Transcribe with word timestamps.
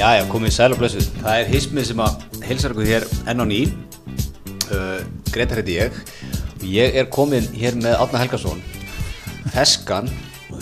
Já, 0.00 0.14
já, 0.16 0.22
komið 0.32 0.52
sæl 0.56 0.72
og 0.72 0.78
blessuð. 0.80 1.08
Það 1.20 1.38
er 1.42 1.48
hismið 1.50 1.84
sem 1.90 1.98
að 2.00 2.22
heilsar 2.48 2.72
ykkur 2.72 2.86
hér 2.88 3.04
enn 3.28 3.42
á 3.42 3.44
ný. 3.44 3.58
Uh, 4.72 5.02
Gretar 5.28 5.58
heiti 5.60 5.74
ég. 5.76 5.98
Ég 6.64 6.94
er 6.96 7.08
komin 7.12 7.44
hér 7.52 7.76
með 7.76 7.98
Átna 8.00 8.22
Helgason, 8.22 8.62
feskan, 9.52 10.08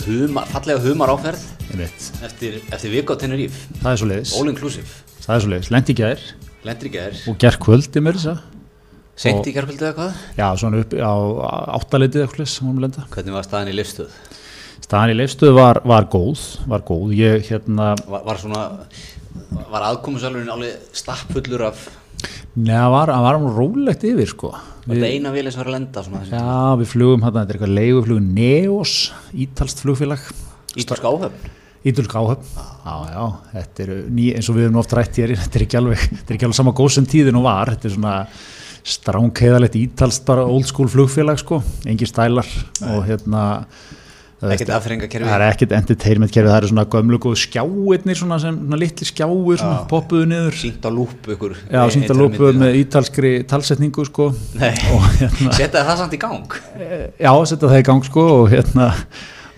humar, 0.03 0.49
fallega 0.51 0.81
humar 0.83 1.13
áferð 1.13 1.45
Einmitt. 1.69 2.09
eftir, 2.27 2.57
eftir 2.67 2.91
viku 2.91 3.15
á 3.15 3.21
Tenerife. 3.21 3.61
Það 3.79 3.91
er 3.93 4.01
svo 4.01 4.09
leiðis 4.09 4.33
All 4.41 4.51
inclusive. 4.51 4.99
Það 5.23 5.35
er 5.37 5.45
svo 5.45 5.51
leiðis, 5.53 5.69
lendi 5.77 5.95
gær 5.95 6.25
ekki 6.67 6.99
þér. 6.99 7.21
og 7.31 7.37
gerð 7.39 7.59
kvöldi 7.63 8.03
mér 8.03 8.19
þess 8.19 8.33
að 8.33 8.41
Seint 9.19 9.47
í 9.47 9.53
gerðkvöldið 9.55 9.87
eða 9.87 9.95
hvað? 10.01 10.19
Já, 10.35 10.47
svona 10.59 10.83
upp 10.83 10.97
á 10.99 11.15
áttaleitið 11.79 12.25
eitthvað 12.25 12.51
sem 12.51 12.67
hún 12.67 12.83
lenda 12.83 13.07
Hvernig 13.11 13.35
var 13.35 13.47
staðan 13.47 13.71
í 13.71 13.77
lifstöð? 13.79 14.19
Staðan 14.83 15.11
í 15.11 15.17
leifstöðu 15.19 15.55
var, 15.55 15.79
var 15.87 16.07
góð 16.11 16.43
var 16.71 16.83
góð, 16.87 17.15
ég 17.19 17.47
hérna 17.49 17.93
Var, 18.03 18.23
var 18.27 18.39
svona, 18.39 18.63
var 19.69 19.85
aðkomusalurinn 19.91 20.51
alveg 20.53 20.95
stappfullur 20.97 21.67
af, 21.69 21.85
neða, 22.55 22.89
var, 22.93 23.13
hann 23.13 23.25
var 23.25 23.37
hann 23.37 23.55
rólegt 23.55 24.03
yfir 24.07 24.29
sko. 24.29 24.51
Var 24.85 24.97
þetta 24.97 25.11
eina 25.13 25.31
vilja 25.35 25.53
sem 25.53 25.61
var 25.61 25.69
að 25.69 25.75
lenda 25.75 26.03
svona 26.05 26.25
Já, 26.25 26.75
við 26.79 26.91
flugum 26.95 27.23
hérna, 27.25 27.43
þetta 27.43 27.53
er 27.53 27.59
eitthvað 27.59 27.75
leiguflug 27.77 28.21
Neos, 28.25 28.93
ítalst 29.45 29.83
flugfélag. 29.83 30.23
Ítalsk 30.79 31.05
áhöfn? 31.05 31.55
Ídulsk 31.87 32.15
áhöfn. 32.19 32.47
Já, 32.83 32.95
já, 33.13 33.25
þetta 33.53 33.83
er 33.85 33.91
ný, 34.11 34.25
eins 34.35 34.49
og 34.51 34.57
við 34.57 34.65
erum 34.67 34.79
oft 34.81 34.95
rætt 34.97 35.19
hér 35.21 35.35
þetta 35.43 35.59
er 35.59 35.65
ekki 35.67 35.79
alveg, 35.79 36.07
þetta 36.09 36.33
er 36.33 36.39
ekki 36.39 36.49
alveg 36.49 36.59
sama 36.59 36.73
góð 36.75 36.89
sem 36.97 37.07
tíðin 37.07 37.39
og 37.39 37.45
var, 37.45 37.71
þetta 37.75 37.87
er 37.87 37.95
svona 37.95 38.15
stránkeiðalegt 38.89 39.77
ítalst 39.79 40.25
bara 40.27 40.47
old 40.47 40.67
school 40.67 40.89
flugfélag 40.91 41.39
sko, 41.39 41.61
engi 41.87 42.07
stælar 42.09 42.47
og 42.89 43.03
hérna 43.07 43.43
Ekkert 44.39 44.69
aðferðingakerfi? 44.71 45.27
það 45.27 45.33
er 45.35 45.43
ekkert 45.49 45.73
entertainment 45.75 46.31
kerfi, 46.31 46.47
það 46.47 46.57
eru 46.61 46.69
svona 46.71 46.85
gömlu 46.93 47.17
góð 47.19 47.33
skjáirnir 47.41 48.19
svona 48.19 48.37
sem, 48.39 48.59
svona 48.61 48.79
litli 48.79 49.07
skjáir 49.09 49.59
svona 49.59 49.81
poppuðu 49.89 50.29
niður. 50.31 50.59
Sýnt 50.61 50.87
á 50.87 50.91
lúpu 50.95 51.33
ykkur 51.35 51.57
Já, 51.59 51.81
sínda 51.91 52.15
lópuð 52.15 52.61
með 52.61 52.77
ítalskri 52.79 53.33
talsetningu 53.49 54.05
sko. 54.07 54.29
Og 54.95 55.09
hérna 55.19 55.57
Setta 55.57 55.83
það 55.89 55.99
samt 56.05 56.15
í 56.15 56.21
gang. 56.23 56.55
Já, 57.19 57.33
setja 57.51 57.67
það 57.67 57.81
í 57.81 57.85
gang 57.91 58.07
sko 58.07 58.25
og 58.37 58.47
hérna 58.53 58.87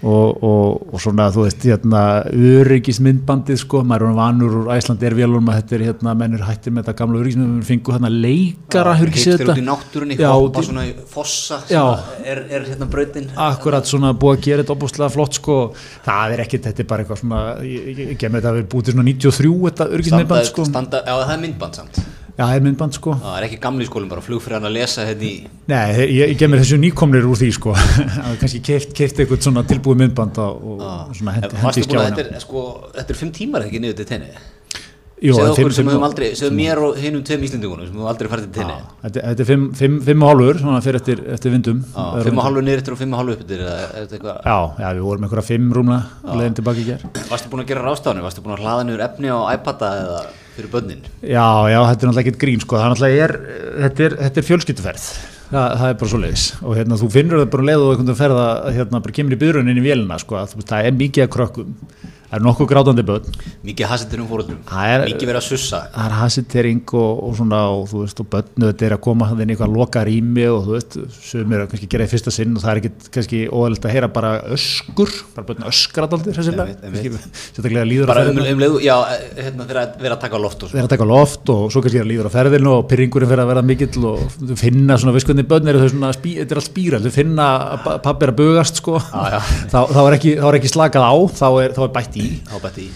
og, 0.02 0.44
og, 0.44 0.94
og 0.94 1.02
svona 1.02 1.28
þú 1.34 1.44
veist 1.46 1.66
hérna 1.68 2.02
öryggismyndbandið 2.34 3.60
sko 3.62 3.84
maður 3.86 4.08
er 4.10 4.16
vanur 4.18 4.56
úr 4.62 4.72
Æsland 4.74 5.04
er 5.06 5.16
vélum 5.18 5.50
að 5.52 5.60
þetta 5.60 5.78
er 5.78 5.84
hérna 5.90 6.16
mennur 6.18 6.46
hættir 6.48 6.74
með 6.74 6.88
þetta 6.88 6.96
gamla 7.02 7.22
öryggismyndbandið 7.22 7.68
fengu 7.70 7.96
hérna 7.96 8.12
leikara, 8.14 8.96
Hittir 9.02 9.46
út 9.46 9.62
í 9.62 9.66
náttúrunni, 9.66 10.18
hoppa 10.22 10.64
svona 10.66 10.88
í 10.90 10.96
fossa 11.12 11.62
er, 11.70 12.44
er 12.50 12.66
hérna 12.72 12.88
brautin. 12.90 13.30
Akkurat 13.50 13.90
svona 13.90 14.14
búið 14.18 14.38
að 14.38 14.48
gera 14.48 14.66
þetta 14.66 14.76
opbúslega 14.78 15.12
flott 15.14 15.38
sko. 15.38 15.60
Það 16.06 16.36
er 16.36 16.44
ekkit, 16.46 16.66
þetta 16.70 16.84
er 16.84 16.90
bara 16.90 17.06
eitthvað 17.06 17.22
svona 17.22 17.44
ég, 17.66 17.92
ég, 17.92 18.02
ég 18.14 18.18
gef 18.18 18.34
með 18.34 18.42
þetta 18.42 18.56
að 18.56 18.60
við 18.62 18.68
búið 18.74 18.90
til 18.90 18.98
svona 18.98 19.08
93 19.12 19.54
þetta 19.68 19.90
öryggismyndband 19.98 20.50
sko. 20.50 20.68
standa, 20.72 21.06
Já, 21.06 21.14
það 21.22 21.36
er 21.36 21.46
myndband 21.46 21.82
samt 21.82 22.04
já, 22.42 22.46
það 22.50 22.56
er 22.58 22.64
myndband 22.66 22.94
sko. 22.98 23.12
Það 23.22 23.36
er 23.38 23.44
ekki 23.48 23.60
gamli 23.64 23.86
skólum 23.88 24.10
bara 24.12 24.24
flugfræðan 24.26 24.68
að 24.70 24.74
lesa 24.80 25.02
hérna 25.08 25.26
í 25.28 25.30
Nei, 25.72 25.90
ég, 26.02 26.34
ég 26.34 26.38
gef 26.40 26.48
mér 26.52 26.60
þessu 26.64 26.78
nýkomnir 26.82 27.24
úr 27.30 27.38
því 27.40 27.50
sko. 27.58 27.72
Að 28.28 28.34
kannski 28.42 28.60
keift, 28.66 29.20
eitthvað 29.22 29.40
svona 29.46 29.62
tilbúið 29.70 29.98
myndband 30.06 30.36
og, 30.44 30.52
og 30.76 30.82
svona 31.18 31.34
hendi, 31.38 31.48
í 31.54 31.56
skjána 31.86 32.08
þetta 32.10 32.24
er, 32.26 32.28
sko, 32.44 32.60
þetta 32.98 33.12
er 33.14 33.18
fimm 33.22 33.34
tímar 33.38 33.62
ekki 33.68 33.78
niður 33.84 33.98
til 34.02 34.08
tenni? 34.16 34.30
Jú, 35.22 35.36
Segðu 35.38 35.52
okkur 35.54 35.74
sem 35.78 35.86
höfum 35.86 36.02
aldrei, 36.08 36.30
segðu 36.34 36.56
mér 36.58 36.80
og 36.82 36.96
hinum 36.98 37.22
tveim 37.22 37.44
Íslendingunum 37.46 37.86
sem 37.86 37.94
höfum 37.94 38.10
aldrei 38.10 38.26
farið 38.32 38.46
til 38.48 38.56
tenni. 38.56 38.74
Þetta, 39.04 39.20
þetta 39.28 39.44
er 39.44 39.48
fimm, 39.52 39.66
fimm, 39.78 39.98
fimm 40.08 40.24
og 40.26 40.30
hálfur, 40.32 40.58
svona 40.64 40.80
fyrir 40.82 40.98
eftir, 40.98 41.22
eftir 41.36 41.54
vindum. 41.54 41.84
Fimm 42.26 42.42
og 42.42 42.46
hálfu 42.48 42.64
niður 42.66 42.82
eftir 42.82 42.94
og 42.96 43.00
fimm 43.04 43.14
og 43.14 43.22
hálfu 43.22 43.36
upp 43.36 43.44
eftir 43.46 43.62
eða 43.62 43.76
er 43.84 43.86
þetta 44.00 44.18
eitthvað? 44.18 44.38
Já, 44.50 44.58
já, 44.82 44.90
fyrir 50.62 50.72
börnin 50.72 51.04
Já, 51.22 51.46
já, 51.68 51.80
þetta 51.90 51.92
er 51.92 52.10
náttúrulega 52.10 52.24
ekkert 52.24 52.42
grín, 52.46 52.64
sko. 52.64 52.80
Er 52.82 53.36
þetta 53.82 54.08
er, 54.08 54.18
er 54.30 54.48
fjölskyttuferð. 54.48 55.06
Það, 55.52 55.74
það 55.82 55.88
er 55.90 55.98
bara 56.00 56.12
svo 56.14 56.22
leiðis. 56.22 56.46
Og 56.64 56.78
hérna, 56.78 56.98
þú 57.02 57.08
finnur 57.12 57.42
það 57.42 57.50
bara 57.52 57.64
um 57.66 57.70
leið 57.70 57.82
og 57.84 57.90
einhvern 57.92 58.08
veginn 58.08 58.22
ferða, 58.22 58.46
hérna, 58.78 59.02
bara 59.04 59.16
kemur 59.18 59.36
í 59.36 59.40
byrjunin 59.42 59.82
í 59.82 59.84
vélina, 59.84 60.20
sko. 60.22 60.46
Það 60.62 60.88
er 60.88 60.98
mikið 61.02 61.26
að 61.26 61.32
krökkum. 61.36 61.74
Það 62.32 62.38
er 62.40 62.44
nokkuð 62.46 62.68
grátandi 62.72 63.04
börn. 63.04 63.26
Mikið 63.68 63.90
hasittur 63.92 64.22
um 64.24 64.28
er- 64.96 65.02
Mikið 65.12 65.28
verið 65.28 65.40
að 65.42 65.48
sussa 65.52 65.80
Það 65.92 66.06
er 66.06 66.14
hasitering 66.16 66.94
og, 66.96 67.24
og 67.28 67.34
svona, 67.36 67.60
og 67.76 67.90
þú 67.92 68.04
veist, 68.06 68.22
og 68.24 68.30
börnu, 68.32 68.70
þetta 68.72 68.86
er 68.88 68.96
að 68.96 69.02
koma 69.04 69.28
hann 69.28 69.42
inn 69.44 69.50
í 69.52 69.56
eitthvað 69.58 69.74
loka 69.76 70.04
rými 70.08 70.46
og 70.48 70.62
þú 70.70 70.76
veist, 70.78 70.96
sem 71.28 71.52
er 71.52 71.66
að 71.66 71.68
kannski 71.74 71.90
gera 71.92 72.08
í 72.08 72.12
fyrsta 72.14 72.32
sinn 72.32 72.56
og 72.56 72.64
það 72.64 72.72
er 72.72 72.80
ekkit 72.82 73.10
kannski 73.18 73.42
óæðilegt 73.52 73.88
að 73.90 73.96
heyra 73.98 74.10
bara 74.16 74.32
öskur, 74.56 75.12
bara. 75.36 75.46
Einmitt, 76.72 77.04
einmitt. 77.04 77.28
Sérstaklega 77.52 77.84
líður 77.92 78.08
Bara 78.14 78.24
að 78.24 78.32
um, 78.32 78.40
ferðina. 78.40 78.56
um 78.56 78.64
leiðu, 78.64 78.80
já, 78.88 78.96
hérna 79.42 79.68
að 79.68 80.00
vera 80.02 80.16
að 80.16 80.24
taka 80.24 80.42
loft 80.46 80.64
og 80.64 80.72
vera 80.72 80.86
svo 80.86 80.88
að 80.88 80.94
taka 80.96 81.10
loft 81.12 81.52
og 81.52 81.68
svo 81.76 81.84
kannski 81.84 82.00
er 82.00 82.06
að 82.08 82.12
líður 82.14 82.32
á 82.32 82.36
ferðinu 82.38 82.72
og 82.78 82.88
pyrringurinn 82.92 83.32
fyrir 83.34 83.44
að 83.44 83.52
vera 83.52 83.66
mikill 83.68 84.08
og 84.08 84.56
finna 84.64 84.98
svona 85.02 85.16
visskvöndi 85.20 85.46
börn 85.52 85.68
eru 85.68 85.84
þau 85.84 85.92
svona, 85.98 86.14
þetta 86.16 86.56
er 86.56 86.62
allt 86.62 86.70
spíral, 86.72 87.04
þau 87.04 87.12
finna 87.20 87.50
að 87.76 87.84
pa- 87.86 87.98
pabbi 88.08 88.28
er 88.28 88.32
að 88.34 88.40
bugast 88.40 88.80
sko, 88.82 88.96
þá, 89.04 89.80
er 90.08 90.18
ekki, 90.18 90.34
er 90.40 90.60
slakað 90.72 91.04
á, 91.12 91.14
er, 91.66 91.76
þá 91.76 91.82
er 91.88 91.94
bætt 92.00 92.18
í. 92.21 92.21
Þá 92.50 92.58
bætti 92.66 92.88
í 92.88 92.92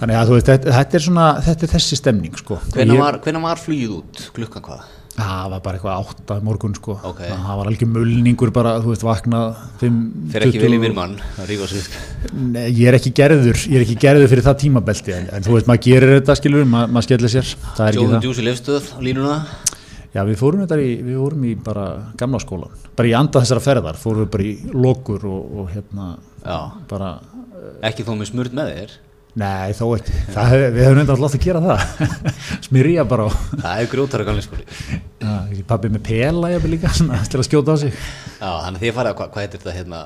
Þannig 0.00 0.16
að 0.16 0.30
þú 0.30 0.36
veist, 0.38 0.48
þetta, 0.48 0.72
þetta 0.78 0.96
er 0.96 1.02
svona, 1.04 1.26
þetta 1.44 1.66
er 1.66 1.70
þessi 1.74 1.96
stemning 2.00 2.38
sko. 2.40 2.56
Hvenær 2.72 2.96
Ég- 2.96 3.02
var, 3.02 3.42
var 3.44 3.60
flugið 3.60 3.90
út? 3.98 4.22
Klukkan 4.32 4.64
hvað? 4.64 4.86
Það 5.20 5.50
var 5.52 5.60
bara 5.64 5.76
eitthvað 5.76 6.04
átta 6.06 6.36
í 6.38 6.44
morgun 6.46 6.74
sko, 6.78 6.94
Ok. 7.04 7.18
það 7.26 7.56
var 7.58 7.68
algjör 7.68 7.90
mulningur 7.92 8.52
bara, 8.54 8.72
þú 8.80 8.92
veist, 8.94 9.02
vaknað 9.04 9.56
5, 9.80 9.96
Fer 10.32 10.46
ekki 10.46 10.60
vel 10.62 10.72
í 10.76 10.78
mér 10.80 10.94
mann 10.96 11.16
að 11.36 11.50
rífa 11.50 11.66
sig 11.68 11.82
upp 11.82 12.32
Nei, 12.32 12.70
ég 12.70 12.86
er 12.88 12.96
ekki 12.96 13.12
gerður, 13.18 13.58
ég 13.68 13.76
er 13.80 13.84
ekki 13.84 13.98
gerður 14.00 14.30
fyrir 14.30 14.46
það 14.46 14.60
tímabelti 14.62 15.12
en, 15.16 15.28
en 15.34 15.42
þú 15.44 15.56
veist, 15.58 15.68
maður 15.68 15.84
gerir 15.88 16.14
þetta 16.20 16.38
skilur, 16.40 16.64
maður, 16.64 16.94
maður 16.94 17.08
skellir 17.08 17.34
sér, 17.34 17.50
það 17.76 17.90
ekki 17.90 18.00
Jóðum 18.00 18.14
það. 18.14 18.24
djúsi 18.24 18.46
lefstöð 18.46 18.88
á 18.96 18.98
línuna 19.02 19.36
Já, 20.10 20.24
við 20.26 20.40
fórum 20.40 20.64
þetta 20.64 20.80
í, 20.82 20.94
við 21.06 21.18
fórum 21.20 21.44
í 21.46 21.52
bara 21.68 21.84
gamla 22.18 22.40
skólan, 22.42 22.72
bara 22.96 23.10
í 23.10 23.12
anda 23.14 23.42
þessara 23.44 23.62
ferðar, 23.62 23.98
fórum 24.00 24.24
við 24.24 24.30
bara 24.32 24.46
í 24.48 24.54
lokur 24.74 25.26
og, 25.28 25.52
og 25.60 25.68
hérna, 25.74 26.06
bara, 26.90 27.12
ekki 27.86 28.06
þó 28.06 28.12
með 28.16 28.30
smurt 28.32 28.56
með 28.56 28.72
þér? 28.74 28.98
Nei, 29.40 29.70
þó 29.78 29.84
ekki, 29.94 30.16
það, 30.34 30.54
við 30.74 30.84
höfum 30.88 31.00
enda 31.04 31.14
alltaf 31.14 31.36
að 31.36 31.44
gera 31.44 31.60
það, 31.62 31.84
smyrja 32.66 33.04
bara 33.06 33.28
á, 33.28 33.30
Það 33.60 33.82
er 33.84 33.90
grjótara 33.92 34.26
gamli 34.26 34.42
skóli. 34.42 34.66
Já, 35.20 35.30
ekki 35.30 35.62
pabbi 35.70 35.92
með 35.94 36.04
pela, 36.08 36.50
ég 36.50 36.66
líka, 36.72 36.90
svona, 36.98 37.20
til 37.30 37.38
að 37.38 37.46
skjóta 37.46 37.76
á 37.78 37.82
sig. 37.84 37.94
Já, 38.40 38.50
þannig 38.66 38.88
að 38.90 38.98
farið 38.98 39.12
að, 39.12 39.16
hvað, 39.20 39.32
hvað 39.36 39.46
heitir 39.46 39.62
þetta 39.62 39.76
hérna? 39.78 40.02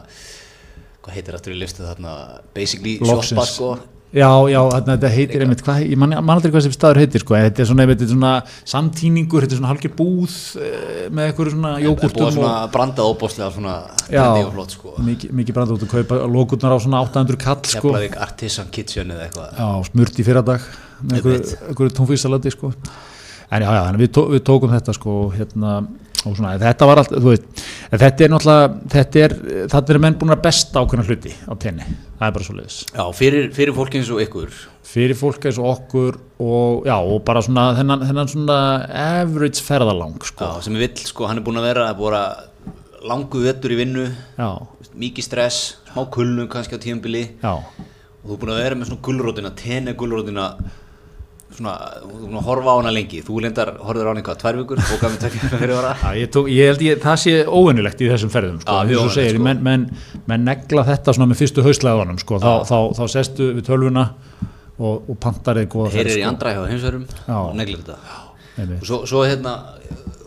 Hvað 1.04 1.18
heitir 1.18 1.38
aftur 1.38 1.54
í 1.54 1.58
lefstöð 1.60 1.90
þarna? 1.92 2.14
Basically 2.56 2.98
shoppa 3.00 3.48
sko 3.48 3.72
Já, 4.14 4.28
já, 4.46 4.60
þetta 4.86 5.08
heitir 5.10 5.42
einmitt, 5.42 5.62
hvað, 5.66 5.80
ég 5.90 5.98
man, 5.98 6.12
aldrei 6.14 6.52
hvað 6.54 6.62
sem 6.68 6.74
staður 6.74 7.00
heitir, 7.02 7.22
sko, 7.24 7.34
en 7.34 7.48
þetta 7.48 7.64
er 7.64 7.66
svona, 7.66 7.86
þetta 7.90 8.04
er 8.06 8.10
svona 8.12 8.34
samtíningur, 8.70 9.42
þetta 9.42 9.56
er 9.56 9.58
svona 9.58 9.70
halgir 9.72 9.92
búð 9.98 10.36
eh, 10.62 11.08
með 11.10 11.30
eitthvað 11.30 11.50
svona 11.56 11.72
er 11.72 11.80
búið 11.80 11.88
jógurtum 11.88 12.36
svona 12.36 12.52
brandað 12.76 13.10
óbóðslega 13.10 13.48
svona 13.56 13.74
Já. 14.14 14.22
flott 14.54 14.76
sko 14.76 14.94
mikið, 15.08 15.34
mikið 15.40 15.58
brand 15.58 15.74
út 15.74 15.82
að 15.88 15.92
kaupa 15.96 16.20
lókurnar 16.30 16.76
á 16.76 16.78
svona 16.84 17.02
800 17.08 17.40
kall, 17.42 17.58
sko. 17.66 17.82
Keflavík 17.90 18.14
Artisan 18.28 18.70
Kitchen 18.78 19.10
eða 19.16 19.26
eitthvað 19.26 19.58
Já, 19.58 19.68
smurt 19.90 20.22
í 20.22 20.28
fyrradag 20.30 20.70
með 21.02 21.18
einhverju, 21.18 21.94
tónfísalati 21.98 22.54
sko. 22.54 22.70
en 23.50 23.66
já, 23.66 23.70
já, 23.80 23.82
við, 23.98 24.14
tó, 24.14 24.28
við 24.30 24.46
tókum 24.46 24.78
þetta 24.78 24.94
sko, 24.94 25.18
hérna, 25.34 25.80
og 26.24 26.36
svona, 26.38 26.54
þetta 26.60 26.86
var 26.88 27.00
allt, 27.02 27.12
þú 27.14 27.30
veist, 27.30 27.62
þetta 27.92 28.24
er 28.26 28.32
náttúrulega 28.32 28.90
þetta 28.94 29.22
er, 29.24 29.34
þetta 29.74 29.94
er 29.94 30.00
menn 30.04 30.16
búin 30.20 30.34
að 30.34 30.42
besta 30.46 30.82
ákveðna 30.82 31.06
hluti 31.08 31.32
á 31.44 31.52
tenni, 31.60 31.86
það 32.18 32.26
er 32.28 32.34
bara 32.38 32.46
svo 32.48 32.56
leiðis 32.58 32.78
Já, 32.94 33.04
fyrir, 33.20 33.48
fyrir 33.56 33.76
fólki 33.76 34.00
eins 34.00 34.10
og 34.14 34.22
ykkur. 34.24 34.54
Fyrir 34.94 35.18
fólk 35.18 35.46
eins 35.48 35.58
og 35.60 35.68
okkur 35.72 36.18
og 36.44 36.86
já, 36.88 36.94
og 36.96 37.22
bara 37.26 37.42
svona 37.44 37.66
þennan, 37.78 38.04
þennan 38.08 38.30
svona 38.30 38.58
average 39.04 39.64
ferðalang 39.64 40.18
sko, 40.24 40.48
Já, 40.48 40.64
sem 40.66 40.78
vill 40.80 41.04
sko, 41.08 41.28
hann 41.30 41.40
er 41.40 41.46
búin 41.46 41.60
að 41.60 41.68
vera 41.70 41.88
að 41.90 41.98
búin 42.02 42.18
að 42.20 43.02
langu 43.04 43.42
vettur 43.44 43.74
í 43.74 43.80
vinnu 43.82 44.06
já, 44.38 44.48
mikið 44.96 45.26
stress, 45.26 45.58
smá 45.90 46.06
kulnum 46.14 46.48
kannski 46.48 46.78
á 46.78 46.80
tíðanbili 46.80 47.26
já. 47.42 47.52
Og 48.24 48.30
þú 48.30 48.36
er 48.36 48.40
búin 48.40 48.54
að 48.54 48.62
vera 48.62 48.78
með 48.80 48.88
svona 48.88 49.04
gulrótina, 49.04 49.50
tenni 49.58 49.92
gulrótina 50.00 50.46
svona, 51.56 51.74
þú 52.04 52.42
horfa 52.48 52.74
á 52.74 52.76
hana 52.80 52.92
lengi. 52.94 53.22
Þú 53.24 53.40
lendar, 53.44 53.72
horfður 53.84 54.08
á 54.08 54.10
hana 54.12 54.22
í 54.22 54.26
hvað, 54.26 54.38
tvær 54.42 54.58
vikur 54.60 54.82
og 54.84 55.02
gaf 55.02 55.14
mér 55.14 55.34
vikur 55.36 55.54
fyrir 55.62 55.74
ára. 55.78 55.92
Ég, 56.18 56.30
tók, 56.34 56.50
ég 56.52 56.70
held 56.72 56.84
ég, 56.86 57.00
það 57.04 57.20
sé 57.24 57.34
óvinnilegt 57.46 58.02
í 58.04 58.10
þessum 58.10 58.32
ferðum 58.34 58.60
sko, 58.62 58.78
Já, 58.80 58.88
mjög 58.90 59.12
segir, 59.14 59.38
sko. 59.38 59.46
menn, 59.48 59.62
menn, 59.66 59.86
menn 60.30 60.46
negla 60.50 60.86
þetta 60.90 61.16
með 61.24 61.40
fyrstu 61.42 61.64
hauslæðunum 61.66 62.20
sko, 62.22 62.40
þá, 62.42 62.52
þá, 62.68 62.76
þá 62.98 63.04
sestu 63.14 63.50
við 63.58 63.68
tölvuna 63.70 64.06
og, 64.78 65.08
og 65.08 65.18
pantarið 65.22 65.68
góða 65.70 65.92
ferð 65.94 66.00
heyrir 66.02 66.18
í 66.18 66.22
sko. 66.22 66.30
andra 66.32 66.54
hjá 66.54 66.62
heimsverum 66.72 67.06
Já. 67.14 67.36
og 67.38 67.54
neglir 67.58 67.82
þetta. 67.84 68.20
Og 68.64 68.86
svo, 68.86 69.00
svo 69.10 69.24
hérna 69.26 69.54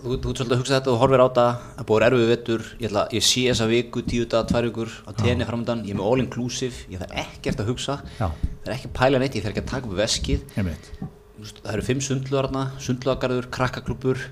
þú, 0.07 0.17
þú 0.23 0.31
ert 0.31 0.39
svolítið 0.41 0.55
að 0.55 0.61
hugsa 0.61 0.75
þetta 0.77 0.91
og 0.93 0.99
horfir 1.01 1.21
á 1.21 1.27
þetta 1.27 1.45
að 1.81 1.87
búið 1.89 1.97
er 1.99 2.05
erfið 2.07 2.31
vettur, 2.31 2.63
ég, 2.79 2.87
ætla, 2.89 3.03
ég 3.17 3.25
sé 3.27 3.43
þessa 3.49 3.67
viku 3.71 4.03
tíu 4.07 4.25
daga, 4.31 4.47
tvær 4.51 4.67
vikur 4.69 4.95
á 5.03 5.11
tenni 5.19 5.47
framöndan 5.47 5.83
ég 5.87 5.93
er 5.95 5.99
með 5.99 6.09
all 6.11 6.23
inclusive, 6.23 6.85
ég 6.91 7.01
þarf 7.03 7.19
ekkert 7.23 7.61
að 7.63 7.69
hugsa. 7.73 7.99
Það 8.17 8.71
er 8.71 8.75
ekki 8.77 8.89
að 8.91 8.97
pæla 8.99 9.21
neitt, 9.21 9.37
ég 9.37 9.45
þarf 9.45 9.53
ekki 9.55 9.63
að 9.65 9.71
taka 9.73 9.91
upp 9.91 9.97
veskið. 9.99 10.41
Það 11.61 11.71
eru 11.75 11.85
fimm 11.85 12.01
sundlugarna, 12.01 12.63
sundlugargarður, 12.81 13.49
krakkaklubur 13.53 14.23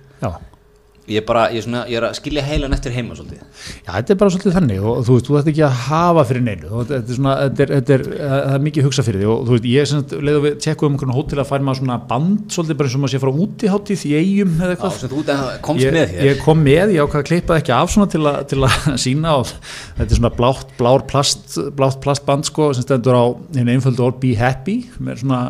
ég 1.07 1.19
er 1.21 1.25
bara, 1.27 1.43
ég 1.53 1.59
er, 1.61 1.65
svona, 1.67 1.81
ég 1.91 1.99
er 1.99 2.05
að 2.07 2.15
skilja 2.17 2.41
heilan 2.47 2.73
eftir 2.73 2.93
heima 2.95 3.13
svolítið. 3.17 3.41
Já, 3.85 3.89
þetta 3.91 4.13
er 4.15 4.19
bara 4.21 4.33
svolítið 4.33 4.55
þannig 4.57 4.85
og 4.89 5.01
þú 5.05 5.15
veist, 5.17 5.27
þú 5.29 5.37
ætti 5.39 5.51
ekki 5.53 5.63
að 5.67 5.75
hafa 5.85 6.23
fyrir 6.29 6.43
neinu 6.45 6.71
og 6.71 6.87
þetta 6.89 7.13
er 7.13 7.19
svona, 7.19 7.35
þetta 7.45 7.63
er, 7.65 7.73
þetta 7.75 7.95
er, 7.97 8.05
það 8.15 8.55
er 8.55 8.63
mikið 8.65 8.87
hugsa 8.87 9.05
fyrir 9.05 9.21
því 9.21 9.27
og 9.35 9.43
þú 9.45 9.55
veist, 9.55 9.67
ég 9.69 9.85
er 9.85 9.89
sem 9.91 10.05
leið 10.25 10.39
að 10.39 10.45
við 10.47 10.55
tekkum 10.65 10.87
um 10.89 10.95
einhvern 10.97 11.15
hótel 11.17 11.41
að 11.43 11.49
færi 11.51 11.67
maður 11.67 11.81
svona 11.83 11.97
band 12.09 12.55
svolítið 12.55 12.79
bara 12.81 12.89
eins 12.89 12.97
og 12.97 13.03
maður 13.05 13.13
sé 13.15 13.21
frá 13.25 13.31
útiháttíð 13.45 14.05
í 14.05 14.13
eigum 14.19 14.55
eða 14.55 14.65
Já, 14.65 14.75
eitthvað 14.75 14.97
sem 14.99 15.13
þú 15.13 15.21
út- 15.21 15.61
komst 15.69 15.85
ég, 15.85 15.93
með 15.95 16.15
hér. 16.15 16.25
ég 16.31 16.41
kom 16.45 16.63
með, 16.65 16.95
ég 16.95 17.05
ákvað 17.05 17.21
að 17.21 17.29
klippa 17.29 17.59
ekki 17.61 17.75
af 17.77 17.93
svona 17.93 18.09
til, 18.15 18.23
a, 18.25 18.33
til 18.49 18.59
að 18.65 18.89
sína 19.05 19.35
og 19.43 19.51
þetta 19.51 20.09
er 20.09 20.19
svona 20.19 20.33
blátt, 20.39 20.73
blár 20.79 21.05
plast 21.09 21.59
blátt 21.77 22.01
plastband 22.03 22.49
sko 22.49 22.71
sem 22.73 22.85
stendur 22.85 23.13
á 23.19 23.23
einu 23.55 23.75
einföldu 23.77 24.05
orð 24.09 24.19
Be 24.25 24.33
Happy 24.39 24.79
með 24.99 25.21
svona 25.25 25.41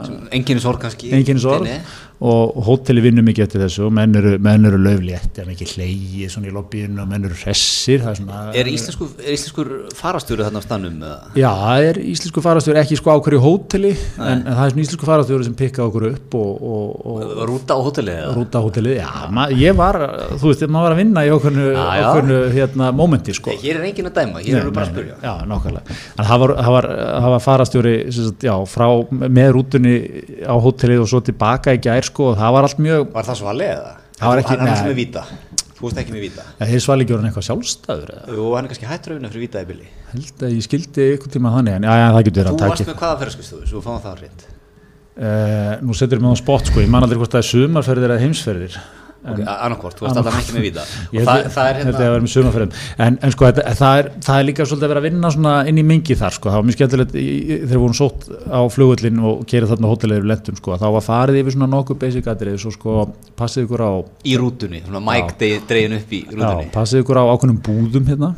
og 2.24 2.60
hóteli 2.68 3.04
vinnur 3.04 3.26
mikið 3.28 3.46
eftir 3.48 3.64
þessu 3.66 3.86
og 3.88 3.96
menn 3.96 4.16
eru, 4.16 4.36
menn 4.40 4.70
eru 4.70 4.80
löflétt 4.80 5.40
eða 5.40 5.50
mikið 5.52 5.74
hleyið 5.76 6.34
svona 6.34 6.52
í 6.52 6.56
lobbyinu 6.56 7.04
og 7.04 7.10
menn 7.12 7.28
eru 7.28 7.40
hressir 7.42 8.06
er 8.06 8.20
svona 8.20 8.44
er 8.56 8.70
íslenskur, 8.72 9.12
er 9.20 9.36
íslenskur 9.36 9.72
farastjóri 9.98 10.46
þarna 10.48 10.64
á 10.64 10.66
stannum? 10.66 11.04
Já, 11.36 11.50
það 11.60 11.90
er 11.90 12.02
íslensku 12.06 12.46
farastjóri 12.46 12.82
ekki 12.84 13.00
sko 13.02 13.16
á 13.16 13.20
hverju 13.20 13.42
hóteli 13.44 13.94
en, 13.96 14.46
en 14.46 14.52
það 14.52 14.64
er 14.66 14.76
svona 14.76 14.86
íslensku 14.86 15.10
farastjóri 15.10 15.50
sem 15.50 15.58
pikka 15.60 15.86
okkur 15.90 16.08
upp 16.14 16.40
og, 16.40 16.66
og, 16.72 17.06
og 17.12 17.44
rúta 17.52 17.76
á 17.76 17.80
hóteli 17.84 18.16
rúta 18.36 18.62
hótelið, 18.64 19.00
já, 19.02 19.10
ma, 19.34 19.48
ég 19.52 19.76
var 19.78 20.00
þú 20.40 20.50
veist, 20.50 20.64
maður 20.70 20.88
var 20.88 20.96
að 20.96 21.02
vinna 21.02 21.24
í 21.26 21.32
okkurnu, 21.34 21.66
okkurnu 21.76 22.40
hérna, 22.54 22.90
momenti 22.96 23.36
sko. 23.36 23.54
Nei, 23.54 23.62
hér 23.64 23.80
er 23.80 23.88
enginn 23.90 24.10
að 24.10 24.18
dæma, 24.20 24.44
hér 24.46 24.68
við 24.68 24.74
bara 24.76 24.88
að 24.88 24.92
spyrja. 24.94 25.18
Já, 25.24 25.34
nákvæmlega. 25.50 25.98
En 26.16 26.30
það 26.30 26.44
var, 26.44 26.54
það 26.60 26.76
var, 26.76 26.88
það 27.06 27.30
var 27.36 27.46
farastjóri 27.46 27.96
já, 28.46 28.54
frá 28.72 28.88
með 29.26 29.52
rútunni 29.58 29.96
á 30.46 30.56
hótelið 30.66 31.04
og 31.06 31.12
svo 31.12 31.22
tilbaka 31.26 31.76
í 31.76 31.82
gær 31.86 32.05
sko 32.12 32.32
það 32.40 32.56
var 32.58 32.70
allt 32.70 32.82
mjög, 32.86 33.12
Var 33.16 33.30
það 33.30 33.40
svali 33.42 33.70
eða? 33.74 33.94
Það 34.16 34.32
var 34.32 34.42
ekki- 34.44 34.58
Hann 34.58 34.68
er 34.72 34.90
með 34.90 34.98
víta. 35.02 35.26
Þú 35.76 35.90
veist 35.90 35.98
ekki 36.00 36.14
með 36.16 36.22
víta. 36.24 36.44
Að 36.64 36.70
þeir 36.72 36.82
svali 36.86 37.06
orðin 37.12 37.28
eitthvað 37.30 37.48
sjálfstæður 37.50 38.12
eða? 38.16 38.26
Jú, 38.32 38.44
hann 38.56 38.66
er 38.66 38.72
kannski 38.72 38.88
hættur 38.88 39.12
að 39.12 39.18
vinna 39.20 39.32
fyrir 39.34 39.44
víta 39.44 39.64
í 39.66 39.68
bili 39.68 39.88
held 40.16 40.44
að 40.46 40.54
ég 40.56 40.66
skildi 40.66 41.06
ykkur 41.16 41.32
tíma 41.36 41.52
þannig 41.56 41.78
en 41.80 41.88
já, 41.88 41.94
já, 42.00 42.06
það 42.16 42.28
getur 42.28 42.42
verið 42.44 42.52
Þú 42.56 42.66
að 42.66 42.72
varst 42.74 42.90
með 42.90 43.00
hvaða 43.02 43.18
ferðarskristofu, 43.22 43.70
svo 43.72 43.82
fáum 43.84 44.04
það 44.04 44.20
hreint 44.22 44.46
uh, 45.16 45.74
nú 45.86 45.96
setur 45.98 46.20
ég 46.20 46.24
mig 46.26 46.36
á 46.36 46.38
spott 46.42 46.70
sko, 46.70 46.84
ég 46.84 46.92
man 46.92 47.06
aldrei 47.06 47.20
hvort 47.20 47.36
það 47.36 47.44
er 47.44 47.50
sumarferðir 47.52 48.14
eða 48.16 48.24
heimsferðir 48.24 48.78
Ok, 49.26 49.40
annarkvort, 49.42 49.98
þú 49.98 50.06
varst 50.06 50.20
alltaf 50.22 50.36
ekki 50.38 50.54
með 50.54 50.66
víta 50.68 50.84
Og 51.16 51.26
það, 51.26 51.48
það 51.56 51.70
er 51.70 51.80
hérna 51.80 51.94
en, 53.06 53.16
en 53.26 53.34
sko, 53.34 53.48
það, 53.58 53.86
er, 54.02 54.10
það 54.28 54.42
er 54.42 54.48
líka 54.50 54.68
svolítið 54.70 54.86
að 54.86 54.94
vera 54.94 55.02
að 55.02 55.08
vinna 55.08 55.54
inn 55.72 55.82
í 55.82 55.86
mingi 55.88 56.18
þar 56.20 56.36
sko, 56.36 56.52
það 56.52 56.62
var 56.62 56.68
mjög 56.68 56.78
skemmtilegt 56.78 57.16
þegar 57.16 57.72
við 57.72 57.82
vorum 57.82 57.98
sótt 57.98 58.28
á 58.46 58.62
flugullin 58.76 59.24
og 59.26 59.42
kerið 59.50 59.74
þarna 59.74 59.92
hótelið 59.94 60.30
lendum 60.30 60.60
sko, 60.60 60.78
þá 60.82 60.86
var 60.98 61.06
farið 61.08 61.42
yfir 61.42 61.58
svona 61.58 61.72
nokkuð 61.74 62.00
basic 62.06 62.30
atrið 62.36 62.62
svo 62.62 62.76
sko, 62.76 62.98
passið 63.40 63.66
ykkur 63.66 63.86
á 63.86 63.94
í 64.30 64.38
rútunni, 64.42 64.84
svona 64.86 65.04
mæk 65.10 65.36
dregin 65.42 65.98
upp 65.98 66.14
í 66.14 66.22
já, 66.22 66.38
rútunni 66.38 66.70
passið 66.76 67.04
ykkur 67.04 67.22
á 67.22 67.26
ákveðnum 67.34 67.62
búðum 67.66 68.10
hérna. 68.10 68.34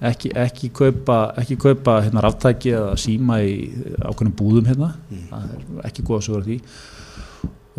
Ekki, 0.00 0.30
ekki 0.32 0.70
kaupa, 0.72 1.18
ekki 1.40 1.58
kaupa 1.60 1.98
hérna 2.06 2.22
ráftæki 2.24 2.72
eða 2.72 2.94
síma 3.00 3.42
í 3.44 3.56
ákveðnum 4.00 4.36
búðum 4.38 4.70
hérna. 4.70 4.94
Er 5.12 5.90
ekki 5.90 6.04
góð 6.06 6.22
að 6.22 6.26
sögur 6.28 6.46
því 6.46 6.56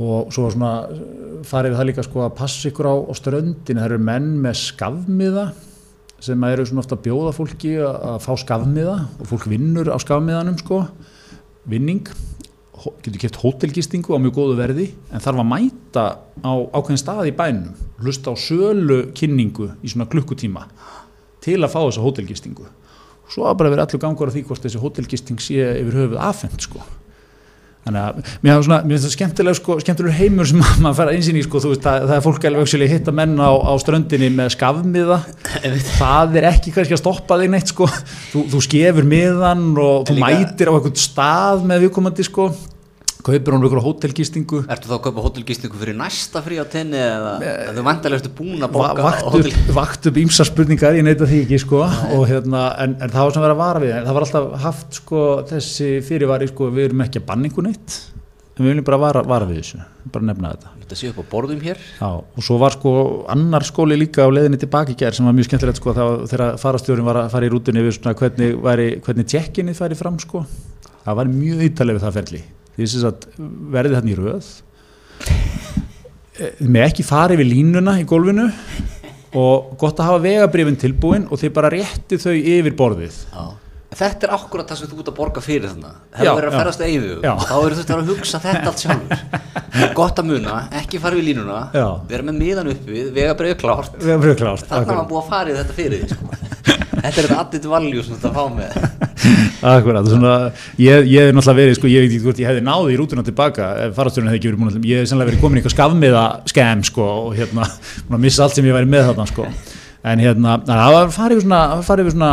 og 0.02 0.32
svo 0.34 0.50
svona 0.52 0.72
farið 1.48 1.74
við 1.74 1.80
það 1.80 1.88
líka 1.90 2.06
sko 2.06 2.24
að 2.26 2.38
passa 2.38 2.70
ykkur 2.70 2.90
á, 2.90 2.96
á 3.06 3.14
ströndinu 3.18 3.82
það 3.82 3.88
eru 3.90 4.00
menn 4.08 4.32
með 4.42 4.58
skafmiða 4.62 5.46
sem 6.22 6.44
eru 6.46 6.66
svona 6.68 6.84
ofta 6.84 6.98
að 6.98 7.06
bjóða 7.08 7.32
fólki 7.36 7.72
að, 7.82 8.18
fá 8.22 8.34
skafmiða 8.38 8.98
og 9.18 9.30
fólk 9.30 9.48
vinnur 9.50 9.90
á 9.90 9.98
skafmiðanum 10.02 10.60
sko. 10.62 10.84
Vinning. 11.70 12.06
Getur 12.82 13.20
keft 13.22 13.40
hótelgistingu 13.42 14.14
á 14.18 14.22
mjög 14.22 14.38
góðu 14.38 14.58
verði. 14.58 14.88
En 15.14 15.22
þarf 15.22 15.42
að 15.42 15.50
mæta 15.50 16.06
á 16.46 16.54
ákveðin 16.78 17.02
stað 17.02 17.30
í 17.30 17.36
bænum. 17.38 17.74
Hlusta 18.02 18.34
á 18.34 18.36
sölu 18.38 19.02
kynningu 19.18 19.72
í 19.82 19.92
svona 19.92 20.10
klukkutíma 20.10 20.68
til 21.42 21.60
að 21.62 21.74
fá 21.74 21.80
þessa 21.82 22.06
hótelgistingu. 22.06 22.70
Svo 23.32 23.48
að 23.50 23.62
bara 23.62 23.74
verið 23.74 23.86
allur 23.88 24.06
gangur 24.06 24.30
á 24.30 24.34
því 24.34 24.46
hvort 24.50 24.66
þessi 24.66 24.82
hótelgisting 24.82 25.42
sé 25.42 25.62
yfir 25.82 26.04
höfuð 26.04 26.22
afhengt 26.22 26.68
sko 26.68 26.82
þannig 27.86 28.02
að 28.02 28.18
mér 28.46 28.60
finnst 28.60 28.72
finnst 28.92 29.06
það 29.06 29.14
skemmtileg 29.16 29.58
sko, 29.58 29.78
skemmtilegur 29.82 30.18
heimur 30.20 30.50
sem 30.50 30.62
maður 30.84 30.98
fara 31.00 31.16
einsinn 31.16 31.40
í 31.40 31.46
sko, 31.46 31.62
þú 31.64 31.74
veist, 31.74 31.86
það, 31.86 32.08
það 32.10 32.16
er 32.18 32.26
fólk 32.28 32.48
alveg 32.50 32.66
auksjulega 32.66 32.96
hitta 32.96 33.16
menn 33.22 33.38
á, 33.42 33.52
á 33.58 33.74
ströndinni 33.82 34.30
með 34.36 34.52
skafmiða 34.56 35.22
það 36.02 36.38
er 36.42 36.50
ekki 36.52 36.76
kannski 36.76 36.98
að 36.98 37.04
stoppa 37.04 37.40
þig 37.42 37.54
neitt 37.56 37.74
sko, 37.74 37.90
þú, 38.34 38.46
þú 38.54 38.66
skefur 38.68 39.08
miðan 39.16 39.72
og 39.82 40.06
þú 40.10 40.20
mætir 40.22 40.70
á 40.70 40.74
eitthvað 40.76 41.02
stað 41.02 41.66
með 41.72 41.88
viðkomandi 41.88 42.28
sko 42.30 42.52
kaupir 43.26 43.54
hún 43.54 43.62
einhverja 43.62 43.84
hótelgistingu? 43.86 44.62
Ertu 44.72 44.90
þá 44.90 44.96
að 44.98 45.02
kaupa 45.08 45.26
hótelgistingu 45.26 45.80
fyrir 45.82 45.98
næsta 45.98 46.42
frí 46.46 46.60
á 46.62 46.66
tenni 46.70 47.00
eða 47.00 47.34
eða 47.42 47.76
þú 47.78 47.86
vantarlega 47.88 48.22
ertu 48.22 48.32
búin 48.38 48.66
að 48.66 48.78
vakt 48.78 49.26
hótel 49.28 49.52
vakt 49.78 50.10
upp 50.12 50.20
ímsa 50.22 50.46
spurningar, 50.48 50.98
ég 50.98 51.06
neita 51.06 51.28
því 51.30 51.42
ekki 51.46 51.60
sko, 51.62 51.84
hérna, 52.30 52.64
en, 52.84 52.96
en 53.00 53.14
það 53.14 53.28
var 53.28 53.36
sem 53.36 53.46
verið 53.46 53.56
að 53.56 53.62
vara 53.64 53.84
við 53.84 53.96
en 53.98 54.08
það 54.08 54.18
var 54.18 54.28
alltaf 54.28 54.48
haft 54.66 55.02
sko, 55.02 55.26
þessi 55.52 55.90
fyrirvari, 56.08 56.50
sko, 56.52 56.70
við 56.74 56.90
erum 56.90 57.06
ekki 57.08 57.24
að 57.24 57.36
einhvern 57.38 57.72
neitt. 57.72 57.98
En 58.52 58.66
við 58.66 58.74
viljum 58.74 58.88
bara 58.88 59.00
vara, 59.00 59.22
vara 59.26 59.48
við 59.48 59.62
þessu 59.62 59.82
bara 60.12 60.28
nefna 60.28 60.54
þetta. 60.54 60.72
Þetta 60.82 60.98
sé 61.00 61.12
upp 61.12 61.20
á 61.24 61.26
borðum 61.32 61.62
hér. 61.64 61.84
Já, 62.02 62.10
og 62.20 62.44
svo 62.46 62.58
var 62.62 62.76
sko 62.76 62.92
annar 63.32 63.64
skóli 63.64 63.96
líka 63.96 64.26
á 64.28 64.30
leiðinni 64.34 64.60
tilbaki 64.60 64.98
gær 65.00 65.16
sem 65.16 65.28
var 65.28 65.38
mjög 65.38 65.48
skemmtilegt 65.48 65.80
sko 65.80 65.94
þegar 65.96 66.58
farastjórin 66.60 67.08
var 67.08 67.24
að 67.24 67.32
fara 67.36 67.48
í 67.48 67.52
rútunni 67.54 67.86
við 67.86 67.96
svona 67.96 68.18
hvernig, 68.20 68.58
hvernig 69.06 69.30
tjekkinni 69.32 69.78
færi 69.78 69.98
fram 70.00 70.20
sko. 70.22 70.44
Það 71.06 71.22
var 71.22 71.32
mjög 71.32 71.64
ítaleg 71.70 71.98
við 71.98 72.06
það 72.06 72.18
ferli 72.20 72.42
því 72.78 73.06
að 73.12 73.30
verði 73.78 73.98
þarna 74.00 74.14
í 74.16 74.20
röð 74.22 74.52
Eh, 76.42 76.54
með 76.64 76.86
ekki 76.88 77.04
fari 77.06 77.36
við 77.38 77.50
línuna 77.52 77.98
í 78.02 78.06
gólfinu 78.08 78.48
og 79.38 79.74
gott 79.80 80.00
að 80.00 80.08
hafa 80.10 80.22
vegabrifin 80.24 80.78
tilbúin 80.80 81.26
og 81.28 81.42
þið 81.42 81.52
bara 81.58 81.70
rétti 81.74 82.18
þau 82.22 82.32
yfir 82.34 82.74
borðið 82.80 83.18
Já. 83.30 83.44
Þetta 83.92 84.28
er 84.30 84.34
akkurat 84.38 84.70
það 84.72 84.80
sem 84.80 84.88
þú 84.88 85.02
ert 85.02 85.10
að 85.12 85.18
borga 85.18 85.44
fyrir 85.44 85.68
þarna 85.68 85.92
Hefur 86.16 86.38
verið 86.40 86.48
að 86.48 86.56
já. 86.56 86.60
ferðast 86.62 86.82
að 86.82 86.88
eyðu. 86.94 87.18
Þá 87.44 87.54
eru 87.60 87.78
þetta 87.82 87.98
að 87.98 88.12
hugsa 88.14 88.42
þetta 88.46 88.72
allt 88.72 88.84
sjálfur 88.86 89.22
Það 89.76 89.84
er 89.90 89.94
Gott 90.00 90.22
að 90.24 90.30
muna, 90.32 90.56
ekki 90.82 91.02
fara 91.04 91.20
við 91.20 91.28
línuna 91.30 91.60
Já. 91.76 91.86
Vera 92.14 92.28
með 92.32 92.40
miðan 92.40 92.72
upp 92.72 92.90
við, 92.96 93.12
vega 93.20 93.36
breið 93.44 93.56
klárt 93.62 94.00
vegabrifin 94.00 94.42
klárt 94.46 94.72
Þarna 94.72 94.98
var 95.02 95.10
búið 95.12 95.22
að 95.26 95.32
fara 95.36 95.52
í 95.52 95.60
þetta 95.60 95.78
fyrir 95.82 96.06
því 96.06 96.16
sko. 96.16 96.32
Þetta 97.02 97.12
er 97.12 97.24
þetta 97.26 97.42
addit 97.44 97.70
value 97.76 98.04
sem 98.08 98.16
þetta 98.16 98.34
fá 98.36 98.44
með 98.56 99.01
Akkurat, 99.74 100.08
svona, 100.10 100.36
ég, 100.82 101.06
ég 101.12 101.28
hef 101.28 101.36
náttúrulega 101.36 101.60
verið, 101.62 101.76
sko, 101.80 101.92
ég 101.92 102.06
veit 102.06 102.12
ekki 102.12 102.24
hvort 102.26 102.42
ég 102.42 102.50
hefði 102.52 102.64
náði 102.66 102.96
í 102.96 103.00
rútuna 103.02 103.26
tilbaka 103.28 103.74
ef 103.88 103.94
farastjórinn 104.00 104.32
hefði 104.32 104.42
ekki 104.42 104.52
verið 104.52 104.64
búin 104.64 104.72
að, 104.72 104.88
ég 104.90 105.04
hef 105.04 105.12
sennilega 105.12 105.34
verið 105.34 105.44
komin 105.44 105.60
í 105.60 105.62
eitthvað 105.62 105.78
skafmiða 105.78 106.24
skem, 106.50 106.82
sko, 106.90 107.12
og 107.28 107.38
hérna, 107.38 107.68
að 108.10 108.26
missa 108.26 108.48
allt 108.48 108.58
sem 108.58 108.68
ég 108.68 108.78
væri 108.78 108.90
með 108.90 109.12
þarna, 109.12 109.30
sko. 109.30 109.48
En 110.02 110.18
hérna, 110.18 110.56
það 110.66 110.92
var 110.96 111.12
farið 111.14 111.38
við 111.38 111.44
svona, 111.44 111.58
var 111.78 111.84
farið 111.86 112.08
við 112.08 112.14
svona 112.16 112.30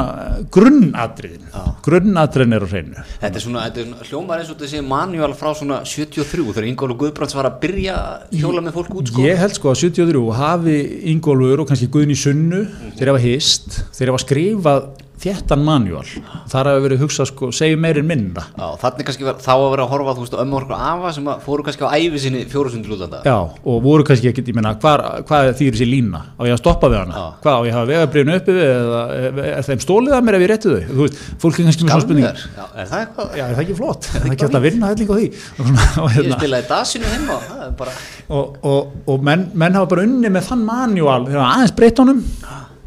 grunnatriðin, 0.57 1.43
Já. 1.53 1.65
grunnatriðin 1.85 2.57
er 2.57 2.65
á 2.65 2.69
hreinu. 2.71 3.03
Þetta 3.21 3.29
er 3.29 3.45
svona, 3.45 3.65
þetta 3.67 3.83
er 3.83 3.89
svona 3.91 4.07
hljómar 4.09 4.41
eins 4.41 4.53
og 4.55 4.63
þessi 4.63 4.81
manual 4.89 5.35
frá 5.37 5.51
svona 5.59 5.83
73 5.85 6.47
þegar 6.47 6.69
Ingólu 6.71 6.97
Guðbrands 7.03 7.37
var 7.37 7.51
að 7.51 7.59
byrja 7.67 7.97
hjóla 8.41 8.63
með 8.65 8.79
fólk 8.79 8.97
út 9.03 9.13
sko. 9.13 9.27
Ég 9.27 9.37
held 9.43 9.59
sko 9.59 9.75
að 9.75 9.83
73 9.83 10.25
hafi 10.39 10.79
Ingólfur 11.13 11.61
og 11.67 11.69
kannski 11.69 11.91
Guðni 11.93 12.17
Sunnu, 12.17 12.63
þeir 12.97 13.13
hafa 13.13 13.23
hist, 13.27 13.83
þeir 14.01 14.15
hafa 14.15 14.25
skrifað 14.25 14.89
þéttan 15.23 15.63
manual. 15.67 16.05
Þar 16.51 16.71
hafa 16.71 16.83
verið 16.85 17.03
hugsað, 17.05 17.29
sko, 17.33 17.49
segjum 17.55 17.83
meirinn 17.83 18.07
minna. 18.09 18.45
Já, 18.55 18.67
þannig 18.83 19.09
kannski 19.09 19.27
var, 19.27 19.37
þá 19.43 19.53
að 19.55 19.71
vera 19.73 19.83
að 19.87 19.93
horfa 19.95 20.15
þú 20.17 20.23
veist 20.25 20.37
á 20.39 20.43
ömmu 20.45 20.55
orku 20.61 20.75
afa 20.79 21.13
sem 21.17 21.25
fóru 21.45 21.63
kannski 21.67 21.83
á 21.85 21.91
æfi 21.99 22.19
sinni 22.23 22.41
fjórusundur 22.49 22.95
útlanda 22.97 23.19
Já, 23.27 23.39
og 23.39 23.77
voru 23.85 24.03
kannski 24.07 24.31
ekkert, 24.31 24.49
ég 24.53 24.57
hvar, 24.83 25.01
hvað 25.29 25.51
þýr 25.59 25.73
þessi 25.75 25.89
lína? 25.89 26.21
Á 26.39 26.43
ég 26.47 26.55
að 26.55 26.63
stoppa 26.63 26.87
við 26.93 26.99
hana? 27.03 27.15
Já. 27.15 27.27
Hvað, 27.43 27.55
á 27.59 27.61
ég 27.67 27.75
hafa 27.77 27.91
vegabriðinu 27.93 28.37
uppi 28.39 28.53
við 28.57 28.69
eða 28.69 29.03
er, 29.17 29.33
er 29.49 29.65
þeim 29.69 29.83
stólið 29.85 30.13
að 30.19 30.23
mér 30.29 30.39
ef 30.39 30.43
ég 30.45 30.51
rétti 30.53 30.69
þau? 30.69 30.83
Þú 30.89 31.01
veist, 31.03 31.17
fólk 31.43 31.55
er 31.59 31.63
kannski 31.69 31.83
með 31.83 31.93
svona 31.95 32.07
spurningar. 32.07 32.39
Já, 32.55 32.65
er 32.69 32.87
það 32.93 32.99
eitthvað? 33.03 33.29
Já, 33.35 33.45
er 33.49 33.55
það 33.59 33.65
ekki 33.65 33.79
flott? 33.79 34.03
Er 34.09 34.21
það 34.23 34.33
ekki 34.33 34.45
hægt 34.47 34.59
að 34.59 34.67
vinna 34.69 34.93
helling 34.93 35.09
á 35.09 35.17
því? 35.19 35.29
Og, 35.59 35.67
og, 35.69 36.09
Ég 36.09 36.15
hérna, 36.19 36.39
spilaði 36.39 36.65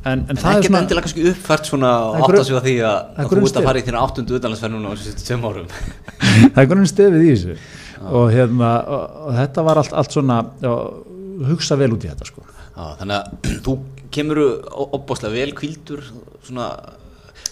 en, 0.01 0.23
en 0.25 0.25
en 0.31 0.39
það 0.41 0.57
er 0.57 0.67
svona... 0.67 0.81
endilega 0.81 1.05
kannski 1.05 1.27
uppfært 1.31 1.69
svona 1.69 1.91
átt 2.17 2.35
að 2.39 2.51
á 2.57 2.61
því 2.65 2.75
að, 2.87 2.97
að 3.21 3.31
þú 3.31 3.41
ert 3.41 3.59
að 3.61 3.67
fara 3.69 3.81
í 3.81 3.85
þína 3.87 4.03
áttundu 4.05 4.37
utanlandsferð 4.39 4.75
núna 4.75 4.91
á 4.91 4.93
þessu 4.97 5.25
tveim 5.27 5.47
árum. 5.47 5.71
Það 6.31 6.61
er 6.61 6.63
einhvern 6.63 6.89
stefið 6.89 7.25
í 7.25 7.31
þessu. 7.31 7.57
Og, 8.01 8.27
hérna, 8.33 8.71
og, 8.89 9.17
og 9.27 9.35
þetta 9.37 9.65
var 9.67 9.81
allt, 9.81 9.93
allt 10.01 10.15
svona 10.15 10.39
hugsa 11.51 11.77
vel 11.77 11.91
út 11.95 12.05
í 12.05 12.09
þetta 12.09 12.29
sko. 12.29 12.45
Já, 12.71 12.85
þannig 13.01 13.17
að 13.17 13.51
þú 13.67 13.75
kemur 14.11 14.41
opbáslega 14.97 15.35
vel 15.37 15.53
kvildur 15.57 16.03
svona 16.47 16.71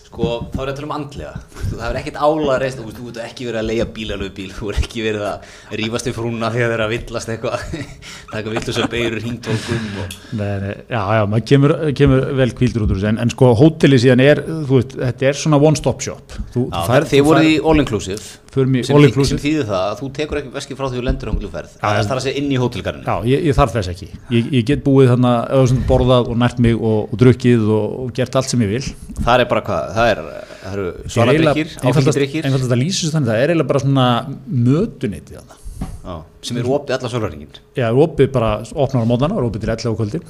sko, 0.10 0.30
þá 0.52 0.60
er 0.64 0.70
þetta 0.72 0.86
um 0.88 0.94
andlega. 0.96 1.32
Það 1.70 1.84
er 1.90 1.98
ekkert 2.02 2.18
ála 2.26 2.56
reist, 2.62 2.80
þú 2.82 3.10
ert 3.12 3.20
ekki 3.28 3.46
verið 3.48 3.60
að 3.62 3.68
leia 3.70 3.86
bíl 3.96 4.08
alveg 4.16 4.34
bíl, 4.40 4.50
þú 4.58 4.72
er 4.74 4.80
ekki 4.82 5.04
verið 5.06 5.26
að 5.30 5.78
rífast 5.80 6.10
í 6.10 6.14
frúna 6.18 6.50
þegar 6.54 6.74
þeir 6.74 6.76
eru 6.80 6.86
að 6.88 6.94
villast 6.96 7.32
eitthvað. 7.36 7.78
Taka 8.34 8.54
villu 8.56 8.74
sem 8.80 8.90
beirur 8.92 9.24
hingtólkum 9.24 10.02
og 10.04 10.18
Nei, 10.40 10.52
nei, 10.66 10.74
já, 10.90 11.00
já, 11.20 11.24
maður 11.30 11.46
kemur, 11.54 11.76
kemur 12.02 12.26
vel 12.42 12.50
kvíldur 12.58 12.86
út 12.88 12.92
úr 12.94 13.00
þessu, 13.00 13.10
en, 13.14 13.22
en 13.24 13.34
sko 13.34 13.54
hóteli 13.62 14.02
síðan 14.02 14.26
er, 14.26 14.44
þú 14.50 14.80
veist, 14.82 14.98
þetta 15.00 15.30
er 15.32 15.40
svona 15.46 15.62
one 15.70 15.80
stop 15.80 16.04
shop. 16.06 16.38
Þú, 16.54 16.68
Já, 16.68 16.76
þú 16.82 16.86
færð- 16.92 17.10
þið 17.14 17.26
voruð 17.30 17.50
í 17.54 17.56
all 17.64 17.80
inclusive 17.86 18.22
förum 18.49 18.49
í 18.49 18.49
sem, 18.50 19.26
sem 19.30 19.40
þýðir 19.42 19.66
það 19.70 19.84
að 19.86 20.00
þú 20.00 20.08
tekur 20.18 20.40
ekki 20.40 20.52
veski 20.56 20.76
frá 20.80 20.86
því 20.90 20.98
þú 21.00 21.04
lendur 21.06 21.30
á 21.30 21.34
hótelferð 21.36 21.74
Já, 21.76 21.88
það 21.90 22.10
er 22.10 22.20
að 22.20 22.24
segja 22.26 22.40
inn 22.42 22.50
í 22.50 22.58
hótelgarinu 22.62 23.06
Já, 23.06 23.16
ég, 23.30 23.44
ég 23.50 23.58
þarf 23.60 23.76
þess 23.78 23.92
ekki. 23.94 24.08
Ég, 24.34 24.50
ég 24.58 24.66
get 24.70 24.82
búið 24.86 25.12
þarna, 25.14 25.34
eða 25.54 25.68
svona 25.72 25.88
borðað 25.92 26.32
og 26.34 26.40
nært 26.42 26.62
mig 26.66 26.76
og, 26.80 27.00
og 27.14 27.22
drukkið 27.22 27.68
og, 27.78 27.98
og 28.06 28.12
gert 28.18 28.38
allt 28.40 28.50
sem 28.50 28.64
ég 28.66 28.72
vil. 28.74 28.82
það 29.22 29.44
er 29.46 29.50
bara 29.54 29.64
hvað, 29.70 29.92
það 30.00 30.12
er, 30.16 30.22
það 30.64 30.74
eru 30.74 30.88
Ég 30.90 31.00
er 31.06 31.14
svaladrykkir, 31.16 31.74
eiginlega- 31.76 31.94
áfengidrykkir 31.94 32.50
Einfaldast 32.50 32.76
að 32.76 32.82
lýsa 32.84 33.12
þannig, 33.14 33.30
það 33.30 33.44
er 33.44 33.54
eiginlega 33.54 33.70
bara 33.74 33.84
svona 33.86 34.08
mötuneytið 34.70 35.40
þarna. 35.40 35.60
Já, 36.10 36.16
sem 36.50 36.58
er 36.60 36.68
opið 36.74 36.96
alla 36.98 37.10
sólræringin 37.12 37.52
Já, 37.78 37.84
það 37.86 37.92
er 37.94 38.00
opið 38.06 38.32
bara, 38.34 38.50
opnar 38.74 39.06
á 39.06 39.08
mótana, 39.10 39.36
það 39.38 39.44
er 39.44 39.48
opið 39.50 39.64
til 39.64 39.72
11 39.76 39.94
á 39.94 40.00
kvöldin. 40.00 40.26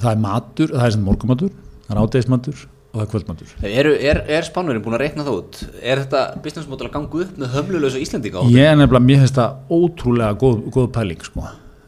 Það 0.00 0.10
er 0.12 0.20
matur, 0.22 0.74
það 0.76 0.86
er 0.86 0.94
sem 0.94 1.04
morgumatur, 1.08 1.54
það 1.88 1.94
er 1.96 2.00
ádegismatur 2.04 2.60
og 2.90 2.98
það 2.98 3.04
er 3.04 3.10
kvöldmatur. 3.12 3.50
eru, 3.70 3.94
er, 4.10 4.20
er 4.26 4.46
spánverðin 4.46 4.82
búin 4.82 4.96
að 4.96 5.02
reikna 5.04 5.26
það 5.26 5.36
út 5.38 5.58
er 5.78 6.00
þetta 6.02 6.22
business 6.42 6.70
model 6.70 6.88
að 6.88 6.94
ganga 6.96 7.20
upp 7.24 7.36
með 7.38 7.52
hömlulösa 7.54 8.00
Íslendinga 8.02 8.42
á 8.42 8.50
Ég 8.50 8.66
er 8.66 8.78
nefnilega, 8.78 9.06
mér 9.06 9.20
finnst 9.22 9.38
það 9.38 9.76
ótrúlega 9.76 10.38
góð, 10.40 10.56
góð 10.74 10.88
pæling, 10.96 11.22
sko. 11.28 11.44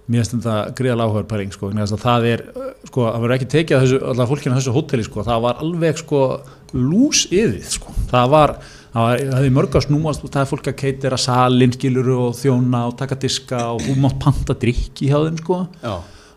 Mér 0.07 0.23
finnst 0.23 0.37
þetta 0.37 0.77
gríðalega 0.79 1.09
áhugaður 1.09 1.27
pæling, 1.33 1.57
sko. 1.57 1.73
Það 2.05 2.29
er, 2.31 2.45
sko, 2.87 3.09
það 3.09 3.19
verður 3.25 3.37
ekki 3.39 3.51
tekið 3.57 3.83
þessu, 3.83 4.01
alltaf 4.13 4.31
fólkinu 4.31 4.55
á 4.55 4.59
þessu 4.61 4.77
hóteli, 4.77 5.09
sko. 5.09 5.27
Það 5.27 5.43
var 5.49 5.67
alveg, 5.67 6.01
sko, 6.05 6.23
lús 6.79 7.25
yfir, 7.33 7.59
sko. 7.75 7.99
Það 8.15 8.33
var, 8.37 8.57
það 8.95 9.27
hefði 9.41 9.53
mörg 9.59 9.79
að 9.79 9.87
snúast, 9.89 10.27
það 10.29 10.43
er 10.45 10.51
fólk 10.55 10.71
að 10.71 10.81
keitira 10.85 11.19
salin, 11.19 11.75
skiluru 11.75 12.19
og 12.29 12.35
þjóna 12.39 12.87
og 12.93 12.99
taka 13.03 13.19
diska 13.27 13.65
og 13.75 13.83
þú 13.89 13.99
mátt 14.05 14.19
panta 14.23 14.55
drikki 14.55 15.11
hjá 15.11 15.19
þeim, 15.19 15.39
sko. 15.43 15.63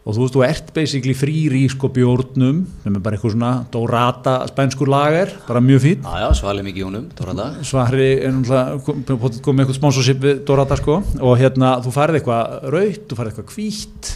Og 0.06 0.14
þú 0.14 0.22
veist, 0.22 0.36
þú 0.36 0.42
ert 0.46 0.68
basically 0.76 1.16
frýri 1.18 1.64
í, 1.66 1.70
sko, 1.74 1.90
bjórnum, 1.90 2.60
er 2.86 2.98
bara 3.02 3.18
eitthvað 3.18 3.32
svona 3.34 3.54
dorata 3.74 4.36
spænskur 4.52 4.92
lager, 4.94 5.32
bara 5.48 5.62
mjög 5.66 5.82
fín. 5.82 6.04
já, 6.06 6.20
já 6.22 6.28
svalið 6.38 6.68
mikið 6.68 6.82
í 6.82 6.86
honum, 6.86 7.08
Dóranda 7.18 7.48
Svari 7.66 8.10
er 8.20 8.36
náttúrulega 8.36 8.84
kom, 8.86 9.00
kom, 9.08 9.40
kom 9.48 9.58
með 9.58 9.64
eitthvað 9.64 9.80
sponsorship 9.80 10.20
við 10.22 10.44
Dorata 10.46 10.78
sko. 10.78 11.00
Og 11.26 11.34
hérna 11.42 11.72
þú 11.82 11.94
farið 11.96 12.20
eitthvað 12.20 12.70
raut, 12.76 13.02
þú 13.10 13.18
farið 13.18 13.34
eitthvað 13.34 13.56
hvítt 13.56 14.12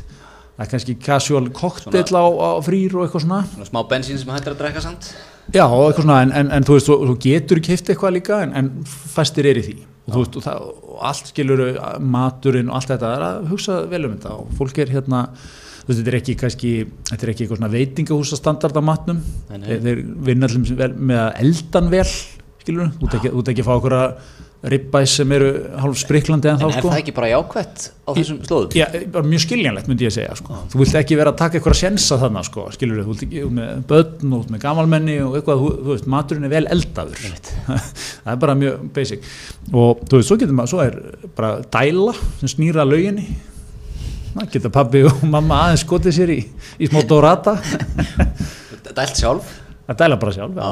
það 0.59 0.65
er 0.65 0.69
kannski 0.73 0.95
casual 1.01 1.49
cocktail 1.55 2.19
á, 2.19 2.25
á 2.37 2.49
frýr 2.61 2.93
og 2.93 3.05
eitthvað 3.07 3.23
svona. 3.23 3.39
Svona 3.55 3.67
smá 3.71 3.81
bensín 3.89 4.19
sem 4.19 4.29
hættir 4.33 4.53
að 4.53 4.59
drekka 4.59 4.83
samt. 4.83 5.07
Já 5.55 5.63
og 5.65 5.87
eitthvað 5.87 6.03
svona 6.03 6.17
en, 6.25 6.33
en, 6.35 6.51
en 6.53 6.67
þú 6.67 6.75
veist 6.75 6.89
þú, 6.91 6.97
þú 7.09 7.15
getur 7.23 7.61
keift 7.65 7.89
eitthvað 7.89 8.13
líka 8.19 8.43
en, 8.43 8.53
en 8.59 8.69
fæstir 8.85 9.47
er 9.49 9.57
í 9.57 9.63
því. 9.65 9.75
Og 10.09 10.19
veist 10.19 10.37
og, 10.37 10.45
það, 10.45 10.67
og 10.83 11.01
allt 11.09 11.31
skilur 11.31 11.63
maturinn 12.13 12.69
og 12.69 12.77
allt 12.77 12.91
þetta 12.91 13.07
það 13.07 13.15
er 13.15 13.25
að 13.29 13.49
hugsa 13.53 13.79
vel 13.89 14.03
um 14.05 14.13
þetta. 14.17 14.35
Og 14.35 14.53
fólk 14.59 14.83
er 14.83 14.93
hérna 14.97 15.23
veist 15.89 16.01
þetta 16.01 16.13
er 16.13 16.19
ekki 16.19 16.35
kannski 16.39 16.73
þetta 17.11 17.25
er 17.25 17.31
ekki 17.33 17.45
eitthvað 17.45 17.61
svona 17.61 17.73
veitingahúsa 17.73 18.39
standard 18.39 18.77
á 18.77 18.83
matnum. 18.85 19.23
Nei, 19.49 19.57
nei. 19.61 19.79
þeir, 19.87 20.03
vinna 20.29 20.49
allir 20.49 20.99
með 20.99 21.23
að 21.23 21.41
eldan 21.45 21.89
vel 21.93 22.05
skilur 22.59 22.93
þú 22.99 23.07
ert 23.07 23.17
ekki, 23.19 23.33
þú 23.33 23.43
ekki 23.53 23.63
að 23.65 23.69
fá 23.69 23.75
okkur 23.79 23.97
að 23.97 24.13
ribbæs 24.69 25.13
sem 25.15 25.31
eru 25.31 25.49
hálf 25.79 25.99
spriklandi 26.01 26.49
en 26.51 26.57
En 26.57 26.59
þá 26.59 26.65
er 26.67 26.73
sko. 26.75 26.89
það 26.91 26.99
ekki 26.99 27.13
bara 27.15 27.29
jákvætt 27.31 27.83
á 28.03 28.09
þessum 28.17 28.39
slóðum? 28.43 28.73
Já, 28.75 28.87
mjög 29.23 29.43
skiljanlegt 29.45 29.87
myndi 29.87 30.03
ég 30.03 30.11
segja 30.11 30.35
sko. 30.35 30.57
þú 30.73 30.81
vilt 30.81 30.97
ekki 30.99 31.15
vera 31.15 31.31
að 31.31 31.37
taka 31.39 31.57
eitthvað 31.57 31.75
að 31.75 31.79
sjensa 31.79 32.17
þannig 32.19 32.47
sko, 32.49 32.65
skilur 32.75 32.99
þú 33.05 33.13
vilt 33.13 33.23
ekki 33.27 33.43
út 33.47 33.55
með 33.55 33.85
börn 33.87 34.33
og 34.33 34.43
út 34.43 34.51
með 34.51 34.63
gamalmenni 34.65 35.15
og 35.23 35.37
eitthvað, 35.39 35.63
þú, 35.63 35.69
þú 35.85 35.93
veist, 35.93 36.09
maturinn 36.11 36.49
er 36.49 36.53
vel 36.57 36.65
eldaður. 36.75 37.23
Það 38.25 38.33
er 38.33 38.41
bara 38.43 38.57
mjög 38.59 38.83
basic. 38.99 39.29
Og 39.71 40.03
þú 40.03 40.19
veist, 40.19 40.27
svo 40.27 40.39
getur 40.41 40.59
maður, 40.59 40.73
svo 40.73 40.83
er 40.83 40.99
bara 41.39 41.53
dæla 41.71 42.17
sem 42.41 42.51
snýra 42.57 42.83
lauginni 42.83 43.29
það 44.35 44.49
geta 44.53 44.71
pabbi 44.73 45.03
og 45.09 45.23
mamma 45.27 45.63
aðeins 45.65 45.83
skotið 45.85 46.15
sér 46.15 46.33
í, 46.35 46.39
í 46.79 46.89
smá 46.89 47.01
dorata? 47.07 47.57
Dælt 48.99 49.19
sjálf. 49.19 49.51
Það 49.89 49.99
dæla 50.01 50.17
bara 50.21 50.33
sjálf 50.35 50.57
já, 50.57 50.71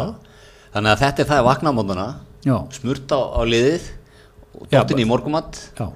Þannig 0.73 0.91
að 0.91 0.99
þetta 1.03 1.23
er 1.23 1.29
það 1.29 1.39
að 1.41 1.47
vakna 1.47 1.71
á 1.73 1.77
mótana 1.77 2.07
já, 2.45 2.57
smurt 2.75 3.13
á, 3.13 3.19
á 3.33 3.41
liðið 3.49 3.87
og 4.57 4.67
Já, 4.73 4.79
dottin 4.81 5.01
í 5.01 5.07
morgumatt 5.09 5.57
já, 5.77 5.87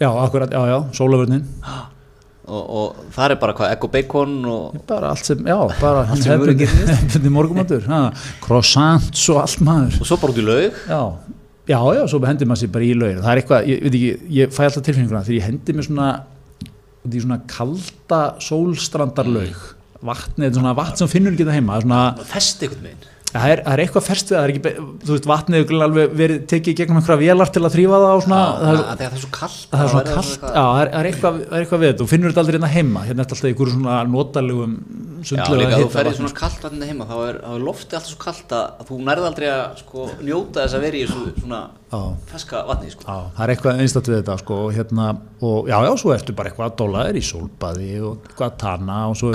já, 0.00 0.08
akkurat, 0.08 0.52
já, 0.54 0.62
já, 0.70 0.76
sólavörnin 0.96 1.44
og, 2.54 2.62
og 2.62 3.04
það 3.14 3.34
er 3.34 3.38
bara 3.42 3.56
hvað, 3.58 3.72
egg 3.74 3.86
og 3.86 3.92
bacon 3.94 4.34
og 4.48 4.80
bara 4.88 5.12
allt 5.12 5.28
sem, 5.28 5.40
já, 5.44 5.56
bara 5.80 6.04
Allt 6.08 6.24
sem 6.24 6.40
voru 6.40 6.56
hefðbundi 6.60 7.32
morgumatur 7.36 7.88
ha, 7.90 8.02
croissants 8.44 9.24
og 9.32 9.40
allt 9.44 9.64
maður. 9.64 9.98
Og 10.00 10.08
svo 10.08 10.20
bara 10.20 10.34
út 10.34 10.40
í 10.40 10.44
laug. 10.44 10.78
Já, 10.88 11.00
já, 11.68 11.78
já, 11.98 12.02
svo 12.12 12.20
hendir 12.28 12.48
maður 12.48 12.64
sér 12.64 12.72
bara 12.76 12.88
í 12.88 12.94
laugin 12.96 13.22
það 13.24 13.32
er 13.32 13.42
eitthvað, 13.42 13.68
ég 13.72 13.84
veit 13.84 13.98
ekki, 14.00 14.30
ég 14.40 14.56
fæ 14.56 14.62
alltaf 14.68 14.84
tilfinninguna 14.88 15.24
þegar 15.24 15.38
ég 15.38 15.46
hendi 15.50 15.76
mér 15.76 15.88
svona 15.88 16.08
út 17.04 17.14
í 17.14 17.22
svona 17.22 17.40
kalda 17.50 18.20
sólstrandarlaug. 18.42 19.64
Þetta 20.04 20.44
er 20.44 20.54
svona 20.56 20.76
vatn 20.76 21.00
sem 21.00 21.10
finnur 21.12 21.36
ekki 21.36 21.46
það 21.48 21.58
heima 21.60 21.80
svona, 21.84 22.00
festi 22.28 22.68
einhvern 22.68 22.88
veginn 22.90 23.10
það 23.34 23.52
er, 23.54 23.62
það 23.64 23.74
er 23.74 23.82
eitthvað 23.84 24.04
ferst 24.08 24.30
við 24.30 24.36
það, 24.36 24.42
það 24.42 24.48
er 24.48 24.52
ekki, 24.54 24.84
þú 25.04 25.14
veist, 25.14 25.28
vatnið 25.30 25.60
hefur 25.62 25.84
alveg 25.86 26.12
verið 26.20 26.44
tekið 26.52 26.76
gegnum 26.80 27.00
einhverja 27.00 27.20
vélar 27.24 27.52
til 27.54 27.62
að 27.64 27.74
þrýfa 27.74 28.00
það 28.04 28.14
og 28.14 28.22
svona, 28.24 28.42
það 28.60 28.70
er, 28.70 28.82
að 28.84 29.02
það 29.02 29.16
er 29.18 29.22
svo 29.24 29.30
kallt 29.38 29.64
það 29.74 29.84
er 29.84 29.90
þá 29.94 30.12
kallt, 30.14 30.44
já, 30.44 30.50
það 30.54 30.80
er, 30.82 30.92
það 30.94 31.00
er 31.00 31.08
eitthvað, 31.10 31.40
það 31.44 31.56
er 31.58 31.64
eitthvað 31.64 31.84
við 31.84 32.04
og 32.04 32.12
finnur 32.14 32.30
þetta 32.30 32.44
aldrei 32.44 32.58
hérna 32.58 32.72
heima, 32.74 33.04
hérna 33.08 33.24
er 33.24 33.26
alltaf 33.26 33.44
í 33.44 33.52
einhverjum 33.52 33.74
svona 33.80 33.98
notalegum 34.14 34.78
Já, 35.24 35.28
sundlega 35.30 35.56
líka 35.62 35.76
að 35.78 35.82
þú 35.86 35.92
ferði 35.94 36.10
svona 36.18 36.36
kallt 36.36 36.64
vatnið 36.66 36.90
heima 36.90 37.04
þá 37.08 37.14
er, 37.24 37.36
er 37.48 37.62
loftið 37.64 37.96
alltaf 37.96 38.10
svo 38.10 38.18
kallt 38.20 38.50
að, 38.52 38.82
þú 38.90 38.98
nærði 39.06 39.28
aldrei 39.30 39.46
að 39.48 39.78
sko, 39.80 40.00
njóta 40.20 40.58
þess 40.60 40.76
að 40.76 40.84
vera 40.84 40.98
í 40.98 41.04
svona 41.08 41.60
Já. 41.94 42.00
feska 42.28 42.60
vatni 42.68 42.90
sko. 42.92 43.06
Já, 43.06 43.16
það 43.36 43.44
er 43.44 43.52
eitthvað 43.54 43.80
einstaklega 43.84 44.16
við 44.18 44.20
þetta 44.20 44.36
sko, 44.42 44.58
og 44.66 44.74
hérna, 44.76 45.06
og 45.48 45.70
já, 45.70 45.76
já, 45.86 45.92
svo 46.02 46.12
ertu 46.12 46.36
bara 46.36 46.50
eitthvað 46.50 46.68
að 46.68 46.76
dólaðir 46.82 47.20
í 47.20 47.24
sólbaði 47.24 47.88
og 48.04 48.28
eitthvað 48.28 48.50
að 48.50 48.58
tanna 48.64 48.98
og 49.08 49.16
svo 49.20 49.32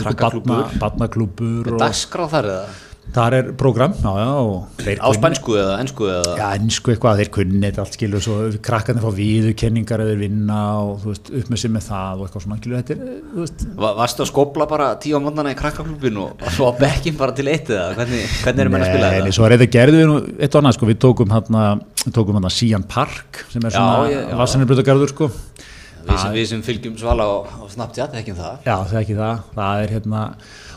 og 3.10 3.16
þar 3.16 3.36
er 3.40 3.48
program, 3.58 3.94
og 4.06 4.80
á 4.80 5.10
spænsku 5.18 5.56
eða 5.58 5.78
ennsku 5.82 6.08
eða 6.10 6.34
Já, 6.38 6.46
ennsku 6.60 6.92
eitthvað, 6.94 7.22
þeir 7.24 7.32
kunni 7.34 7.62
þetta 7.64 7.82
allt 7.84 7.96
skilur 7.98 8.22
svo 8.24 8.36
krakkarnir 8.66 9.02
fá 9.06 9.14
viðurkenningar 9.18 10.04
eða 10.06 10.18
vinna 10.20 10.60
og 10.84 11.00
þú 11.04 11.14
veist, 11.14 11.32
upp 11.40 11.50
með 11.50 11.88
það 11.90 12.22
og 12.22 12.28
eitthvað 12.28 12.46
svona, 12.46 12.60
skilur 12.62 12.84
þetta 12.84 12.96
er, 12.96 13.16
þú 13.34 13.44
veist 13.46 13.66
Va- 13.80 13.94
Varstu 14.00 14.24
að 14.26 14.30
skopla 14.32 14.68
bara 14.70 14.90
tíu 15.02 15.18
á 15.18 15.22
mótnana 15.26 15.54
í 15.56 15.58
krakkaklubin 15.60 16.22
og 16.22 16.46
og 16.46 16.54
svo 16.54 16.70
á 16.70 16.74
bekkin 16.80 17.18
bara 17.18 17.36
til 17.36 17.48
eitt 17.50 17.70
eða? 17.74 17.90
Hvernig, 17.98 18.24
hvernig 18.44 18.66
erum 18.66 18.78
við 18.78 18.86
að 18.86 18.92
spila 18.94 19.10
Nei, 19.10 19.16
nei, 19.16 19.26
þetta? 19.26 19.36
svo 19.40 19.48
er 19.50 19.58
þetta 19.58 19.72
gerðu 19.80 20.04
við 20.04 20.08
nú 20.12 20.20
eitt 20.38 20.54
og 20.56 20.62
annað, 20.62 20.78
sko, 20.78 20.90
við 20.94 21.02
tókum 21.08 21.34
tókum 22.14 22.38
hérna 22.40 22.54
Sian 22.54 22.86
Park 22.90 23.44
sem 23.50 23.66
er 23.66 23.74
svona 23.74 24.38
vassanirbrutagarður, 24.40 25.14
sko. 25.16 25.32
Við 26.10 26.18
sem, 26.18 26.32
við 26.34 26.46
sem 26.50 26.62
fylgjum 26.66 26.96
svala 26.98 27.26
á, 27.28 27.34
á 27.60 27.64
Snapchat, 27.70 28.14
ekki 28.18 28.34
það. 28.38 28.62
Já, 28.66 28.76
það 28.88 28.94
er 28.96 29.02
ekki 29.04 29.18
það, 29.18 29.42
það 29.58 29.82
er 29.84 29.92
hérna 29.98 30.22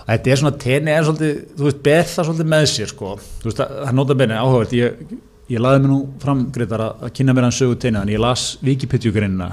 og 0.03 0.09
þetta 0.11 0.33
er 0.33 0.41
svona, 0.41 0.55
tenni 0.63 0.93
er 0.93 1.05
svolítið 1.07 1.37
þú 1.59 1.69
veist, 1.69 1.83
ber 1.87 2.07
það 2.11 2.29
svolítið 2.29 2.51
með 2.53 2.67
sér 2.73 2.91
sko. 2.91 3.13
Þú 3.43 3.49
veist, 3.49 3.61
það 3.63 3.75
það 3.79 3.91
er 3.93 3.99
nota 4.01 4.17
benni 4.23 4.39
áhugavert. 4.39 4.75
Ég, 4.77 5.17
ég 5.53 5.63
laði 5.63 5.83
mér 5.85 5.93
nú 5.93 5.99
fram, 6.23 6.45
Gretar, 6.55 6.85
að 6.87 7.07
að 7.07 7.15
kynna 7.19 7.37
mér 7.37 7.49
hann 7.49 7.57
sögu 7.57 7.79
tenni, 7.79 8.01
þannig 8.01 8.17
ég 8.17 8.25
las 8.25 8.47
Wikipedia-greinina 8.67 9.49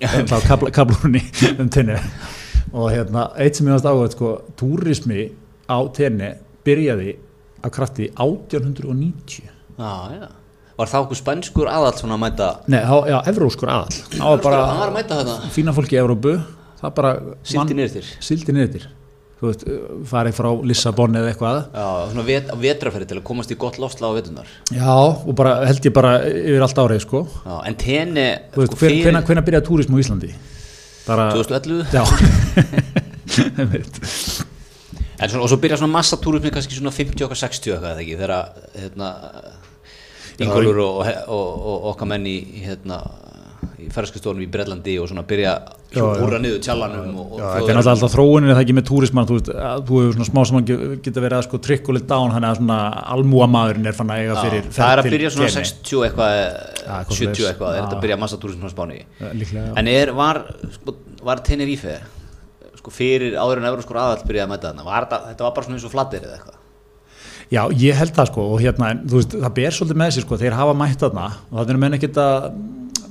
þá 0.00 0.36
kabla, 0.46 0.72
kablunni 0.72 1.22
um 1.60 1.68
tenni 1.72 1.96
og 2.70 2.86
hérna, 2.92 3.26
eitt 3.40 3.58
sem 3.58 3.66
ég 3.68 3.74
varst 3.74 3.88
áhugavert 3.88 4.16
sko, 4.16 4.34
túrismi 4.60 5.26
á 5.68 5.78
tenni 5.96 6.34
byrjaði 6.64 7.16
af 7.60 7.72
krafti 7.74 8.08
1890 8.14 9.50
Já, 9.80 9.92
já. 10.12 10.28
Var 10.80 10.88
það 10.88 11.02
okkur 11.04 11.18
spænskur 11.18 11.68
aðall 11.68 11.96
svona 11.98 12.16
að 12.16 12.22
mæta? 12.22 12.48
Nei, 12.72 12.80
á, 12.80 12.96
já, 13.08 13.16
evróskur 13.28 13.68
aðall. 13.72 13.98
Það 14.14 14.30
var 14.30 14.42
bara 14.44 15.20
að 15.20 15.48
fína 15.52 15.74
fólki 15.76 15.96
í 15.96 16.00
Evrópu. 16.00 16.34
Það 16.80 16.94
bara 16.96 17.10
Sildi 17.44 17.76
niður 17.76 17.98
til 17.98 18.04
sildi 18.24 18.54
niður 18.56 18.70
til 18.76 18.82
þú 19.40 19.48
veist, 19.48 19.62
farið 20.10 20.36
frá 20.36 20.48
Lissabon 20.68 21.16
eða 21.16 21.30
eitthvað. 21.32 21.58
Já, 21.72 21.86
svona 22.12 22.24
vet, 22.26 22.50
vetraferði 22.60 23.08
til 23.08 23.18
að 23.18 23.24
komast 23.30 23.54
í 23.54 23.56
gott 23.60 23.78
lofsla 23.80 24.10
á 24.10 24.16
vetunar 24.18 24.50
já, 24.76 24.92
og 24.92 25.32
bara 25.38 25.54
held 25.64 25.88
ég 25.88 25.94
bara 25.96 26.12
yfir 26.28 26.66
allt 26.66 26.82
árið 26.84 27.00
sko, 27.06 27.22
Já, 27.46 27.54
en 27.70 27.78
tenni 27.80 28.26
þú 28.52 28.62
veist, 28.62 28.74
sko, 28.74 28.80
hver, 28.82 28.84
fyrir 28.84 29.08
hvenær, 29.08 29.24
hvenær 29.30 29.46
byrjaði 29.48 29.68
túrism 29.70 29.96
á 29.96 29.98
Íslandi? 30.04 30.34
Bara, 31.06 31.30
2011 31.32 31.96
já. 31.96 32.04
Einmitt. 33.60 34.00
En 35.20 35.28
svona, 35.28 35.44
og 35.44 35.50
svo 35.52 35.58
byrja 35.60 35.80
svona 35.80 35.94
massatúrismi 35.96 36.52
kannski 36.52 36.76
svona 36.76 36.92
50 36.96 37.24
okkar 37.26 37.40
60 37.40 37.74
eitthvað 37.74 37.90
eða 37.94 38.04
ekki 38.04 38.20
þegar 38.20 38.34
hérna 38.76 39.10
Ingólfur 40.40 40.78
og, 40.84 41.00
og, 41.28 41.48
og 41.72 41.88
okkar 41.94 42.08
menn 42.08 42.28
í, 42.28 42.36
hérna 42.64 43.00
í 43.80 43.88
ferðarskastónum 43.94 44.44
í 44.44 44.48
Breitlandi 44.52 44.94
og 45.02 45.08
svona 45.10 45.24
byrja 45.28 45.54
Já, 45.90 45.98
já. 45.98 46.20
húra 46.20 46.38
niður 46.38 46.60
tjallanum 46.62 47.16
og, 47.18 47.32
og 47.34 47.40
Já, 47.40 47.46
þetta 47.56 47.72
er 47.72 47.78
náttúrulega 47.78 47.94
alltaf 47.96 48.12
þróunin 48.14 48.50
er 48.50 48.54
það 48.54 48.62
ekki 48.64 48.76
með 48.78 48.86
túrismann 48.90 49.26
þú 49.30 49.38
að 49.40 49.82
þú 49.88 50.02
hefur 50.02 50.14
svona 50.16 50.28
smá 50.28 50.40
saman 50.50 50.68
geta 50.68 51.24
verið 51.24 51.36
að 51.40 51.46
sko 51.48 51.60
trikkulit 51.66 52.06
dán 52.12 52.34
hann 52.36 52.46
er 52.50 52.60
svona 52.60 52.78
almúamaðurinn 53.16 53.90
er 53.90 53.98
fann 53.98 54.12
að 54.14 54.22
eiga 54.22 54.36
Já, 54.36 54.42
fyrir 54.46 54.70
það 54.76 54.94
er 54.94 55.02
að 55.02 55.10
byrja 55.16 55.32
svona 55.34 55.50
Keny. 55.50 55.66
60 55.72 56.06
eitthvað 56.06 56.36
Já, 56.36 56.94
eitthvað 57.00 57.18
70 57.18 57.18
svoleiðis. 57.18 57.50
eitthvað, 57.50 57.74
er 57.74 57.80
Já. 57.80 57.82
þetta 57.82 57.98
að 57.98 58.06
byrja 58.06 58.20
massatúrismi 58.22 58.70
á 58.70 58.74
Spáni 58.76 59.00
já. 59.00 59.66
en 59.82 59.92
er, 59.96 60.14
var, 60.20 60.42
sko, 60.78 60.96
var 61.26 61.42
Tenerife 61.50 61.98
sko 62.80 62.94
fyrir 62.94 63.34
áður 63.36 63.60
en 63.60 63.68
Euróskur 63.74 63.98
aðall 64.00 64.24
byrjaði 64.24 64.46
að 64.46 64.54
mæta 64.54 64.70
þarna, 64.70 64.86
var 64.86 65.04
þetta, 65.08 65.22
þetta 65.32 65.46
var 65.48 65.54
bara 65.58 65.66
svona 65.68 65.80
eins 65.80 65.88
og 65.90 65.94
flattir 65.96 66.24
eða 66.24 66.38
eitthvað 66.38 66.58
Já, 67.50 67.64
ég 67.74 67.96
held 67.98 68.12
það 68.14 68.28
sko 68.30 68.42
og 68.54 68.60
hérna, 68.62 68.92
veist, 69.10 69.32
það 69.34 69.54
ber 69.56 69.74
svolítið 69.74 69.98
með 69.98 70.12
sér 70.14 70.22
sko, 70.22 70.36
þeir 70.38 70.54
hafa 70.54 70.74
mætt 70.78 71.00
þarna 71.02 71.24
og 71.50 71.56
þannig 71.58 71.72
er 71.74 71.80
menn 71.82 71.96
ekkert 71.98 72.20
að 72.22 72.44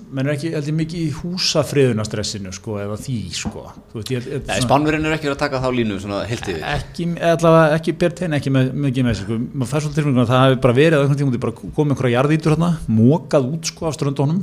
menn 0.10 0.28
er 0.28 0.36
ekki 0.36 0.52
heldur 0.54 0.76
mikið 0.78 1.02
í 1.02 1.10
húsafriðunastressinu 1.20 2.54
sko, 2.56 2.78
eða 2.82 2.96
því 3.00 3.18
sko. 3.38 3.66
Spánverinn 3.94 5.06
er 5.06 5.16
ekki 5.16 5.30
verið 5.30 5.36
að 5.36 5.44
taka 5.44 5.62
þá 5.64 5.70
línu 5.76 6.00
svona 6.02 6.22
heilt 6.30 6.48
yfir. 6.50 6.64
Ekki, 6.74 7.08
allavega 7.32 7.76
ekki 7.78 7.96
Bertin 8.02 8.38
ekki 8.40 8.54
með, 8.56 8.72
mikið 8.88 9.08
með 9.10 9.20
sig 9.20 9.28
sko. 9.28 9.38
maður 9.54 9.72
fær 9.74 9.86
svolítið 9.86 10.02
tilfengum 10.02 10.24
að 10.24 10.32
það 10.34 10.46
hefur 10.48 10.64
bara 10.66 10.80
verið 10.80 10.98
að 11.00 11.54
komið 11.78 11.94
einhverja 11.96 12.16
jarðítur 12.16 12.56
hérna 12.56 12.72
mókað 13.00 13.52
út 13.54 13.72
sko 13.74 13.90
af 13.90 13.98
ströndunum 14.00 14.42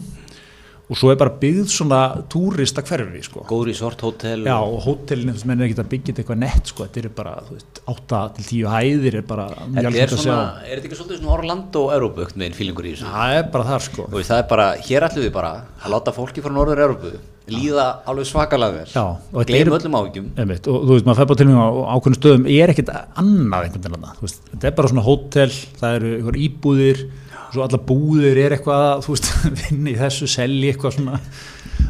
og 0.87 0.95
svo 0.99 1.11
er 1.11 1.19
bara 1.19 1.33
byggð 1.41 1.71
svona 1.73 2.01
túrista 2.31 2.83
hverfi 2.87 3.23
sko. 3.27 3.43
Góð 3.49 3.65
resort, 3.71 4.03
hótel 4.07 4.45
Já, 4.47 4.55
og 4.63 4.85
veist, 4.87 5.47
menn 5.49 5.59
er 5.59 5.67
ekki 5.67 5.81
að 5.83 5.89
byggja 5.95 6.15
eitthvað 6.15 6.41
nett 6.45 6.71
sko, 6.71 6.87
þetta 6.87 7.03
er 7.03 7.15
bara, 7.17 7.33
veist, 7.51 7.81
8 7.91 8.21
til 8.37 8.49
10 8.53 8.69
hæðir 8.71 9.19
er 9.21 9.27
bara 9.27 9.49
mjög 9.67 9.91
algengt 9.91 10.15
að 10.15 10.23
sjá. 10.23 10.37
er 10.63 10.77
þetta 10.77 10.91
ekki 10.91 11.01
svolítið 11.01 11.23
svona 11.23 11.37
Orlando-Európu 11.41 12.29
með 12.37 12.47
einn 12.47 12.59
fílingur 12.61 12.87
í 12.87 12.95
þessu? 12.95 13.09
Það 13.11 13.39
er 13.41 13.49
bara 13.57 13.69
þar 13.73 13.87
sko. 13.89 14.07
Veist, 14.15 14.31
það 14.31 14.45
er 14.45 14.51
bara, 14.55 14.69
hér 14.87 15.09
ætlum 15.09 15.27
við 15.27 15.35
bara 15.35 15.53
að 15.83 15.97
láta 15.97 16.15
fólki 16.15 16.45
frá 16.47 16.55
Norður-Európu 16.55 17.17
líða 17.47 17.85
alveg 18.11 18.27
svakalega 18.27 18.75
vel. 18.75 18.87
Já, 18.91 19.05
og 19.07 19.51
eru- 19.55 19.77
öllum 19.77 19.95
Einmitt, 20.35 20.67
og 20.67 20.83
þú 20.83 20.97
veist, 20.97 21.07
maður 21.07 21.21
fær 21.21 21.29
bara 21.31 21.39
til 21.39 21.47
mig 21.47 21.59
á 21.63 21.67
ákveðnum 21.95 22.19
stöðum 22.19 22.49
ég 22.51 22.63
er 22.65 22.73
ekkert 22.75 22.91
annað 22.95 23.69
einhvern 23.69 23.87
veginn 23.87 24.35
þetta 24.51 24.67
er 24.67 24.75
bara 24.81 24.91
svona 24.91 25.07
hótel 25.07 25.55
það 25.79 25.95
eru 26.01 26.11
íbúðir 26.47 27.05
og 27.07 27.26
svo 27.57 27.67
alla 27.67 27.83
búðir 27.91 28.41
er 28.45 28.57
eitthvað 28.57 28.89
að, 28.91 29.07
þú 29.07 29.15
veist, 29.17 29.31
vinna 29.63 29.93
í 29.93 29.97
þessu, 30.01 30.29
selji 30.31 30.73
eitthvað 30.73 30.99
svona. 30.99 31.23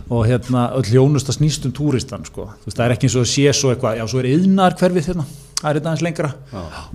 Og 0.06 0.22
hérna, 0.28 0.68
öll 0.78 0.86
hjónust 0.86 1.32
að 1.32 1.40
snýst 1.40 1.66
um 1.66 1.74
túristan, 1.74 2.22
sko, 2.28 2.46
þú 2.62 2.70
veist, 2.70 2.78
það 2.78 2.86
er 2.86 2.94
ekki 2.94 3.08
eins 3.08 3.18
og 3.18 3.26
að 3.26 3.32
sé 3.32 3.56
svo 3.58 3.72
eitthvað, 3.74 3.98
já, 3.98 4.06
svo 4.10 4.22
er 4.22 4.30
yðnar 4.36 4.78
hverfið 4.78 5.10
hérna 5.10 5.26
það 5.56 5.68
er 5.70 5.78
hérna 5.78 5.92
aðeins 5.92 6.04
lengra. 6.04 6.30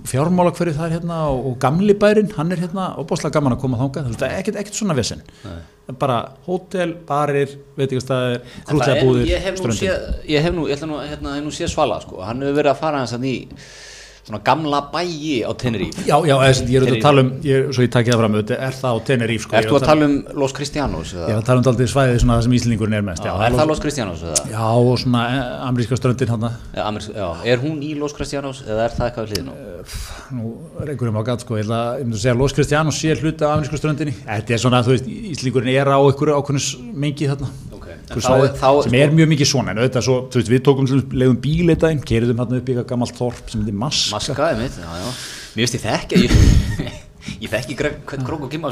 Fjármála 0.06 0.52
hverfið 0.54 0.76
það 0.78 0.86
er 0.86 0.94
hérna 0.96 1.18
og, 1.32 1.46
og 1.50 1.54
gamli 1.62 1.96
bærin 1.98 2.30
hann 2.36 2.54
er 2.54 2.62
hérna 2.62 2.88
og 3.00 3.08
bóðslega 3.10 3.34
gaman 3.36 3.56
að 3.56 3.62
koma 3.64 3.80
þangað. 3.80 4.06
Þú 4.06 4.12
veist, 4.12 4.22
það 4.22 4.34
er 4.34 4.42
ekkert, 4.42 4.58
ekkert 4.62 4.78
svona 4.78 4.96
vesen. 4.98 5.24
Bara 5.98 6.18
hótel, 6.46 6.94
barir, 7.08 7.56
ég 9.26 9.42
hef 9.42 9.58
nú 9.58 9.64
ströndin. 9.66 10.20
ég 10.30 10.46
hef 10.46 10.54
nú, 10.54 10.68
ég 10.70 10.78
ætla 10.78 10.88
nú, 10.92 11.00
hérna, 11.02 11.34
hef 11.40 11.44
nú 11.44 11.54
séð 11.54 11.72
Svala 11.74 11.98
sko, 12.04 12.22
hann 12.22 12.44
hefur 12.44 12.60
verið 12.60 12.72
að 12.72 12.84
fara 12.84 13.02
hans 13.02 13.16
að 13.16 13.26
í 13.28 13.34
svona 14.22 14.38
gamla 14.46 14.80
bæi 14.92 15.42
á 15.42 15.50
Tenerife. 15.58 16.04
Já, 16.06 16.14
já, 16.22 16.36
þessi, 16.38 16.66
ég 16.70 16.84
er 16.86 16.92
að 16.94 17.00
tala 17.02 17.24
um, 17.24 17.30
ég, 17.42 17.72
svo 17.74 17.82
ég 17.82 17.90
takki 17.90 18.12
það 18.12 18.20
fram, 18.22 18.36
er 18.38 18.76
það 18.78 18.94
á 18.94 18.98
Tenerife 19.08 19.46
sko, 19.48 19.56
Ertu 19.58 19.74
ég 19.74 19.80
að 19.80 19.86
tala 19.88 20.06
um 20.06 20.14
Los 20.38 20.54
Cristianos 20.54 21.14
Ég 21.16 21.32
er 21.32 21.40
að 21.40 21.48
tala 21.48 21.62
um 21.62 21.66
daldið 21.66 21.90
svæðið 21.90 22.20
svona 22.22 22.36
það 22.38 22.46
sem 22.46 22.54
Íslendingurinn 22.58 22.98
er 23.00 23.06
mest 23.08 23.26
Já, 23.26 23.32
já, 23.32 23.48
er 23.48 23.56
það 23.58 23.72
Los- 23.72 23.82
Cristianos 23.82 24.22
eða? 24.22 24.44
já, 24.52 24.62
og 24.62 24.92
svona 25.02 25.24
eh, 25.32 25.66
ameríska 25.66 25.98
ströndin 25.98 26.30
hann 26.30 26.46
Já, 26.46 26.86
já, 27.18 27.26
er 27.50 27.64
hún 27.64 27.82
í 27.82 27.90
Los 27.98 28.14
Cristianos 28.14 28.62
eða 28.62 28.86
er 28.86 28.94
það 28.94 29.08
eitthvað 29.08 29.26
við 29.26 29.34
hliðin 29.34 29.50
á? 29.50 29.54
nú 30.32 30.54
er 30.78 30.94
einhverjum 30.94 31.18
á 31.18 31.22
gatt 31.26 31.42
sko, 31.42 31.58
ég 31.58 31.66
að 31.66 31.98
ég 31.98 32.06
myndi 32.06 32.20
að 32.20 32.22
segja 32.22 32.38
Los 32.38 32.54
Cristianos 32.56 33.02
sé 33.02 33.18
hluta 33.18 33.48
af 33.50 33.56
amerísku 33.58 33.80
ströndinni. 33.80 34.14
Þetta 34.22 34.54
er 34.54 34.62
svona, 34.62 34.84
þú 34.86 34.94
veist, 34.94 35.10
Íslendingurinn 35.10 35.74
er 35.74 35.90
á 35.90 35.98
einhverju 35.98 36.38
ákveðnus 36.38 36.70
mengi 36.94 37.26
þarna 37.26 37.50
Svæði 38.20 38.48
þá- 38.60 38.82
sem 38.84 38.94
er 39.00 39.10
mjög 39.16 39.28
mikið 39.32 39.48
svona 39.52 39.70
en 39.70 39.78
auðvitað 39.82 40.02
svo, 40.08 40.16
þú 40.28 40.40
veist, 40.40 40.50
við 40.52 40.62
tókum 40.66 40.86
leiðum 41.12 41.40
bíl 41.40 41.70
eitt 41.72 41.80
daginn, 41.80 42.02
keiriðum 42.04 42.38
hann 42.42 42.56
upp 42.58 42.68
í 42.68 42.72
eitthvað 42.74 42.88
gammalt 42.92 43.16
þorp 43.16 43.48
sem 43.50 43.60
heitir 43.62 43.74
Maska. 43.74 44.12
Maska 44.16 44.50
er 44.50 44.56
mitt, 44.60 44.76
já, 44.76 44.90
já. 45.00 45.08
Mér 45.56 45.62
veist 45.64 45.74
ég 45.78 45.84
þekki 45.86 46.20
ég, 46.22 46.92
ég 47.42 47.50
þekki 47.52 47.76
greg- 47.78 47.98
hvern 48.06 48.24
grók 48.26 48.42
og 48.42 48.50
fyrir 48.52 48.70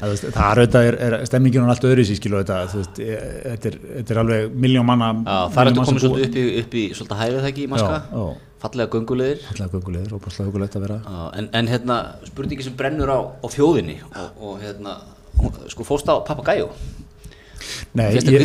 það, 0.00 0.50
er 0.50 0.60
auðvitað, 0.60 0.86
er, 0.90 0.96
er 1.20 1.24
stemningin 1.28 1.62
og 1.66 1.72
allt 1.74 1.84
öðru 1.84 2.04
sér 2.08 2.16
skilu 2.20 2.38
auðvitað, 2.40 2.70
þú 2.72 2.78
veist, 2.80 3.00
ég- 3.04 3.24
þetta 3.46 3.72
er, 3.72 3.78
er 4.14 4.20
alveg 4.24 4.54
miljón 4.66 4.86
manna 4.88 5.10
það 5.24 5.58
er 5.60 5.70
þetta 5.72 5.84
komið 5.90 6.04
svolítið 6.06 6.28
upp 6.30 6.38
í, 6.40 6.46
upp 6.64 6.78
í 6.80 6.84
svolítið 6.96 7.20
hæfið 7.20 7.40
það 7.44 7.50
ekki 7.52 7.64
í 7.66 7.68
Maska. 7.74 7.98
Já, 8.00 8.22
já. 8.24 8.46
Fallega 8.60 8.90
göngulegir 8.92 9.38
Alltaf 9.48 9.70
göngulegir, 9.72 10.10
óbúrslega 10.12 10.50
hugulegt 10.50 10.74
að 10.76 10.82
vera. 10.84 10.96
Já, 11.00 11.20
en, 11.40 11.46
en 11.56 11.68
hérna, 11.72 11.94
spurningi 12.28 12.66
sem 12.66 12.74
brennur 12.76 13.08
á, 13.08 13.18
á 13.40 13.46
þjóðinni 13.48 13.94
og, 14.04 14.42
og 14.50 14.58
hérna, 14.60 14.98
sko 15.72 15.86
fórst 15.88 16.08
á 16.12 16.20
Papagæjó 16.28 16.66
Nei, 17.98 18.06
að 18.10 18.30
ég, 18.30 18.44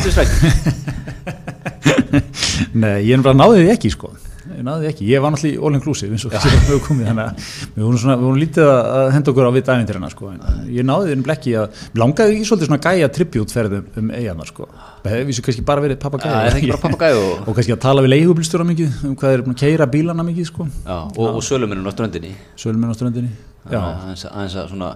nei, 2.84 2.95
ég 3.05 3.17
er 3.17 3.25
bara 3.25 3.38
náði 3.38 3.65
því 3.65 3.75
ekki 3.75 3.91
sko. 3.93 4.13
Ég 4.45 4.62
náði 4.62 4.84
því 4.84 4.89
ekki, 4.91 5.05
ég 5.10 5.24
var 5.24 5.34
náttúrulega 5.34 5.57
í 5.57 5.62
all 5.65 5.77
inclusive 5.77 6.13
eins 6.13 6.25
og 6.27 6.34
við 6.36 6.43
höfum 6.67 6.81
komið 6.86 7.07
þannig 7.10 7.25
að 7.25 7.48
við 7.74 7.81
vorum, 7.81 7.98
svona, 8.01 8.15
við 8.19 8.27
vorum 8.27 8.41
lítið 8.43 8.67
að 8.69 8.89
að 8.95 9.07
henda 9.15 9.31
okkur 9.31 9.48
á 9.50 9.51
vitt 9.55 9.72
æfintirina 9.74 10.10
sko, 10.13 10.29
en 10.36 10.69
ég 10.75 10.86
náði 10.86 11.10
því 11.10 11.25
blekki 11.25 11.55
að 11.60 11.81
langaði 11.98 12.38
í 12.38 12.45
svolítið 12.45 12.69
svona 12.69 12.79
gæja 12.86 13.10
tributferðum 13.17 14.00
um 14.01 14.12
eiganar 14.13 14.51
sko, 14.51 14.69
hefði 15.07 15.25
vissu 15.31 15.45
kannski 15.48 15.65
bara 15.65 15.86
verið 15.88 16.00
pappa 16.03 16.22
er 16.29 16.60
ekki 16.60 16.69
bara 16.75 16.84
Papagæjó 16.86 17.25
og 17.50 17.57
kannski 17.57 17.74
að 17.74 17.81
tala 17.88 18.05
við 18.05 18.13
leigubilstjóra 18.13 18.69
mikið 18.69 19.01
um 19.10 19.17
hvað 19.17 19.36
er 19.39 19.45
að 19.48 19.57
keira 19.65 19.89
bílana 19.89 20.27
mikið 20.29 20.51
sko, 20.51 20.69
Já, 20.86 20.98
og, 21.10 21.25
og 21.25 21.41
söluminn 21.45 21.81
á 21.81 21.91
ströndinni. 21.98 22.36
Söluminn 22.53 22.93
á 22.93 22.95
ströndinni 22.95 23.34
aðeins 23.74 24.27
að 24.29 24.70
svona 24.70 24.94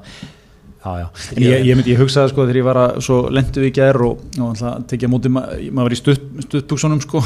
Já, 0.80 0.92
já, 0.96 1.08
ég, 1.36 1.66
ég, 1.68 1.80
ég 1.92 1.98
hugsaði 2.00 2.32
sko 2.32 2.46
þegar 2.46 2.58
ég 2.62 2.64
var 2.64 2.78
að 2.80 3.00
svo 3.04 3.16
lendu 3.36 3.66
í 3.68 3.72
gær 3.76 3.98
og, 4.06 4.22
og 4.40 4.46
alltaf 4.54 4.86
tekja 4.88 5.10
móti, 5.12 5.28
ma 5.28 5.42
maður 5.76 5.90
var 5.90 5.96
í 5.96 5.98
stutt, 6.00 6.30
stuttbuksunum 6.46 7.02
sko, 7.04 7.20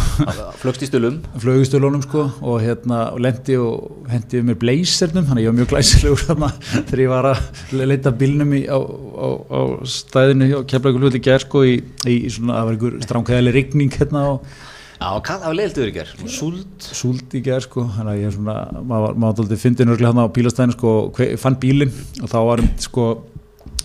flögst 0.58 0.86
í 0.88 0.90
stölum 0.90 1.20
flögustölunum 1.44 2.02
sko 2.02 2.24
og 2.42 2.64
hérna 2.64 3.04
og 3.14 3.22
lendi 3.22 3.60
og 3.62 4.10
hendi 4.10 4.42
mér 4.48 4.58
blazernum, 4.58 5.28
þannig 5.30 5.44
að 5.44 5.46
ég 5.46 5.52
var 5.52 5.60
mjög 5.60 5.70
glæsilegur 5.70 6.24
þarna 6.32 6.50
þegar 6.90 7.04
ég 7.04 7.12
var 7.14 7.30
að 7.30 7.84
leita 7.84 8.14
bílnum 8.24 8.56
í, 8.58 8.64
á, 8.66 8.80
á, 8.82 9.28
á 9.38 9.62
stæðinu 9.86 10.48
og 10.58 10.66
kemla 10.72 10.94
ykkur 10.94 11.06
hlut 11.06 11.18
í 11.20 11.22
gær 11.30 11.46
sko 11.46 11.62
í, 11.70 11.76
í 12.10 12.16
svona, 12.34 12.56
það 12.58 12.70
var 12.72 12.80
ykkur 12.80 12.96
stránkæðileg 13.06 13.58
rigning 13.60 14.00
hérna 14.00 14.24
og 14.32 14.56
Já, 15.04 15.10
hvað 15.20 15.42
það 15.42 15.46
var 15.46 15.56
leiðildur 15.58 15.90
í 15.90 15.94
ger 15.98 16.12
Súld? 16.32 16.86
Súld 16.96 17.34
í 17.36 17.42
gær 17.44 17.64
sko, 17.66 17.84
þannig 17.92 18.14
að 18.14 18.22
ég 18.22 18.34
svona, 18.38 18.56
maður 18.80 19.06
var 19.06 19.18
maður 19.20 19.40
dálítið 19.42 19.62
fyndin 19.66 19.92
örglega 19.92 20.14
hérna 20.14 20.26
á 20.26 20.36
bílastæðinu 20.38 20.76
sko, 20.78 20.94
fann 21.42 21.58
bílinn 21.60 21.92
og 22.22 22.32
þá 22.32 22.38
var 22.48 22.64
sko, 22.82 23.08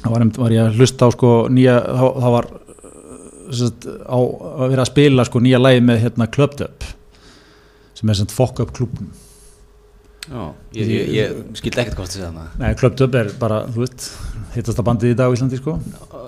þá 0.08 0.14
var, 0.14 0.26
var 0.40 0.56
ég 0.56 0.64
að 0.64 0.80
hlusta 0.80 1.08
á 1.08 1.10
sko 1.14 1.32
nýja, 1.52 1.76
þá, 1.84 2.04
þá 2.24 2.28
var 2.34 2.50
uh, 2.50 2.58
sett, 3.60 3.88
á 4.08 4.18
að 4.18 4.74
vera 4.74 4.84
að 4.84 4.90
spila 4.90 5.26
sko 5.28 5.42
nýja 5.44 5.60
lægi 5.60 5.84
með 5.84 6.02
hérna 6.06 6.28
Clubbed 6.32 6.64
Up 6.64 6.86
sem 7.98 8.12
er 8.12 8.20
sem 8.20 8.30
fokk 8.32 8.62
upp 8.64 8.76
klubnum 8.76 9.10
Já, 10.28 10.42
ég, 10.76 10.90
ég, 10.92 11.12
ég 11.14 11.36
skildi 11.56 11.80
ekkert 11.80 12.00
hvort 12.00 12.12
það 12.12 12.18
sé 12.18 12.24
þannig 12.26 12.58
Nei, 12.60 12.70
Clubbed 12.80 13.04
Up 13.06 13.16
er 13.20 13.30
bara, 13.40 13.62
þú 13.72 13.84
veist 13.84 14.10
hittast 14.54 14.78
að 14.80 14.87
bandið 14.88 15.12
í 15.12 15.16
dag 15.18 15.28
á 15.28 15.34
Íslandi 15.37 15.58
sko 15.61 15.78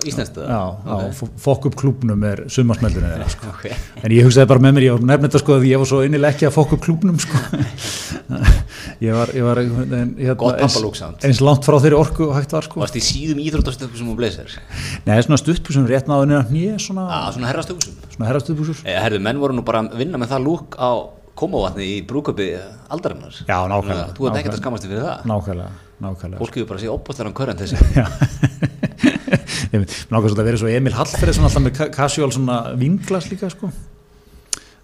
Já, 0.00 0.60
Ok. 0.80 0.86
já 0.88 1.28
fokk 1.44 1.66
upp 1.68 1.74
klubnum 1.76 2.22
er 2.24 2.40
sumarsmeldurinn 2.48 3.10
þeirra 3.12 3.28
sko. 3.28 3.50
Ok. 3.52 3.66
En 4.00 4.12
ég 4.14 4.24
hugsaði 4.24 4.48
bara 4.48 4.62
með 4.64 4.72
mér, 4.78 4.84
ég 4.86 4.94
var 4.96 5.02
nefnir 5.10 5.28
þetta 5.28 5.40
sko 5.42 5.58
því 5.60 5.68
ég 5.74 5.82
var 5.82 5.88
svo 5.90 5.98
innilega 6.06 6.32
ekki 6.32 6.46
að 6.48 6.54
fokk 6.56 6.72
upp 6.76 6.84
klubnum 6.86 7.18
sko. 7.20 7.40
ég 9.04 9.12
var, 9.16 9.32
ég 9.36 9.44
var 9.44 9.60
veginn, 9.60 10.14
hérna, 10.16 10.54
eins, 10.64 10.78
eins 11.28 11.40
langt 11.44 11.66
frá 11.68 11.76
þeirri 11.84 11.98
orku 12.00 12.28
og 12.30 12.34
hægt 12.38 12.54
var 12.56 12.64
sko. 12.66 12.80
Varst 12.80 12.96
í 12.96 13.02
síðum 13.04 13.42
íþróttastöðbúsum 13.44 14.12
og 14.14 14.18
blazer 14.20 14.48
Nei, 15.06 15.16
svona 15.26 15.40
stuttbúsum 15.40 15.88
rétt 15.90 16.08
náðu 16.10 16.30
nýja 16.30 16.42
nýja 16.48 16.78
svona, 16.80 17.04
Já, 17.12 17.20
svona 17.36 17.50
herrastöðbúsum 17.52 18.00
svona 18.16 18.30
herrastuttbúsur 18.30 18.82
Eh, 18.88 18.96
Herðu, 19.04 19.20
menn 19.26 19.40
voru 19.42 19.56
nú 19.58 19.64
bara 19.66 19.84
að 19.84 19.96
vinna 20.00 20.20
með 20.20 20.32
það 20.34 20.46
lúk 20.48 20.76
á 20.80 20.90
komavatni 21.40 21.86
í 21.98 22.00
brúköpi 22.08 22.50
aldarinnar 22.92 23.36
Já, 23.44 23.58
nákvæmlega, 23.68 24.10
Þú 24.16 24.28
ert 24.30 24.40
ekkert 24.40 24.56
að 24.56 24.62
skammast 24.64 24.86
þig 24.88 24.94
fyrir 24.94 25.06
það 25.08 25.28
Nákvæmlega, 25.30 25.70
nákvæmlega. 26.00 26.40
Fólk 26.40 26.56
hefur 26.58 26.68
bara 26.70 26.80
að 26.80 26.84
sé 26.86 26.90
opbúðlega 26.94 27.36
körn 27.40 27.60
þessi. 27.60 27.76
Já. 28.00 28.06
Nákvæmlega 29.70 30.26
svolítið 30.26 30.42
að 30.42 30.48
vera 30.50 30.60
svo 30.60 30.72
Emil 30.72 30.96
Hallferð 30.96 31.40
alltaf 31.44 31.62
með 31.64 31.76
ka- 31.78 31.90
casual 31.94 32.32
svona 32.34 32.58
vinglas 32.80 33.30
líka 33.30 33.50
sko. 33.52 33.70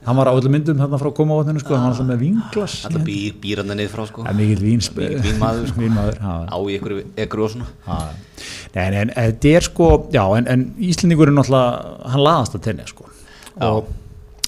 Hann 0.07 0.15
var 0.21 0.29
á 0.31 0.39
öllum 0.39 0.53
myndum 0.55 0.79
þarna 0.79 0.99
frá 1.03 1.09
komavatninu 1.19 1.59
sko, 1.65 1.75
hann 1.75 1.89
var 1.89 1.97
alltaf 1.97 2.07
með 2.13 2.21
vinglas. 2.23 2.75
Alltaf 2.87 3.03
býr, 3.09 3.33
býr 3.43 3.63
hann 3.65 3.73
niður 3.75 3.91
frá 3.97 4.05
sko. 4.07 4.23
Það 4.29 4.37
Mikill 4.39 4.61
vínmaður, 4.63 5.65
sko. 5.73 5.89
Já. 6.23 6.35
Á 6.47 6.59
í 6.63 6.77
ykkur 7.25 7.43
og 7.43 7.51
svona. 7.57 7.67
Já, 7.89 7.99
Nei, 8.77 8.85
en, 9.01 9.11
þetta 9.17 9.53
er 9.57 9.67
sko, 9.67 9.89
já, 10.15 10.23
en, 10.39 10.47
en 10.53 10.65
Íslendingurinn 10.87 11.35
náttúrulega, 11.41 11.97
hann 12.13 12.23
laðast 12.23 12.55
að 12.59 12.65
tenni 12.69 12.87
sko. 12.87 13.09
og 13.67 13.89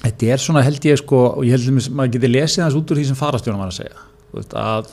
þetta 0.05 0.31
er 0.37 0.43
svona 0.45 0.63
held 0.63 0.85
ég 0.87 1.01
sko, 1.01 1.25
og 1.41 1.47
ég 1.49 1.57
held 1.57 1.73
að 1.73 1.91
maður 1.97 2.15
geti 2.15 2.31
lesið 2.31 2.63
hans 2.69 2.77
út 2.79 2.93
úr 2.95 3.01
því 3.01 3.09
sem 3.11 3.19
farastjónum 3.19 3.65
var 3.65 3.73
að 3.73 3.79
segja. 3.81 4.05
Veist, 4.37 4.55
að 4.55 4.93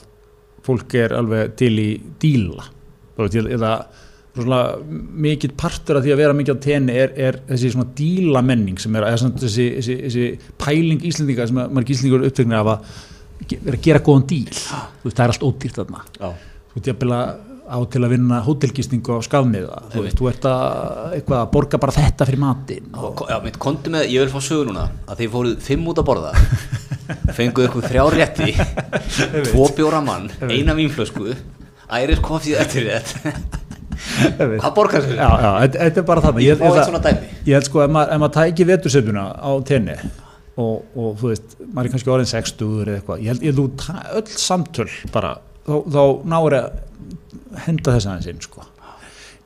fólk 0.65 0.97
er 0.99 1.15
alveg 1.17 1.56
til 1.60 1.73
í 1.82 1.89
díla. 2.21 2.67
Svona 4.36 4.60
mikill 5.23 5.54
partur 5.56 5.95
af 5.95 6.04
því 6.04 6.12
að 6.12 6.19
vera 6.19 6.36
mikið 6.36 6.58
á 6.60 6.65
tenni 6.65 6.95
er, 6.99 7.13
er 7.15 7.38
þessi 7.47 7.69
svona 7.71 7.93
díla 7.95 8.41
menning 8.43 8.82
sem 8.84 8.97
er, 8.99 9.06
þessi, 9.15 9.67
þessi, 9.78 9.95
þessi 10.01 10.25
pæling 10.60 11.06
Íslendinga 11.08 11.47
sem 11.47 11.62
margir 11.71 11.95
Íslendingur 11.95 12.28
upptöknir 12.28 12.60
af 12.60 12.71
að 12.73 12.97
vera 13.56 13.78
að 13.78 13.86
gera 13.88 14.04
góðan 14.04 14.28
díl. 14.28 14.51
Það 15.06 15.23
er 15.23 15.32
allt 15.32 15.47
ódýrt 15.47 15.80
þarna. 15.80 16.04
Þú 16.19 16.82
ert 16.82 16.91
jafnvel 16.91 17.15
að 17.15 17.30
á 17.65 17.78
til 17.89 18.01
að 18.06 18.13
vinna 18.13 18.39
hótelgistingu 18.45 19.17
á 19.17 19.19
skafmiða 19.25 19.80
þú 19.93 20.04
veist, 20.06 20.19
þú 20.19 20.30
ert 20.30 20.47
að, 20.49 20.65
eitthvað, 21.17 21.39
að 21.39 21.51
borga 21.56 21.80
bara 21.82 21.95
þetta 21.95 22.28
fyrir 22.30 22.41
matinn 22.41 22.91
og, 22.93 23.23
Já, 23.30 23.38
mitt 23.43 23.58
konti 23.62 23.93
með, 23.93 24.10
ég 24.13 24.25
vil 24.25 24.34
fá 24.34 24.45
sögur 24.45 24.69
núna 24.69 24.86
að 25.10 25.23
þið 25.23 25.32
fóruð 25.34 25.56
fimm 25.65 25.89
út 25.89 26.01
að 26.01 26.10
borða 26.12 26.34
fenguð 27.35 27.69
ykkur 27.69 27.85
þrjá 27.89 28.05
rétti. 28.13 28.55
Tvo 29.51 29.69
bjóra 29.77 30.01
mann, 30.05 30.29
eina 30.49 30.75
vínflösku 30.77 31.33
æris 31.95 32.21
koffið 32.25 32.59
eftir 32.63 32.89
rétt. 32.89 33.15
Hvað 34.35 34.71
borgar 34.75 35.03
sér? 35.03 35.15
já, 35.17 35.29
já, 35.41 35.49
þetta, 35.63 35.79
þetta 35.79 36.01
er 36.01 36.05
bara 36.07 36.23
þarna. 36.25 36.43
Ég 36.43 36.61
ég, 36.61 37.23
ég, 37.47 37.53
held 37.55 37.67
sko, 37.69 37.81
ef 37.85 37.91
maður, 37.95 38.19
maður 38.21 38.33
tæki 38.37 38.67
vetursefnuna 38.69 39.23
á 39.39 39.51
tenni 39.67 39.95
og, 40.61 40.83
og 40.95 41.15
þú 41.19 41.31
veist, 41.31 41.55
maður 41.65 41.87
er 41.89 41.93
kannski 41.95 42.13
orðin 42.13 42.29
60 42.31 42.75
eða 42.83 42.97
eitthvað, 42.99 43.23
ég 43.25 43.45
held, 43.49 43.63
ta- 43.81 44.05
öll 44.19 44.37
samtöl 44.39 44.87
bara, 45.15 45.35
þá, 45.65 45.75
þá 45.95 46.01
náur 46.35 46.57
að 46.59 46.67
henda 47.65 47.95
þess 47.95 48.09
aðeins 48.11 48.29
inn 48.33 48.43
sko. 48.43 48.67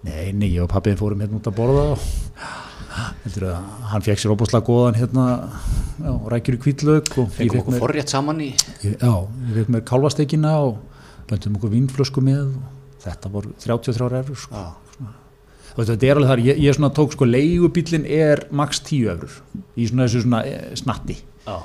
Nei, 0.07 0.31
nei, 0.31 0.49
ég 0.53 0.63
og 0.63 0.71
pappiðin 0.71 0.99
fórum 0.99 1.23
hérna 1.23 1.39
út 1.39 1.49
að 1.51 1.57
borða 1.59 1.85
og 1.93 2.03
heldur 3.23 3.45
að 3.49 3.69
hann 3.91 4.05
fekk 4.05 4.21
sér 4.21 4.33
óbúslega 4.33 4.65
góðan 4.67 4.99
hérna, 4.99 5.25
já, 5.99 6.11
rækjur 6.33 6.57
í 6.57 6.61
kvítlaug 6.65 7.09
og 7.15 7.23
ég 7.25 7.37
Fengum 7.37 7.55
fekk 7.55 7.63
okkur 7.63 7.79
forrétt 7.83 8.13
saman 8.13 8.43
í 8.43 8.49
ég, 8.83 8.97
já, 8.97 9.13
ég 9.49 9.55
fekk 9.59 9.73
mér 9.75 9.85
kálvasteikina 9.89 10.53
og 10.65 10.77
blöndum 11.29 11.57
okkur 11.59 11.73
vínflösku 11.73 12.23
með 12.25 12.53
þetta 13.03 13.31
voru 13.33 13.55
33 13.63 14.21
eurur 14.23 14.39
sko. 14.43 14.67
Þetta 15.79 16.07
er 16.09 16.17
alveg 16.19 16.31
þar, 16.33 16.41
ég, 16.43 16.57
ég 16.65 16.75
svona 16.75 16.89
tók 16.91 17.13
sko 17.15 17.27
leigubílinn 17.29 18.07
er 18.11 18.41
max 18.51 18.81
10 18.83 19.11
eurur 19.13 19.35
í 19.79 19.85
svona 19.87 20.07
þessu 20.09 20.23
svona 20.25 20.41
eh, 20.49 20.71
snatti 20.75 21.19
já 21.19 21.59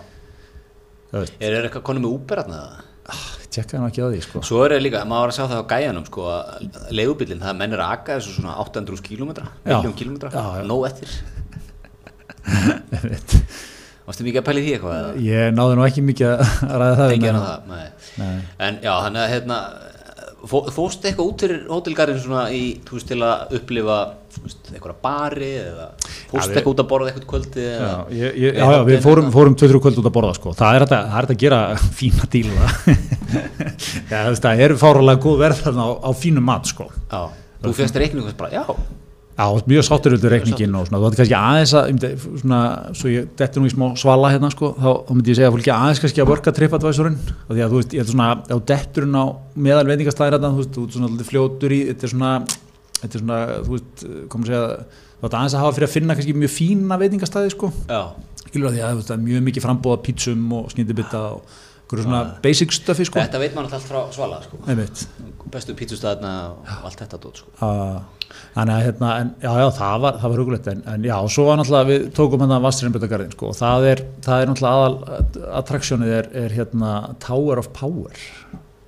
það 1.14 1.24
veist, 1.24 1.38
Er 1.40 1.54
það 1.54 1.68
eitthvað 1.68 1.86
konum 1.88 2.04
með 2.04 2.36
hérna? 2.38 2.60
Tjekkaði 3.54 3.78
hann 3.80 3.90
ekki 3.90 4.02
á 4.02 4.08
því 4.10 4.20
sko 4.24 4.40
Svo 4.48 4.62
er 4.64 4.74
það 4.74 4.82
líka, 4.86 5.02
maður 5.08 5.24
var 5.26 5.32
að 5.32 5.36
sjá 5.38 5.44
það 5.50 5.60
á 5.60 5.70
gæjanum 5.74 6.06
sko, 6.08 6.22
að 6.32 6.90
leigubílinn, 6.98 7.42
það 7.44 7.58
menn 7.60 7.76
er 7.76 7.82
að 7.84 7.92
aka 7.98 8.16
þessu 8.18 8.32
svona 8.38 8.54
800 8.64 9.04
km, 9.04 9.30
Já. 9.68 9.76
miljón 9.78 9.96
km 9.98 10.16
Já, 10.24 10.44
já. 10.58 10.64
nóg 10.70 10.86
eftir 10.88 11.10
Varstu 14.04 14.24
mikið 14.26 14.40
að 14.42 14.46
pæli 14.50 14.62
því 14.66 14.72
eitthvað? 14.76 15.04
ég 15.24 15.54
náði 15.56 15.76
nú 15.78 15.84
ekki 15.86 16.02
mikið 16.04 16.26
að 16.34 16.40
ræða 16.80 16.96
það 16.98 17.12
en- 17.14 17.38
það, 17.40 17.60
nei. 17.70 17.86
Nei. 18.20 18.34
En 18.66 18.74
já, 18.84 18.92
þannig 19.06 19.20
að 19.22 19.30
hérna 19.32 19.58
fó, 20.50 20.58
fórstu 20.74 21.08
eitthvað 21.08 21.28
út 21.30 21.42
fyrir 21.44 21.60
hótelgarinn 21.70 22.20
svona 22.22 22.44
í, 22.54 22.62
þú 22.86 22.96
veist, 22.98 23.08
til 23.10 23.18
að 23.24 23.54
upplifa 23.58 23.98
eitthvað 24.74 24.96
bari 25.04 25.50
eða 25.60 25.86
við- 25.98 26.40
eitthvað 26.40 26.70
út 26.72 26.82
að 26.82 26.88
borða 26.90 27.10
eitthvað 27.12 27.28
kvöldi 27.32 27.64
eða 27.70 27.90
Já, 27.90 27.94
ég, 28.18 28.38
ég, 28.44 28.58
já, 28.58 28.64
já, 28.74 28.80
við 28.88 28.98
fórum, 29.04 29.28
fórum 29.34 29.54
2-3 29.60 29.80
kvöld 29.84 30.00
út 30.02 30.08
að 30.10 30.16
borða 30.18 30.34
sko. 30.38 30.54
það 30.58 30.74
er 30.78 30.84
hægt 30.86 30.96
að, 30.96 31.06
það 31.06 31.14
er 31.14 31.28
hægt 31.28 31.34
að 31.36 31.42
gera 31.44 31.60
fína 32.00 32.28
díla 32.34 32.66
já, 34.10 34.18
þú 34.18 34.34
veist, 34.34 34.44
það 34.48 34.64
er 34.66 34.76
fáralega 34.84 35.22
góð 35.26 35.38
verð 35.44 35.62
þarna 35.68 35.86
á, 35.86 35.90
á 36.04 36.10
fínum 36.18 36.46
mat 36.50 36.70
sko. 36.72 36.88
Já, 37.12 37.22
þú 37.64 37.74
fegst 37.78 38.00
reikningu 38.02 38.34
bara, 38.38 38.52
já 38.60 38.64
já, 39.34 39.46
mjög 39.66 39.86
sáttur 39.86 40.16
út 40.16 40.26
reikningin 40.30 40.74
og 40.78 40.88
svona, 40.88 41.00
þú 41.02 41.08
ætti 41.08 41.20
kannski 41.20 41.38
aðeins 41.38 41.72
að 41.78 42.26
svona, 42.42 42.60
svo 42.94 43.12
ég 43.12 43.30
detti 43.38 43.62
nú 43.62 43.68
í 43.68 43.72
smá 43.74 43.86
svala 43.98 44.30
hérna 44.34 44.50
sko, 44.54 44.72
þá, 44.78 44.90
þá 45.08 45.14
myndi 45.14 45.32
ég 45.32 45.38
segja 45.40 45.50
að 45.50 45.56
fólki 45.56 45.72
aðeins 45.74 46.02
kannski 46.04 46.22
að 46.22 46.30
worka 46.30 46.54
tripadvisorinn 46.54 47.16
og 47.24 47.50
því 47.50 47.64
að 47.64 47.72
þú 47.74 47.80
veist, 47.80 47.96
ég 47.96 48.04
er 48.04 48.12
svona 48.12 48.28
á 48.46 48.56
detturinn 48.70 49.18
á 49.18 49.24
meðal 49.66 49.88
veitingastæðir 49.90 50.36
þarna, 50.38 50.52
þú 50.54 50.62
veist, 50.62 50.76
þú 50.76 50.84
ert 50.84 50.98
svona 50.98 51.10
alltaf 51.10 51.32
fljótur 51.32 51.74
í, 51.74 51.80
þetta 51.90 52.06
er 52.06 52.14
svona 52.14 52.34
þetta 53.00 53.18
er 53.18 53.24
svona, 53.24 53.40
þú 53.64 53.74
veist, 53.74 54.06
komum 54.30 54.46
að 54.46 54.52
segja 54.52 54.62
þú 55.24 55.28
ætti 55.28 55.38
aðeins 55.40 55.56
að 55.56 55.64
hafa 55.64 55.74
fyrir 55.78 55.88
að 55.88 55.94
finna 55.94 56.16
kannski 56.18 56.36
mjög 56.36 56.52
fína 56.54 56.98
veitingastæði 57.00 57.52
sko. 57.54 57.70
Skilur 58.44 58.68
að 58.68 58.74
því 58.76 58.82
að 58.84 58.90
þú 58.90 58.98
veist, 58.98 59.10
það 59.10 59.16
er 59.16 59.22
mjög 59.24 59.44
mikið 59.48 59.64
frambóða 59.64 60.00
pítsum 60.04 60.42
og 60.58 60.66
snýndibita 60.74 61.22
og 61.34 61.54
svona 61.92 62.22
basic 62.44 62.74
stöfi 62.74 63.06
sko. 63.08 63.20
Þetta 63.20 63.40
veit 63.42 63.54
maður 63.54 63.68
alltaf 63.68 63.88
frá 63.88 64.00
svala 64.14 64.40
sko. 64.44 64.60
bestu 65.54 65.74
pítsustæðina 65.78 66.32
og 66.50 66.86
allt 66.88 67.02
þetta 67.02 67.20
dót 67.22 67.40
sko. 67.42 67.52
Uh, 67.60 68.30
þannig 68.56 68.74
að 68.74 68.86
hérna, 68.88 69.10
en, 69.20 69.32
já, 69.44 69.50
já, 69.60 69.66
það 69.78 69.98
var, 70.04 70.18
var 70.24 70.42
hugulegt 70.42 70.70
en, 70.72 70.82
en 70.90 71.06
já, 71.06 71.14
svo 71.30 71.46
var 71.48 71.60
náttúrulega 71.60 71.90
við 71.90 72.06
tókum 72.16 72.44
hérna 72.44 72.60
Vastrinnbjördagarðin 72.64 73.34
sko 73.36 73.50
og 73.52 73.58
það 73.58 73.88
er, 73.92 74.02
það 74.24 74.42
er 74.42 74.50
náttúrulega 74.50 74.80
aðal 74.80 75.52
attraktsjónið 75.60 76.16
er, 76.18 76.30
er 76.44 76.56
hérna 76.58 76.94
Tower 77.22 77.62
of 77.62 77.70
Power. 77.76 78.24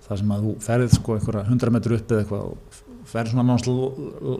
Það 0.06 0.22
sem 0.22 0.34
að 0.34 0.46
þú 0.46 0.56
ferðið 0.66 0.98
sko 0.98 1.16
einhverja 1.16 1.46
100 1.50 1.76
metru 1.76 1.98
upp 1.98 2.14
eða 2.14 2.24
eitthvað 2.24 2.48
og 2.50 2.82
ferðið 3.06 3.34
svona 3.34 3.46
nánast 3.46 3.70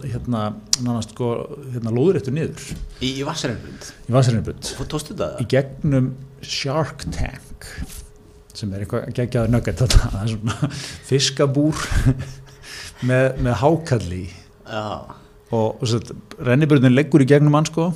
hérna, 0.07 0.42
nánast 0.87 1.14
sko 1.14 1.31
hérna 1.75 1.95
lóðuréttur 1.95 2.35
niður. 2.35 2.66
Í, 2.99 3.12
í 3.12 3.27
Vassarinnbrund, 3.27 3.90
í 4.07 4.16
Vastrinnbjörd 4.16 4.73
þú 4.73 4.88
tóstu 4.90 5.14
þetta? 5.14 5.42
í 5.42 5.49
gegnum 5.51 6.11
Shark 6.42 7.07
Tank 7.14 7.71
sem 8.57 8.73
er 8.73 8.85
eitthvað 8.85 9.12
geggjaður 9.16 9.55
nugget 9.55 9.85
þetta, 9.85 10.11
það 10.14 10.19
er 10.23 10.35
svona 10.35 10.73
fiskabúr 11.11 11.87
með, 13.09 13.27
með 13.47 13.59
hákalli. 13.62 14.25
Já, 14.66 14.87
og, 15.55 15.83
og 15.83 16.45
rennibröðin 16.49 16.97
leggur 16.97 17.23
í 17.23 17.29
gegnum 17.31 17.55
hann 17.59 17.69
sko 17.69 17.90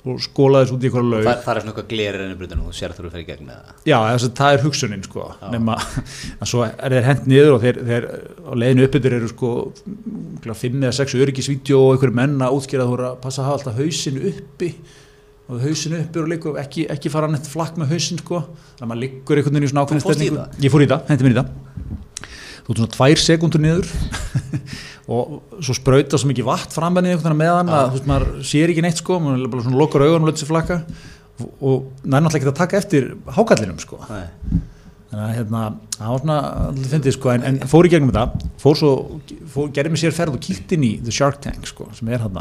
og 0.00 0.20
skólaðis 0.24 0.70
út 0.72 0.80
í 0.80 0.88
eitthvað 0.88 1.08
laug. 1.10 1.26
það, 1.26 1.40
það 1.44 1.50
er 1.52 1.60
svona 1.60 1.72
eitthvað 1.72 1.88
gleri 1.90 2.20
rennibrundin 2.20 2.60
og 2.62 2.70
þú 2.70 2.76
sér 2.78 2.94
eru 2.94 3.08
að 3.08 3.14
fara 3.14 3.20
í 3.20 3.26
gegn 3.28 3.50
já, 3.84 3.96
þess 4.06 4.26
að 4.26 4.32
það 4.38 4.54
er 4.54 4.62
hugsunin 4.64 5.02
sko 5.04 5.26
nema 5.52 5.76
að 6.40 6.50
svo 6.52 6.62
er 6.64 6.94
þeir 6.94 7.08
hent 7.08 7.28
niður 7.28 7.56
og 7.56 7.66
þeir, 7.66 7.80
þeir 7.90 8.06
á 8.40 8.52
leiðinu 8.62 8.86
uppbyttur 8.86 9.16
eru 9.18 9.28
sko 9.34 9.52
5 10.46 10.80
eða 10.80 10.94
6 11.02 11.16
öryggisvídeó 11.20 11.82
og 11.82 11.92
einhverju 11.94 12.16
menn 12.16 12.46
að 12.46 12.56
útskýra 12.56 12.86
að 12.86 12.92
þú 12.92 12.96
eru 12.96 13.08
að 13.10 13.20
passa 13.26 13.42
að 13.42 13.50
hafa 13.50 13.58
alltaf 13.60 13.82
hausin 13.82 14.22
uppi 14.32 14.72
og 15.50 15.62
hausin 15.64 15.96
uppi 15.98 16.20
og 16.20 16.28
liggur, 16.30 16.58
ekki, 16.60 16.84
ekki 16.92 17.10
fara 17.12 17.28
neitt 17.30 17.48
flakk 17.50 17.78
með 17.80 17.94
hausin 17.94 18.20
sko. 18.20 18.44
Þannig 18.78 18.84
að 18.84 18.90
maður 18.90 19.02
liggur 19.04 19.40
einhvern 19.40 19.56
veginn 19.56 19.66
í 19.66 19.70
svona 19.72 19.84
ákveðin 19.84 20.36
það? 20.36 20.58
ég 20.64 20.72
fór 20.72 20.84
í 20.84 20.88
það, 20.90 21.04
hendi 21.10 21.26
mér 21.26 21.34
í 21.34 21.38
það. 21.40 21.50
Þú 22.60 22.74
ert 22.74 22.80
svona 22.80 22.94
tvær 22.94 23.22
sekundur 23.24 23.64
niður. 23.64 23.92
Og 25.10 25.62
svo 25.66 25.74
sprauta 25.74 26.20
svo 26.20 26.30
mikið 26.30 26.46
vatn 26.46 26.70
í 26.70 27.10
einhvern 27.10 27.32
veginn 27.32 27.40
meðan 27.40 27.72
að 27.74 27.88
þú 27.88 27.96
veist 27.96 28.10
maður 28.12 28.28
sér 28.46 28.70
ekki 28.70 28.84
neitt 28.84 29.00
sko, 29.00 29.16
maður 29.22 29.48
bara 29.50 29.64
svona 29.64 29.80
lokar 29.80 30.04
augunum 30.06 30.28
og 30.28 30.30
lötur 30.30 30.44
sér 30.44 30.50
flakka. 30.52 30.76
Og, 31.40 31.88
næri 32.04 32.22
náttúrulega 32.22 32.38
ekki 32.38 32.50
að 32.52 32.60
taka 32.60 32.78
eftir 32.78 33.08
hákallinum 33.34 33.80
sko. 33.82 33.98
Nei. 34.06 34.28
þannig 35.10 35.24
að 35.24 35.32
hérna, 35.40 35.62
það 35.96 36.12
var 36.12 36.20
svona 36.22 36.36
allir 36.68 36.90
fyndið 36.92 37.14
sko, 37.16 37.30
en, 37.32 37.46
en 37.48 37.56
fór 37.72 37.88
í 37.88 37.90
gegnum 37.90 38.12
þetta. 38.12 38.50
Fór 38.62 38.76
svo, 38.78 38.90
fór, 39.50 39.72
gerði 39.74 39.94
mér 39.96 40.02
sér 40.04 40.14
ferð 40.14 40.36
og 40.36 40.44
kíkt 40.44 40.76
inn 40.76 40.86
í 40.86 40.92
The 41.00 41.14
Shark 41.16 41.40
Tank 41.42 41.66
sko, 41.66 41.88
sem 41.96 42.12
er 42.12 42.22
hann 42.22 42.38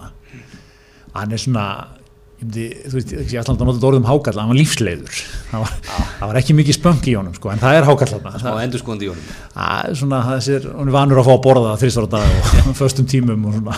hann 1.16 1.34
er 1.34 1.42
svona 1.42 1.66
ég 1.66 1.99
myndi, 2.40 2.66
þú 2.88 2.96
veist, 2.98 3.14
ég 3.20 3.42
ætla 3.42 3.56
að 3.56 3.64
nota 3.68 3.90
orðum 3.90 4.08
hákall 4.08 4.40
hann 4.40 4.52
var 4.52 4.60
lífsleiður. 4.60 5.22
Það 5.50 5.64
var, 5.66 5.74
það 5.90 6.32
var 6.32 6.40
ekki 6.42 6.56
mikið 6.60 6.78
spönk 6.78 7.10
í 7.12 7.16
honum 7.20 7.36
sko, 7.36 7.52
en 7.54 7.64
það 7.64 7.80
er 7.80 7.88
hákall 7.90 8.12
hann 8.16 8.40
Smá 8.44 8.52
endur 8.64 8.84
skoðandi 8.84 9.08
í 9.08 9.12
honum. 9.14 9.32
Það 9.56 9.90
er 9.90 9.98
svona, 10.02 10.22
þessir, 10.30 10.70
hún 10.76 10.92
er 10.92 10.96
vanur 10.96 11.22
að 11.22 11.30
fá 11.30 11.34
að 11.36 11.44
borða 11.48 11.74
á 11.76 11.80
dag 12.16 12.38
og 12.70 12.78
föstum 12.82 13.10
tímum 13.10 13.50
og 13.50 13.58
svona 13.60 13.76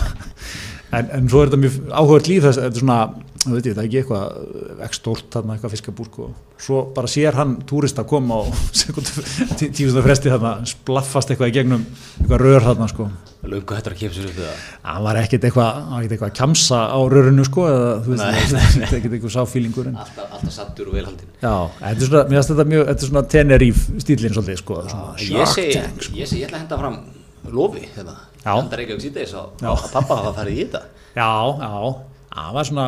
en, 0.92 1.10
en 1.16 1.28
svo 1.30 1.42
er 1.42 1.50
þetta 1.50 1.60
mjög 1.62 1.76
áhugað 1.90 2.30
líf 2.30 2.46
þess, 2.46 2.60
þetta 2.60 2.78
er 2.78 2.84
svona, 2.84 2.98
þú 3.42 3.56
veit 3.56 3.66
ég, 3.68 3.74
það 3.74 3.82
er 3.82 3.88
ekki 3.88 4.00
eitthvað 4.02 4.86
ekki 4.86 4.98
stórt 4.98 5.28
þarna, 5.34 5.56
eitthvað 5.56 5.74
fiskabúr 5.76 6.08
sko. 6.10 6.28
svo 6.62 6.84
bara 6.94 7.10
sér 7.10 7.38
hann 7.40 7.58
túrista 7.68 8.04
koma 8.08 8.42
og 8.44 8.54
tífustar 9.58 10.06
fresti 10.06 10.32
þarna 10.32 10.54
splaffast 10.68 11.32
eitthvað 11.32 11.52
í 11.52 11.56
gegnum 11.58 11.84
eitthvað 12.20 12.42
rör 12.44 12.66
þarna 12.70 12.90
sko 12.92 13.10
Löngu 13.42 13.74
hættur 13.74 13.96
að 13.96 14.02
sér 14.14 14.26
upp 14.28 14.36
við 14.36 14.50
það 14.84 15.06
var 15.08 15.18
ekkert 15.18 15.46
eitthvað, 15.48 15.70
hann 15.74 15.88
var 15.96 16.04
ekkert 16.04 16.12
eitthvað 16.14 16.28
að 16.28 16.36
kjamsa 16.38 16.82
á 16.94 16.98
rörinu 17.10 17.46
sko, 17.48 17.64
eða 17.72 17.88
þú 18.04 18.12
veist, 18.12 18.52
það 18.52 18.84
er 18.84 18.98
ekkert 19.00 19.16
eitthvað 19.16 19.32
sáfílingur 19.34 19.88
Alltaf, 19.90 20.28
alltaf 20.28 20.54
sattur 20.54 20.92
og 20.92 20.94
velhaldin 20.94 21.32
Já, 21.42 21.56
þetta 21.80 21.90
er 21.90 22.06
svona, 22.12 22.22
mér 22.28 22.38
finnst 22.38 22.52
þetta 22.52 22.66
mjög, 22.70 22.84
þetta 22.92 23.02
er 23.02 23.10
svona 23.10 23.24
Teneríf 23.34 23.82
stílinn 24.04 24.36
svolítið, 24.36 24.60
sko, 24.62 24.78
Ég 25.18 25.50
segi, 25.56 25.74
sko. 25.74 26.14
ég 26.20 26.30
segi, 26.30 26.44
ég 26.44 26.46
ætla 26.46 26.60
að 26.60 26.62
henda 26.62 26.78
fram 26.84 27.00
lofi 27.50 27.82
hérna. 27.96 28.14
Já. 28.42 28.52
Henda 28.56 28.80
Reykjavík 28.80 29.04
á, 29.38 29.42
Já. 29.62 29.70
á 29.70 29.74
pappa 29.92 30.18
hafa 30.18 30.34
farið 30.40 30.56
í 30.58 30.64
þetta 30.66 30.82
Já, 31.12 31.30
já, 31.62 31.72
það 32.32 32.52
var 32.56 32.68
svona, 32.70 32.86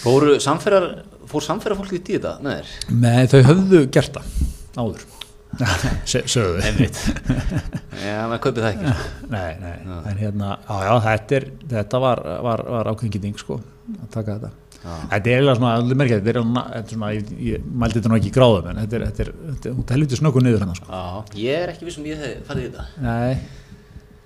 Fóru 0.00 0.36
samferðar, 0.40 0.86
fór 1.28 1.44
samferðar 1.44 1.80
fólkið 1.82 1.98
í 2.00 2.18
þetta 2.18 2.36
þér? 2.44 2.70
með 3.04 3.26
þau 3.34 3.40
höfðu 3.50 3.82
gert 3.92 4.16
það 4.16 4.30
áður, 4.80 5.02
Einmitt 6.70 6.98
Já, 8.00 8.16
maður 8.30 8.40
kaupið 8.46 8.64
það 8.64 8.70
ekki 8.70 8.90
sko. 8.94 9.28
Nei, 9.34 9.50
nei, 9.60 9.72
en 10.08 10.20
hérna, 10.22 10.50
já, 10.64 10.76
já, 10.86 10.92
þetta, 11.04 11.36
er, 11.40 11.46
þetta 11.74 12.00
var, 12.06 12.22
var, 12.46 12.62
var 12.74 12.90
ákveðingiting, 12.94 13.36
sko, 13.42 13.58
að 13.92 14.06
taka 14.14 14.36
þetta. 14.38 14.50
Já. 14.80 14.92
Þetta 15.10 15.18
er 15.18 15.34
eiginlega 15.34 15.56
svona, 15.58 15.72
alveg 15.76 15.98
merkja, 16.00 16.20
þetta 16.22 16.32
er, 16.32 16.38
er 16.80 16.86
svona, 16.94 17.10
ég, 17.16 17.32
ég 17.50 17.66
mældi 17.82 17.98
þetta 17.98 18.12
nú 18.12 18.16
ekki 18.20 18.30
í 18.30 18.34
gráðum, 18.38 18.70
en 18.72 18.80
þetta 18.80 18.96
er, 19.00 19.04
þetta 19.10 19.24
er, 19.26 19.32
þetta 19.50 19.68
er, 19.72 19.74
þetta 19.80 19.92
er 19.92 19.98
helviti 19.98 20.20
snöggu 20.22 20.44
niður 20.46 20.64
hann, 20.64 20.78
sko. 20.78 20.88
Já, 20.94 21.40
ég 21.44 21.64
er 21.66 21.74
ekki 21.74 21.88
viss 21.90 22.00
um 22.00 22.08
ég 22.08 22.22
hef 22.24 22.46
farið 22.48 22.64
í 22.64 22.70
þetta 22.70 22.86
Nei, 23.04 23.34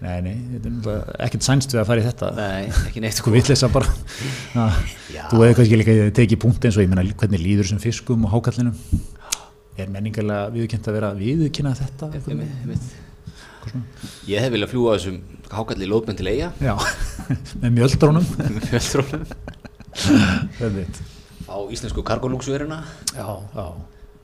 nei, 0.03 0.17
nei, 0.25 0.35
þetta 0.65 0.95
er 0.97 1.27
ekkert 1.29 1.47
sænst 1.47 1.73
við 1.75 1.81
að 1.83 1.87
fara 1.91 2.03
í 2.03 2.05
þetta. 2.09 2.31
Nei, 2.37 2.65
ekki 2.89 3.01
neitt 3.05 3.19
Sko. 3.21 3.31
vitleysa 3.35 3.69
bara. 3.73 3.87
Na. 4.55 4.67
Þú 5.31 5.41
hefði 5.45 5.55
kannski 5.61 5.79
líka 5.81 5.95
tekið 6.19 6.41
punkt 6.43 6.65
eins 6.67 6.77
og 6.79 6.85
ég 6.85 6.91
menna 6.93 7.05
hvernig 7.15 7.41
líður 7.45 7.71
sem 7.71 7.79
fiskum 7.83 8.27
og 8.29 8.35
hákallinum 8.35 8.75
Er 9.75 9.89
menningarlega 9.91 10.53
viðurkennt 10.55 10.87
að 10.87 10.95
vera 10.95 11.09
að 11.11 11.23
viðurkenna 11.25 11.73
þetta? 11.75 12.09
Einmitt. 12.15 12.85
Eitthvað 13.25 13.73
svona? 13.73 14.11
Ég 14.31 14.45
hef 14.45 14.53
viljað 14.55 14.71
fljúa 14.71 14.93
þessum 14.99 15.17
hákalli 15.55 15.89
lóðbend 15.91 16.21
til 16.21 16.29
eiga 16.31 16.51
Já, 16.63 16.75
með 17.65 17.75
mjöldrónum. 17.81 18.29
Með 18.55 18.69
fjöldrónum 18.71 19.25
Einmitt. 20.63 21.01
á 21.51 21.57
íslensku 21.75 22.05
kargolúksveruna 22.07 22.81
Já, 23.17 23.27
já, 23.55 23.67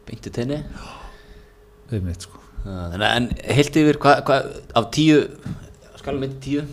beinti 0.06 0.30
tenni. 0.35 0.61
Einmitt 1.90 2.26
sko 2.28 2.39
Þannig 2.64 3.06
að 3.06 3.16
en 3.16 3.28
heilt 3.56 3.76
yfir 3.80 3.98
hvað 4.02 4.22
hva, 4.28 4.38
af 4.76 4.88
tíu 4.94 5.20
skalum 6.00 6.24
með 6.24 6.38
tíu? 6.44 6.64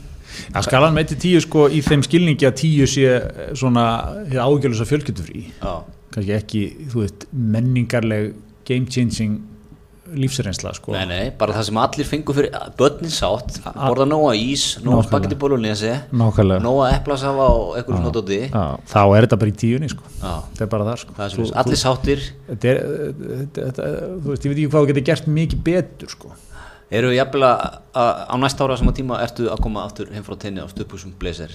Já, 0.52 0.62
skalan 0.66 0.96
með 0.96 1.14
til 1.14 1.20
tíu 1.24 1.44
sko 1.44 1.68
í 1.72 1.80
þeim 1.86 2.04
skilningi 2.06 2.48
að 2.48 2.58
tíu 2.60 2.88
sé 2.90 3.14
svona 3.58 3.86
ágjörlusa 4.28 4.88
fjölkyttufrí 4.90 5.46
Já, 5.48 5.74
kannski 6.14 6.36
ekki, 6.36 6.64
þú 6.92 7.04
veist, 7.06 7.28
menningarleg 7.32 8.36
game 8.68 8.92
changing 8.92 9.40
lífsreynsla 10.16 10.72
sko. 10.78 10.94
Nei, 10.96 11.06
nei, 11.10 11.30
bara 11.38 11.56
það 11.58 11.68
sem 11.70 11.80
allir 11.82 12.08
fengu 12.08 12.36
fyrir 12.38 12.56
börnin 12.80 13.12
sátt, 13.14 13.60
borða 13.76 14.08
nóga 14.08 14.34
ís 14.40 14.66
nóga 14.86 15.04
spagetti 15.08 15.38
bólunesi 15.40 15.92
nóga 16.16 16.90
eplasafa 16.96 17.48
og 17.54 17.78
eitthvað 17.80 18.00
svona 18.00 18.14
dóti 18.16 18.40
þá 18.54 19.00
er 19.04 19.28
þetta 19.28 19.40
bara 19.44 19.52
í 19.54 19.56
tíunni 19.64 19.92
sko. 19.92 20.04
Þetta 20.22 20.66
er 20.68 20.72
bara 20.74 20.90
það 20.90 21.02
sko. 21.04 21.16
Það 21.20 21.38
Þú- 21.38 21.48
allir 21.64 21.82
sáttir. 21.84 22.26
þetta 22.50 22.74
er, 22.74 22.82
þetta, 23.60 23.88
þú 24.24 24.34
veist, 24.34 24.46
ég 24.46 24.54
veit 24.54 24.58
ekki 24.58 24.70
hvað 24.74 24.84
þú 24.86 24.92
getur 24.94 25.08
gert 25.12 25.32
mikið 25.40 25.64
betur 25.70 26.14
sko. 26.16 26.36
Eru 26.88 27.10
að 27.12 27.40
að 27.44 28.22
á 28.32 28.36
næsta 28.40 28.64
ára 28.64 28.78
sem 28.80 28.88
á 28.88 28.94
tíma 28.96 29.20
ertu 29.24 29.50
að 29.52 29.60
koma 29.66 29.84
aftur 29.84 30.08
heim 30.14 30.24
frá 30.24 30.38
tenni 30.40 30.64
á 30.64 30.68
stöpusum 30.72 31.12
blazer? 31.20 31.52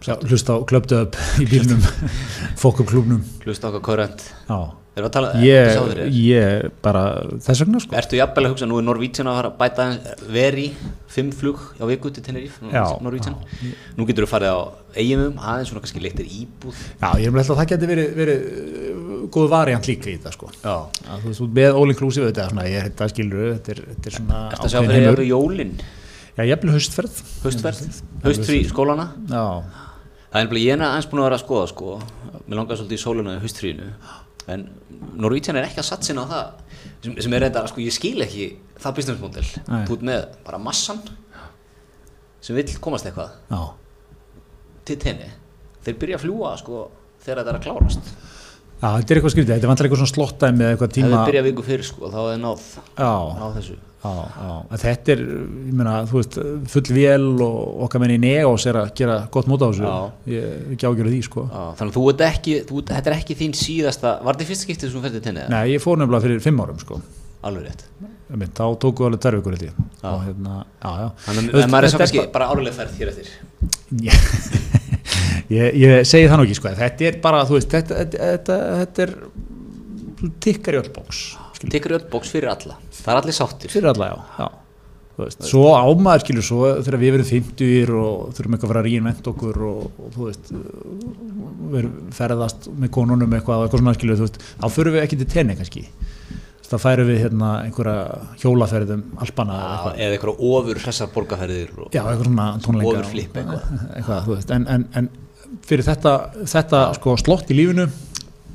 Hlusta 0.00 0.56
á 0.56 0.64
klöptöp 0.64 1.16
í 1.36 1.44
bílnum 1.44 1.82
fókumklúbnum 2.62 3.20
hlusta 3.44 3.68
okkar 3.68 3.82
körrent 3.84 4.22
já 4.48 4.72
Erum 4.90 5.04
við 5.04 5.06
að 5.06 5.12
tala 5.14 5.28
ég, 5.38 5.68
þér 5.70 5.98
þér? 6.00 6.14
ég 6.18 6.64
bara 6.82 7.00
þess 7.44 7.62
vegna 7.62 7.80
sko. 7.82 7.94
Ertu 8.00 8.16
jafnvel 8.18 8.42
að 8.42 8.50
hugsa, 8.50 8.66
nú 8.66 8.78
er 8.80 8.86
Norvítsjan 8.88 9.28
að 9.30 9.36
fara 9.38 9.50
að 9.52 9.58
bæta 9.60 9.84
veri, 10.34 10.64
fimm 11.14 11.28
flug 11.30 11.60
á 11.78 11.84
viku 11.86 12.10
til 12.10 12.24
Tenerife, 12.26 12.72
Já, 12.74 12.82
Norvítsjan 12.98 13.36
Nú 13.94 14.06
getur 14.08 14.26
þú 14.26 14.30
farið 14.32 14.50
á 14.50 14.58
eiginum, 14.98 15.36
aðeins 15.38 15.70
svona 15.70 15.84
kannski 15.84 16.02
leiktir 16.02 16.26
íbúð. 16.26 16.80
Já, 16.98 17.10
ég 17.22 17.30
er 17.30 17.36
með 17.36 17.52
að 17.54 17.60
það 17.60 17.68
geti 17.70 17.90
verið, 17.92 18.08
verið 18.18 18.48
uh, 18.50 19.12
góð 19.30 19.46
variant 19.52 19.90
líka 19.92 20.10
í 20.10 20.16
þetta 20.16 20.32
sko. 20.34 20.50
Já. 20.58 20.74
Að, 21.06 21.22
þú 21.22 21.30
veist, 21.30 21.44
með 21.60 21.78
all 21.78 21.94
inclusive 21.94 22.32
þetta 22.32 22.48
svona, 22.50 22.64
ég 22.66 22.88
þetta 22.88 23.08
skilur 23.12 23.44
þetta 23.52 23.76
er, 23.76 23.84
þetta 23.92 24.10
er 24.10 24.16
svona 24.18 24.40
Ertu 24.48 24.66
að 24.66 24.74
sjá 24.74 24.80
fyrir 24.80 24.96
heimur. 24.96 25.12
yfir 25.14 25.30
jólin, 25.30 25.76
já, 26.34 26.42
ég 26.42 26.56
er 26.56 26.74
haustferð? 26.74 27.22
Haustverð, 27.44 28.02
haustfrí 28.26 28.64
skólana? 28.72 29.06
Já, 29.30 29.44
Það 30.30 30.38
er 30.38 30.44
nefnilega, 30.46 30.66
ég 30.66 30.76
er 30.76 30.82
aðeins 30.86 31.06
búin 31.10 31.20
að 31.20 31.24
vera 31.26 31.36
að 31.40 31.40
skoða 31.42 31.68
sko. 31.72 31.94
Mér 32.46 32.58
langar 32.60 32.78
svolítið 32.78 32.94
í 32.94 33.02
sóluna 33.02 33.32
í 33.34 33.40
haustfríinu 33.42 33.86
En 34.50 34.66
Norvítsjan 35.20 35.58
er 35.60 35.66
ekki 35.68 35.82
að 35.82 35.88
satsa 35.90 36.12
inn 36.14 36.22
á 36.22 36.26
það 36.30 36.46
sem, 37.04 37.16
sem 37.26 37.34
er 37.36 37.44
reynda, 37.44 37.64
sko 37.70 37.82
ég 37.84 37.94
skil 37.94 38.16
ekki 38.24 38.46
það 38.80 38.96
business 38.98 39.22
model. 39.22 39.44
Þú 39.88 39.98
ert 39.98 40.06
með 40.10 40.24
bara 40.46 40.60
massan 40.62 41.02
sem 42.40 42.56
vill 42.56 42.78
komast 42.80 43.06
eitthvað. 43.08 43.36
Já, 43.52 43.60
til 44.88 44.96
tenni. 45.02 45.28
Þeir 45.84 45.98
byrja 46.00 46.18
að 46.18 46.24
fljúa 46.24 46.54
sko 46.60 46.82
þegar 47.20 47.42
þetta 47.42 47.52
er 47.52 47.58
að 47.58 47.64
klárast 47.68 48.12
já, 48.80 48.88
þetta 48.96 49.12
er 49.14 49.20
eitthvað 49.20 49.34
skrítið. 49.36 49.52
Þetta 49.54 49.66
er 49.66 49.70
vantilega 49.70 49.90
eitthvað 49.90 50.02
svona 50.02 50.14
slottæmi 50.14 50.64
eða 50.64 50.72
eitthvað 50.74 50.92
tíma 50.96 51.12
þið 51.12 51.30
byrja 51.30 51.44
viku 51.50 51.64
fyrir 51.68 51.86
sko 51.90 52.10
þá 52.10 52.18
er 52.32 52.42
náð. 52.42 52.66
Á 52.96 53.46
þessu. 53.58 53.76
Já, 54.00 54.12
já, 54.32 54.52
þetta 54.80 55.12
er 55.12 55.20
ég 55.20 55.72
meina, 55.76 55.94
þú 56.08 56.16
veist, 56.16 56.36
full 56.72 56.94
vél 56.96 57.26
og 57.44 57.82
okkar 57.84 58.00
menni 58.00 58.16
í 58.16 58.22
Neos 58.22 58.64
er 58.70 58.78
að 58.80 58.94
gera 58.96 59.18
gott 59.34 59.50
mót 59.50 59.60
á 59.60 59.68
þessu. 59.68 59.84
Já. 59.84 59.96
ég 60.32 60.46
er 60.46 60.70
ekki 60.72 60.88
ágjörðu 60.88 61.12
því 61.12 61.20
sko. 61.26 61.44
Já, 61.50 61.60
þannig 61.76 61.92
að 61.92 61.98
þú 61.98 62.04
ert 62.14 62.24
ekki, 62.30 62.54
þú, 62.70 62.80
þetta 62.94 63.12
er 63.12 63.16
ekki 63.18 63.36
þín 63.42 63.56
síðasta, 63.60 64.14
var 64.24 64.38
þetta 64.38 64.46
í 64.46 64.50
fyrst 64.54 64.64
skiptið 64.64 64.88
sem 64.88 64.96
þú 64.96 65.04
ferði 65.04 65.22
tenni? 65.28 65.44
Nei, 65.52 65.62
ég 65.74 65.84
fór 65.84 66.00
nefnilega 66.00 66.24
fyrir 66.24 66.40
fimm 66.48 66.64
árum 66.64 66.80
sko. 66.80 67.02
Alveg 67.44 67.68
rétt. 67.68 67.84
Einmitt, 68.30 68.56
þá 68.56 68.64
tóku 68.80 69.04
alveg 69.04 69.36
vikur 69.36 69.56
held 69.58 69.68
ég. 69.68 69.78
Já. 70.00 70.08
og 70.14 70.20
hérna, 70.24 70.64
já, 70.80 70.90
já. 71.04 71.08
Þannig 71.28 71.56
að 71.60 71.70
maður 71.72 71.84
er 71.84 71.92
svo 71.92 72.00
kannski 72.00 72.26
bara- 72.32 72.48
árulega 72.54 72.80
ferð 72.80 73.00
hér 73.00 73.12
eftir. 73.12 74.78
ég, 75.50 75.76
ég, 75.80 76.00
segi 76.08 76.30
það 76.30 76.40
nú 76.40 76.48
ekki 76.48 76.58
sko 76.60 76.74
þetta 76.80 77.08
er 77.10 77.20
bara, 77.22 77.44
þú 77.48 77.58
veist, 77.58 77.76
þetta, 77.76 78.08
þetta, 78.14 78.58
þetta, 78.80 79.06
er 79.06 80.34
tikkar 80.44 80.76
í 80.76 80.82
öll 80.84 80.90
bóks 80.94 81.22
Tekur 81.68 81.98
öll 81.98 82.06
bóks 82.08 82.32
fyrir 82.32 82.48
alla. 82.48 82.78
Það 82.94 83.12
er 83.12 83.18
allir 83.20 83.36
sáttir. 83.36 83.72
fyrir 83.72 83.90
alla, 83.92 84.06
já, 84.08 84.18
já. 84.38 84.48
Veist, 85.20 85.42
svo 85.44 85.74
ámaður 85.76 86.22
skilur 86.24 86.44
svo 86.46 86.68
þegar 86.78 86.96
við 87.02 87.10
verum 87.12 87.26
50 87.28 87.90
og 88.00 88.30
þurfum 88.36 88.54
eitthvað 88.56 88.70
að 88.70 88.70
fara 88.72 88.80
að 88.80 88.86
reinvent 88.86 89.26
okkur 89.28 89.58
og, 89.68 89.82
og 90.00 90.14
þú 90.14 90.28
veist 90.30 90.46
við 91.74 91.88
ferðast 92.16 92.68
með 92.72 92.92
konunum 92.96 93.34
eitthvað 93.36 93.66
eitthvað 93.66 93.82
svona 93.82 93.94
skilur 93.98 94.16
þú 94.16 94.24
veist, 94.24 94.38
þá 94.62 94.66
förum 94.78 94.96
við 94.96 95.04
ekki 95.04 95.18
til 95.20 95.28
tenni 95.34 95.58
kannski 95.58 95.84
þá 96.70 96.76
færum 96.84 97.08
við 97.10 97.18
hérna 97.24 97.48
einhverja 97.64 98.20
hjólaferðum 98.42 99.02
alpana 99.24 99.56
eða 99.58 99.72
eitthvað 99.72 100.04
eða 100.04 100.16
eitthvað 100.18 100.44
ofur 100.50 100.82
hressar 100.84 101.10
borgarferðir 101.14 101.72
Já, 101.90 102.02
eitthvað 102.04 102.28
svona 102.28 102.46
tónleika 102.66 103.02
flip 103.10 103.40
eitthvað. 103.40 103.72
eitthvað, 103.96 104.54
en, 104.56 104.68
en, 104.76 104.86
en 105.00 105.10
fyrir 105.66 105.84
þetta, 105.88 106.14
þetta 106.54 106.84
sko 107.00 107.16
slott 107.20 107.50
í 107.50 107.58
lífinu 107.58 107.88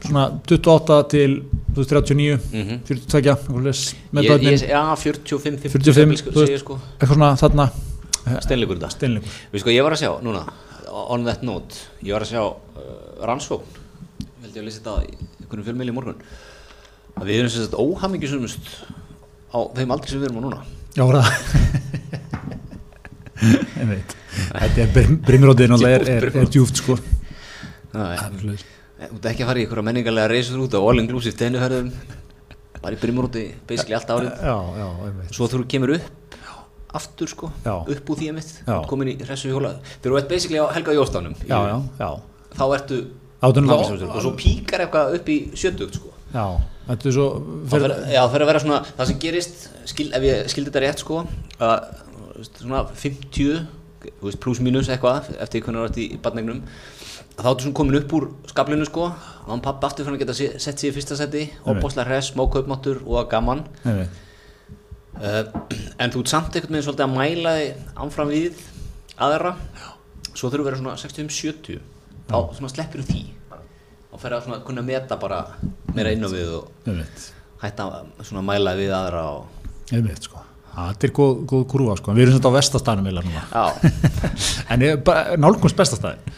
svona 0.05 0.25
28 0.47 0.99
til 1.11 1.29
þú 1.75 1.81
veist, 1.81 1.91
39, 1.91 2.39
Mhm. 2.55 2.77
42 2.87 3.33
eitthvað 3.35 3.65
leys, 3.65 3.81
með 4.15 4.23
ég, 4.23 4.31
börnin, 4.31 4.59
já, 4.69 4.81
45, 5.01 5.57
50, 5.65 5.73
45, 5.75 6.17
sko, 6.21 6.45
sko. 6.61 6.77
eitthvað 6.99 7.15
svona 7.17 7.31
þarna 7.41 7.67
Steinleikur 8.41 8.79
þetta. 8.81 9.21
Við 9.53 9.61
sko, 9.61 9.69
ég 9.69 9.83
var 9.85 9.93
að 9.93 9.99
sjá, 10.01 10.11
núna, 10.25 10.39
on 11.13 11.25
that 11.27 11.43
note, 11.45 11.75
ég 12.01 12.15
var 12.15 12.23
að 12.25 12.31
sjá 12.31 12.41
uh, 12.41 13.25
rannsókn, 13.27 13.75
held 14.41 14.55
ég 14.55 14.63
að 14.63 14.65
lýsa 14.65 14.79
þetta 14.81 14.95
í 15.05 15.17
einhvern 15.43 15.65
fjölmeili 15.67 15.93
í 15.93 15.97
morgun, 15.97 16.23
að 17.15 17.29
við 17.29 17.39
erum 17.39 17.51
sem 17.53 17.65
sagt 17.65 17.77
óhamingjusumust 17.79 18.69
á 19.55 19.59
þeim 19.77 19.93
aldrei 19.95 20.09
sem 20.11 20.21
við 20.21 20.29
erum 20.29 20.39
á 20.39 20.45
núna. 20.45 20.59
Já, 20.95 21.03
það. 21.11 21.25
Þetta 23.35 24.83
er 24.83 24.89
brimrótið 25.27 25.73
er, 25.85 26.05
er, 26.17 26.25
er 26.41 26.47
djúft 26.51 26.79
sko 26.79 26.95
Alveg. 27.95 28.63
þú 28.63 29.17
ert 29.19 29.27
ekki 29.29 29.43
að 29.43 29.49
fara 29.49 29.59
í 29.59 29.65
einhverja 29.65 29.85
menningarlega 29.85 30.31
reysur 30.31 30.61
út 30.63 30.75
á 30.75 30.79
all 30.79 30.99
inclusive 31.01 31.35
tenniferðum, 31.39 31.89
bara 32.81 32.95
í 32.95 32.99
brimrúti, 32.99 33.43
basically 33.67 33.95
allt 33.97 34.11
árið. 34.11 34.31
Já, 34.39 34.55
já, 34.79 34.87
Svo 35.35 35.47
þú 35.51 35.61
kemur 35.71 35.95
upp 35.97 36.37
aftur 36.95 37.27
sko, 37.27 37.49
Já. 37.65 37.75
upp 37.91 38.09
úr 38.11 38.19
því 38.21 38.29
emitt, 38.31 38.51
Já. 38.63 38.77
komin 38.87 39.11
í 39.11 39.15
hressu 39.19 39.51
hjóla. 39.51 39.73
Þegar 39.99 40.13
þú 40.13 40.19
ert 40.21 40.29
basically 40.31 40.59
á 40.63 40.65
Helga 40.71 40.95
Jóstánum, 40.95 41.35
Já, 41.43 41.57
já, 41.67 41.77
já 41.99 42.09
þá 42.55 42.63
ertu 42.77 42.99
hamingjusamur. 43.43 44.15
og 44.15 44.21
svo 44.23 44.31
píkar 44.39 44.85
eitthvað 44.85 45.17
upp 45.19 45.27
í 45.31 45.37
sjötugt 45.59 45.99
sko. 45.99 46.13
Já, 46.31 46.45
þetta 46.87 47.09
er 47.09 47.15
svo 47.17 47.27
Það 47.71 47.85
fer, 47.85 47.93
já, 48.13 48.19
það 48.21 48.31
fer 48.35 48.43
að 48.45 48.49
vera 48.51 48.61
svona, 48.65 48.79
það 48.97 49.09
sem 49.11 49.19
gerist, 49.23 49.63
skil, 49.91 50.09
ef 50.17 50.25
ég 50.27 50.51
skildi 50.53 50.71
þetta 50.71 50.83
rétt 50.85 51.01
sko, 51.05 51.21
að 51.59 51.87
þú 52.35 52.45
svona 52.59 52.83
50, 53.03 53.63
þú 54.05 54.27
veist, 54.29 54.39
pluss 54.43 54.61
mínus 54.65 54.89
eitthvað, 54.93 55.31
eftir 55.41 55.63
hvernig 55.65 55.85
það 55.85 55.97
er 55.97 56.03
í 56.05 56.19
barnegnum, 56.25 56.59
þá 57.35 57.47
ertu 57.51 57.65
svona 57.65 57.77
komin 57.81 57.97
upp 58.01 58.13
úr 58.19 58.27
skablinu 58.51 58.85
sko, 58.89 59.07
og 59.45 59.49
hann 59.53 59.63
pappa 59.65 59.89
aftur 59.89 60.05
fyrir 60.07 60.19
að 60.19 60.23
geta 60.25 60.35
se- 60.37 60.59
sett 60.61 60.79
sig 60.79 60.91
í 60.91 60.95
fyrsta 60.95 61.17
seti, 61.19 61.45
og 61.65 61.79
bóslega 61.83 62.07
hress, 62.11 62.31
smá 62.33 62.45
kaupmáttur 62.53 63.01
og 63.05 63.27
gaman. 63.31 63.65
Uh, 65.15 65.45
en 66.03 66.11
þú 66.11 66.21
ert 66.25 66.31
samt 66.31 66.55
einhvern 66.57 66.75
veginn 66.75 66.83
svolítið 66.89 67.05
að 67.05 67.13
mæla 67.15 67.51
þig 67.55 67.83
áfram 68.03 68.31
við 68.33 68.57
aðra. 69.23 69.53
Svo 70.35 70.49
þurfum 70.51 70.59
við 70.59 70.65
að 70.65 70.67
vera 70.67 70.79
svona 70.81 70.95
65-70 70.99 71.77
þá 72.27 72.35
svona 72.57 72.71
sleppir 72.73 73.05
því 73.07 73.21
þá 74.15 74.23
fer 74.23 74.35
að 74.37 74.63
kunna 74.65 74.83
meta 74.85 75.17
bara 75.19 75.41
meira 75.95 76.13
inn 76.15 76.23
á 76.23 76.29
við 76.31 76.55
og 76.61 76.89
hætta 77.61 77.87
að 78.23 78.41
mæla 78.47 78.75
við 78.77 78.93
aðra 78.95 79.23
og 79.35 79.53
Einmitt, 79.93 80.25
sko. 80.25 80.41
Þetta 80.75 81.05
er 81.07 81.11
góð, 81.15 81.33
góð 81.47 81.63
kurva 81.71 81.93
sko. 81.99 82.13
Við 82.17 82.25
erum 82.25 82.39
svona 82.39 82.49
á 82.49 82.55
já, 83.53 83.65
En 84.73 84.83
ég, 84.83 85.11
nálgumst 85.39 85.77
bestastæðin 85.77 86.35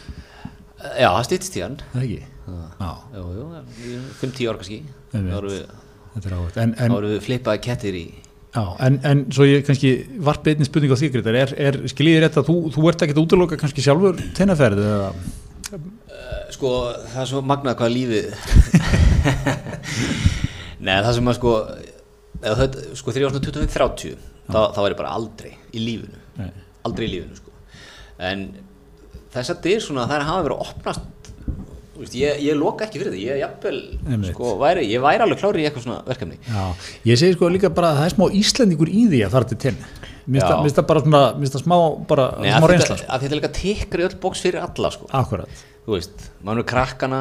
já 0.98 1.08
það 1.08 1.24
stýttist 1.26 1.58
í 1.58 1.64
hann 1.64 1.78
Það 1.94 2.04
ekki? 2.04 2.20
5-10 4.20 4.50
ára 4.50 4.60
kannski. 4.60 4.78
Þá 5.12 5.18
erum 5.40 5.54
við, 5.54 5.62
En, 6.58 6.74
en, 6.82 6.96
við 7.04 7.20
flippaði 7.24 7.62
kettir 7.62 7.96
í 7.98 8.04
já, 8.54 8.62
en, 8.84 8.98
en 9.06 9.24
svo 9.34 9.46
ég 9.48 9.64
kannski 9.66 9.92
varpi 10.24 10.54
einnig 10.54 10.68
spurning 10.68 10.94
á 10.94 10.98
því 10.98 11.10
Grétar, 11.14 11.38
er, 11.38 11.54
er 11.68 11.78
skiljiði 11.90 12.22
rétt 12.24 12.38
að 12.40 12.48
þú, 12.48 12.56
þú 12.74 12.86
ert 12.90 13.04
ekkert 13.04 13.20
að 13.20 13.24
útiloka 13.26 13.58
kannski 13.60 13.84
sjálfur 13.84 14.18
tennaferð 14.38 14.82
eða 14.82 15.10
sko, 16.54 16.72
það 17.12 17.20
er 17.24 17.30
svo 17.32 17.42
magnað 17.46 17.78
hvað 17.80 17.94
lífið 17.94 18.26
Nei, 20.86 20.94
það 21.02 21.12
sem 21.18 21.30
að 21.30 21.38
sko 21.40 21.52
eða 22.38 22.56
þetta, 22.62 22.82
sko 22.98 23.12
þegar 23.12 23.20
ég 23.22 23.28
var 23.28 23.34
svona 23.34 23.46
25-30 23.48 24.16
þá, 24.48 24.58
þá 24.74 24.80
var 24.84 24.92
ég 24.92 24.98
bara 25.00 25.14
aldrei 25.18 25.52
í 25.74 25.82
lífinu. 25.82 26.20
Nei. 26.38 26.50
aldrei 26.86 27.06
í 27.08 27.12
lífinu 27.16 27.38
sko. 27.38 27.54
En 28.28 28.44
þess 29.34 29.54
að 29.54 29.62
dyr 29.66 29.82
svona 29.84 30.06
þær 30.10 30.26
hafa 30.28 30.44
verið 30.46 30.58
að 30.60 30.68
opnast 30.72 31.32
veist, 31.98 32.14
ég, 32.14 32.38
ég 32.46 32.54
loka 32.54 32.86
ekki 32.86 33.00
fyrir 33.02 33.16
því. 33.16 33.24
Ég, 33.26 33.40
jafnvel, 33.42 33.80
sko, 34.30 34.52
væri, 34.60 34.84
ég 34.86 35.02
væri 35.02 35.24
alveg 35.24 35.40
klári 35.40 35.64
í 35.64 35.66
eitthvað 35.66 35.88
svona 35.88 35.98
verkefni. 36.06 36.38
Já, 36.46 36.62
ég 37.10 37.18
segi 37.18 37.34
sko 37.34 37.50
líka 37.50 37.72
bara 37.74 37.90
að 37.90 37.98
það 38.04 38.10
er 38.10 38.14
smá 38.14 38.28
íslendingur 38.38 38.92
í 38.92 39.02
því 39.10 39.24
að 39.26 39.34
fara 39.34 39.50
til 39.50 39.58
tenni 39.66 39.90
Mér 40.28 40.44
finnst 40.44 40.76
það 40.76 40.86
bara 40.90 41.00
svona, 41.02 41.20
mér 41.34 41.46
finnst 41.46 41.54
það 41.56 41.62
smá 41.64 41.76
bara 42.10 42.24
Nei, 42.36 42.50
smá 42.52 42.66
að 42.66 42.70
reynsla 42.74 42.88
þetta, 42.92 43.00
sko. 43.00 43.12
að 43.16 43.22
þetta 43.24 43.36
líka 43.38 43.50
tikkar 43.56 44.02
í 44.02 44.04
öll 44.04 44.16
bóks 44.22 44.42
fyrir 44.44 44.60
alla 44.60 44.90
sko. 44.92 45.08
Akkurat, 45.16 45.62
þú 45.88 45.94
veist, 45.96 46.24
maður 46.44 46.60
er 46.60 46.66
krakkana 46.68 47.18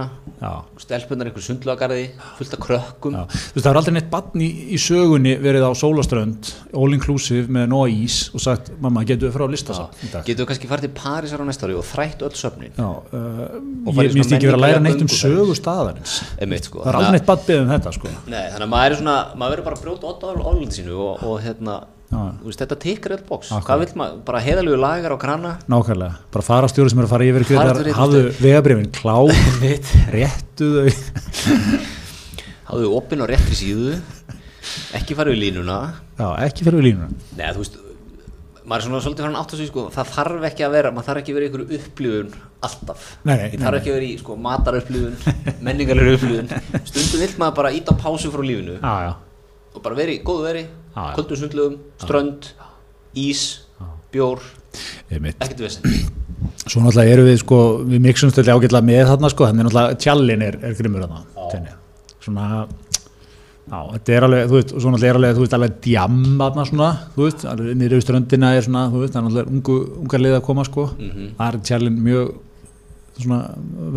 stelpunar 0.82 1.30
einhver 1.30 1.44
sundlagagarði 1.46 2.10
fullt 2.36 2.56
af 2.58 2.60
krökkum. 2.66 3.16
Já, 3.16 3.24
þú 3.32 3.56
veist 3.56 3.64
það 3.64 3.70
er 3.72 3.80
aldrei 3.80 3.96
neitt 3.96 4.10
barn 4.12 4.44
í, 4.44 4.50
í 4.76 4.80
sögunni 4.82 5.36
verið 5.40 5.64
á 5.64 5.72
sólaströnd 5.80 6.50
all 6.76 6.90
inclusive 6.98 7.48
með 7.48 7.70
nóa 7.72 7.88
ís 7.88 8.18
og 8.36 8.44
sagt 8.44 8.74
mamma 8.84 9.06
getur 9.08 9.30
við 9.30 9.38
frá 9.38 9.46
að 9.48 9.56
lista? 9.56 9.78
Dag. 10.12 10.28
Getur 10.28 10.44
við 10.44 10.50
kannski 10.52 10.72
farið 10.74 10.90
til 10.90 10.94
Parísar 11.00 11.44
á 11.44 11.46
næsta 11.48 11.70
ári 11.70 11.80
og 11.80 11.88
þrætt 11.88 12.28
öll 12.28 12.36
söfnin? 12.36 12.76
Já, 12.76 12.90
uh, 12.92 13.58
ég 14.04 14.18
minnst 14.18 14.36
ekki 14.36 14.52
verið 14.52 14.60
að 14.60 14.66
læra 14.66 14.84
neitt 14.84 15.06
um 15.08 15.12
sögu 15.16 15.56
staðarins. 15.56 16.20
Einmitt, 16.36 16.68
sko. 16.68 16.84
það 16.84 16.92
er 16.92 17.00
aldrei 17.00 17.16
neitt 17.16 17.30
barn 17.32 17.46
beðið 17.48 17.64
um 17.64 17.72
þetta 17.78 17.96
sko. 17.96 18.16
Nei, 18.28 18.42
þannig 18.52 18.68
að 18.68 18.74
maður 18.76 18.98
er 18.98 19.02
svona, 19.02 19.20
maður 19.40 19.56
verður 19.56 19.70
bara 19.72 19.80
að 19.80 19.88
brjóta 19.88 20.12
ótt 20.12 20.28
á 20.28 20.30
álund 20.44 20.76
sínu 20.76 21.00
og, 21.08 21.24
og 21.24 21.40
hérna, 21.48 21.80
veist, 22.10 22.62
þetta 22.62 22.78
öll 23.18 23.24
bóks. 23.28 23.50
Akkurat. 23.52 23.66
Hvað 23.68 23.82
vill 23.84 23.98
maður, 24.00 24.20
bara 24.30 24.40
heiðalegu 24.46 24.78
lagar 24.80 25.12
á 25.12 25.18
krana? 25.20 25.52
nákvæmlega, 25.68 26.20
bara 26.32 26.46
fara 26.48 26.70
stjóri 26.72 26.90
sem 26.94 27.02
er 27.02 27.08
að 27.08 27.14
fara 27.16 27.28
yfir 27.28 27.44
Farðu 27.48 27.58
greiðar, 27.58 27.82
rétt 27.88 27.98
hafðu 28.00 28.22
vegabrifin 28.40 28.92
Mitt. 29.64 29.90
réttu 30.16 30.70
þau 30.78 30.88
Háðu 32.68 32.94
opinn 32.98 33.24
og 33.24 33.30
réttri 33.32 33.56
síðu, 33.56 33.98
ekki 34.98 35.16
farið 35.16 35.38
í 35.38 35.44
línuna. 35.46 35.78
já, 36.20 36.28
ekki 36.48 36.66
fyrir 36.68 36.82
við 36.82 36.88
línuna 36.90 37.12
Nei, 37.38 37.46
þú 37.56 37.62
veist, 37.64 37.78
maður 38.68 38.82
er 38.82 38.88
svona 38.88 39.04
svolítið 39.06 39.24
farin 39.28 39.38
átt 39.40 39.54
að 39.56 39.62
segja, 39.62 39.72
sko, 39.72 39.86
það 39.96 40.10
þarf 40.18 40.48
ekki 40.50 40.66
að 40.68 40.74
vera, 40.76 40.92
maður 40.92 41.08
þarf 41.08 41.22
ekki 41.22 41.32
að 41.32 41.38
vera 41.38 41.48
einhverju 41.48 41.78
upplifun 41.78 42.34
alltaf. 42.68 43.06
Nei, 43.28 43.36
þarf 43.54 43.78
ekki 43.80 43.92
að 43.94 43.96
vera 44.00 44.08
í, 44.08 44.18
sko, 44.20 44.36
matarupplifun, 44.48 45.16
menningarlegur 45.68 46.18
upplifun. 46.18 46.84
Stundum 46.90 47.22
vill 47.24 47.32
maður 47.40 47.56
bara 47.62 47.72
íta 47.78 47.96
pásu 48.00 48.32
frá 48.34 48.44
lífinu 48.44 48.76
já, 48.82 48.94
já, 49.08 49.14
og 49.78 49.84
bara 49.86 50.00
vera 50.02 50.12
í 50.16 50.20
góðu 50.28 50.48
veri. 50.50 50.66
Kvöldum 51.18 51.42
sundlugum, 51.42 51.76
strönd, 52.02 52.52
ís, 53.18 53.44
bjór, 54.14 54.42
ekkert 55.12 55.62
vesen. 55.68 55.86
Svo 56.68 56.82
náttúrulega 56.84 57.14
erum 57.16 57.28
við 57.30 57.38
sko, 57.42 57.60
við 57.88 58.02
mixum 58.04 58.32
stöldlega 58.32 58.60
ágætlega 58.60 58.86
með 58.86 59.06
þarna 59.12 59.30
sko, 59.34 59.48
þannig 59.48 59.68
náttúrulega 59.68 60.00
tjallin 60.04 60.44
er, 60.46 60.58
er 60.68 60.76
grimmur 60.78 61.06
þarna. 61.06 61.22
Svona, 62.24 62.48
já, 63.72 63.78
þetta 63.94 64.16
er 64.18 64.26
alveg, 64.28 64.44
þú 64.52 64.58
veist, 64.58 64.74
svo 64.76 64.92
náttúrulega 64.94 65.14
er 65.14 65.20
alveg, 65.22 65.38
þú 65.38 65.46
veist, 65.46 65.56
alveg 65.58 65.78
djam 65.86 66.18
þarna 66.42 66.66
svona, 66.70 66.90
þú 67.16 67.24
veist, 67.26 67.46
alveg 67.54 67.80
niður 67.80 67.96
við 67.98 68.04
ströndina 68.06 68.52
er 68.58 68.68
svona, 68.68 68.84
þú 68.94 69.04
veist, 69.04 69.16
það 69.16 69.22
er 69.22 69.28
náttúrulega 69.28 69.56
ungu, 69.56 69.78
ungar 70.04 70.24
lið 70.26 70.38
að 70.38 70.44
koma 70.50 70.68
sko, 70.68 70.88
það 71.00 71.48
er 71.48 71.60
tjallin 71.72 72.02
mjög 72.08 72.34
svona 73.18 73.40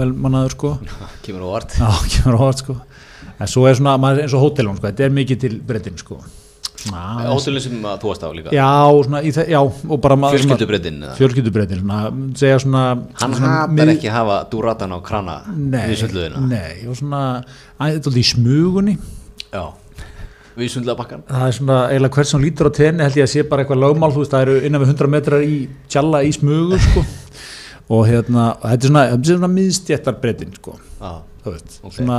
velmannaður 0.00 0.56
sko, 0.56 0.74
kemur 1.26 1.44
á 1.44 1.48
vart 1.50 1.76
á 1.76 2.60
sko, 2.62 2.78
en 3.36 3.50
svo 3.50 3.66
er 3.68 3.76
svona, 3.80 3.98
maður 4.00 4.24
eins 4.24 4.36
og 4.38 4.46
hótelun 4.46 4.78
sko, 4.78 4.88
þetta 4.88 5.08
er 5.08 5.18
mikið 5.18 5.42
til 5.44 5.58
breytin 5.68 5.98
sko, 6.00 6.22
Hótelin 6.88 7.60
sem 7.60 7.82
að 7.84 7.98
þú 8.00 8.08
varst 8.10 8.22
á 8.24 8.28
líka? 8.32 8.50
Já, 8.56 8.70
já, 9.50 9.60
og 9.60 10.00
bara 10.00 10.16
segja 12.34 12.58
svona, 12.62 12.84
Hann 13.20 13.34
mið- 13.76 13.92
ekki 13.96 14.08
að 14.08 14.16
hafa 14.16 14.38
dúratan 14.50 14.94
á 14.96 14.98
krana 15.04 15.36
Nei, 15.56 15.94
nei, 16.48 16.86
og 16.88 16.96
svona 16.96 17.44
aðeins 17.80 18.16
í 18.16 18.24
smugunni. 18.24 18.96
Já, 19.52 19.64
við 20.56 20.68
sundluðabakkan 20.74 21.22
það 21.28 21.46
er 21.46 21.52
svona 21.56 21.76
eiginlega 21.90 22.14
hvert 22.16 22.26
sem 22.32 22.42
lítur 22.42 22.68
á 22.68 22.72
tenni 22.76 23.02
held 23.06 23.14
ég 23.20 23.24
að 23.28 23.32
sé 23.34 23.42
bara 23.48 23.64
eitthvað 23.64 23.82
lögmál, 23.84 24.12
þú 24.12 24.22
veist, 24.24 24.32
það 24.34 24.42
eru 24.46 24.60
innan 24.66 24.80
við 24.82 24.90
100 24.94 25.08
metrar 25.14 25.40
í 25.46 25.68
tjalla 25.88 26.22
í 26.26 26.32
smugu 26.32 26.78
sko. 26.80 27.04
og 27.90 28.06
hérna, 28.06 28.56
þetta 28.62 28.84
er 28.84 28.88
svona, 28.88 29.04
þetta 29.10 29.20
er 29.20 29.36
svona 29.38 29.52
miðstjættar 29.54 30.20
breytin, 30.22 30.52
sko, 30.56 30.78
Já, 31.00 31.12
þú 31.44 31.52
veist 31.54 31.80
Ok. 31.84 31.92
svona, 31.98 32.18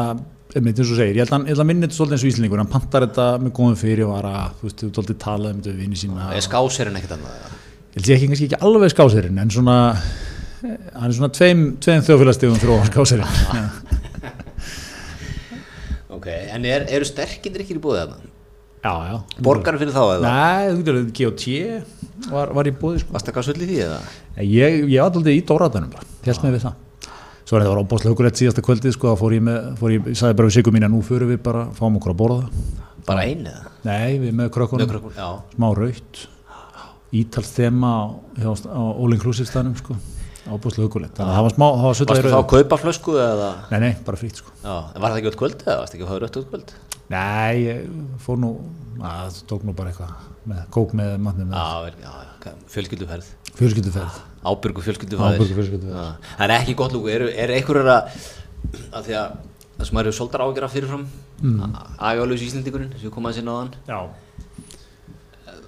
einmitt 0.57 0.79
eins 0.81 0.91
og 0.91 0.97
segir, 0.99 1.15
ég 1.15 1.23
held 1.23 1.35
að 1.35 1.45
ég 1.45 1.53
held 1.53 1.63
að 1.63 1.69
minni 1.69 1.87
þetta 1.87 1.97
svolítið 1.97 2.15
eins 2.17 2.25
og 2.25 2.31
íslendingur, 2.31 2.61
hann 2.61 2.71
pantar 2.71 3.05
þetta 3.05 3.27
með 3.41 3.53
góðum 3.57 3.77
fyrir 3.79 4.03
og 4.07 4.13
vara, 4.15 4.33
þú 4.59 4.67
veist, 4.67 4.81
þú 4.81 4.89
svolítið 4.95 5.19
talað 5.23 5.53
um 5.53 5.61
þetta 5.61 5.71
við 5.71 5.85
vini 5.85 6.01
sína, 6.01 6.27
er 6.35 6.45
skásirinn 6.45 6.99
ekkert 6.99 7.15
annað 7.17 7.31
ég 7.37 7.95
held 7.95 8.11
ég 8.11 8.25
ekki 8.27 8.47
ekki 8.47 8.59
alveg 8.67 8.93
skásirinn, 8.95 9.39
en 9.41 9.53
svona 9.53 9.77
eh, 9.95 10.75
hann 10.97 11.07
er 11.07 11.15
svona 11.17 11.31
tveim, 11.37 11.63
tveim 11.83 12.03
þjóðfélagstegum 12.07 12.85
skásirinn 12.91 13.39
Já. 13.47 13.63
Ok, 16.21 16.27
en 16.27 16.67
er, 16.69 16.83
eru 16.91 17.07
sterkindir 17.07 17.63
ekki 17.63 17.79
í 17.79 17.81
búið 17.81 18.03
þarna? 18.03 18.31
já, 18.83 18.93
já 19.07 19.41
Borgar 19.45 19.77
fyrir 19.79 19.93
þá 19.95 20.03
eða? 20.17 20.29
Nei, 20.35 20.67
þú 20.67 20.81
getur 20.81 20.99
G.O.T. 21.17 21.55
var, 22.33 22.51
var 22.57 22.69
í 22.69 22.73
bóði 22.77 23.01
sko. 23.01 23.13
Varst 23.15 23.29
það 23.29 23.37
hvað 23.37 23.47
svolítið 23.47 23.71
því 23.71 23.79
eða? 23.87 23.99
Ég, 24.41 24.77
ég 24.91 24.97
var 24.99 25.07
alltaf 25.09 25.31
í 25.31 25.43
Dóratanum 25.49 25.93
bara, 25.93 26.07
held 26.27 26.45
með 26.45 26.57
við 26.57 26.65
það 26.67 26.79
Svo 27.51 27.57
er 27.59 27.65
þetta 27.65 27.71
var 27.73 27.83
óbáslega 27.83 28.13
okkur 28.15 28.27
eitt 28.29 28.39
síðasta 28.39 28.61
kvöldið 28.63 28.93
sko, 28.95 29.09
þá 29.11 29.19
fór 29.19 29.33
ég 29.35 29.41
með, 29.43 29.65
fór 29.75 29.91
ég, 29.91 30.05
ég 30.07 30.15
sagði 30.15 30.35
bara 30.39 30.47
við 30.47 30.53
Sigur 30.55 30.71
mín 30.71 30.85
að 30.87 30.93
nú 30.93 31.01
förum 31.03 31.31
við 31.33 31.41
bara, 31.43 31.63
fáum 31.75 31.97
okkur 31.99 32.13
að 32.13 32.21
borða. 32.21 32.45
Það 32.93 33.01
Bara 33.09 33.25
einu 33.27 33.51
eða? 33.51 33.71
Nei, 33.89 34.13
við 34.21 34.37
með 34.39 34.51
krökkunum, 34.55 34.93
smá 35.51 35.67
raut 35.75 36.21
Ítals 37.11 37.51
þema 37.57 37.91
á, 37.91 38.55
All 38.71 39.17
Inclusive 39.17 39.49
stannum 39.51 39.75
sko, 39.75 39.97
óbáslega 40.47 40.87
okkurleitt 40.87 41.19
Þannig 41.19 41.33
að 41.33 41.39
það 41.41 41.47
var 41.49 41.57
smá, 41.57 41.67
það 41.67 41.75
var 41.75 41.89
Varstu 41.89 42.05
sötlaði 42.05 42.31
þá 42.31 42.39
að 42.39 42.47
kaupa 42.55 42.81
flösku 42.85 43.19
eða? 43.19 43.51
Nei, 43.73 43.77
nei, 43.83 43.91
bara 44.07 44.23
frýtt 44.23 44.39
sko. 44.45 44.55
Já, 44.63 44.73
en 44.79 45.03
var 45.03 45.11
það 45.11 45.19
ekki 45.19 45.31
öll 45.33 45.39
kvöld 45.43 45.67
eða? 45.67 45.77
Varstu 45.83 45.99
ekki 45.99 46.07
að 46.07 46.13
hafa 46.15 46.23
rött 46.23 46.39
öll 46.39 46.47
kvöld? 46.55 46.75
Nei, 47.11 47.77
fór 48.23 48.43
nú, 48.47 48.55
að, 49.03 49.27
það 49.35 49.45
tók 49.51 49.67
nú 49.67 49.75
bara 49.75 49.91
eitthvað 49.91 50.15
með 50.55 50.65
kók 50.79 50.95
með 51.03 51.15
mannum 51.27 51.51
já, 51.51 52.19
fjölskylduferð. 52.71 53.33
Fjölskylduferð 53.59 54.27
Ábyrgu 54.41 54.82
fjölskyldufaðir. 54.86 56.13
Það 56.38 56.45
er 56.47 56.54
ekki 56.56 56.73
gott 56.80 56.95
lúku, 56.95 57.12
eru 57.13 57.27
er 57.30 57.54
einhverjur 57.60 57.91
að 57.93 58.15
að 58.91 59.08
því 59.08 59.15
að 59.19 59.38
það 59.77 59.88
sem 59.89 60.01
eru 60.04 60.15
soldar 60.15 60.43
ágjara 60.45 60.71
fyrirfram 60.71 61.06
mm. 61.41 61.80
agalus 62.10 62.43
íslendingurinn 62.45 62.91
sem 62.99 63.13
kom 63.13 63.30
að 63.30 63.39
sinna 63.39 63.56
á 63.56 63.60
hann 63.62 63.73
Já, 63.88 64.01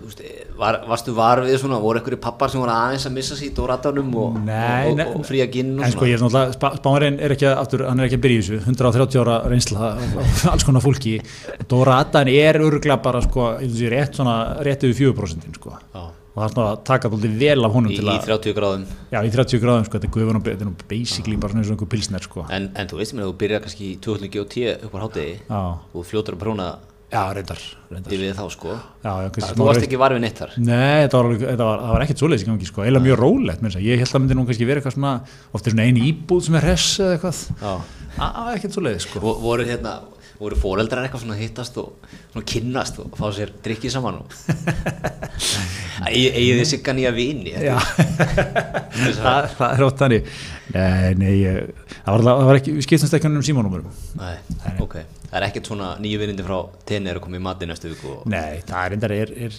Þú 0.03 0.09
veist, 0.09 0.21
var, 0.59 0.77
varstu 0.89 1.13
var 1.15 1.39
við 1.45 1.53
svona, 1.61 1.77
voru 1.79 2.01
einhverju 2.01 2.19
pappar 2.21 2.51
sem 2.51 2.59
voru 2.59 2.73
aðeins 2.73 3.05
að 3.07 3.13
missa 3.15 3.37
sér 3.39 3.47
í 3.47 3.53
dóratanum 3.55 4.09
og, 4.19 4.39
Nei, 4.43 4.89
og, 4.89 4.97
nei. 4.99 5.05
og, 5.05 5.21
og 5.21 5.27
fría 5.27 5.45
ginn 5.51 5.77
og 5.77 5.85
En 5.87 5.93
sko 5.93 6.09
ég 6.09 6.17
er 6.17 6.23
náttúrulega, 6.23 6.55
Spa- 6.57 6.73
Spánverinn 6.81 7.19
er 7.23 7.35
ekki 7.35 7.47
að, 7.47 7.55
aftur, 7.61 7.85
hann 7.87 8.01
er 8.01 8.09
ekki 8.09 8.19
að 8.19 8.25
byrja 8.25 8.41
í 8.41 8.43
þessu, 8.43 8.59
130 8.73 9.21
ára 9.23 9.37
reynsla 9.47 9.93
alls 10.53 10.67
konar 10.67 10.83
fólki 10.83 11.15
Dóra 11.71 12.01
Addan 12.03 12.33
er 12.33 12.59
örglega 12.59 12.99
bara 13.05 13.23
sko, 13.23 13.53
ég 13.63 13.71
vil 13.71 13.79
segja, 13.79 13.93
rétt 13.95 14.19
svona, 14.19 14.35
rétt 14.67 14.83
yfir 14.89 15.13
4% 15.15 15.61
sko. 15.61 15.77
Já. 15.95 16.03
Og 16.33 16.39
það 16.41 16.45
er 16.47 16.53
svona 16.55 16.69
að 16.71 16.79
taka 16.89 17.09
þóldi 17.13 17.29
vel 17.37 17.65
af 17.67 17.75
honum 17.75 17.91
í, 17.93 17.97
í 17.99 18.05
að, 18.09 18.23
30 18.25 18.55
gráðum. 18.57 18.85
Já 19.13 19.19
í 19.21 19.33
30 19.35 19.61
gráðum 19.61 19.85
sko, 19.85 19.99
þetta 19.99 20.09
er 20.09 20.13
guðvan 20.15 20.39
og 20.39 20.47
þetta 20.47 20.65
er 20.65 20.69
nú 20.71 20.87
basically 20.89 21.37
bara 21.37 21.53
svona 21.53 21.75
einhver 21.75 21.91
pilsner 21.91 22.25
sko. 22.25 22.45
en, 22.49 22.71
en 22.73 22.89
þú 22.89 23.01
veist 23.01 23.13
mér 23.13 23.27
að 23.27 23.29
þú 23.29 23.35
byrjar 23.43 23.61
kannski 23.67 23.91
í 23.91 23.99
2000 24.01 24.33
GOT 24.33 24.57
upp 24.87 24.97
á 24.97 24.99
hátegi 25.05 25.35
og 25.53 26.07
fljótur 26.09 26.37
að 26.37 26.41
bróna 26.41 26.71
já, 27.13 27.21
reyndar, 27.37 27.61
reyndar. 27.91 28.15
yfir 28.17 28.33
þá 28.33 28.45
sko. 28.49 28.73
Já, 29.03 29.11
já, 29.21 29.29
kannski 29.35 29.59
þú 29.59 29.67
varst 29.67 29.85
ekki 29.85 29.99
varfið 30.01 30.23
neitt 30.23 30.41
þar. 30.41 30.55
Nei, 30.57 31.03
þetta 31.05 31.21
var, 31.21 31.29
var, 31.43 31.83
það 31.83 31.93
var 31.93 32.05
ekkert 32.07 32.23
svoleiðis 32.23 32.47
gangi 32.47 32.69
sko, 32.71 32.81
eiginlega 32.81 33.07
mjög 33.11 33.21
rólegt 33.21 33.77
ég 33.83 34.01
held 34.01 34.15
að 34.17 34.23
myndi 34.23 34.39
nú 34.39 34.47
kannski 34.49 34.69
vera 34.69 34.81
eitthvað 34.81 34.97
svona 34.97 35.13
oft 35.53 35.69
er 35.69 35.75
svona 35.75 35.85
ein 35.85 36.01
íbúð 36.01 36.41
sem 36.47 36.57
er 36.57 36.65
hress 36.65 36.89
eða 37.03 37.19
eitthvað. 37.19 37.43
Það 38.17 38.51
ekkert 38.55 38.77
svoleiðis 38.79 39.05
sko. 39.05 39.21
Vo- 39.21 39.37
voru 39.43 39.67
hérna 39.69 39.93
voru 40.43 40.57
fóreldrar 40.59 41.05
eitthvað 41.05 41.23
svona 41.23 41.37
hittast 41.37 41.77
og 41.79 42.07
svona 42.33 42.45
kynnast 42.49 42.97
og 43.03 43.13
fá 43.19 43.27
sér 43.35 43.53
drikkið 43.63 43.93
saman 43.93 44.17
og 44.23 44.33
eigið 46.09 46.59
þið 46.59 46.69
sigga 46.73 46.95
nýja 46.97 47.13
vini 47.15 47.53
Já, 47.53 47.77
það, 49.17 49.49
það 49.57 49.67
er 49.69 49.83
ótt 49.87 50.03
þannig. 50.03 50.31
Nei, 50.73 51.13
nei, 51.19 51.33
það 52.03 52.23
var, 52.25 52.45
var 52.49 52.59
ekki, 52.61 52.77
við 52.77 52.87
skiptumst 52.87 53.17
ekki 53.17 53.31
um 53.31 53.45
símanúmurum 53.45 53.91
Nei, 54.19 54.35
ok, 54.83 54.97
það 55.33 55.39
er 55.39 55.45
ekkert 55.47 55.69
svona 55.71 55.87
nýju 56.01 56.19
vinindi 56.21 56.43
frá 56.45 56.57
tenni 56.85 57.09
er 57.09 57.17
að 57.17 57.23
koma 57.25 57.39
í 57.39 57.41
mati 57.41 57.65
næstu 57.65 57.89
viku 57.89 58.11
og... 58.11 58.25
Nei, 58.29 58.59
það 58.67 58.83
er 58.83 58.91
reyndar, 58.93 59.13
er, 59.15 59.31
er, 59.47 59.57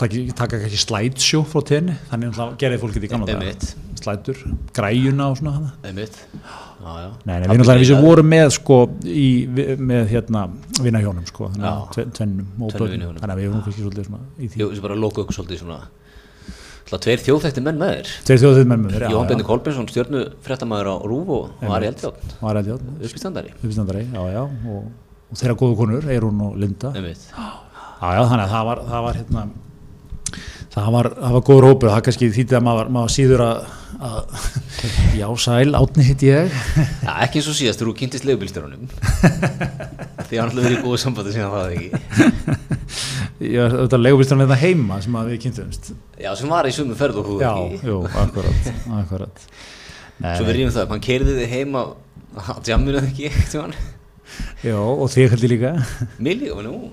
taka, 0.00 0.58
kannski 0.58 0.80
slideshow 0.82 1.44
frá 1.46 1.62
tenni, 1.68 1.94
þannig 2.10 2.40
að 2.42 2.56
gerði 2.58 2.80
fólkið 2.82 3.06
í 3.06 3.10
gamla 3.12 3.54
slætur, 4.02 4.40
græjuna 4.74 5.28
og 5.30 5.38
svona. 5.38 5.72
Einmitt, 5.86 6.18
já, 6.34 6.94
já. 7.04 7.08
Nei, 7.28 7.36
nei, 7.38 7.48
við 7.52 7.70
við 7.70 7.86
sem 7.92 8.02
vorum 8.02 8.30
með 8.32 8.48
sko 8.56 8.78
í, 9.06 9.28
með 9.78 10.10
hérna 10.10 10.48
vinahjónum 10.82 11.28
sko, 11.30 11.52
tvennum 11.94 12.66
og 12.66 12.74
börnum, 12.74 13.18
þannig 13.20 13.36
að 13.36 13.42
við 13.44 13.52
vorum 13.52 13.66
kannski 13.68 13.84
svolítið 13.84 14.08
svona 14.08 14.24
í 14.34 14.48
því. 14.48 14.64
Jú, 14.64 14.72
þessi 14.72 14.86
bara 14.88 14.98
loka 14.98 15.22
ykkur 15.22 15.38
svolítið 15.38 15.62
svona 15.62 15.82
tveir 17.00 17.22
þjóðþætti 17.24 17.62
menn 17.64 17.78
með 17.80 17.94
þér. 17.94 18.10
Tveir 18.26 18.40
þjóðið 18.42 18.66
með 18.68 18.82
mér, 18.82 19.04
Jóhann 19.12 19.30
Bendi 19.30 19.46
Kolbjörnsson, 19.46 19.86
stjörnu 19.88 20.24
fréttamaður 20.44 20.90
á 20.92 20.94
Rúf 21.08 21.30
og, 21.32 21.62
Ari 21.64 21.88
Eldjátt, 21.88 22.34
var 22.42 22.58
að 22.60 22.72
játn, 22.74 22.90
uppistandari. 22.98 23.54
Uppstandari, 23.62 24.02
já, 24.12 24.22
já, 24.34 24.42
og, 24.74 24.90
og 25.32 25.40
þeirra 25.40 25.58
góðu 25.62 25.76
konur, 25.80 26.08
Eirún 26.12 26.40
og 26.44 26.56
Linda. 26.60 26.92
Já, 26.92 28.08
já, 28.12 28.22
þannig 28.28 28.44
að 28.44 28.50
það 28.52 28.64
var, 28.68 28.80
það 28.90 29.04
var 29.06 29.18
hérna, 29.20 29.44
það 30.74 30.90
var, 30.96 31.08
það 31.22 31.36
var 31.36 31.44
góður 31.48 31.66
hópur, 31.70 31.92
það 31.92 32.02
kannski 32.08 32.28
þýtti 32.36 32.58
að 32.58 32.64
maður, 32.66 32.90
maður 32.96 33.12
síður 33.14 33.44
að, 33.46 33.62
að 34.08 34.18
já, 35.20 35.26
sæl, 35.44 35.70
átni 35.78 36.06
hitt 36.08 36.24
ég. 36.26 36.56
já, 37.06 37.12
ekki 37.26 37.40
eins 37.40 37.50
og 37.52 37.56
síðast 37.58 37.84
þú 37.84 37.94
kynntist 38.02 38.26
leigubílstjórunum 38.28 38.90
Því 40.28 40.38
hann 40.40 40.48
alltaf 40.48 40.58
verið 40.64 40.76
í 40.76 40.82
góðu 40.82 40.98
sambandi 41.02 41.34
síðan 41.34 41.54
það 41.54 41.72
ekki 41.76 41.88
Já, 43.42 43.62
þetta 43.72 43.96
er 43.98 44.02
leigubílstunum 44.06 44.44
þetta 44.46 44.60
heima 44.62 44.98
sem 45.02 45.16
að 45.18 45.30
við 45.32 45.40
kynntumst. 45.46 45.88
Já, 46.20 46.30
sem 46.38 46.52
var 46.52 46.68
í 46.68 46.74
sumu 46.74 46.94
ferð 46.98 47.22
og 47.22 47.30
þú 47.30 47.38
Já, 47.42 47.50
ekki 47.58 47.88
jú, 47.90 47.96
akkurat, 48.22 48.68
akkurat. 49.00 49.42
Svo 50.22 50.46
við 50.46 50.54
rýmum 50.58 50.74
það, 50.76 50.92
hann 50.92 51.02
keiriði 51.02 51.34
þig 51.40 51.54
heima 51.56 51.82
á 52.38 52.54
jamminu 52.66 53.00
eða 53.00 53.10
ekki, 53.10 53.30
eitthvað 53.32 53.74
Já, 54.62 54.76
og 54.78 55.08
þig 55.12 55.30
held 55.32 55.44
ég 55.46 55.52
líka. 55.54 55.72
Mér 56.22 56.38
líka, 56.40 56.56
menn, 56.58 56.70
ú, 56.72 56.90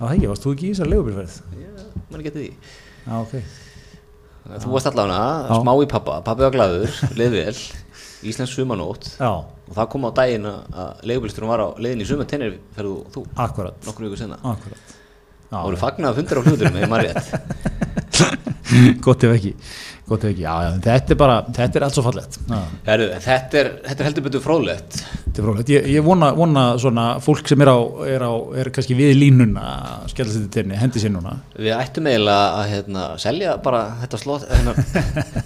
Já, 0.00 0.02
það 0.06 0.14
ekki, 0.16 0.28
varst 0.30 0.44
þú 0.46 0.52
ekki 0.54 0.66
í 0.66 0.70
þessar 0.74 0.90
leigubílferð? 0.92 1.34
já, 1.60 1.70
mann 2.10 2.24
getið 2.24 2.40
því 2.40 2.50
Já, 3.06 3.14
ok. 3.20 3.34
Þú 4.64 4.70
varst 4.72 4.88
allavega 4.90 5.24
Já. 5.50 5.58
smá 5.60 5.72
í 5.84 5.88
pappa, 5.90 6.14
pappi 6.26 6.42
var 6.46 6.54
glaður, 6.54 6.94
leið 7.18 7.34
vel, 7.36 7.58
íslensk 8.30 8.54
sumanót 8.56 9.10
Já, 9.20 9.30
og 9.44 9.74
það 9.76 9.90
kom 9.92 10.06
á 10.08 10.10
daginn 10.16 10.48
að- 10.48 10.78
að 10.84 11.04
leigubílstjórum 11.10 11.52
var 11.52 11.60
á 11.60 11.68
leiðin 11.78 12.02
í 12.02 12.08
suma 12.08 12.24
tennir 12.24 12.56
ferðu 12.76 12.96
þú 13.14 13.26
akkurat, 13.36 13.76
nokkur 13.86 14.08
viku 14.08 14.16
senna. 14.22 14.40
akkurat. 14.42 14.96
Já, 15.50 15.56
Það 15.56 15.64
voru 15.66 15.78
fagnað 15.84 16.16
fundir 16.18 16.38
á 16.38 16.42
hluturum, 16.46 16.76
hefur 16.78 16.90
maður 16.90 17.06
rétt. 17.10 18.00
gott 19.04 19.24
ef 19.26 19.32
ekki, 19.36 19.52
gott 20.10 20.26
ekki. 20.28 20.44
Já, 20.44 20.54
já, 20.66 20.70
þetta 20.84 21.14
er 21.14 21.18
bara, 21.20 21.36
þetta 21.56 21.80
er 21.80 21.86
allt 21.86 21.96
svo. 21.96 22.12
Herru, 22.86 23.08
þetta 23.24 23.60
er, 23.60 23.70
þetta 23.86 23.96
er 24.02 24.08
heldur 24.08 24.26
betur 24.26 24.42
fróðlegt. 24.44 24.98
Þetta 25.30 25.42
er 25.42 25.46
frólægt. 25.46 25.72
Ég, 25.72 25.86
ég 25.94 26.04
vona, 26.04 26.30
vona 26.34 26.64
svona 26.82 27.04
fólk 27.22 27.50
sem 27.50 27.62
er 27.62 27.70
á, 27.70 27.78
er 28.10 28.24
á, 28.26 28.32
er 28.60 28.70
kannski 28.74 28.96
við 28.98 29.12
línuna 29.18 29.66
að 30.00 30.08
skella 30.14 30.34
sér 30.34 30.46
til 30.46 30.52
tenni, 30.56 30.78
hendi 30.80 31.02
sér 31.02 31.14
núna. 31.14 31.36
Við 31.54 31.76
ættum 31.76 32.08
eiginlega 32.10 32.48
að 32.58 32.72
hérna, 32.72 33.04
selja 33.22 33.54
bara 33.62 33.84
þetta 34.00 34.20
slott, 34.24 34.48
hennar, 34.50 34.80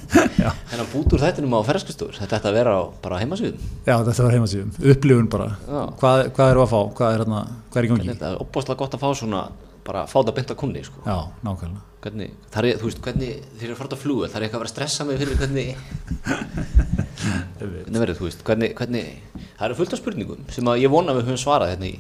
hennar 0.73 0.89
bút 0.95 1.13
úr 1.13 1.25
þættinum 1.27 1.59
á 1.59 1.61
ferðskustúr. 1.69 2.17
Þetta 2.23 2.41
ætti 2.41 2.51
að 2.53 2.59
vera 2.63 2.79
á 2.81 2.83
bara 3.05 3.21
heimasvíðum. 3.21 3.69
Já, 3.85 3.99
þetta 4.01 4.27
var 4.29 4.39
heimasíðum, 4.39 4.73
upplifun 4.95 5.31
bara. 5.37 5.51
Hvað, 6.01 6.25
hvað 6.39 6.55
eru 6.55 6.65
að 6.65 6.73
fá? 6.73 6.81
Hvað 7.01 7.11
er, 7.11 7.25
hérna, 7.27 7.45
hvað 7.69 7.83
er 7.83 7.89
í 7.89 7.93
gangi? 7.93 8.11
Þetta 8.15 8.33
er 8.33 8.43
opbáslega 8.47 8.81
gott 8.81 8.97
að 8.97 9.05
fá 9.05 9.11
svona, 9.21 9.45
bara 9.87 10.05
fá 10.11 10.17
þetta 10.19 10.35
beint 10.39 10.53
að 10.55 10.61
kunni, 10.61 10.85
sko. 10.87 11.03
Já, 11.07 11.17
nákvæmlega. 11.47 11.91
Hvernig, 12.05 12.35
er, 12.53 12.67
þú 12.81 12.89
veist, 12.91 13.01
hvernig, 13.05 13.37
þeir 13.57 13.67
eru 13.67 13.75
að 13.75 13.79
fara 13.79 13.89
út 13.89 13.97
að 13.97 14.03
fluga, 14.03 14.29
það 14.29 14.37
er 14.37 14.45
eitthvað 14.45 14.59
að 14.59 14.65
vera 14.65 14.71
að 14.71 14.75
stressa 14.75 15.07
mig 15.09 15.21
fyrir 15.23 15.39
hvernig, 15.41 15.71
hvernig 17.63 18.03
verður, 18.03 18.19
þú 18.19 18.27
veist, 18.29 18.45
hvernig, 18.45 18.75
hvernig, 18.77 19.09
það 19.55 19.67
eru 19.69 19.79
fullt 19.79 19.97
af 19.97 20.03
spurningum 20.03 20.45
sem 20.53 20.69
að 20.69 20.83
ég 20.83 20.93
vona 20.93 21.17
við 21.17 21.31
höfum 21.31 21.41
svarað 21.41 21.73
hérna 21.73 21.89
í, 21.89 21.95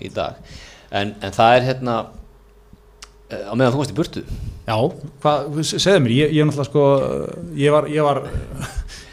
í 0.00 0.12
dag. 0.16 0.40
En, 0.94 1.12
en 1.20 1.36
það 1.36 1.58
er 1.58 1.68
hérna, 1.68 1.98
eh, 3.28 3.44
á 3.44 3.52
meðan 3.52 3.76
þú 3.76 3.82
varst 3.82 3.92
í 3.92 3.98
burtu, 4.00 4.24
Já, 4.64 4.78
hvað, 5.20 5.58
segðu 5.68 6.00
mér, 6.06 6.12
ég, 6.16 6.30
ég 6.38 6.46
náttúrulega 6.48 6.70
sko, 6.70 6.82
ég 7.60 7.72
var, 7.74 7.86
ég 7.92 8.06
var, 8.06 8.20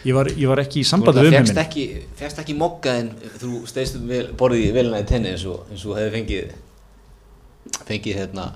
ég 0.08 0.16
var, 0.16 0.30
ég 0.32 0.48
var 0.48 0.62
ekki 0.64 0.80
í 0.80 0.86
Þú 0.86 0.92
sambandi 0.94 1.26
fegst 1.26 1.34
umheiminn 1.34 1.60
ekki, 1.66 1.84
fegst 2.22 2.40
ekki 2.40 2.56
mokkaðin 2.56 3.10
þú 3.42 3.60
steist 3.68 3.98
vel, 4.08 4.30
borðið 4.40 4.70
í 4.70 4.70
velina 4.78 5.02
í 5.04 5.08
tenni 5.10 5.34
eins 5.34 5.44
og, 5.52 5.66
og 5.76 5.98
hefði 6.00 6.14
fengið 6.16 6.54
fengið 7.88 8.20
hérna 8.22 8.52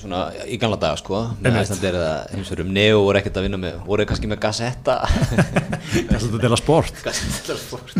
svona 0.00 0.24
í 0.50 0.58
gamla 0.60 0.78
daga 0.80 0.98
sko. 1.00 1.20
Með 1.38 1.50
Einmitt. 1.50 1.62
Æslandir 1.66 1.98
eða 1.98 2.16
hins 2.34 2.50
vegar 2.52 2.64
um 2.66 2.72
Neo 2.76 3.04
voru 3.06 3.20
ekkert 3.20 3.38
að 3.40 3.46
vinna 3.46 3.60
með, 3.60 3.78
voru 3.86 4.06
kannski 4.08 4.28
með 4.30 4.42
Gazetta 4.42 4.98
þetta 5.08 6.42
er 6.42 6.50
að 6.50 6.60
sport 6.60 7.00
Gazetta 7.04 7.56
Sport. 7.60 7.94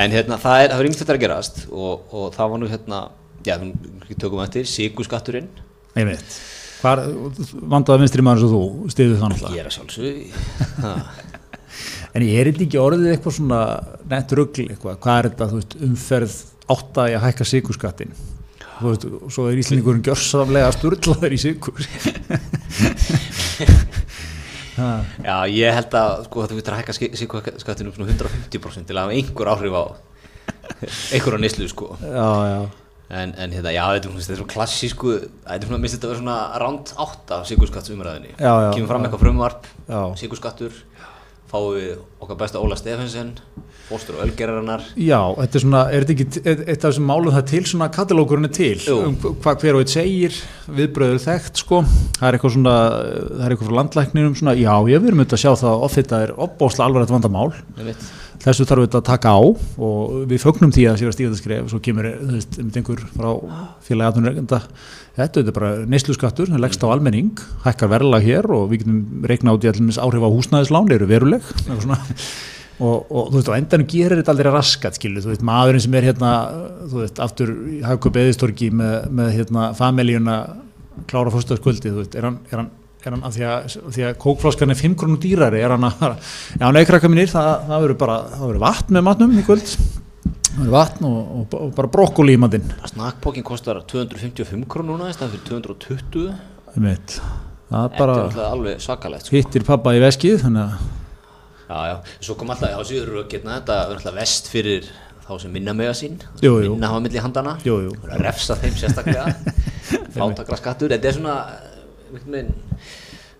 En 0.00 0.14
hérna 0.14 0.40
það 0.42 0.64
er, 0.64 0.72
það 0.72 0.80
er 0.80 0.88
ymst 0.88 1.04
þetta 1.04 1.14
að 1.14 1.22
gerast 1.22 1.62
og, 1.70 2.08
og 2.10 2.34
það 2.34 2.50
var 2.54 2.62
nú 2.62 2.70
hérna 2.72 3.04
já, 3.46 3.54
við 4.08 4.18
tökum 4.18 4.42
eftir, 4.42 4.66
Sigurskatturinn 4.66 5.50
einmitt. 5.94 6.40
Hvar, 6.82 7.04
vandaði 7.70 8.02
vinstri 8.02 8.24
maður 8.26 8.42
eins 8.42 8.48
og 8.48 8.56
þú 8.56 8.92
stiðu 8.92 9.20
það 9.20 9.30
náttúrulega? 9.32 9.54
Ég 9.54 9.62
er 9.62 9.70
að 9.70 9.78
sjálfsög. 9.78 11.22
En 12.14 12.22
ég 12.22 12.36
er 12.38 12.46
ekki 12.52 12.78
orðið 12.78 13.08
eitthvað 13.10 13.34
svona 13.34 13.56
nett 14.06 14.30
ruggl 14.38 14.68
eitthvað, 14.68 15.00
hvað 15.02 15.16
er 15.16 15.26
þetta, 15.26 15.48
þú 15.50 15.56
veist, 15.58 15.72
umferð 15.82 16.36
átta 16.70 17.06
í 17.10 17.16
að 17.16 17.24
hækka 17.24 17.46
sigurskattin 17.50 18.12
þú 18.14 18.33
veist, 18.82 19.04
og 19.06 19.30
svo 19.32 19.46
er 19.50 19.60
Íslendingurinn 19.60 20.04
gjörsamlega 20.06 20.72
sturlaður 20.74 21.36
í 21.36 21.40
sigur 21.40 21.74
Já, 24.74 25.36
ég 25.46 25.70
held 25.76 25.94
að 25.94 26.24
sko, 26.26 26.46
þú 26.50 26.56
veitur 26.58 26.74
að 26.74 26.80
hækka 26.82 26.96
Sigurskattinu 26.98 27.92
um 27.92 27.94
svona 27.94 28.10
150% 28.10 28.88
til 28.88 28.96
að 28.96 29.04
hafa 29.04 29.14
einhver 29.14 29.50
áhrif 29.52 29.76
á 29.78 29.84
einhver 31.14 31.36
á 31.36 31.38
neyslu 31.38 31.68
sko. 31.70 31.94
Já, 32.02 32.30
já, 32.50 32.62
En, 33.14 33.34
en 33.36 33.52
hérna, 33.52 33.70
já, 33.70 33.84
þetta 33.94 34.08
er, 34.08 34.14
þetta 34.16 34.32
er 34.32 34.38
svo 34.40 34.46
klassísku, 34.48 35.10
þetta 35.44 35.58
er 35.60 35.68
svona, 35.68 35.78
minnst 35.82 35.94
þetta 35.98 36.06
að 36.08 36.12
vera 36.14 36.20
svona 36.22 36.38
ránt 36.62 36.92
átta 37.04 37.36
sigurskattsumræðinni. 37.50 38.32
Já, 38.32 38.52
já, 38.64 38.68
Kemur 38.72 38.88
fram 38.90 39.04
eitthvað 39.04 39.22
frumvarp, 39.26 39.68
sigurskattur, 40.18 40.78
fáum 41.54 41.76
við 41.78 41.94
okkar 42.24 42.40
besta 42.42 42.60
Óla 42.62 42.76
Stefensen, 42.78 43.34
fóstur 43.84 44.16
og 44.16 44.24
ölgerarinnar. 44.24 44.80
já, 44.96 45.18
þetta 45.36 45.58
er 45.58 45.62
svona, 45.64 45.82
er 45.92 46.06
þetta 46.06 46.14
ekki 46.14 46.42
eitt 46.72 46.84
af 46.84 46.88
þessum 46.88 47.06
málum 47.10 47.34
það 47.34 47.46
til 47.52 47.62
svona 47.68 47.88
katalókurinn 47.94 48.48
er 48.48 48.54
til, 48.56 48.78
um 48.96 49.16
hvað 49.44 49.60
hver 49.62 49.76
og 49.78 49.84
eitt 49.84 49.92
segir, 49.92 50.38
viðbröður 50.78 51.20
þekkt, 51.26 51.60
sko, 51.62 51.82
það 52.18 52.26
er 52.30 52.38
eitthvað 52.38 52.54
svona, 52.56 52.74
það 53.28 53.44
er 53.44 53.54
eitthvað 53.54 53.68
frá 53.70 53.78
landlækninum 53.80 54.36
svona, 54.40 54.56
já, 54.56 54.72
ég 54.88 55.04
við 55.04 55.10
erum 55.12 55.20
auðvitað 55.24 55.38
að 55.38 55.44
sjá 55.44 55.52
það 55.62 55.70
að 55.74 55.84
oft 55.88 56.00
þetta 56.00 56.22
er 56.26 56.34
opbóðslega 56.48 56.88
alvarlegt 56.88 57.14
vandamál, 57.18 57.50
Einmitt. 57.76 58.08
Þessu 58.44 58.66
þarf 58.68 58.84
við 58.84 58.96
að 58.98 59.06
taka 59.08 59.32
á 59.32 59.40
og 59.40 60.14
við 60.30 60.42
fögnum 60.42 60.72
því 60.74 60.84
að 60.90 60.98
sér 61.00 61.10
að 61.10 61.16
stíða 61.16 61.30
þetta 61.32 61.40
skref. 61.40 61.68
Svo 61.72 61.80
kemur, 61.84 62.08
veist, 62.34 62.58
einhver 62.60 63.04
frá 63.14 63.30
félagi 63.86 64.10
aðtunreikenda 64.10 64.60
þetta 65.18 65.44
er 65.44 65.54
bara 65.56 65.70
neyslu 65.88 66.16
skattur, 66.16 66.50
það 66.50 66.64
leggst 66.64 66.84
á 66.84 66.88
almenning 66.90 67.44
hækkar 67.64 67.92
verðlag 67.92 68.26
hér 68.26 68.50
og 68.54 68.66
við 68.72 68.82
getum 68.82 69.28
reikna 69.30 69.54
át 69.54 69.64
í 69.64 69.70
allir 69.70 70.02
áhrif 70.02 70.26
á 70.26 70.34
húsnæðislán, 70.34 70.92
eru 70.96 71.08
veruleg. 71.10 71.54
Og, 72.82 73.04
og 73.06 73.28
þú 73.30 73.38
veist, 73.38 73.48
á 73.54 73.58
endanum 73.60 73.86
gerir 73.86 74.18
þetta 74.18 74.32
aldrei 74.34 74.50
raskat 74.50 74.96
skilu, 74.98 75.20
þú 75.22 75.30
veist, 75.30 75.44
maðurinn 75.46 75.84
sem 75.84 75.92
er 75.94 76.08
hérna 76.08 76.30
þú 76.90 77.04
veist, 77.04 77.20
aftur 77.22 77.52
í 77.70 77.76
hagkaup 77.86 78.18
eðistorki 78.18 78.72
með, 78.74 78.96
með 79.14 79.28
hérna 79.36 79.68
familíuna 79.78 80.38
klára 81.06 81.30
fórstöðskvöldi, 81.30 81.92
þú 81.92 82.00
veist, 82.00 82.16
er 82.18 82.26
hann, 82.26 82.40
er 82.50 82.64
hann 82.64 82.72
er 83.10 83.14
hann 83.16 83.24
af 83.28 83.34
því 83.36 83.44
að, 83.50 83.76
því 83.96 84.04
að 84.08 84.16
kókfláskan 84.24 84.72
er 84.74 84.78
5 84.80 84.96
krónum 85.00 85.20
dýrari, 85.22 85.60
er 85.64 85.74
hann 85.74 85.86
að 85.88 86.16
já, 86.60 86.66
neikrakka 86.76 87.10
mínir, 87.12 87.30
það, 87.32 87.52
það 87.68 87.84
verður 87.86 88.00
bara 88.04 88.16
það 88.32 88.44
verður 88.48 88.64
vatn 88.64 88.98
með 88.98 89.06
matnum 89.10 89.38
í 89.38 89.44
kvöld 89.46 89.64
það 89.74 90.58
verður 90.58 90.74
vatn 90.76 91.08
og, 91.10 91.16
og, 91.38 91.56
og 91.60 91.72
bara 91.78 91.92
brokkoli 91.98 92.36
í 92.36 92.40
matinn 92.44 92.68
Snakkpókin 92.92 93.46
kostar 93.46 93.80
255 93.90 94.66
krónur 94.70 94.94
núna, 94.98 95.10
í 95.10 95.16
staðan 95.16 95.34
fyrir 95.36 95.64
220. 95.64 96.28
Einmitt. 96.74 97.16
það 97.70 97.88
er 97.88 97.96
bara 97.98 98.18
er 98.28 98.42
alveg 98.50 98.84
svakalegt, 98.84 99.26
sko. 99.28 99.36
hittir 99.38 99.64
pappa 99.66 99.94
í 99.96 100.02
veskið 100.04 100.44
þannig 100.46 100.68
að 100.68 100.92
Já, 101.64 101.78
já, 101.88 101.94
svo 102.20 102.34
kom 102.36 102.50
alltaf, 102.52 102.68
já, 102.74 102.80
síður 102.84 103.14
rökirna, 103.22 103.54
þetta 103.56 103.76
er 103.86 103.92
alltaf 103.96 104.14
vest 104.18 104.50
fyrir 104.52 104.88
þá 105.24 105.30
sem 105.40 105.54
minna 105.56 105.72
mega 105.72 105.94
sín, 105.96 106.18
Jú, 106.44 106.58
jú. 106.60 106.74
minna 106.74 106.90
hafa 106.92 107.00
milli 107.00 107.22
handana. 107.24 107.54
jú, 107.64 107.78
að 108.04 108.20
refsa 108.20 108.52
þeim 108.60 108.74
sérstaklega 108.76 109.32
fátakra 110.14 110.58
skattur, 110.60 110.92
þetta 110.92 111.08
er 111.08 111.16
svona 111.16 111.36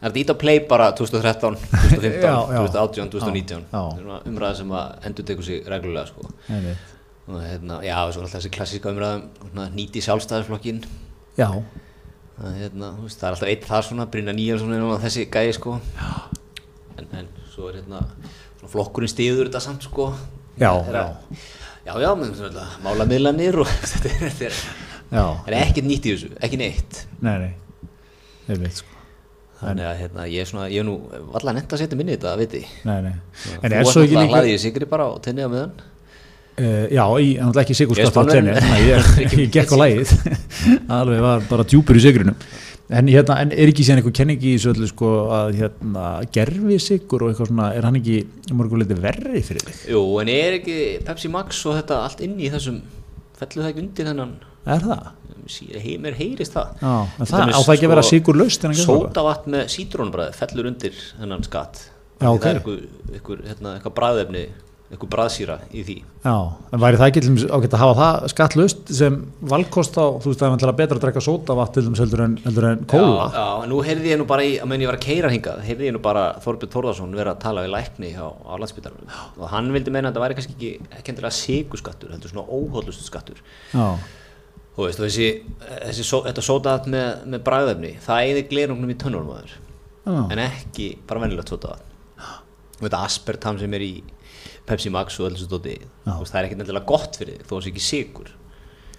það 0.04 0.10
er 0.10 0.18
ít 0.20 0.32
að 0.34 0.40
play 0.40 0.60
bara 0.68 0.90
2013, 0.98 1.56
2015 1.70 2.20
Já, 2.26 2.34
já. 2.34 2.58
2018, 2.66 3.12
2019 3.14 3.64
Já, 3.72 4.18
umræða 4.28 4.58
sem 4.60 4.74
að 4.76 5.08
endur 5.08 5.28
tekur 5.30 5.46
sig 5.46 5.70
reglulega 5.70 6.10
sko. 6.10 6.28
Og 7.24 7.40
hérna, 7.40 7.78
já, 7.86 7.96
svo 8.12 8.20
er 8.20 8.26
alltaf 8.26 8.36
þessi 8.36 8.52
klassíska 8.52 8.92
umræða 8.92 9.70
nýti 9.72 10.02
sjálfstæðisflokkin 10.04 10.82
já, 11.38 11.48
það, 12.36 12.58
hérna, 12.60 12.90
veist, 13.00 13.16
það 13.20 13.28
er 13.30 13.36
alltaf 13.38 13.52
eitt 13.54 13.64
þar 13.70 13.86
svona 13.88 14.06
Brynja 14.12 14.34
Níelsson 14.36 14.76
er 14.76 14.84
þessi 15.06 15.24
gæði 15.32 15.54
sko. 15.56 15.78
en, 16.98 17.08
en 17.22 17.30
svo 17.54 17.70
er 17.70 17.80
hérna 17.80 18.02
flokkurinn 18.68 19.12
stiður 19.12 19.48
þetta 19.48 19.64
samt 19.64 19.88
sko. 19.88 20.10
Já, 20.60 20.68
að, 20.70 21.00
já, 21.86 21.94
já, 22.04 22.10
með 22.20 22.36
svona 22.42 22.68
málamiðlanir 22.84 23.56
og 23.64 23.72
þetta 23.94 24.12
er, 24.28 24.38
er, 24.50 24.62
er 25.48 25.60
ekkert 25.62 25.88
nýtt 25.88 26.10
í 26.10 26.14
þessu, 26.14 26.34
ekki 26.44 26.60
neitt. 26.60 27.06
Nei, 27.24 27.38
nei, 27.40 27.52
einmitt 28.48 28.82
sko 28.82 28.92
Þannig 29.64 29.86
að 29.88 29.98
hérna, 30.02 30.24
ég 30.28 30.42
er 30.44 30.48
svona, 30.50 30.66
ég 30.68 30.82
er 30.82 30.86
nú 30.88 30.94
allar 31.38 31.54
nefnt 31.56 31.72
að 31.72 31.84
setja 31.84 31.96
minni 31.96 32.12
í 32.12 32.16
þetta, 32.18 32.32
veit 32.36 32.56
ég. 32.58 32.70
nei, 32.84 32.96
nei. 33.06 33.12
Þú 33.40 33.52
en 33.54 33.64
er 33.70 33.74
náttúrulega 33.78 34.24
líka 34.24 34.34
hlaðið 34.34 34.50
í 34.50 34.62
sigri 34.64 34.88
bara 34.90 35.06
og 35.14 35.20
tennið 35.24 35.46
á 35.46 35.50
meðan. 35.54 35.70
Uh, 36.54 36.84
já, 36.90 37.04
ég 37.22 37.38
er 37.38 37.46
náttúrulega 37.46 37.62
ekki 37.64 37.76
sigur 37.78 37.98
Ég 37.98 38.04
er 38.04 38.12
skatt 38.12 38.28
á 38.28 38.34
tenni 38.34 38.52
að 38.54 38.82
ég, 38.86 39.08
ég 39.24 39.54
gekk 39.54 39.72
á 39.74 39.76
lægið 39.80 40.12
alveg 40.98 41.24
var 41.24 41.46
bara 41.48 41.66
djúpur 41.66 41.98
í 41.98 42.02
sigrinum 42.04 42.36
en, 42.94 43.08
hérna, 43.10 43.40
en 43.42 43.50
er 43.50 43.72
ekki 43.72 43.86
síðan 43.86 44.02
eitthvað 44.02 44.16
kenningi 44.20 44.52
í 44.52 44.60
öllu 44.70 44.86
sko 44.90 45.10
að 45.34 45.58
hérna, 45.58 46.04
gerfi 46.34 46.78
sigur 46.82 47.24
og 47.24 47.32
eitthvað 47.32 47.50
svona, 47.50 47.72
er 47.74 47.88
hann 47.88 47.98
ekki 47.98 48.20
mörgur 48.54 48.84
litið 48.84 49.02
verri 49.02 49.42
fyrir 49.46 49.66
þig? 49.66 49.80
Jú, 49.94 50.02
en 50.22 50.30
er 50.30 50.58
ekki 50.60 50.78
Pepsi 51.08 51.32
Max 51.32 51.62
og 51.66 51.78
þetta 51.80 52.02
allt 52.04 52.22
inni 52.26 52.46
í 52.46 52.52
þessum, 52.52 52.82
fellur 53.40 53.64
það 53.64 53.72
ekki 53.72 53.84
undir 53.86 54.10
þennan, 54.12 54.36
Er 54.64 54.84
það? 54.84 55.08
mér 56.00 56.16
heyrist 56.16 56.56
það. 56.56 56.76
Já, 56.80 56.92
en 57.20 57.28
það 57.28 57.52
á 57.52 57.60
það 57.60 57.74
ekki 57.74 57.88
að 57.88 57.92
vera 57.92 58.04
sko, 58.04 58.12
að 58.70 58.76
gera 58.76 58.76
eitthvað? 58.80 59.02
Sótavatn 59.04 59.54
með 59.54 59.64
sítrónubræði 59.74 60.36
fellur 60.40 60.68
undir 60.70 61.00
þennan 61.20 61.44
skatt. 61.44 61.80
Já, 62.22 62.28
ok. 62.30 62.44
Það 62.44 62.50
er 62.50 62.60
eitthvað, 63.18 63.42
hérna, 63.50 63.74
eitthvað 63.76 63.94
bræðefni, 63.98 64.44
eitthvað 64.88 65.10
bræðsýra 65.12 65.56
í 65.68 65.84
því. 65.84 65.96
Já, 66.24 66.36
en 66.72 66.80
væri 66.80 67.00
það 67.02 67.10
ekki 67.10 67.20
ágætt 67.50 67.76
að 67.76 67.82
hafa 67.82 67.94
það 68.00 68.26
skattlust 68.32 68.94
sem 68.96 69.20
valkost 69.52 70.00
á, 70.00 70.06
þú 70.24 70.32
veist 70.32 70.40
það 70.40 70.48
er 70.54 70.74
betra 70.78 70.96
að 70.96 71.04
drekka 71.04 71.24
sótavatn 71.28 71.74
til 71.74 71.84
dæmis 71.84 72.02
heldur 72.04 72.24
en, 72.24 72.40
heldur 72.46 72.68
en 72.70 72.84
kóla 72.88 73.26
Já, 73.28 73.36
já, 73.36 73.68
nú 73.68 73.84
heyrði 73.84 74.12
ég 74.14 74.20
nú 74.22 74.28
bara 74.30 74.46
í, 74.46 74.56
að 74.56 74.70
menn 74.70 74.84
ég 74.86 74.88
var 74.88 74.96
að 74.96 75.04
keira 75.04 75.32
hingað, 75.34 75.60
heyrði 75.66 75.90
ég 75.90 75.96
nú 75.98 76.00
bara 76.04 76.24
Þorbjörn 76.44 76.72
Þórðarsson 76.78 77.18
vera 77.18 77.34
að 77.34 77.42
tala 77.44 77.66
við 77.66 77.74
lækni 77.74 78.14
á, 78.16 78.32
á 78.32 78.52
landsbytarnum 78.62 79.08
og 79.36 79.46
hann 79.52 79.68
vildi 79.74 79.92
meina 79.92 80.08
að 80.08 80.16
það 80.16 80.24
væri 80.24 80.38
kannski 80.40 80.56
ekki, 80.56 80.72
ekki 80.96 81.12
Þú 84.74 84.86
veist, 84.88 84.98
og 84.98 85.06
þessi, 85.06 85.26
þessi 85.70 86.04
þetta 86.24 86.42
sótaðat 86.42 86.88
með, 86.90 87.10
með 87.30 87.42
bræðefni, 87.46 87.92
það 88.02 88.22
eigði 88.24 88.46
glerungnum 88.50 88.90
í 88.90 88.96
tönnunum 88.98 89.34
aður, 89.36 89.52
já, 90.02 90.16
en 90.34 90.40
ekki 90.48 90.88
bara 91.06 91.22
venjulegt 91.22 91.52
sótaðat. 91.54 91.90
Og 92.74 92.88
þetta 92.88 93.02
aspertam 93.06 93.60
sem 93.60 93.76
er 93.78 93.84
í 93.86 93.92
Pepsi 94.66 94.90
Max 94.90 95.20
og 95.20 95.28
alls 95.28 95.44
stóti, 95.44 95.76
Já. 95.78 96.14
það 96.16 96.38
er 96.40 96.48
ekki 96.48 96.56
endilega 96.58 96.88
gott 96.88 97.18
fyrir 97.20 97.36
þig, 97.36 97.46
þó 97.46 97.52
þessi 97.58 97.70
ekki 97.70 97.84
sigur. 97.84 98.32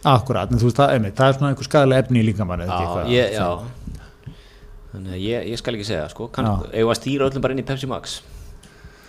akkurat, 0.05 0.51
en 0.53 0.61
þú 0.61 0.69
veist 0.69 0.79
það, 0.79 1.07
það 1.17 1.27
er 1.27 1.37
svona 1.39 1.49
einhver 1.51 1.67
skadalega 1.67 2.05
efni 2.05 2.21
í 2.21 2.25
líkamann 2.29 2.63
Já, 2.63 3.07
ég, 3.09 3.33
já. 3.35 3.47
Þannig 4.93 5.15
að 5.17 5.23
ég, 5.25 5.47
ég 5.51 5.59
skal 5.59 5.75
ekki 5.75 5.87
segja, 5.89 6.05
sko, 6.13 6.29
kann, 6.31 6.47
Já. 6.47 6.69
eigum 6.77 6.93
að 6.93 6.99
stýra 7.01 7.27
öllum 7.27 7.43
bara 7.43 7.55
inn 7.57 7.63
í 7.63 7.67
Pepsi 7.67 7.89
Max. 7.89 8.19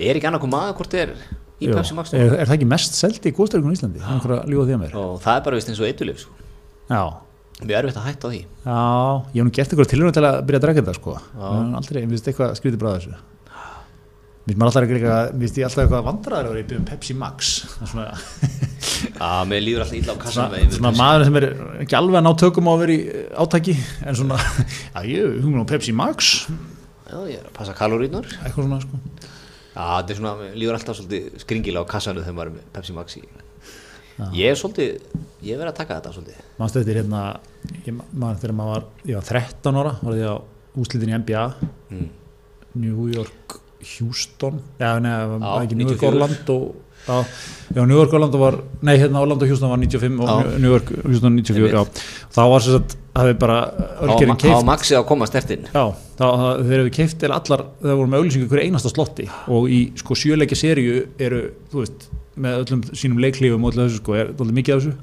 Er 0.01 0.19
ekki 0.19 0.27
annað 0.27 0.43
hvað 0.43 0.55
maður 0.57 0.79
hvort 0.81 0.97
er 0.99 1.13
í 1.61 1.71
Pepsi 1.71 1.95
Max 1.95 2.17
er, 2.17 2.33
er 2.41 2.49
það 2.49 2.57
ekki 2.57 2.71
mest 2.73 2.99
seldi 2.99 3.31
í 3.31 3.37
góðstæringun 3.37 3.77
í 3.77 3.79
Íslandi? 3.79 4.03
Það 4.03 4.27
er 4.27 4.35
að 4.35 4.91
að 4.91 4.99
Og 5.05 5.21
það 5.23 5.39
er 5.39 5.47
bara 5.47 5.61
vist 5.61 5.71
eins 5.71 5.85
og 5.85 5.87
eitulif, 5.93 6.25
sko. 6.25 6.46
Já, 6.91 7.03
Mjög 7.57 7.79
erfitt 7.79 7.97
að 7.97 8.05
hætta 8.11 8.29
því. 8.29 8.43
já, 8.67 8.81
ég 9.33 9.39
hef 9.41 9.47
nú 9.47 9.53
gert 9.57 9.71
eitthvað 9.73 9.89
tilhörun 9.93 10.17
til 10.17 10.27
að 10.29 10.43
byrja 10.45 10.59
að 10.61 10.65
drekka 10.67 10.83
þetta 10.83 10.95
sko. 10.99 11.15
Aldrei, 11.79 12.03
ég 12.03 12.11
finnst 12.13 12.29
eitthvað 12.29 12.59
skrítið 12.59 12.83
bráð 12.83 12.99
þessu. 12.99 13.15
Mér 14.47 14.55
finnst 14.55 14.67
alltaf 14.67 14.85
eitthvað, 14.87 15.31
mér 15.33 15.47
finnst 15.47 15.57
ég 15.59 15.67
að 15.67 16.51
vera 16.53 16.61
í 16.61 16.83
Pepsi 16.91 17.17
Max. 17.17 17.55
Svona, 17.81 18.11
Já, 19.21 19.31
mér 19.49 19.65
líður 19.65 19.83
alltaf 19.87 19.97
illa 19.99 20.15
á 20.15 20.19
kassan 20.21 20.53
svona, 20.53 20.77
svona 20.77 20.93
maður 21.01 21.25
sem 21.27 21.39
er 21.41 21.47
ekki 21.83 21.97
alveg 21.99 22.21
að 22.21 22.27
ná 22.27 22.33
tökum 22.43 22.69
á 22.69 22.73
að 22.77 22.83
vera 22.85 22.95
í 22.95 23.25
átaki 23.45 23.75
en 24.07 24.19
svona, 24.21 24.39
já 24.95 25.01
ég, 25.09 25.41
hún 25.43 25.59
er 25.61 25.67
Pepsi 25.73 25.97
Max. 25.97 26.31
Já, 27.07 27.19
ég 27.31 27.41
er 27.41 27.49
að 27.49 27.57
passa 27.57 27.75
kalorínar. 27.77 28.29
eitthvað 28.43 28.69
svona 28.69 28.81
sko. 28.85 29.01
Já, 29.77 29.83
þetta 29.99 30.15
er 30.15 30.21
svona, 30.21 30.37
mér 30.45 30.55
líður 30.61 30.79
alltaf 30.79 31.01
svolítið 31.01 31.43
skringilega 31.43 31.85
á 31.89 31.93
kassanu 31.97 32.23
þegar 32.23 32.39
maður 32.39 32.53
er 32.53 32.57
með 32.61 32.71
Pepsi 32.77 32.97
Max 32.97 33.19
í. 33.19 33.25
Ég 34.33 34.49
er 34.51 34.57
svolítið, 34.57 35.01
ég 35.45 35.53
er 35.53 35.59
verið 35.61 35.73
að 35.73 35.77
taka 35.83 35.99
þetta 36.01 36.13
svolítið. 36.15 36.45
Manstu 36.59 36.81
þetta 36.83 36.95
hérna, 36.97 37.23
maður 38.17 38.39
þegar 38.43 38.55
maður 38.57 38.73
var, 38.73 38.85
ég 39.11 39.19
var 39.19 39.27
13 39.29 39.81
ára, 39.83 39.93
var 40.03 40.15
ég 40.17 40.31
á 40.33 40.37
úslitin 40.77 41.13
í 41.13 41.19
NBA, 41.21 41.45
Mm. 41.91 42.09
New 42.77 43.07
York, 43.13 43.61
Houston, 43.99 44.61
já, 44.81 44.99
neða, 45.01 45.39
Já, 45.39 45.39
var 45.41 45.63
ekki 45.67 45.77
New 45.79 45.87
York, 45.89 46.01
94. 46.01 46.09
Orlando, 46.11 46.57
já, 47.07 47.25
já, 47.77 47.87
New 47.87 47.97
York, 47.97 48.13
Orlando 48.13 48.39
var, 48.39 48.57
nei, 48.83 48.97
hérna 48.99 49.21
Orlando, 49.23 49.47
Houston 49.47 49.71
var 49.71 49.79
95 49.79 50.21
og 50.21 50.29
Já. 50.29 50.59
New 50.59 50.71
York, 50.73 50.91
Houston 51.05 51.37
94, 51.37 51.69
Einmitt. 51.71 52.01
já. 52.03 52.29
Þá 52.37 52.43
var 52.51 52.61
sér 52.67 52.77
að 52.81 52.97
hafi 53.17 53.35
bara 53.39 53.59
Á 53.71 54.05
Ölgerinn 54.09 54.37
á 54.37 54.43
keift 54.43 54.67
maxið 54.67 54.99
að 54.99 55.07
koma 55.07 55.27
stertinn 55.31 55.65
Já, 55.73 55.85
þá 56.19 56.25
það- 56.27 56.61
þeir 56.67 56.79
eru 56.81 56.91
keift 56.91 57.19
til 57.21 57.31
allar, 57.33 57.65
það 57.81 57.97
voru 57.97 58.09
með 58.13 58.19
auglýsingu 58.21 58.49
hverju 58.51 58.65
einasta 58.67 58.91
slotti 58.93 59.29
og 59.49 59.69
í 59.71 59.81
sko 59.97 60.15
sjöleikja 60.15 60.57
seríu 60.57 61.07
eru, 61.19 61.53
þú 61.73 61.85
veist, 61.85 62.09
með 62.37 62.63
öllum 62.63 62.85
sínum 62.93 63.21
leiklífum 63.23 63.65
og 63.65 63.75
öllu 63.75 63.87
þessu 63.87 64.01
sko, 64.03 64.17
er 64.21 64.33
mikið 64.61 64.77
af 64.77 64.83
þessu 64.85 64.97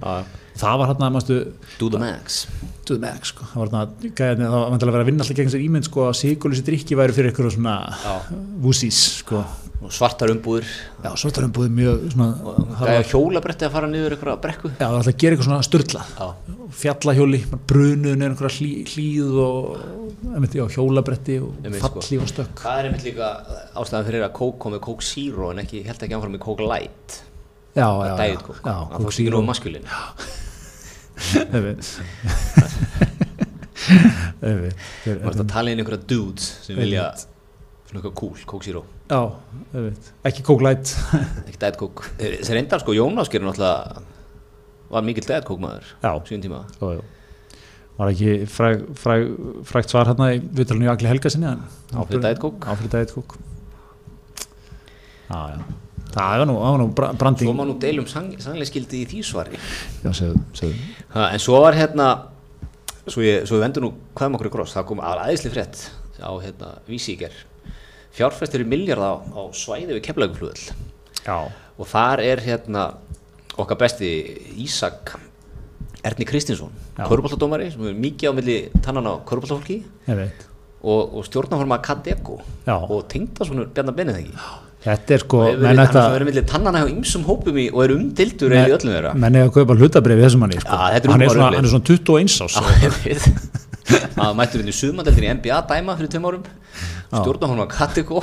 það 0.60 0.78
var 0.84 0.94
að 0.94 1.04
maður 1.18 1.42
do 1.80 1.90
the 1.90 2.00
max. 2.02 2.44
To 2.84 2.98
the 2.98 3.02
max 3.04 3.32
sko, 3.32 3.46
það 3.54 3.62
var 3.64 3.70
hann 3.74 3.82
að 3.82 4.08
gæðin, 4.20 4.42
það 4.44 4.56
var 4.60 4.74
að 4.76 4.90
vera 4.92 5.04
að 5.04 5.10
vinna 5.10 5.24
alltaf 5.24 5.38
gegn 5.40 5.52
sér 5.54 5.62
ímynd 5.66 5.88
sko 5.88 6.08
að 6.10 6.18
sigurlösi 6.20 6.66
drikki 6.68 6.98
væri 7.00 7.16
fyrir 7.16 7.32
eitthvað 7.32 7.54
svona 7.56 7.76
Já. 8.04 8.16
vúsís 8.66 9.00
sko, 9.22 9.40
og 9.84 9.92
svartar 9.96 10.32
umbúður 10.34 10.68
já, 10.68 11.10
svo 11.20 11.30
er 11.32 11.38
það 11.38 11.48
umbúið 11.50 11.72
mjög 11.80 12.04
svona, 12.14 12.28
var, 12.84 13.08
hjólabretti 13.08 13.68
að 13.68 13.74
fara 13.78 13.90
niður 13.92 14.16
einhverja 14.18 14.36
brekku. 14.44 14.72
Já, 14.76 14.84
það 14.84 14.94
var 14.94 15.00
alltaf 15.00 15.14
að 15.14 15.18
gera 15.24 15.38
eitthvað 15.38 15.50
svona 15.50 15.68
störtlað 15.70 16.14
Já, 16.20 16.60
fjallahjóli, 16.84 17.42
brunuð 17.72 18.16
neður 18.20 18.36
einhverja 18.36 18.60
hlý, 18.60 18.70
hlýð 18.94 19.42
og 19.44 20.30
einmitt, 20.36 20.56
já, 20.60 20.64
hjólabretti 20.76 21.40
og 21.44 21.58
Einmitt, 21.64 21.84
sko. 21.84 22.04
falli 22.04 22.20
og 22.24 22.32
stökk. 22.32 22.64
Það 22.64 22.80
er 22.84 22.90
einmitt 22.90 23.08
líka 23.08 23.32
ástæðan 23.80 24.08
fyrir 24.12 24.26
að 24.28 24.34
Coke 24.40 24.60
kom 24.64 24.76
með 24.76 24.84
Coke 24.88 25.08
Zero 25.08 25.52
en 25.54 25.64
ekki, 25.64 25.84
held 25.88 26.08
ekki 26.08 26.18
áfram 26.20 26.34
með 26.36 26.44
Coke 26.48 26.68
Light. 26.68 27.20
Já, 27.74 27.88
já, 27.88 28.08
já, 28.12 28.16
Diet 28.24 28.42
Coke, 28.48 28.60
já, 28.64 28.74
það 28.74 28.96
Coke 28.96 29.04
fórst 29.08 29.22
ekki 29.24 29.30
Zero 29.32 29.44
einmitt. 31.42 31.94
Einmitt. 34.44 34.78
Þú 35.04 35.14
ert 35.18 35.42
að 35.44 35.50
tala 35.52 35.72
inn 35.74 35.82
einhverja 35.82 36.06
dudes 36.08 36.46
sem 36.66 36.78
vilja 36.80 37.10
svona 37.18 38.00
eitthvað 38.00 38.16
cool, 38.20 38.44
Coke 38.50 38.68
Zero. 38.68 38.84
Já, 39.12 39.20
ekki 40.30 40.46
Coke 40.48 40.66
Light. 40.66 40.94
Ekki 41.48 41.60
Diet 41.62 41.78
Coke, 41.80 42.08
þeir 42.20 42.56
reyndar 42.58 42.82
sko 42.84 42.96
Jónas 42.96 43.30
gerir 43.32 43.46
náttúrulega 43.46 44.02
var 44.94 45.06
mikill 45.06 45.28
Diet 45.28 45.46
Coke 45.48 45.64
maður 45.64 45.92
Já. 46.02 46.12
síðan 46.30 46.46
tíma. 46.48 46.62
Jó, 46.80 46.88
jó. 46.98 47.04
Var 47.94 48.10
ekki 48.10 48.32
fræg, 48.50 48.86
fræg, 48.98 49.28
frægt 49.70 49.92
svar 49.94 50.10
hérna 50.10 50.32
í 50.34 50.40
viðtalinu 50.42 50.88
í 50.88 50.94
Agli 50.94 51.12
Helga 51.12 51.30
sinni 51.30 51.52
Á 51.54 52.00
fyrir 52.10 52.24
Diet 52.24 52.40
Coke. 52.42 52.66
Á 52.66 52.74
fyrir 52.80 52.92
Diet 52.96 53.14
Coke 53.14 53.38
Já, 55.34 55.40
já. 55.56 55.80
Það 56.14 56.36
var 56.44 56.46
nú, 56.46 56.56
nú 56.78 56.86
bra- 56.94 57.14
branding. 57.18 57.50
Svo 57.50 57.56
má 57.58 57.66
nú 57.66 57.74
deilum 57.82 58.06
sannleiskildi 58.06 59.00
í 59.02 59.08
því 59.10 59.24
svari. 59.26 59.58
Já, 60.04 60.12
segðu, 60.14 60.44
segðu. 60.54 60.92
Ha, 61.16 61.32
en 61.34 61.42
svo 61.42 61.58
var 61.64 61.74
hérna 61.74 62.10
svo 63.10 63.24
ég, 63.26 63.48
svo 63.50 63.58
ég 63.58 63.66
vendur 63.66 63.84
nú 63.84 63.90
hvað 64.16 64.30
um 64.30 64.38
okkur 64.38 64.48
í 64.48 64.54
gross 64.54 64.76
það 64.78 64.86
kom 64.92 65.02
aðeinsli 65.04 65.52
frétt 65.52 65.82
á 66.24 66.32
hérna 66.40 66.70
Vísíker 66.88 67.34
fjárfæstur 68.16 68.64
í 68.64 68.68
miljard 68.70 69.04
á, 69.04 69.14
á 69.20 69.42
svæði 69.58 69.98
við 69.98 70.04
keflaguflugöld 70.08 70.70
Já, 71.26 71.36
og 71.50 71.90
þar 71.90 72.24
er 72.24 72.44
hérna 72.46 72.86
okkar 73.60 73.80
besti 73.82 74.08
Ísak 74.64 75.18
Erni 76.04 76.28
Kristinsson 76.28 76.72
Já. 76.96 77.04
köruboltadómari 77.10 77.72
sem 77.74 77.84
er 77.92 78.00
mikið 78.00 78.32
á 78.32 78.34
milli 78.38 78.58
tannan 78.86 79.08
á 79.12 79.14
veit 80.24 80.48
og, 80.84 81.14
og 81.20 81.28
stjórnaforma 81.28 81.82
Kadeko 81.84 82.40
og 82.88 83.04
tengda 83.12 83.48
svona 83.48 83.68
Bjarnar 83.68 83.96
Benedegi 84.00 84.32
Þetta 84.84 85.14
er 85.16 85.22
sko 85.24 85.40
og 85.46 85.60
menn 85.62 85.70
hann 85.80 85.80
ætta 85.86 86.02
sem 86.04 86.14
verið 86.18 86.28
milli 86.30 86.42
tannana 86.50 86.82
hjá 86.84 86.90
ymsum 86.92 87.22
hópum 87.28 87.60
í 87.62 87.70
og 87.72 87.84
er 87.86 87.94
umdildur 87.96 88.52
eða 88.52 88.68
í 88.68 88.74
öllum 88.78 88.92
þeirra. 88.98 89.14
menn 89.24 89.38
eiga 89.40 89.48
að 89.48 89.54
kaupa 89.58 89.78
hlutabrið 89.80 90.24
þessum 90.26 90.44
manni 90.44 90.58
sko. 90.60 90.76
Já, 90.76 90.98
er 90.98 91.08
hann, 91.14 91.22
er 91.24 91.32
svona, 91.32 91.52
hann 91.56 91.64
er 91.64 91.72
svona 91.72 91.88
21 91.88 92.36
ás 92.44 92.58
Já, 92.58 92.64
ég 92.84 92.98
veit. 93.06 93.24
Að 94.24 94.36
mættur 94.40 94.64
inn 94.64 94.72
í 94.72 94.76
sumandeldin 94.76 95.26
í 95.28 95.32
NBA 95.40 95.62
dæma 95.72 95.96
fyrir 96.00 96.12
tveim 96.12 96.28
árum. 96.28 96.44
Stjórnaforma 97.14 97.66
Kadeko 97.72 98.22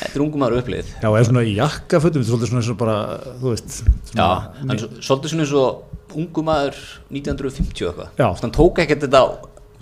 þetta 0.00 0.16
er 0.16 0.24
ungum 0.24 0.40
maður 0.42 0.60
upplið. 0.62 0.88
Já, 1.02 1.08
er 1.12 1.26
svona 1.28 1.44
í 1.44 1.54
jakkafötum 1.58 2.22
er 2.22 2.28
svolítið 2.28 2.50
svona, 2.52 2.64
svona 2.66 2.80
bara, 2.80 2.96
þú 3.40 3.52
veist 3.54 3.70
Já, 3.80 4.12
svona, 4.12 4.28
hann 4.60 4.74
er 4.74 4.80
svo- 4.82 4.90
svolítið 5.04 5.32
svona 5.34 5.44
eins 5.46 5.54
og 5.60 6.16
ungu 6.20 6.44
maður 6.46 6.80
1950 7.12 7.84
og 7.86 7.92
eitthvað. 7.92 8.10
Já. 8.16 8.24
Þú 8.24 8.32
veist, 8.32 8.44
hann 8.46 8.54
tók 8.56 8.80
ekkert 8.84 9.04
þetta 9.06 9.20
á 9.20 9.26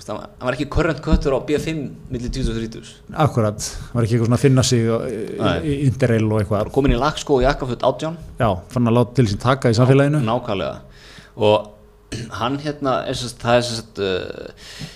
hann 0.07 0.16
var- 0.20 0.30
hann 0.40 0.55
ekki 0.55 0.68
current 0.70 1.01
cutter 1.03 1.32
á 1.34 1.38
B5 1.44 1.90
millir 2.11 2.30
2030 2.30 2.92
Akkurat, 3.14 3.59
var 3.92 4.03
ekki 4.05 4.14
eitthvað 4.16 4.28
svona 4.28 4.38
að 4.38 4.44
finna 4.46 4.62
sig 4.62 4.86
á- 4.86 5.03
í, 5.09 5.72
í 5.72 5.74
interrail 5.88 6.28
og 6.32 6.40
eitthvað. 6.42 6.70
Komin 6.72 6.92
í 6.94 7.01
lagskó 7.01 7.34
og 7.40 7.42
jakkaföt 7.42 7.82
átján. 7.82 8.16
Já, 8.38 8.49
fann 8.70 8.86
að 8.86 8.94
láta 8.99 9.14
til 9.14 9.26
sín 9.26 9.40
taka 9.42 9.68
í 9.70 9.74
samfélaginu. 9.74 10.22
Nákvæmlega. 10.22 10.78
Og 11.36 11.68
hann 12.30 12.59
hérna 12.59 13.07
er 13.09 13.12
sérst, 13.18 13.38
það 13.42 13.57
er 13.59 13.66
sérst 13.68 13.99
uh, 13.99 14.86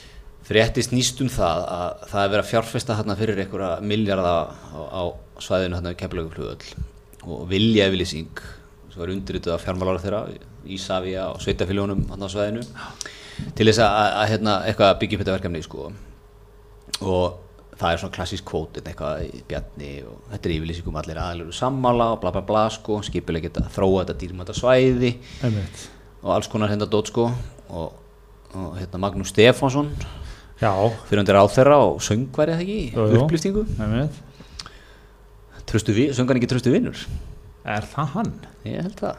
frétti 0.48 0.82
snýst 0.86 1.20
um 1.20 1.28
það 1.28 1.66
að 1.68 2.06
það 2.10 2.22
er 2.24 2.30
verið 2.32 2.44
að 2.44 2.50
fjárfesta 2.52 2.96
hérna 2.98 3.16
fyrir 3.18 3.38
einhverja 3.42 3.80
milljarða 3.80 4.32
á, 4.72 4.80
á 4.90 5.02
svæðinu 5.42 5.76
hérna 5.78 5.92
í 5.92 5.98
Keflavíkurflugöll 6.00 6.74
og 7.22 7.44
vilja 7.50 7.86
yfirlýsing 7.90 8.40
sem 8.92 8.98
var 9.00 9.12
undirrituð 9.14 9.54
af 9.54 9.62
fjármálára 9.64 10.02
þeirra 10.02 10.22
Ísafía 10.66 11.28
og 11.34 11.40
sveitaféljónum 11.44 12.02
hérna 12.10 12.26
á 12.26 12.34
svæðinu 12.34 12.64
til 13.58 13.66
þess 13.68 13.80
að, 13.84 13.96
að 14.22 14.28
hérna, 14.32 14.56
eitthvað 14.68 14.98
byggja 15.00 15.16
upp 15.18 15.22
þetta 15.24 15.36
verkefni 15.36 15.62
sko. 15.64 15.86
og 17.02 17.38
það 17.80 17.88
er 17.94 18.00
svona 18.02 18.14
klassísk 18.14 18.44
kvót 18.46 18.78
eitthvað 18.82 19.22
í 19.26 19.40
bjarni 19.48 19.90
og 20.06 20.18
þetta 20.30 20.48
er 20.48 20.54
yfirlýsingum 20.56 20.98
allir 21.00 21.18
aðlur 21.18 21.56
sammála 21.56 22.10
og 22.14 22.20
bla 22.22 22.30
bla 22.34 22.42
bla 22.46 22.66
sko, 22.70 23.00
skipileg 23.02 23.48
geta 23.48 23.64
þróa 23.74 24.04
þetta 24.04 24.18
dýrmæta 24.20 24.54
svæði. 24.54 25.14
Einmitt. 25.42 25.86
og 26.22 26.34
alls 26.36 26.46
konar 26.52 26.70
hérna 26.70 26.86
dót 26.86 27.08
sko. 27.10 27.24
Og, 27.72 27.92
og 28.54 28.76
hérna 28.78 29.00
Magnús 29.00 29.32
Stefánsson 29.32 29.88
fyrir 31.08 31.22
undir 31.24 31.38
áþerra 31.40 31.78
og 31.88 31.96
söngværi 32.04 32.52
það 32.54 32.60
ekki, 32.62 32.76
einmitt. 33.80 34.20
Tröstu 35.66 35.94
vi, 35.96 36.08
söngan 36.14 36.36
ekki 36.38 36.50
tröstu 36.52 36.70
vinnur 36.74 36.98
Er 37.64 37.82
það 37.88 38.08
hann? 38.16 38.32
ég 38.66 38.82
held 38.84 38.96
það, 39.00 39.16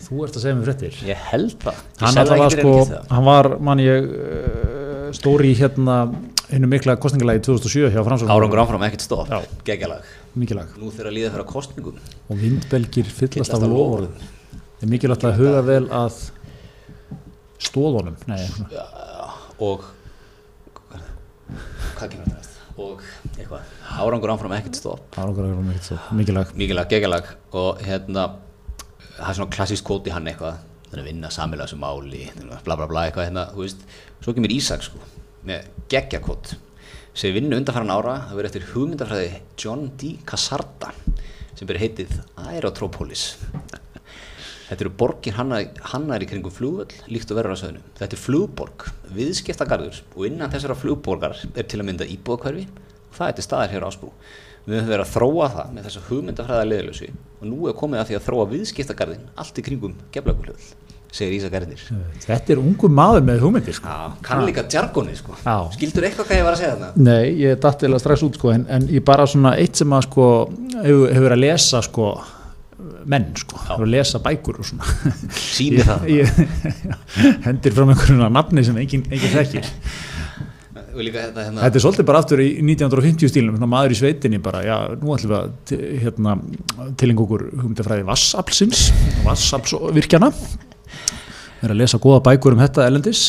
Þú 0.00 0.24
ert 0.24 0.36
að 0.38 0.44
segja 0.44 0.56
mér 0.58 0.68
fréttir. 0.68 0.98
Ég 1.06 1.24
held 1.30 1.56
það. 1.60 1.80
Ég 2.00 2.04
Hann 2.06 2.30
var 2.40 2.54
sko, 2.54 2.74
hann 3.10 3.26
var, 3.26 3.48
mann 3.68 3.82
ég 3.82 4.06
uh, 4.08 5.10
stóri 5.16 5.52
í 5.52 5.58
hérna 5.58 6.00
hennu 6.50 6.70
mikla 6.70 6.96
kostningalagi 7.00 7.44
2007 7.46 7.92
hjá 7.94 8.02
Framsókn 8.06 8.32
árangur 8.32 8.62
áfram, 8.62 8.82
ekkert 8.86 9.04
stopp, 9.04 9.30
geggjalag. 9.66 10.08
Mikið 10.38 10.60
lag. 10.60 10.74
Nú 10.80 10.90
þegar 10.94 11.14
líða 11.14 11.32
fyrir 11.34 11.44
að 11.44 11.50
kostningum 11.52 12.00
og 12.00 12.40
vindbelgir 12.40 13.10
fyllast 13.20 13.54
af 13.54 13.64
loforðum. 13.66 14.28
Það 14.80 14.86
er 14.86 14.92
mikilvægt 14.94 15.26
að 15.28 15.40
huga 15.40 15.62
vel 15.66 15.82
að 15.94 16.20
stóðunum 17.60 18.16
Nei, 18.30 18.38
svona. 18.48 18.86
og 19.60 19.88
hvað 21.98 22.14
kemur 22.14 22.30
það 22.30 22.46
og 22.80 23.02
eitthvað, 23.36 23.72
árangur 24.00 24.32
áfram 24.32 24.54
ekkert 24.56 24.78
stopp. 24.78 25.02
Það 25.12 25.24
er 25.24 25.32
okkur 25.34 25.44
að 25.44 25.50
vera 25.50 25.64
mikið 25.66 25.88
svo 25.90 25.98
mikið 26.16 26.38
lag. 26.38 26.54
Mikið 26.62 26.78
lag, 26.78 26.88
geggjalag. 26.94 27.34
Og 27.60 27.82
hérna 27.84 28.26
það 29.20 29.30
er 29.30 29.38
svona 29.38 29.54
klassísk 29.56 29.86
kvóti 29.86 30.14
hann 30.14 30.28
eitthvað 30.30 30.58
þannig 30.90 31.04
að 31.04 31.10
vinna 31.10 31.30
samilega 31.34 31.68
þessu 31.68 31.80
máli 31.80 32.24
bla 32.66 32.76
bla 32.76 32.88
bla 32.90 33.06
eitthvað 33.06 33.28
hérna, 33.28 33.46
þú 33.54 33.64
veist 33.66 33.84
svo 34.20 34.34
kemur 34.36 34.54
Ísak 34.56 34.86
sko, 34.86 35.02
með 35.46 35.68
geggjakvót 35.92 36.54
sem 37.20 37.34
vinnu 37.34 37.58
undanfæran 37.58 37.92
ára 37.94 38.16
það 38.28 38.40
verið 38.40 38.50
eftir 38.50 38.68
hugmyndafræði 38.72 39.42
John 39.60 39.86
D. 40.00 40.16
Casarda 40.26 40.94
sem 41.54 41.68
byrja 41.68 41.84
heitið 41.86 42.18
Aerotropolis 42.48 43.28
Þetta 44.70 44.84
eru 44.84 44.90
borgir 44.94 45.34
hannar, 45.34 46.22
í 46.22 46.26
kringum 46.30 46.52
flugvöll 46.54 46.92
líkt 47.10 47.32
og 47.34 47.40
verður 47.40 47.56
á 47.58 47.62
söðinu. 47.64 47.80
Þetta 47.98 48.14
er 48.14 48.20
flugborg, 48.22 48.84
viðskiptagarður 49.16 49.96
og 50.14 50.26
innan 50.28 50.52
þessara 50.52 50.76
flugborgar 50.78 51.34
er 51.58 51.66
til 51.66 51.80
að 51.80 51.88
mynda 51.88 52.06
íbúðakverfi 52.06 52.68
og 52.68 53.16
það 53.16 53.32
er 53.32 53.34
til 53.34 53.44
staðar 53.48 53.74
hér 53.74 53.82
á 53.82 53.90
Ásbrú. 53.90 54.12
Við 54.66 54.76
höfum 54.76 54.90
verið 54.92 55.02
að 55.06 55.12
þróa 55.14 55.48
það 55.54 55.74
með 55.74 55.86
þessa 55.88 56.02
hugmyndafræða 56.10 56.68
leðilösu 56.68 57.10
og 57.40 57.44
nú 57.48 57.68
er 57.70 57.76
komið 57.80 58.02
að 58.02 58.10
því 58.10 58.16
að 58.18 58.24
þróa 58.26 58.46
viðskiptagarðin 58.50 59.22
allt 59.40 59.60
í 59.60 59.64
kringum 59.64 59.94
geflagulöðl, 60.14 60.66
segir 61.16 61.36
Ísa 61.38 61.48
Garðir. 61.50 61.84
Þetta 62.26 62.52
er 62.54 62.60
ungu 62.60 62.90
maður 62.92 63.24
með 63.26 63.40
hugmyndir 63.46 63.78
sko. 63.78 63.88
Já, 63.88 64.18
kann 64.26 64.44
líka 64.46 64.66
djargónið 64.68 65.22
sko. 65.22 65.38
Skildur 65.74 66.06
eitthvað 66.06 66.28
hvað 66.28 66.40
ég 66.42 66.46
var 66.46 66.58
að 66.58 66.60
segja 66.60 66.74
þarna? 66.74 67.06
Nei, 67.08 67.24
ég 67.40 67.56
datt 67.64 67.86
eða 67.88 68.02
strax 68.04 68.26
út 68.28 68.36
sko, 68.38 68.52
en, 68.52 68.66
en 68.68 68.86
ég 68.92 69.06
bara 69.08 69.26
svona 69.32 69.56
eitt 69.56 69.80
sem 69.80 69.96
að 69.96 70.04
sko 70.10 70.28
hefur, 70.76 71.06
verið 71.08 71.38
að 71.38 71.42
lesa 71.46 71.82
sko 71.88 72.12
menn 73.10 73.30
sko, 73.40 73.58
hefur 73.64 73.88
að 73.88 73.92
lesa 73.96 74.20
bækur 74.22 74.60
Sýnir 75.40 75.88
það. 75.88 76.06
hendir 77.48 77.74
fram 77.74 77.92
einhverjum 77.94 78.28
nafni 78.36 78.64
sem 78.68 78.78
engin, 78.84 79.08
engin 79.08 79.36
þekkir 79.40 79.72
líka 81.06 81.22
þetta 81.26 81.44
hérna, 81.48 81.62
þetta 81.66 81.78
er 81.80 81.84
svolítið 81.84 82.08
bara 82.10 82.22
aftur 82.22 82.42
í 82.44 82.48
1950 82.62 83.32
stílum 83.32 83.56
svona 83.58 83.68
maður 83.72 83.94
í 83.94 83.98
sveitinni 84.00 84.40
bara, 84.44 84.62
já, 84.66 84.76
nú 85.00 85.14
ætlum 85.16 85.32
við 85.32 85.38
að 85.40 86.00
hérna, 86.04 86.34
tilengu 87.00 87.24
okkur 87.26 87.44
hugmyndafræði 87.60 88.06
vassaflsins 88.08 88.86
vassaflsvirkjana 89.26 90.32
er 91.60 91.72
að 91.74 91.78
lesa 91.82 92.00
góða 92.00 92.22
bækur 92.30 92.56
um 92.56 92.62
þetta 92.64 92.86
elendis 92.88 93.24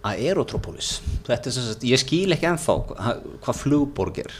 Aerotropolis. 0.00 0.94
Þetta 1.26 1.50
er 1.50 1.52
sem 1.52 1.64
sagt, 1.66 1.82
ég 1.84 2.00
skil 2.00 2.32
ekki 2.32 2.46
ennþá 2.48 2.76
hvað, 2.88 3.50
flugborg 3.58 4.22
er. 4.22 4.30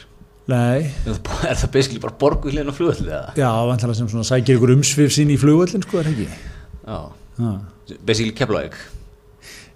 Nei, 0.49 0.87
Er 1.05 1.53
það 1.59 1.69
basically 1.75 2.01
bara 2.01 2.15
borgu 2.17 2.49
hlýðin 2.49 2.71
á 2.73 2.75
flugvöldið 2.75 3.11
eða? 3.13 3.33
já, 3.37 3.49
vantilega 3.69 3.99
sem 3.99 4.07
svona 4.09 4.25
sækir 4.25 4.57
ykkur 4.57 4.73
umsvif 4.73 5.13
sín 5.13 5.29
í 5.29 5.37
flugvöllin 5.39 5.85
sko, 5.85 5.99
er 6.01 6.09
ekki 6.09 6.25
Já, 6.25 6.97
Já. 7.37 7.51
basically 8.01 8.33
Keflavík 8.35 8.73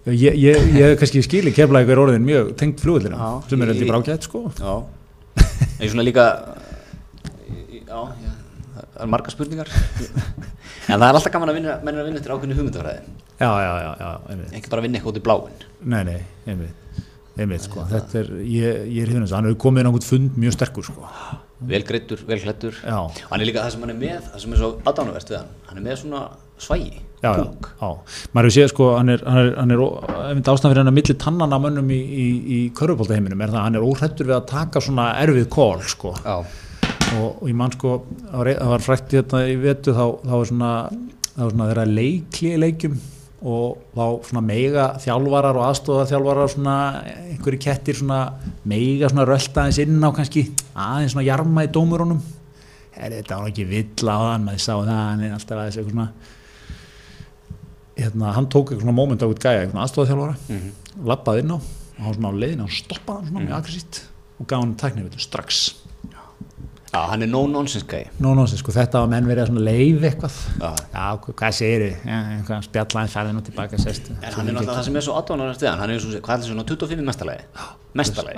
Ég, 0.06 0.38
ég, 0.38 0.68
ég 0.78 0.98
kannski 1.02 1.24
skili 1.26 1.52
kefla 1.56 1.82
ykkur 1.82 2.04
orðin 2.06 2.26
mjög 2.26 2.54
tengt 2.60 2.82
Já, 2.84 3.50
sem 3.50 3.62
er 3.62 3.68
ég- 3.68 3.74
heldur 3.74 3.90
brákjætt 3.90 4.28
sko. 4.28 4.52
Já. 4.60 4.84
En 5.80 5.90
svona 5.90 6.04
líka 6.06 6.26
Já, 7.86 8.02
já 8.22 8.32
það 8.76 9.02
er 9.02 9.08
margar 9.08 9.32
spurningar. 9.32 9.68
En 10.88 11.00
það 11.00 11.10
er 11.10 11.16
alltaf 11.16 11.32
gaman 11.34 11.50
að 11.50 11.56
vinna, 11.58 11.80
menn 11.84 11.96
er 11.96 12.02
að 12.02 12.06
vinna 12.10 12.20
eftir 12.20 12.34
ákveðinu 12.36 12.58
hugmyndafræði. 12.60 13.02
Já, 13.40 13.50
já, 13.60 13.72
já, 13.84 13.92
já 14.00 14.12
ekki 14.56 14.70
bara 14.72 14.82
að 14.82 14.86
vinna 14.88 15.00
eitthvað 15.00 15.12
út 15.12 15.18
í 15.20 15.24
bláin 15.26 15.64
nei, 15.84 16.04
nei, 16.08 16.20
einmitt, 16.48 17.02
einmitt 17.36 17.66
sko. 17.66 17.84
þetta 17.90 18.22
er, 18.22 18.30
ég, 18.48 18.78
ég 18.96 19.02
er 19.04 19.12
hérna 19.12 19.28
hann 19.28 19.50
hefur 19.50 19.60
komið 19.66 19.82
inn 19.84 19.90
á 19.90 19.92
einhvern 19.92 20.08
fund 20.08 20.38
mjög 20.40 20.56
sterkur 20.56 20.88
sko. 20.88 21.10
vel 21.68 21.84
greittur, 21.88 22.24
vel 22.30 22.40
hlættur 22.40 22.78
Já. 22.80 22.96
og 23.02 23.20
hann 23.34 23.44
er 23.44 23.50
líka 23.50 23.66
það 23.66 23.76
sem 23.76 23.84
hann 23.84 23.92
er 23.96 24.00
með 24.00 24.30
það 24.30 24.46
sem 24.46 24.56
er 24.56 24.62
svo 24.62 24.70
aðdánuvert 24.86 25.34
við 25.34 25.38
hann. 25.42 25.52
Hann 25.68 25.82
er 25.82 25.86
með 25.90 26.00
svona 26.04 26.22
svægi 26.64 27.02
já, 27.24 27.32
púk. 27.32 27.70
já, 27.80 27.90
maður 28.34 28.50
hefur 28.50 28.56
séð 28.58 28.70
sko 28.74 28.90
hann 28.98 29.14
er, 29.14 29.24
hann 29.26 29.42
er, 29.46 29.54
hann 29.56 29.74
er 29.74 29.84
ástæðan 30.44 30.74
fyrir 30.74 30.82
hann 30.84 30.92
að 30.92 30.98
milli 31.00 31.18
tannana 31.22 31.62
mönnum 31.62 31.90
í, 31.96 32.02
í, 32.02 32.28
í 32.58 32.60
körfubóltaheiminum 32.78 33.42
er 33.42 33.54
það 33.54 33.62
að 33.62 33.68
hann 33.70 33.80
er 33.80 33.88
óhrættur 33.88 34.30
við 34.30 34.38
að 34.38 34.48
taka 34.52 34.84
svona 34.84 35.10
erfið 35.24 35.50
kól 35.56 35.82
sko. 35.86 36.14
Og, 37.16 37.28
og 37.30 37.44
ég 37.48 37.58
man 37.58 37.74
sko 37.76 37.98
það 38.32 38.54
var, 38.72 38.86
frækt 38.86 39.14
í 39.14 39.20
þetta 39.22 39.44
í 39.48 39.60
vetu 39.62 39.96
þá, 39.96 40.06
þá 40.26 40.34
var 40.36 40.48
svona 40.52 40.72
svona 41.36 41.68
þeirra 41.70 41.86
leikli 41.90 42.54
í 42.56 42.62
leikjum 42.62 42.96
og 43.46 43.82
þá 43.94 44.06
svona 44.30 44.42
meiga 44.46 44.86
þjálfarar 45.04 45.60
og 45.60 45.66
aðstofa 45.68 46.06
þjálfarar 46.10 46.52
svona 46.54 46.76
einhverju 47.34 47.60
kettir 47.62 48.00
svona 48.00 48.20
meiga 48.66 49.10
svona 49.12 49.28
rölda 49.28 49.66
aðeins 49.66 49.82
inn 49.84 50.00
á 50.02 50.10
kannski 50.16 50.48
aðeins 50.74 51.14
svona 51.14 51.28
jarma 51.28 51.66
í 51.68 51.70
dómurunum. 51.74 52.24
Þetta 52.96 53.42
var 53.42 53.52
ekki 53.52 53.68
vill 53.68 54.08
á 54.10 54.18
hann 54.32 54.48
maður 54.48 54.64
sá 54.64 54.72
það 54.74 54.94
hann 54.96 55.26
er 55.28 55.36
alltaf 55.36 55.60
aðeins 55.60 55.78
eitthvað 55.82 55.94
svona 55.98 56.08
hérna, 57.98 58.34
hann 58.36 58.48
tók 58.52 58.70
eitthvað 58.72 58.82
svona 58.86 58.96
moment 58.98 59.22
á 59.22 59.26
eitthvað 59.28 59.46
gæja, 59.46 59.64
eitthvað 59.66 59.84
aðstofa 59.86 60.10
þjálfara 60.12 60.36
Mhm. 60.50 60.72
lappaði 61.06 61.40
inn 61.46 61.52
á 61.56 61.58
hann 62.04 62.14
svona 62.16 62.30
á 62.32 62.40
leiðin 62.44 62.60
hann 62.66 62.74
stoppaði 62.76 63.18
hann 63.24 63.30
svona 63.32 63.46
mjög 63.48 63.58
aggressíft 63.60 64.02
og 64.40 64.48
gaf 64.48 64.60
hann 64.60 64.76
tæknivill 64.76 65.20
strax. 65.20 65.76
Já, 66.96 67.02
hann 67.10 67.24
er 67.24 67.28
no-nonsense 67.28 68.08
Nú, 68.24 68.34
nú, 68.36 68.46
sko, 68.48 68.72
þetta 68.72 69.00
var 69.02 69.08
menn 69.12 69.26
verið 69.28 69.44
að 69.44 69.48
svona 69.50 69.64
leif 69.66 70.02
eitthvað. 70.02 70.36
Já. 70.60 70.76
Já, 70.94 71.18
hva- 71.20 71.34
hvað 71.36 71.52
segir 71.58 71.82
þið? 71.84 71.96
Eitthvað 72.08 72.64
spjallaði 72.70 73.10
færðin 73.12 73.38
og 73.38 73.44
tilbaka 73.44 73.78
sest. 73.78 74.12
En 74.24 74.32
hann 74.34 74.48
er 74.48 74.54
náttúrulega 74.54 74.76
það 74.78 74.84
sem 74.86 74.96
er 74.96 75.02
svo 75.02 75.16
aðdánuvert 75.20 75.60
við 75.60 75.70
hann 75.70 75.80
hann 75.80 75.90
er 75.92 76.00
svo, 76.00 76.12
hvað 76.22 76.36
er 76.36 76.40
það 76.40 76.48
svona 76.52 76.64
25 76.66 77.00
í 77.00 77.04
mestalagi? 77.04 77.44
Mestalagi. 77.96 78.38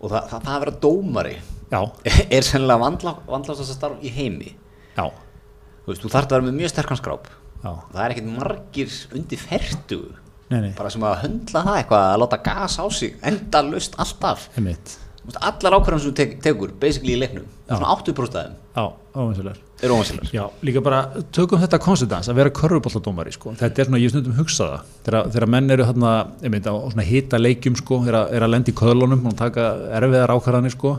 Og 0.00 0.10
það, 0.10 0.28
það, 0.28 0.42
það 0.42 0.54
að 0.56 0.60
vera 0.60 0.76
dómari 0.80 1.36
er 2.36 2.42
sennilega 2.42 2.78
vandla, 2.80 3.16
vandlast 3.28 3.60
þess 3.62 3.70
að 3.70 3.78
starf 3.78 4.02
í 4.02 4.10
heimi. 4.10 4.54
Já, 4.96 5.06
þú 5.06 5.86
veist, 5.92 6.02
þú 6.02 6.10
þarf 6.10 6.26
að 6.26 6.30
vera 6.30 6.46
með 6.50 6.58
mjög 6.60 6.70
sterkan 6.74 6.96
skráp 6.98 7.26
já. 7.62 7.72
það 7.72 8.04
er 8.04 8.14
ekkert 8.14 8.30
margir 8.34 8.94
undir 9.16 9.42
ferdu 9.42 10.00
Nei, 10.46 10.60
nei, 10.60 10.70
bara 10.78 10.92
sem 10.94 11.02
að 11.02 11.16
höndla 11.24 11.64
það 11.66 11.80
eitthvað 11.80 12.08
að 12.12 12.20
láta 12.22 12.42
gas 12.46 12.78
á 12.78 12.86
sig 12.94 13.16
enda 13.26 13.64
lust 13.66 13.96
alltaf. 13.98 14.44
Einmitt. 14.54 14.92
Þú 15.18 15.32
veist, 15.32 15.40
allar 15.48 15.74
ákvarðan 15.80 16.04
sem 16.04 16.12
þú 16.12 16.18
tek, 16.20 16.36
tekur 16.44 16.74
basically 16.78 17.16
í 17.16 17.18
leiknum, 17.18 17.48
svona 17.66 17.96
80% 17.96 18.38
af 18.38 18.44
þeim. 18.44 18.60
Já, 18.76 18.84
óvinsulegar 19.18 19.64
eru 19.82 19.96
óvansilar 19.96 20.30
Já, 20.32 20.44
líka 20.64 20.80
bara 20.80 21.00
tökum 21.34 21.60
þetta 21.60 21.80
konstitans 21.82 22.30
að 22.30 22.38
vera 22.40 22.52
körfubolladómari 22.56 23.32
sko. 23.34 23.52
þetta 23.60 23.82
er 23.82 23.88
svona, 23.88 24.00
ég 24.00 24.08
hef 24.08 24.14
stundum 24.14 24.36
hugsað 24.38 24.72
það. 24.72 24.94
Þegar, 25.04 25.28
þegar 25.34 25.48
menn 25.52 25.74
eru 25.74 25.86
á 25.86 25.92
svona 25.92 27.06
hita 27.06 27.40
leikjum 27.40 27.76
sko, 27.76 28.00
er 28.08 28.18
að, 28.20 28.32
er 28.36 28.46
að 28.46 28.52
lenda 28.54 28.72
í 28.72 28.76
köðlunum 28.76 29.26
og 29.28 29.36
taka 29.36 29.66
erfiðar 29.98 30.34
ákvarðanir 30.36 30.74
sko. 30.76 30.94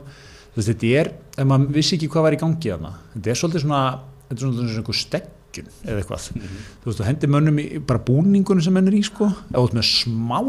Þú 0.54 0.62
veist, 0.62 0.70
þetta 0.70 0.94
er, 1.02 1.12
ef 1.38 1.50
maður 1.50 1.74
vissi 1.78 1.98
ekki 1.98 2.12
hvað 2.14 2.28
var 2.28 2.38
í 2.38 2.42
gangi 2.44 2.74
þarna, 2.74 2.94
þetta 3.16 3.34
er 3.34 3.42
svolítið 3.42 3.66
svona 3.66 3.82
þetta 4.28 4.38
er 4.38 4.44
svolítið 4.44 4.68
svona 4.68 4.84
einhver 4.84 5.00
steggjun 5.02 5.72
eða 5.88 6.04
eitthvað, 6.04 6.28
þú 6.28 6.92
veist, 6.92 7.00
þú 7.00 7.08
hendir 7.08 7.34
mönnum 7.34 7.64
í 7.64 7.66
bara 7.88 8.04
búningunum 8.12 8.64
sem 8.68 8.78
menn 8.78 8.92
er 8.92 9.00
í 9.00 9.02
sko, 9.08 9.32
þú 9.50 9.66
ert 9.66 9.78
með 9.80 9.90
smá 9.90 10.40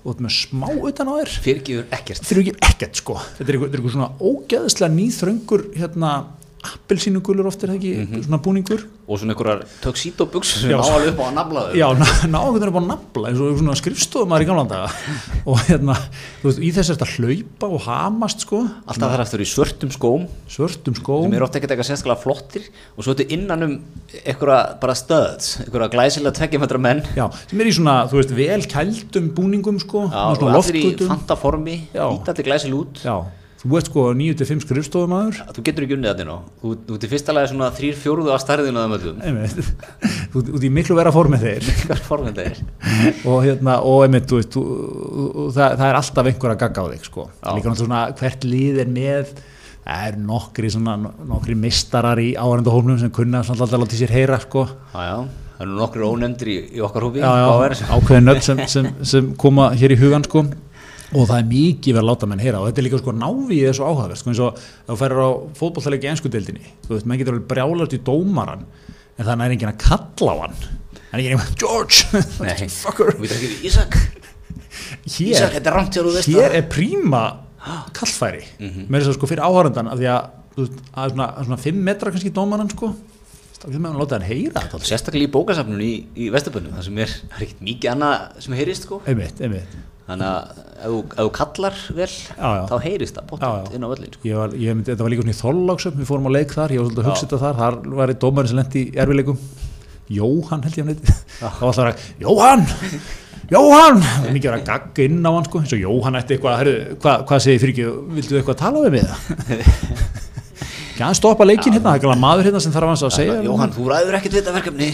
ert 0.00 0.20
með 0.24 0.32
smá 0.32 0.68
utan 0.72 1.10
á 1.10 1.14
þér. 1.20 1.32
Fyrirgifur 1.44 1.88
ekkert. 1.92 2.30
Ekki 2.32 2.54
ekkert 2.64 3.00
sko. 3.02 3.16
Þetta 3.36 3.44
er 3.44 3.56
eitthvað, 3.58 3.66
þetta 3.66 3.76
er 3.76 3.82
eitthvað 3.82 3.96
svona 3.96 4.30
ógeðslega 4.30 4.94
nýþröngur 4.94 5.64
hérna 5.76 6.12
appelsínugulur 6.60 7.46
oft 7.48 7.62
er 7.64 7.70
það 7.72 7.78
ekki 7.78 8.22
svona 8.26 8.38
búningur? 8.44 8.82
Og 9.10 9.18
svona 9.18 9.32
einhverjar 9.34 9.62
tuxedo 9.82 10.26
buksur 10.30 10.60
sem 10.62 10.70
Já, 10.70 10.76
ná 10.78 10.84
svo- 10.84 10.96
alveg 10.98 11.12
upp 11.14 11.20
á 11.20 11.26
að 11.26 11.34
nafla 11.38 11.62
þau. 11.64 11.76
Já, 11.80 11.86
náðum 12.30 12.58
er 12.60 12.70
bara 12.74 12.82
að 12.84 12.90
nafla 12.90 13.30
eins 13.30 13.40
og 13.40 13.56
svona 13.58 13.76
skrifstofum 13.80 14.28
maður 14.30 14.44
í 14.44 14.48
gamla 14.50 14.64
daga. 14.70 14.90
Og 15.50 15.62
hérna, 15.66 15.96
þú 16.42 16.50
veist, 16.50 16.60
í 16.60 16.70
þess 16.76 16.92
að 16.94 17.14
hlaupa 17.16 17.70
og 17.74 17.80
hamast 17.88 18.44
sko. 18.44 18.60
Alltaf 18.86 19.14
þar 19.16 19.24
eftir 19.24 19.44
í 19.44 19.48
svörtum 19.48 19.90
skóm. 19.94 20.28
Svörtum 20.52 20.94
sem 20.94 21.00
skóm 21.02 21.32
eru 21.34 21.48
ofta 21.48 21.58
ekkert 21.58 21.74
eitthvað 21.74 21.90
sérstaklega 21.90 22.22
flottir. 22.26 22.68
Og 22.96 23.02
svo 23.06 23.16
þetta 23.16 23.32
innan 23.38 23.66
um 23.66 23.74
einhverja 24.20 24.60
bara 24.84 24.94
stöðs, 25.00 25.56
einhverja 25.64 25.90
glæsilega 25.96 26.36
tveggjumöndra 26.38 26.82
menn. 26.86 27.02
Já, 27.16 27.26
sem 27.50 27.60
er 27.64 27.72
í 27.72 27.74
svona, 27.80 27.96
þú 28.12 28.20
veist, 28.20 28.36
vel 28.36 28.62
kældum 28.70 29.32
búningum 29.34 29.80
sko, 29.82 30.06
Já, 30.12 30.22
og 30.28 30.44
allir 30.44 30.52
í 30.52 30.84
loftgötum. 30.92 31.08
fanta 31.16 31.36
formi, 31.40 31.76
Já. 31.96 32.04
ítandi 32.14 32.44
glæsil 32.46 32.76
út. 32.78 33.00
Já, 33.02 33.16
þú 33.60 33.76
ert 33.76 33.88
sko 33.90 34.02
9-5 34.16 34.62
skrifstofum 34.64 35.10
maður 35.12 35.40
þú 35.52 35.62
getur 35.66 35.84
ekki 35.84 35.96
unnið 35.98 36.10
þetta 36.14 36.36
þú 36.62 36.70
þú 36.86 36.94
ert 36.96 37.04
í 37.04 37.10
fyrsta 37.10 37.34
lagi 37.36 37.50
svona 37.50 37.68
þrýr 37.76 37.98
fjóruðu 38.00 38.32
á 38.32 38.38
stærðinu 38.40 38.80
að 38.80 38.86
þeim 38.86 38.94
öllum. 38.96 39.18
Einmitt, 39.28 39.58
þú 40.32 40.42
ert 40.46 40.64
í 40.64 40.70
miklu 40.72 40.96
vera 40.96 41.12
formið 41.12 41.44
þeir. 41.44 41.68
Það 41.90 42.40
er 42.46 42.60
og 43.28 43.44
hérna, 43.44 43.76
og 43.84 44.04
einmitt, 44.06 44.30
þú 44.30 44.40
veist 44.40 44.56
það, 44.56 45.76
það 45.76 45.86
er 45.90 45.98
alltaf 46.00 46.30
einhver 46.30 46.54
að 46.54 46.62
gagga 46.64 46.86
á 46.88 46.90
þig 46.94 47.04
sko, 47.10 47.26
Já. 47.28 47.50
líka 47.52 47.74
náttúrulega 47.74 47.84
svona 47.84 48.00
hvert 48.22 48.48
líð 48.48 48.80
er 48.80 48.94
með 48.96 49.34
það 49.90 50.08
er 50.08 50.18
nokkri 50.30 50.72
svona, 50.72 50.96
nokkri 51.28 51.58
mistarar 51.58 52.20
í 52.22 52.30
áhærendahófnum 52.40 52.98
sem 53.02 53.12
kunna 53.12 53.44
svona 53.44 53.66
alltaf 53.66 53.84
láta 53.84 53.96
í 53.96 54.00
sér 54.00 54.16
heyra 54.16 54.40
sko. 54.40 54.64
Já, 54.94 55.04
já, 55.04 55.46
það 55.58 55.66
eru 55.66 55.78
nokkur 55.82 56.08
ónefndir 56.08 56.52
í, 56.52 56.58
í 56.78 56.82
okkar 56.84 57.08
hópi 57.08 57.20
já, 57.20 57.28
já, 57.44 57.86
ákveðin 57.92 58.28
nödd 58.30 58.44
sem, 58.46 58.64
sem, 58.72 58.90
sem 59.04 59.32
koma 59.40 59.68
hér 59.76 59.96
í 59.96 60.00
hugan 60.00 60.24
sko 60.24 60.46
og 61.10 61.24
það 61.26 61.36
er 61.40 61.46
mikið 61.50 61.94
verið 61.96 62.04
að 62.04 62.08
láta 62.10 62.28
menn 62.30 62.42
heyra 62.44 62.60
og 62.62 62.68
þetta 62.68 62.80
er 62.82 62.86
líka 62.86 63.00
sko 63.00 63.14
návíð 63.18 63.64
þessu 63.66 63.86
áhagast 63.88 64.22
sko 64.22 64.30
eins 64.30 64.42
og 64.46 64.60
þú 64.86 64.96
ferir 65.00 65.22
á 65.26 65.30
fótbolltalegi 65.58 66.06
í 66.06 66.10
ennsku 66.12 66.30
deildinni 66.30 66.70
þú 66.86 66.92
veist, 66.94 67.08
menn 67.10 67.18
getur 67.20 67.34
alveg 67.34 67.48
brjálast 67.50 67.96
í 67.96 68.00
dómaran 68.06 68.62
en 69.18 69.26
það 69.26 69.44
er 69.44 69.54
enginn 69.56 69.72
að 69.72 69.80
kalla 69.82 70.32
á 70.32 70.36
hann. 70.44 70.54
Það 71.10 71.12
er 71.18 71.22
enginn 71.24 71.42
að 71.42 71.54
George 71.60 72.22
Nei. 72.46 72.68
fucker? 72.72 73.10
Við 73.18 73.32
þarfum 73.34 73.50
ekki 73.50 73.68
Ísak, 73.70 73.96
hér, 75.10 75.32
Ísak, 75.34 75.54
þetta 75.56 75.70
er 75.72 75.76
rámt 75.76 75.96
hjá 75.98 76.02
þú 76.06 76.14
veist 76.14 76.30
hér 76.30 76.54
er 76.60 76.66
príma 76.70 77.22
kallfæri. 77.96 78.44
Með 78.62 79.02
þess 79.02 79.10
að 79.12 79.16
sko 79.18 79.28
fyrir 79.28 79.44
áhörandan 79.44 79.90
af 79.92 79.98
því 80.00 80.08
að, 80.14 80.30
þú 80.54 80.64
veist, 80.64 80.78
að 80.94 81.12
svona, 81.14 81.26
að 81.34 81.48
svona 81.50 81.60
5 81.66 81.82
metra 81.90 82.14
kannski 82.14 82.32
dómaran 82.38 82.70
sko. 82.72 82.92
Þá 83.60 83.66
getur 83.66 83.82
með 83.82 83.90
hann 83.90 83.98
að 83.98 84.02
láta 84.06 84.16
hann 84.16 84.28
heyra 84.30 84.62
þetta. 84.64 84.80
Sérstaklega 84.88 85.28
í 85.28 85.32
bókasafnunum 85.34 85.84
í, 85.84 85.92
í 86.16 86.30
Vesturbunum 86.32 86.78
það 86.78 86.86
sem 86.86 87.00
er, 87.04 87.12
er 87.28 87.44
ekkert 87.44 87.60
mikið 87.66 87.90
annað 87.92 88.40
sem 88.46 88.56
heyrist 88.56 88.86
sko. 88.88 89.02
Einmitt, 89.10 89.42
einmitt 89.44 89.74
þannig 90.10 90.28
að 90.30 90.60
ef 90.80 90.92
þú, 91.16 91.30
kallar 91.36 91.80
vel 91.96 92.08
Já, 92.10 92.48
já. 92.56 92.62
þá 92.70 92.76
heyrist 92.86 93.16
það 93.18 93.26
bótt 93.30 93.74
inn 93.76 93.84
á 93.84 93.88
völlin 93.92 94.12
sko. 94.16 94.22
ég 94.30 94.38
var, 94.40 94.54
ég 94.56 94.76
myndi, 94.76 94.90
þetta 94.90 95.06
var 95.06 95.12
líka 95.14 95.24
svona 95.24 95.34
í 95.36 95.40
þorláksum 95.40 95.98
við 96.00 96.10
fórum 96.10 96.28
á 96.28 96.32
leik 96.36 96.54
þar, 96.56 96.74
ég 96.74 96.80
var 96.80 96.88
svolítið 96.90 97.02
að 97.04 97.10
hugsa 97.10 97.26
þetta 97.26 97.40
þar 97.44 97.58
þar 97.60 97.80
var 98.00 98.12
einn 98.14 98.22
dómarinn 98.24 98.52
sem 98.52 98.60
lendi 98.60 98.84
í 98.86 98.94
erfileikum 99.04 99.42
Jóhann 100.10 100.64
held 100.66 100.74
ég 100.74 100.82
hann 100.82 100.88
heiti. 100.90 101.12
Þá 101.38 101.60
var 101.62 101.76
það 101.76 101.88
að 101.90 102.06
Jóhann 102.24 102.64
Jóhann, 103.50 104.00
það 104.02 104.26
er 104.26 104.34
mikið 104.34 104.56
að 104.56 104.64
gagga 104.66 105.04
inn 105.06 105.20
á 105.22 105.30
hann 105.30 105.46
sko, 105.46 105.60
eins 105.62 105.74
og 105.76 105.80
Jóhann 105.84 106.18
ætti 106.18 106.34
eitthvað, 106.36 106.56
herru, 106.60 106.74
hvað, 107.02 107.22
hvað 107.30 107.44
segir 107.44 107.62
fyrir 107.62 107.74
ekki, 107.76 107.86
viltu 108.16 108.38
eitthvað 108.40 108.58
tala 108.60 108.82
við 108.86 108.96
mig? 108.96 109.06
Það? 111.00 111.06
Ekki 111.06 111.06
að 111.06 111.16
stoppa 111.16 111.46
leikin 111.48 111.72
hérna, 111.72 111.94
það 111.96 112.10
er 112.12 112.18
maður 112.20 112.48
hérna 112.50 112.60
sem 112.60 112.72
þarf 112.74 112.90
að 112.92 113.14
segja. 113.16 113.38
Jóhann, 113.46 113.70
þú 113.72 113.86
ræður 113.88 114.18
ekkert 114.18 114.34
við 114.34 114.42
þetta 114.42 114.52
verkefni 114.58 114.88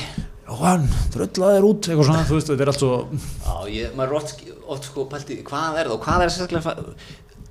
Jóhann, 0.47 0.85
dröllaði 1.11 1.57
þér 1.59 1.65
út, 1.67 1.87
eitthvað 1.91 2.09
svona, 2.09 2.27
þú 2.29 2.37
veist, 2.37 2.51
þetta 2.53 2.63
er 2.65 2.71
allt 2.71 2.83
svo 2.83 2.91
Já, 3.11 3.55
ég, 3.75 3.95
maður 3.99 4.13
er 4.13 4.19
oft, 4.21 4.85
sko 4.87 5.07
pælti 5.11 5.39
hvað 5.47 5.81
er 5.81 5.89
það 5.89 5.95
og 5.97 6.05
hvað 6.05 6.23
er 6.23 6.35
sérstaklega 6.35 6.75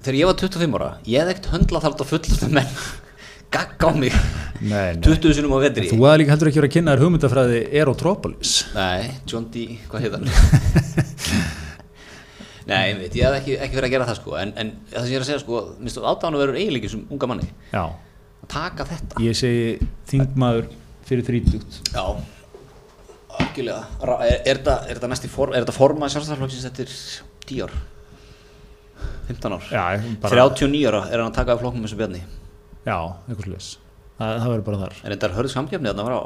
þegar 0.05 0.19
ég 0.19 0.29
var 0.29 0.37
25 0.39 0.77
ára, 0.79 0.87
ég 1.09 1.19
hef 1.19 1.33
ekkert 1.33 1.49
höndlað 1.55 1.87
þátt 1.87 2.03
á 2.03 2.05
fullum 2.11 2.55
menn. 2.55 2.71
Gagga 3.55 3.87
á 3.87 3.91
mig. 3.95 4.15
Nei, 4.61 4.95
nei. 4.97 5.03
20 5.05 5.35
sinum 5.37 5.53
á 5.55 5.59
vetri. 5.63 5.89
Þú 5.91 5.99
hafði 6.01 6.21
líka 6.21 6.33
heldur 6.33 6.49
ekki 6.49 6.59
verið 6.61 6.71
að 6.71 6.75
kynna 6.75 6.95
þér 6.95 7.03
hugmyndafræði 7.05 7.59
Aerotropolis 7.75 8.53
Nei, 8.75 9.11
John 9.29 9.45
D, 9.53 9.65
hvað 9.91 10.05
heit 10.05 10.15
hann? 10.15 10.27
Nei, 12.69 12.81
ég 12.89 12.97
veit, 12.97 13.15
ég 13.19 13.27
hef 13.27 13.35
ekki, 13.37 13.57
ekki 13.61 13.77
verið 13.77 13.89
að 13.89 13.93
gera 13.93 14.07
það 14.09 14.17
sko. 14.17 14.37
En, 14.41 14.53
en 14.57 14.71
það 14.89 15.03
sem 15.03 15.11
ég 15.11 15.19
er 15.19 15.25
að 15.25 15.29
segja 15.29 15.41
sko, 15.43 15.59
minnst 15.77 15.99
þú 15.99 16.07
átáðan 16.09 16.37
að 16.39 16.41
vera 16.41 16.57
eiginleiki 16.63 16.89
sem 16.95 17.03
unga 17.13 17.29
manni. 17.29 17.49
Já, 17.69 17.83
að 18.41 18.47
taka 18.55 18.87
þetta. 18.89 19.21
Ég 19.21 19.37
segi 19.37 19.67
þingmaður 20.09 20.71
fyrir 21.05 21.27
þrítugt. 21.27 21.77
Já, 21.93 22.05
algjörlega. 23.39 23.81
Er, 24.01 24.41
er 24.45 24.59
þetta- 24.59 25.03
er 25.05 25.07
næst 25.11 25.25
í 25.27 25.31
form, 25.31 25.53
er 25.53 25.63
þetta 25.65 25.75
forma 25.75 26.09
sjálfstæðarflokksins 26.11 26.65
eftir 26.69 26.91
10 27.45 27.61
ár? 27.65 27.75
15 29.27 29.53
ár? 29.57 29.63
Já, 29.71 29.85
bara, 30.21 30.47
39 30.49 30.85
ára 30.89 31.01
er 31.11 31.19
hann 31.21 31.31
að 31.31 31.35
taka 31.39 31.53
af 31.55 31.59
flokknum 31.61 31.83
eins 31.85 31.93
og 31.93 31.99
Bjarni. 31.99 32.21
Já, 32.85 32.97
eitthvað 33.27 33.47
slúðis 33.49 33.69
það, 34.19 34.39
það 34.39 34.49
verður 34.53 34.65
bara 34.69 34.81
þar. 34.83 34.93
En 35.03 35.11
þetta 35.15 35.27
er 35.29 35.35
hörð 35.35 35.53
samkjöfni 35.55 35.91
þarna 35.91 36.05
frá? 36.05 36.19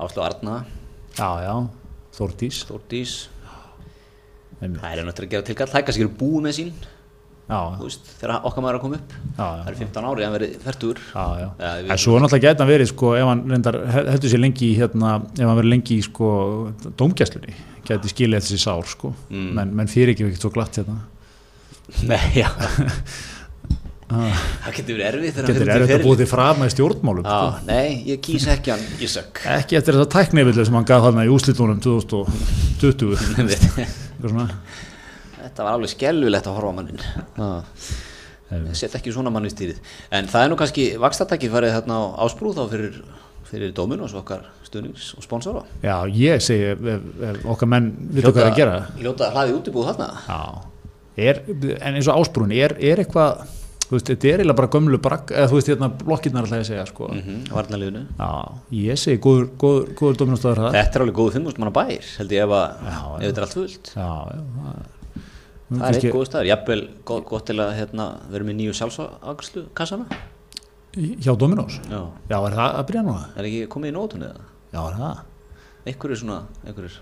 Áslu 0.00 0.22
Arna, 0.24 0.64
Já, 1.18 1.28
já, 1.42 1.54
Þórdís. 2.14 2.60
Þórdís. 2.68 3.12
Það 4.60 4.92
er 4.92 5.04
náttúrulega 5.04 5.26
að 5.26 5.30
gera 5.34 5.46
tilkall, 5.48 5.68
það 5.72 5.80
er 5.80 5.84
kannski 5.88 6.04
eru 6.04 6.12
búið 6.20 6.42
með 6.44 6.56
sín 6.58 6.72
veist, 7.80 8.10
þegar 8.20 8.44
okkar 8.46 8.62
maður 8.64 8.74
er 8.74 8.78
að 8.78 8.84
koma 8.84 8.98
upp. 9.00 9.14
Já, 9.36 9.46
Það 9.46 9.70
er 9.72 9.78
15 9.80 10.08
ári, 10.10 10.24
hann 10.26 10.34
verið 10.36 10.52
færtur. 10.66 11.00
En 11.90 11.98
svo 11.98 12.18
náttúrulega 12.22 12.44
gæti 12.46 12.62
hann 12.64 12.70
verið 12.70 12.88
sko, 12.92 13.06
ef 13.18 13.26
hann 13.30 13.42
reyndar 13.50 13.76
heldur 14.12 14.30
sér 14.34 14.42
lengi 14.44 14.68
hérna, 14.78 15.14
ef 15.34 15.46
hann 15.48 15.58
verið 15.58 15.72
lengi 15.74 15.98
í 15.98 16.04
sko 16.06 16.28
dómgæslunni, 17.00 17.54
gæti 17.88 18.12
skilið 18.14 18.40
þessi 18.44 18.58
sár 18.62 18.86
sko, 18.86 19.14
Mm. 19.30 19.50
menn, 19.58 19.74
menn 19.80 19.88
fyrir 19.90 20.12
ekki 20.14 20.28
ekkert 20.28 20.46
svo 20.46 20.52
glatt 20.54 20.78
hérna. 20.78 20.96
Nei, 22.10 22.22
já. 22.38 22.48
Það 24.10 24.72
getur 24.74 24.96
verið 24.98 25.06
erfið 25.06 25.30
þegar 25.36 25.44
hann 25.46 25.54
getur 25.54 25.66
fer 25.70 25.70
út 25.70 25.70
í 25.70 25.70
erfitt 25.70 25.70
að 25.70 25.86
ferilinn. 25.86 26.06
búið 26.08 26.18
til 26.18 26.26
fram 26.26 26.58
í 26.66 26.68
stjórnmálum 26.74 27.22
sko. 27.22 27.30
Já, 27.30 27.60
nei, 27.68 27.88
ég 28.10 28.18
kýs 28.26 28.46
ekki 28.50 28.72
hann 28.74 28.82
Ísak 29.06 29.38
ekki 29.60 29.76
eftir 29.78 29.94
þessa 29.94 30.10
tæknivillu 30.16 30.64
sem 30.66 30.74
hann 30.74 30.88
gaf 30.88 31.04
þarna 31.06 31.22
í 31.28 31.30
úslitunum 31.30 31.78
2020 31.78 33.14
Þetta 35.60 35.68
var 35.68 35.76
alveg 35.76 35.90
skelvilegt 35.92 36.46
að 36.48 36.54
horfa 36.56 36.70
mannin 36.72 37.02
Ég 38.50 38.78
set 38.80 38.94
ekki 38.96 39.12
svona 39.12 39.28
mann 39.28 39.44
í 39.44 39.50
stýrið 39.52 39.82
En 40.16 40.30
það 40.30 40.44
er 40.46 40.48
nú 40.48 40.56
kannski 40.56 40.86
vakstatæki 41.02 41.50
farið 41.52 41.74
þarna 41.74 41.98
á 42.00 42.24
ásprú 42.24 42.54
þá 42.56 42.62
fyrir, 42.70 42.96
fyrir 43.50 43.74
Dominos 43.76 44.14
okkar 44.16 44.46
stuðnings 44.64 45.10
og 45.18 45.26
sponsora. 45.26 45.66
Já, 45.84 45.98
ég 46.16 46.40
segi 46.40 46.72
ef, 46.72 46.80
ef, 46.80 47.44
okkar 47.52 47.68
menn 47.74 47.92
vita 48.08 48.32
hvað 48.32 48.46
er 48.46 48.48
að 48.48 48.60
gera. 48.62 48.76
Ljóta 49.04 49.28
hlaði 49.34 49.56
útibúð 49.58 49.88
þarna. 49.90 50.08
Já, 50.24 50.40
er, 51.28 51.42
en 51.76 51.98
eins 51.98 52.08
og 52.08 52.22
ásbrún 52.22 52.54
er, 52.56 52.78
er 52.80 53.02
eitthvað 53.02 53.42
þú 53.90 53.96
veist, 53.96 54.06
þetta 54.06 54.30
er 54.30 54.44
eiginlega 54.44 54.60
bara 54.62 54.70
gömlu 54.76 55.02
brak 55.02 55.34
eða 55.34 55.50
þú 55.50 55.58
veist, 55.58 55.72
hérna 55.74 55.88
blokkirnar 56.04 56.46
alltaf 56.46 56.62
ég 56.62 56.70
segja 56.70 56.86
sko. 56.86 57.10
mm 57.10 57.20
-hmm, 57.26 57.40
Varnaliðinu 57.52 58.02
já, 58.16 58.30
ég 58.70 58.96
segi 59.04 59.18
góður, 59.18 59.46
góður, 59.58 59.84
góður 59.98 60.16
dominustöður 60.22 60.62
það 60.62 60.72
Þetta 60.78 60.94
er 60.94 61.02
alveg 61.02 61.16
góðu 61.20 61.30
5.000 61.36 61.58
manna 61.58 61.74
bær 61.74 62.02
það, 65.70 65.86
er 65.88 65.98
eitt 66.00 66.14
góð 66.14 66.26
staður, 66.28 66.48
jafnvel 66.50 66.80
gott, 67.08 67.24
gott 67.30 67.46
til 67.50 67.58
að 67.62 67.72
hérna, 67.78 68.06
vera 68.32 68.46
með 68.48 68.56
nýju 68.60 68.76
sjálfsagarslu 68.80 69.64
kassana. 69.78 70.20
Hjá 70.96 71.30
Dominós 71.38 71.76
Já, 71.86 72.00
já, 72.26 72.36
er 72.40 72.54
það 72.58 72.78
að 72.80 72.86
byrja 72.88 73.02
núna? 73.06 73.26
er 73.38 73.46
ekki 73.46 73.66
komið 73.70 73.92
í 73.92 73.94
nótunni 73.94 74.26
eða? 74.26 74.48
já, 74.74 74.80
er 74.82 74.96
það. 74.98 75.20
Einhverju 75.86 76.16
svona, 76.24 76.40
einhverjur 76.66 76.96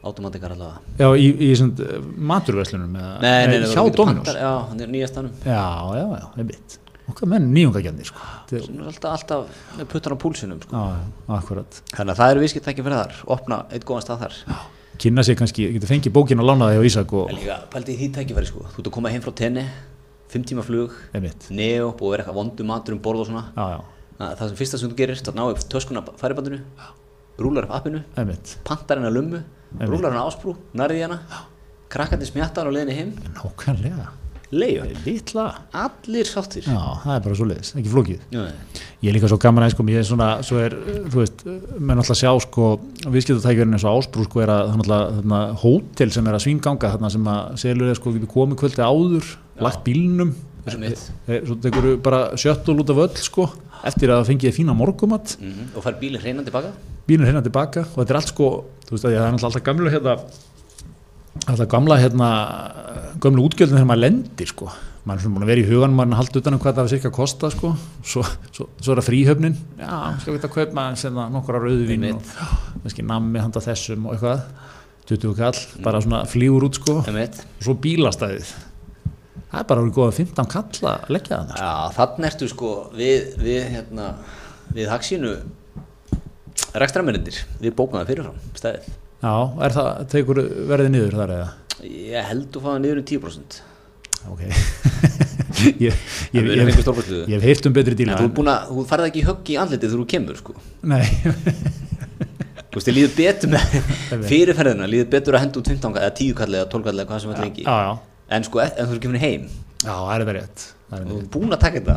Automatikar 0.00 0.54
allavega. 0.54 0.80
Já, 0.96 1.08
í, 1.20 1.26
í 1.44 1.48
svona 1.60 1.98
maturverslunum 2.30 2.94
eða, 2.96 3.10
Nei, 3.20 3.50
nei, 3.50 3.66
hjá 3.68 3.82
Dominós 3.92 4.30
Já, 4.32 4.52
hann 4.70 4.80
er 4.80 4.88
nýjastanum 4.94 5.34
já, 5.44 5.60
já, 6.00 6.06
já, 6.16 6.24
einmitt. 6.40 6.78
Okkar 7.10 7.28
menn 7.28 7.50
nýjungagjandi 7.52 8.06
sko. 8.08 8.24
Alltaf, 8.86 9.10
alltaf 9.18 9.60
puttan 9.90 10.14
á 10.14 10.18
púlsinum 10.22 10.60
sko. 10.64 10.72
já, 10.72 10.96
já, 10.96 11.36
akkurat. 11.36 11.80
Þannig 11.92 12.14
að 12.14 12.20
það 12.22 12.32
eru 12.32 12.44
viðskipt 12.46 12.70
ekki 12.72 12.84
fyrir 12.86 13.00
þar. 13.02 13.18
Opna 13.36 13.58
eitt 13.68 13.84
góðan 13.84 14.06
stað 14.06 14.24
þar 14.24 14.38
kynna 15.00 15.24
sér 15.26 15.38
kannski, 15.40 15.68
getur 15.74 15.90
fengið 15.90 16.14
bókin 16.16 16.42
að 16.42 16.50
lána 16.50 16.68
það 16.70 16.76
hjá 16.76 16.88
Ísak 16.90 17.14
og 17.16 17.30
líka, 17.34 17.56
pældi 17.72 17.96
því 17.98 18.08
tækifæri 18.16 18.50
sko. 18.50 18.64
Þú 18.74 18.82
ert 18.82 18.90
að 18.90 18.94
koma 18.96 19.12
heim 19.14 19.24
frá 19.24 19.32
tenni 19.40 19.64
Fimm 20.30 20.44
tíma 20.46 20.62
flug 20.62 20.94
Neo, 21.50 21.90
búið 21.98 22.06
að 22.06 22.12
vera 22.12 22.22
eitthvað 22.24 22.36
vondu 22.38 22.66
matur 22.68 22.94
um 22.94 23.00
borð 23.02 23.24
og 23.24 23.30
svona. 23.30 23.44
Já, 23.56 23.64
já, 23.74 23.80
Það 24.20 24.34
það 24.38 24.50
sem 24.50 24.58
fyrsta 24.60 24.78
sem 24.80 24.92
þú 24.92 24.98
gerir 25.00 25.22
Það 25.24 25.38
ná 25.40 25.46
upp 25.48 25.64
töskuna 25.72 26.04
færibandinu 26.20 26.60
Rúlar 27.40 27.66
upp 27.66 27.72
appinu 27.80 28.02
einmitt. 28.20 28.58
Pantar 28.68 29.00
hennar 29.00 29.16
lummu 29.16 29.40
Rúlar 29.80 30.12
hennar 30.12 30.28
ásprú 30.28 30.54
Nærði 30.76 31.02
hana 31.06 31.22
Krakkandi 31.90 32.28
smjattar 32.28 32.68
á 32.68 32.70
leiðinni 32.70 32.94
heim. 32.94 33.08
Nákvæmlega, 33.34 34.04
Leiðu 34.50 34.96
litla. 35.04 35.44
Allir 35.78 36.26
sáttir. 36.26 36.64
Já, 36.66 36.80
það 37.04 37.12
er 37.14 37.22
bara 37.26 37.38
svo 37.38 37.46
leiðis, 37.46 37.70
ekki 37.78 37.92
flókið. 37.92 38.24
Já, 38.34 38.40
ég 39.04 39.12
er 39.12 39.16
líka 39.16 39.30
svo 39.30 39.38
gaman 39.42 39.66
að 39.66 39.74
sko, 39.76 39.86
ég 39.92 40.02
er 40.02 40.08
svona, 40.08 40.30
svo 40.46 40.58
er, 40.58 40.76
þú 41.06 41.22
veist 41.22 41.44
menn 41.78 42.02
alltaf 42.02 42.18
sjá, 42.18 42.32
sko, 42.42 42.72
viðskiptatækjurinn 43.06 43.78
eins 43.78 43.86
og 43.86 44.00
ásbrú, 44.00 44.26
sko, 44.26 44.42
er 44.42 44.54
að, 44.56 44.74
er 44.74 44.82
alltaf 44.82 45.16
þarna, 45.20 45.40
hótel 45.62 46.14
sem 46.16 46.30
er 46.30 46.38
að 46.38 46.44
svínganga, 46.46 46.92
þarna 46.96 47.14
sem 47.14 47.32
að 47.36 47.56
selur 47.62 47.92
er, 47.92 48.00
sko, 48.00 48.14
getur 48.16 48.34
komið 48.34 48.62
kvöldi 48.64 48.86
áður 48.86 49.32
lagt 49.62 49.84
bílnum. 49.86 50.34
Einmitt. 50.66 51.06
Eh, 51.30 51.40
svo 51.46 51.56
tekur 51.62 51.92
bara 52.04 52.24
sjöttul 52.38 52.80
út 52.82 52.90
af 52.92 53.04
öll, 53.06 53.22
sko 53.22 53.48
eftir 53.86 54.10
að 54.10 54.24
það 54.24 54.32
fengið 54.34 54.58
fína 54.58 54.74
morgumat. 54.76 55.38
Mhm. 55.40 55.70
Og 55.78 55.86
fær 55.86 55.96
bílinn 56.02 56.20
hreinan 56.20 56.44
tilbaka 56.44 56.74
bílinn 57.10 57.26
hérna 57.26 57.42
tilbaka 57.42 57.84
og 57.88 57.98
þetta 57.98 58.12
er 58.14 58.20
allt, 58.20 58.30
sko 58.30 58.48
þú 58.86 58.94
veist 58.94 59.06
að 59.08 59.16
það 59.16 59.24
er 59.24 59.46
alltaf 59.48 59.64
gamlu 59.66 59.90
hérna 59.92 60.16
alltaf 61.46 61.68
gamla 61.70 61.98
hérna 62.00 62.30
gamlu 63.22 63.44
útgjöldin 63.48 63.78
þegar 63.78 63.90
maður 63.90 64.04
lendir, 64.04 64.50
sko. 64.50 64.70
Maður 65.04 65.16
er 65.16 65.24
svona 65.24 65.36
búin 65.36 65.44
að 65.46 65.50
vera 65.50 65.62
í 65.62 65.68
hugan, 65.68 65.94
maður 65.96 66.10
er 66.10 66.16
að 66.16 66.20
halda 66.20 66.40
utan 66.42 66.56
um 66.56 66.60
hvað 66.60 66.78
það 66.78 66.88
er 66.88 66.92
cirka 66.94 67.10
að 67.10 67.16
kosta, 67.16 67.50
sko. 67.54 67.70
Svo, 68.04 68.24
svo, 68.52 68.66
svo 68.80 68.92
er 68.92 69.00
það 69.00 69.08
fríhöfnin. 69.08 69.56
Já, 69.80 69.94
skal 70.20 70.34
við 70.34 70.40
þetta 70.40 70.52
kaupa 70.56 70.84
sem 71.00 71.20
það 71.20 71.36
nokkura 71.36 71.62
rauðvín 71.64 72.08
og 72.10 72.34
kannski 72.82 73.06
nammi 73.08 73.42
handa 73.42 73.64
þessum 73.64 74.10
og 74.10 74.16
eitthvað. 74.16 74.44
20 75.10 75.34
kall, 75.34 75.60
bara 75.82 76.00
svona 76.04 76.20
flýgur 76.28 76.68
út 76.68 76.76
sko, 76.78 77.00
og 77.02 77.64
svo 77.64 77.74
bílastæðið. 77.82 78.52
Það 79.50 79.58
er 79.58 79.66
bara 79.66 79.82
orðið 79.82 79.96
góða 79.96 80.12
15 80.20 80.50
kall 80.52 80.90
að 80.92 81.08
leggja 81.10 81.38
það 81.48 81.56
Já, 81.58 81.72
þannig 81.96 82.26
ertu 82.28 82.48
sko 82.52 82.68
við, 82.94 83.32
við 83.42 83.64
hérna 83.72 84.04
við 84.76 84.90
haksínu 84.92 85.32
rekstramennir, 86.78 87.40
við 87.58 87.74
bókum 87.74 87.98
það 87.98 88.12
fyrirfram 88.12 88.38
stæðið. 88.60 88.92
Já, 89.20 89.34
er 89.66 89.74
það, 89.76 89.90
tekur 90.14 90.40
verðið 90.70 90.94
niður 90.94 91.18
þar 91.20 91.34
eða? 91.36 91.50
Ég 91.90 92.30
held 92.30 92.48
þú 92.54 92.62
fáið 92.66 92.80
niður 92.84 93.02
um 93.02 93.06
10% 93.10 93.60
ok. 94.30 94.42
Ég, 95.60 95.76
ég, 95.82 95.96
Það 96.32 96.36
ég, 96.36 96.46
ég, 96.46 96.68
ég 97.28 97.34
hef 97.34 97.44
heyrt 97.44 97.66
um 97.68 97.74
betri 97.76 97.92
En 97.92 97.98
díla. 97.98 98.16
þú 98.16 98.28
að, 98.48 98.68
þú 98.70 98.84
farið 98.88 99.08
ekki 99.10 99.24
högg 99.26 99.50
í 99.50 99.56
andlitið 99.60 99.90
þegar 99.90 100.00
þú 100.00 100.06
kemur 100.12 100.38
sko. 100.38 100.54
Nei, 100.88 101.02
Þú 102.70 102.78
veist, 102.78 102.86
þið 102.86 102.94
líður 102.96 103.14
betur 103.18 103.50
með 103.50 103.72
fyrirferðina, 104.30 104.86
líður 104.86 105.08
betur 105.10 105.36
að 105.36 105.42
henda 105.44 105.58
út 105.58 105.70
15 105.72 105.96
eða 105.98 106.12
10 106.20 106.36
kall 106.38 106.54
eða 106.54 106.68
12 106.70 106.86
kall 106.86 106.94
eða 106.94 107.08
hvað 107.10 107.22
sem 107.24 107.32
þetta 107.32 107.46
lengi. 107.48 107.64
En 108.30 108.46
sko, 108.46 108.62
en 108.62 108.70
þú 108.78 108.94
er 108.94 109.00
ekki 109.00 109.10
fyrir 109.10 109.24
heim. 109.24 109.48
Já, 109.82 109.90
það 109.90 110.12
er 110.14 110.22
þetta 110.22 110.36
rétt. 110.38 110.66
Það 110.90 111.08
þú 111.10 111.18
er 111.18 111.26
búin 111.34 111.56
að 111.56 111.62
taka 111.64 111.82
þetta 111.82 111.96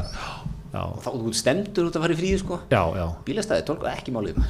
og 0.73 0.99
þá 1.03 1.09
þú 1.13 1.29
ert 1.29 1.39
stemdur 1.39 1.87
út 1.89 1.97
að 1.99 2.05
fara 2.07 2.15
í 2.15 2.19
fríði 2.19 2.41
sko. 2.41 2.59
Já, 2.71 2.81
já, 2.97 3.05
Bílastæði, 3.27 3.65
12 3.69 3.91
ekki 3.93 4.15
málið. 4.15 4.41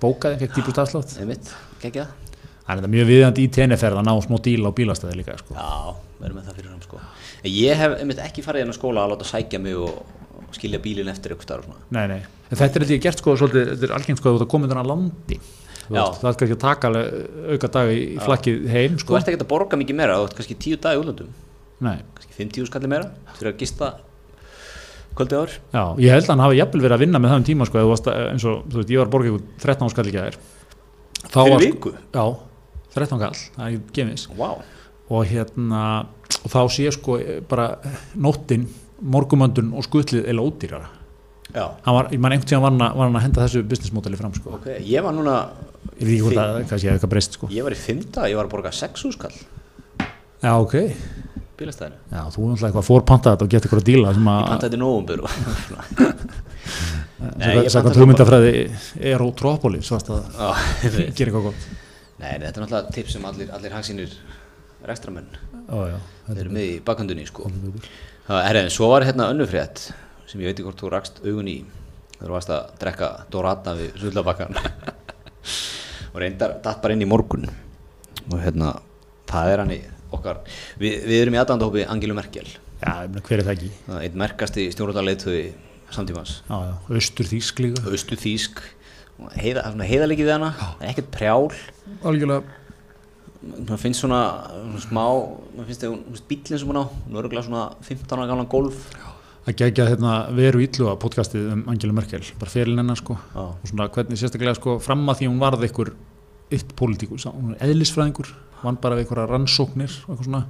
Bókaði, 0.00 0.40
fekk 0.44 0.56
típust 0.56 0.80
afslátt 0.80 1.16
Einmitt, 1.20 1.52
geggja 1.82 2.08
það 2.70 2.86
er 2.86 2.92
mjög 2.94 3.08
viðandi 3.08 3.44
í 3.44 3.50
tenniferð 3.52 4.00
að 4.00 4.06
ná 4.06 4.12
smá 4.24 4.38
díl 4.44 4.62
á 4.62 4.70
bílastæði 4.76 5.18
líka 5.20 5.36
sko. 5.40 5.56
Já, 5.56 5.94
verðum 6.20 6.38
með 6.38 6.48
það 6.48 6.58
fyrir 6.58 6.72
hann 6.72 6.84
sko. 6.84 7.00
Ég 7.50 7.80
hef 7.80 7.94
einmitt 7.98 8.20
ekki 8.24 8.44
farið 8.46 8.66
inn 8.66 8.74
á 8.74 8.76
skóla 8.76 9.04
að 9.04 9.14
láta 9.14 9.28
sækja 9.28 9.60
mig 9.62 9.78
og, 9.80 10.02
og 10.38 10.56
skilja 10.56 10.82
bílinn 10.82 11.10
eftir 11.10 11.34
eitthvað 11.34 11.72
Nei, 11.90 12.04
nei, 12.10 12.20
en 12.20 12.60
þetta 12.60 12.68
er 12.68 12.84
þetta 12.84 12.96
ég 12.96 13.02
gert 13.06 13.22
sko 13.22 13.36
svolítið, 13.40 13.72
þetta 13.74 13.88
er 13.88 13.96
algengt 13.96 14.22
sko 14.22 14.30
að 14.30 14.36
þú 14.36 14.40
ert 14.40 14.46
að 14.46 14.52
koma 14.54 14.70
þarna 14.70 14.84
að 14.84 14.92
landi. 14.92 15.40
Þú 15.90 16.02
það 16.20 16.28
er 16.30 16.36
kannski 16.38 16.54
að 16.54 16.62
taka 16.62 16.90
auka 17.50 17.70
dag 17.74 17.88
í 17.90 18.02
flakkið 18.22 18.66
heim 18.70 18.92
Þú 18.94 19.02
sko. 19.02 19.16
ert 19.18 19.30
ekki 19.32 19.40
að 19.40 19.48
borga 19.50 19.78
mikið 19.80 19.96
meira, 19.98 20.18
þú 20.20 20.28
ert 20.28 20.36
kannski 20.38 20.56
10 20.68 20.82
dag 20.84 20.94
í 20.94 21.00
útlöndum. 21.00 21.32
Nei, 21.82 21.96
kannski 22.14 22.36
50 22.36 22.68
skalli 22.70 22.90
meira. 22.92 23.08
Fyrir 23.34 23.50
að 23.50 23.64
gista 23.64 23.88
kvöldið 25.18 25.40
ár. 25.40 25.54
Já, 25.74 25.82
ég 26.04 26.14
held 26.14 26.26
að 26.26 26.32
hann 26.34 26.44
hafi 26.44 26.58
jafnvel 26.60 26.82
verið 26.84 26.96
að 26.96 27.02
vinna 27.04 27.20
með 27.20 27.32
það 27.32 27.40
um 27.40 27.46
tíma 27.48 27.66
sko, 27.68 27.82
varst 27.90 28.10
eins 28.12 28.46
og, 28.48 28.60
þú 28.70 28.80
veist, 28.80 28.92
ég 28.94 29.00
var 29.00 29.08
að 29.08 29.14
borga 29.14 29.30
ykkur 29.30 29.42
13 29.64 29.88
áskall 29.88 30.06
ekki 30.10 30.20
að 30.20 30.28
þér 30.28 30.38
Fyrir 31.30 31.60
viku? 31.60 31.92
Já, 32.14 32.24
13 32.94 33.20
kall, 33.20 33.40
það 33.56 33.66
er 33.66 33.82
gefins. 33.96 34.24
Vá, 34.38 34.48
og 35.10 35.26
hérna, 35.28 35.82
og 36.40 36.52
þá 36.52 36.60
sé 36.72 36.88
sko 36.94 37.18
bara 37.50 37.66
nóttin, 38.18 38.64
morgumöndun 39.00 39.74
og 39.76 39.86
skutlið 39.86 40.26
eða 40.30 40.46
ódýrara. 40.46 40.88
Var, 41.50 42.08
ég 42.14 42.20
man 42.22 42.34
einhvern 42.34 42.46
tíðan 42.46 42.78
var 42.78 42.94
var 42.94 43.08
hann 43.08 43.16
að 43.18 43.24
henda 43.24 43.42
þessu 43.42 43.64
business 43.66 43.90
modeli 43.94 44.18
fram 44.18 44.30
sko, 44.36 44.52
ok 44.54 44.68
Ég 44.86 45.02
var 45.02 45.16
núna, 45.16 45.32
ég 45.98 46.04
veit 46.06 46.12
ekki 46.12 46.20
hvort 46.22 46.38
að 46.38 46.58
kannski 46.60 46.86
hefði 46.86 46.92
eitthvað 46.94 47.12
breyst 47.16 47.34
sko, 47.34 47.48
ég 47.50 47.66
var 47.66 47.74
í 47.74 47.80
5 47.80 48.04
dag, 48.14 48.28
ég 48.30 48.38
var 48.38 48.46
að 48.46 48.52
borga 48.52 48.70
6 48.70 49.08
skall. 49.16 49.34
Já 50.40 50.52
ok 50.54 50.76
bílastæðinu. 51.60 51.98
Já, 52.10 52.20
þú 52.32 52.40
er 52.40 52.50
náttúrulega 52.50 52.68
eitthvað 52.70 52.86
fórpantað 52.88 53.34
þetta 53.36 53.46
og 53.46 53.52
gett 53.54 53.66
eitthvað 53.66 53.82
að 53.82 53.88
díla 53.90 54.10
Ég 54.10 54.20
að 54.40 54.48
panta 54.50 54.66
þetta 54.66 54.78
í 54.78 54.82
nóvumbur 54.82 55.22
og 55.24 55.34
svona 55.66 55.84
Nei, 57.40 57.50
ég 57.52 57.68
Sækvæmt 57.68 57.84
pantaði 57.84 58.00
hugmyndafræði 58.00 58.52
er 59.12 59.24
ótrópoli 59.24 59.80
svo 59.84 59.98
að 60.00 60.10
veit. 60.10 60.30
gera 61.18 61.28
eitthvað 61.28 61.46
gott. 61.50 61.66
Nei, 62.20 62.30
þetta 62.32 62.48
er 62.48 62.62
náttúrulega 62.64 62.94
tips 62.96 63.16
sem 63.16 63.26
allir, 63.28 63.50
allir 63.56 63.74
hansínir 63.76 64.14
rekstramenn 64.88 65.28
Þeir 65.70 66.40
eru 66.44 66.52
með 66.54 66.64
í 66.66 66.78
bakkandunni 66.86 67.26
sko. 67.28 67.50
Það 68.26 68.46
er 68.48 68.58
en 68.62 68.72
svo 68.72 68.88
var 68.90 69.04
hérna 69.06 69.28
önnufrétt 69.34 69.84
sem 70.30 70.40
ég 70.40 70.48
veit 70.50 70.56
ekki 70.56 70.66
hvort 70.66 70.80
þú 70.80 70.90
rakst 70.94 71.20
augun 71.26 71.48
í. 71.50 71.58
Þegar 72.16 72.26
þú 72.30 72.34
varst 72.36 72.52
að 72.54 72.72
drekka 72.80 73.08
Dorata 73.32 73.74
við 73.78 73.94
Sullabakkan 74.00 74.56
og 76.12 76.18
reyndar 76.22 76.56
datt 76.64 76.80
bara 76.82 76.96
inn 76.96 77.04
í 77.04 77.08
morgun. 77.10 77.46
Og 78.30 78.36
hérna 78.42 78.74
það 79.30 79.52
er 79.52 79.62
hann 79.64 79.74
í 79.76 79.80
okkar. 80.16 80.42
Við, 80.80 80.98
við 81.06 81.24
erum 81.24 81.36
í 81.36 81.40
aðdandahópi 81.42 81.86
Angelu 81.90 82.16
Merkel. 82.18 82.46
Já, 82.80 82.92
hver 83.06 83.40
er 83.40 83.46
það 83.46 83.54
ekki? 83.56 83.72
Það 83.86 84.04
einn 84.06 84.20
merkasti 84.22 84.66
stjórnarleiðtöði 84.74 85.42
samtímans. 85.92 86.36
Austur 86.50 87.28
þýsk 87.28 87.64
líka. 87.64 87.82
Austu 87.90 88.18
þýsk 88.20 88.62
heiða, 89.40 89.66
heiðalegi 89.84 90.24
við 90.24 90.34
hana 90.36 90.50
það 90.56 90.84
er 90.86 90.92
ekkert 90.94 91.12
prjál. 91.14 91.52
Algjörlega. 92.06 92.56
Maður 93.40 93.80
finnst 93.80 94.02
svona, 94.02 94.20
svona 94.52 94.82
smá 94.84 95.04
maður 95.56 95.68
finnst 95.70 95.84
þegar 95.86 96.24
bílinn 96.28 96.60
sem 96.60 96.70
hún 96.70 96.80
á 96.80 96.84
hún 96.84 97.20
örugglega 97.22 97.46
svona 97.46 97.62
15 97.86 98.18
ára 98.18 98.28
gamlan 98.28 98.50
golf. 98.52 98.90
Að 99.48 99.56
gegja 99.62 99.86
hérna 99.88 100.14
veru 100.36 100.60
illu 100.60 100.90
að 100.90 100.98
podcastið 101.00 101.46
um 101.54 101.62
Angela 101.72 101.96
Merkel, 101.96 102.20
bara 102.40 102.52
ferilin 102.52 102.82
hennar 102.82 103.00
sko. 103.00 103.16
Já. 103.32 103.44
og 103.48 103.70
svona 103.70 103.88
hvernig 103.94 104.20
sérstaklega 104.20 104.58
sko 104.58 104.76
fram 104.84 105.08
að 105.08 105.22
því 105.22 105.30
hún 105.30 105.40
varð 105.40 105.64
einhver 105.64 105.94
eitt 106.50 106.74
pólitíkur, 106.78 107.20
hún 107.30 107.54
er 107.56 107.70
eðlisfræðingur 107.70 108.30
vann 108.60 108.78
bara 108.82 108.98
við 108.98 109.06
einhverja 109.06 109.30
rannsóknir 109.30 109.92
svona. 109.92 110.44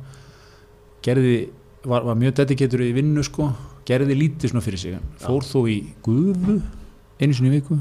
Gerði, 1.05 1.37
var, 1.85 2.05
var 2.09 2.19
mjög 2.19 2.41
dedikator 2.43 2.83
í 2.85 2.93
vinnu 2.97 3.23
sko 3.25 3.51
gerði 3.89 4.17
lítið 4.19 4.53
svona 4.53 4.65
fyrir 4.65 4.83
sig 4.83 4.99
fór 5.23 5.47
þó 5.47 5.61
í 5.71 5.79
gufu 6.05 6.59
einu 7.21 7.37
sinni 7.37 7.53
viku. 7.53 7.79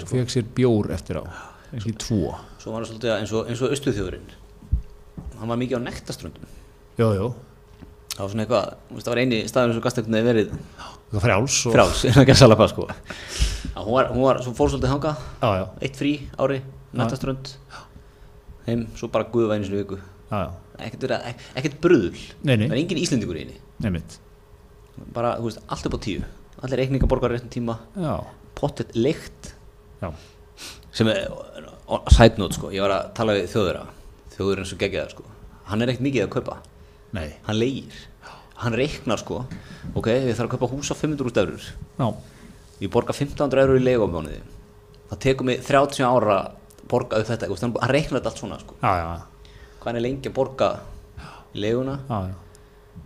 Sko. 0.00 0.10
fekk 0.10 0.32
sér 0.32 0.46
bjór 0.56 0.90
eftir 0.94 1.20
á 1.22 1.24
eins 1.70 1.86
og 1.86 1.92
í 1.92 1.96
tvo. 2.02 2.34
svo 2.58 2.74
var 2.74 2.82
það 2.84 2.90
svolítið 2.90 3.14
eins 3.16 3.32
og, 3.34 3.50
og 3.50 3.74
austu 3.74 3.94
þjóðurinn 3.94 4.32
hann 5.38 5.52
var 5.52 5.60
mikið 5.60 5.78
á 5.78 5.86
nektaströndum 5.86 6.48
já, 7.14 7.26
það 8.20 8.26
var 8.26 8.32
svona 8.34 8.44
eitthvað, 8.44 8.72
það 9.00 9.10
var 9.10 9.20
eini 9.22 9.38
staður 9.48 9.76
sem 9.76 10.16
verið 10.28 10.50
eitthvað 10.50 11.66
og, 11.66 11.74
fráls, 11.74 12.02
ekki 12.22 12.34
að 12.34 12.38
salapa 12.38 12.66
sko. 12.70 12.86
Hún 13.80 13.94
var, 13.96 14.10
hún 14.12 14.24
var, 14.26 14.40
svo 14.44 14.52
fór 14.54 14.70
svolítið 14.70 14.92
hanga 14.92 15.12
já, 15.16 15.48
já, 15.56 15.64
eitt 15.86 15.96
frí 15.98 16.12
ári, 16.38 16.58
nættaströnd 17.00 17.52
heim, 18.66 18.84
svo 18.98 19.08
bara 19.10 19.26
guða 19.32 19.56
einu 19.56 19.66
í 19.70 19.80
viku. 19.80 19.98
Ekkert, 20.80 21.78
bröðul 21.82 22.12
það 22.14 22.66
er 22.68 22.76
engin 22.78 23.00
Íslendingur 23.00 23.40
í 23.40 23.46
henni. 23.46 24.02
Bara, 25.16 25.34
þú 25.40 25.48
veist, 25.48 25.62
allt 25.72 25.88
upp 25.88 25.96
á 25.96 26.00
tíu. 26.04 26.22
Allir 26.60 26.82
reikninga 26.82 27.08
borgar 27.08 27.32
réttum 27.32 27.50
tíma. 27.52 27.78
Pottet 28.58 28.92
leikt 28.96 29.54
sem 30.92 31.08
er 31.08 31.26
sætnót 32.12 32.54
sko, 32.56 32.70
ég 32.74 32.84
var 32.84 32.94
að 32.98 33.10
tala 33.16 33.34
við 33.38 33.48
þjóðura 33.54 33.86
þjóður 34.34 34.62
eins 34.62 34.72
og 34.74 34.80
geggjaðar 34.80 35.14
sko. 35.16 35.26
Hann 35.70 35.82
er 35.84 35.92
ekkert 35.92 36.06
mikið 36.06 36.24
að 36.26 36.32
kaupa, 36.36 36.56
nei, 37.16 37.28
hann 37.46 37.58
leigir 37.58 37.98
hann 38.60 38.76
reiknar 38.76 39.20
sko. 39.20 39.44
Ok, 39.96 40.10
ég 40.12 40.36
þarf 40.36 40.50
að 40.50 40.54
kaupa 40.56 40.70
hús 40.74 40.92
á 40.92 40.96
500 40.98 41.42
eurur 41.42 41.64
já, 41.64 42.06
ég 42.82 42.92
borga 42.92 43.16
1500 43.16 43.64
eurur 43.64 43.80
í 43.80 43.96
mánuði 44.12 44.40
það 45.10 45.22
tekur 45.24 45.48
mig 45.48 45.64
30 45.66 46.06
ára 46.06 46.36
að 46.36 46.86
borga 46.90 47.20
upp 47.20 47.30
þetta, 47.30 47.48
hann 47.50 47.92
reiknar 47.94 48.20
þetta 48.20 48.30
allt 48.32 48.42
svona 48.42 48.60
sko. 48.60 48.76
Já, 48.82 48.92
já, 49.00 49.50
hvað 49.82 49.98
er 49.98 50.06
lengi 50.06 50.30
að 50.30 50.36
borga 50.36 50.70
í 51.54 51.64
leiguna 51.64 51.98
já, 52.06 52.20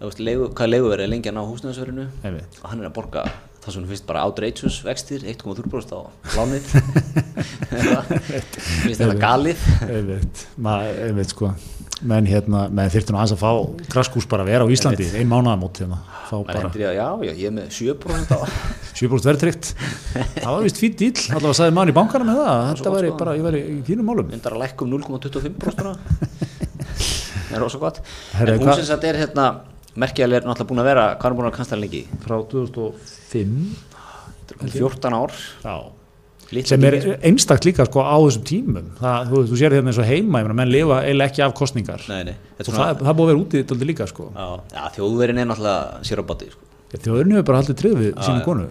veist, 0.02 0.20
leigu, 0.20 0.50
hvað 0.52 0.72
leiguverið 0.72 1.06
er 1.06 1.12
lengi 1.12 1.30
að 1.30 1.36
ná 1.38 1.42
húsnæðisverðinu? 1.48 2.06
Og 2.62 2.70
hann 2.70 2.82
er 2.82 2.90
að 2.90 2.96
borga 2.98 3.24
það 3.64 3.76
sem 3.76 3.86
finnst 3.88 4.06
bara 4.08 4.24
outrageous 4.28 4.80
vextir 4.84 5.22
1,3% 5.24 5.94
á 5.96 6.00
lánið. 6.34 6.66
Finnst 8.84 9.00
þetta 9.00 9.14
galið? 9.22 9.64
Einmitt, 9.86 10.42
maður, 10.60 10.98
einmitt 11.06 11.32
sko 11.32 11.54
menn 12.02 12.26
hérna, 12.26 12.64
menn 12.74 12.90
þyrfti 12.90 13.12
nú 13.14 13.18
aðeins 13.20 13.34
að 13.36 13.42
fá 13.44 13.50
kraskús 13.92 14.26
bara 14.28 14.42
að 14.42 14.50
vera 14.50 14.64
á 14.66 14.68
Íslandi, 14.74 15.06
ein 15.14 15.28
mánaðamót 15.30 15.78
hérna, 15.78 15.98
fá 16.28 16.34
bara 16.48 16.66
að 16.66 16.78
já, 16.82 16.90
já, 16.98 17.08
ég 17.30 17.44
er 17.46 17.54
með 17.54 17.68
7% 17.70 18.34
á 18.34 18.38
7% 18.98 19.28
verðtrygt 19.30 19.70
það 20.40 20.50
var 20.50 20.64
vist 20.66 20.80
fýtt 20.82 20.98
dýl, 21.00 21.14
allavega 21.30 21.54
sagði 21.60 21.76
mann 21.78 21.92
í 21.92 21.96
bankanum 21.96 22.28
með 22.32 22.40
það, 22.42 22.64
þetta 22.72 22.88
gott, 22.90 22.96
væri 22.98 23.12
sko. 23.12 23.18
bara, 23.22 23.36
ég 23.38 23.46
væri 23.46 23.62
í 23.62 23.78
fínum 23.86 24.10
málum. 24.10 24.28
Myndar 24.34 24.56
að 24.58 24.64
lækka 24.64 24.84
um 24.84 24.92
0,25% 24.98 25.94
það 27.48 27.54
er 27.54 27.62
rosa 27.62 27.78
gott. 27.82 28.02
En 28.34 28.52
hún 28.54 28.64
hvað- 28.66 28.80
sem 28.82 28.88
sagt 28.90 29.04
er 29.08 29.20
hérna 29.22 29.46
merkjæli 29.94 30.34
er 30.40 30.46
náttúrulega 30.48 30.70
búin 30.72 30.82
að 30.82 30.88
vera 30.90 31.04
hvað 31.18 31.30
er 31.30 31.36
búin 31.38 31.50
að 31.50 31.56
kansla 31.60 31.78
lengi? 31.78 32.02
frá 32.24 32.36
2005 32.50 33.68
14 34.74 35.14
ár. 35.14 35.30
Já 35.62 35.76
sem 36.68 36.86
er 36.88 36.96
einstakt 37.24 37.66
líka 37.68 37.86
sko 37.88 38.04
á 38.04 38.16
þessum 38.16 38.44
tímum. 38.48 38.88
Það, 39.00 39.30
þú, 39.30 39.42
þú 39.50 39.60
sér 39.60 39.76
hérna 39.76 39.92
eins 39.92 40.00
og 40.02 40.08
heima, 40.08 40.40
meina, 40.40 40.56
menn 40.60 40.72
lifa 40.72 41.00
eiginlega 41.02 41.32
ekki 41.32 41.44
af 41.46 41.54
kostningar 41.58 42.04
nei, 42.10 42.22
nei, 42.30 42.34
og 42.58 42.68
svona 42.68 42.80
það, 42.80 43.04
það 43.04 43.18
búið 43.20 43.26
að 43.26 43.32
vera 43.32 43.42
úti 43.44 43.62
þetta 43.62 43.88
líka 43.90 44.08
sko. 44.10 44.30
Já, 44.34 44.48
já, 44.76 44.82
þjóðverin 44.98 45.42
er 45.42 45.48
náttúrulega 45.50 46.08
sér 46.10 46.22
á 46.22 46.24
bati 46.30 46.50
sko. 46.52 46.72
þjóðurinn 46.94 47.36
hefur 47.36 47.48
bara 47.50 47.62
haldið 47.62 47.80
trið 47.80 47.96
við 48.00 48.10
sínum 48.20 48.42
konu. 48.46 48.66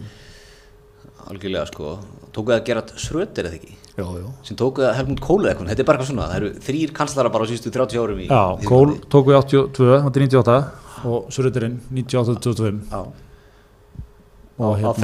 Algjörlega 1.32 1.69
sko. 1.71 1.95
Tókuð 2.34 2.55
að 2.57 2.63
gera 2.67 2.86
srötir 2.97 3.49
eða 3.49 3.59
ekki? 3.59 3.76
Já, 3.93 4.05
sem 4.41 4.57
tókuð 4.57 4.88
að 4.89 4.95
Helmut 4.97 5.19
Kohl 5.21 5.43
eða 5.43 5.51
eitthvað. 5.51 5.67
Þetta 5.69 5.84
er 5.84 5.86
bara 5.86 5.99
eitthvað 5.99 6.09
svona, 6.09 6.30
það 6.32 6.39
eru 6.39 6.47
þrýr 6.65 6.93
kanslara 6.97 7.30
bara 7.34 7.45
á 7.45 7.49
síðustu 7.51 7.74
30 7.76 7.99
árum 8.01 8.21
í 8.24 8.26
já, 8.26 8.39
í 8.57 8.65
Kól 8.65 8.88
Þýskalandi. 8.89 9.09
tók 9.13 9.28
við 9.28 9.38
82, 9.38 9.91
þetta 9.93 10.17
er 10.17 10.26
98 10.26 10.55
og 11.13 11.28
Surruturinn 11.36 11.76
98-2005 11.93 12.80
já, 12.89 13.01
og 14.57 14.65
á 14.65 14.69
hérna 14.82 14.95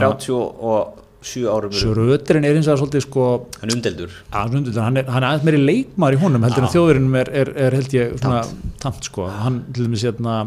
37 1.19 1.49
árum 1.51 1.73
eru 1.73 1.81
Surruturinn 1.81 2.47
er 2.47 2.55
eins 2.55 2.69
og 2.71 2.79
svolítið 2.79 3.03
sko 3.03 3.25
hann 3.59 3.73
umdeldur 3.75 4.13
að, 4.31 4.55
hann, 4.79 4.99
er, 5.01 5.09
hann 5.11 5.23
er 5.23 5.27
aðeins 5.29 5.47
meiri 5.47 5.59
leikmar 5.59 6.15
í 6.15 6.21
honum 6.21 6.45
heldur 6.47 6.65
en 6.65 6.73
þjóðurinnum 6.75 7.17
er, 7.19 7.31
er, 7.41 7.51
er 7.67 7.75
held 7.75 7.95
ég 7.97 8.15
svona 8.21 8.41
tamt. 8.79 9.09
sko, 9.09 9.27
hann 9.27 9.61
til 9.75 9.89
dæmis 9.89 10.05
hérna 10.07 10.37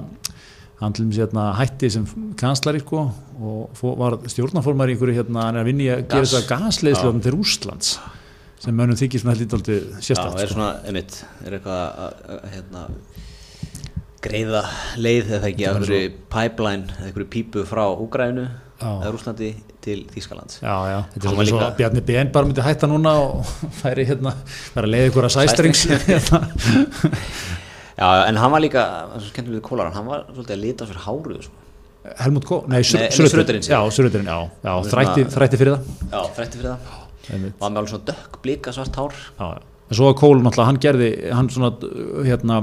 hann 0.80 0.96
til 0.96 1.04
dæmis 1.04 1.20
hérna 1.20 1.50
hætti 1.58 1.92
sem 1.92 2.08
kanslari 2.40 2.80
sko 2.80 3.04
og 3.42 3.76
fó, 3.76 3.92
var 4.00 4.16
stjórnaformar 4.32 4.88
í 4.88 4.96
einhverju 4.96 5.18
hérna, 5.20 5.46
hann 5.48 5.60
er 5.60 5.66
að 5.66 5.70
vinni 5.72 5.90
að 5.92 6.06
gera 6.08 6.32
þetta 6.32 6.56
gasleðslu 6.56 7.14
til 7.20 7.36
Rústlands 7.36 7.94
sem 8.62 8.76
mönnum 8.78 8.96
þykir 8.96 9.22
svona 9.22 9.36
held 9.36 9.44
lítið 9.44 9.76
já, 9.76 10.02
sérstætt 10.08 10.40
er 10.40 10.48
sko. 10.48 10.56
svona, 10.56 10.72
einmitt, 10.86 11.20
er 11.44 11.58
eitthvað 11.58 12.02
að, 12.06 12.42
hérna 12.54 12.86
greiða 14.22 14.60
leið 15.02 15.32
eða 15.36 15.48
ekki 15.50 15.66
einhverju 15.68 16.12
pipeline 16.32 17.00
einhverju 17.02 17.30
pípu 17.32 17.64
frá 17.68 17.84
Úgrænu 17.90 18.46
Eða 18.82 19.12
Rúslandi 19.14 19.48
til 19.84 19.98
Þýskalands. 20.12 20.58
Já, 20.62 20.74
já, 20.90 20.98
þetta 21.12 21.22
er 21.22 21.28
Hann 21.28 21.32
svona 21.32 21.38
var 21.38 21.48
svo 21.50 21.58
líka- 21.58 21.68
að 21.70 21.76
Bjarni 21.80 22.02
Ben 22.10 22.32
bara 22.34 22.46
myndi 22.50 22.64
hætta 22.66 22.88
núna 22.90 23.12
og 23.22 23.46
færi 23.82 24.06
hérna, 24.08 24.34
vera 24.74 24.86
að 24.86 24.92
leiða 24.94 25.10
ykkur 25.12 25.28
að 25.28 25.34
sæstrings. 25.36 25.86
Já, 28.02 28.06
en 28.28 28.36
hann 28.40 28.50
var 28.54 28.62
líka, 28.64 28.82
svo 29.18 29.28
skemmtilega 29.30 29.60
við 29.60 29.66
kólaran 29.66 29.92
hann 29.94 30.06
var 30.08 30.22
svolítið 30.32 30.54
að 30.56 30.62
lita 30.64 30.86
fyrir 30.88 31.02
háruðu 31.06 31.42
sko. 31.44 31.58
Helmut 32.18 32.46
Kó, 32.48 32.56
nei, 32.66 32.80
Surruturinn, 32.82 33.62
Já, 33.62 33.78
Surruturinn, 33.94 34.26
já, 34.26 34.38
já. 34.64 34.72
Þrætti, 34.90 35.26
þrætti 35.30 35.60
fyrir 35.60 35.76
það. 35.76 35.92
Já, 36.10 36.22
frætti 36.38 36.58
fyrir 36.58 36.72
það. 36.72 36.96
Einmitt. 37.32 37.54
var 37.60 37.70
með 37.70 37.78
alveg 37.82 37.92
svona 37.92 38.06
dökk 38.08 38.38
blika 38.42 38.72
svart 38.74 38.96
hár. 38.98 39.14
Já, 39.38 39.44
já. 39.52 39.60
En 39.92 39.96
svo 39.98 40.06
að 40.08 40.14
Kól 40.22 40.38
náttúrulega, 40.40 40.68
hann 40.70 40.78
gerði, 40.80 41.08
hann 41.36 41.48
svona, 41.52 41.68
hérna, 42.24 42.54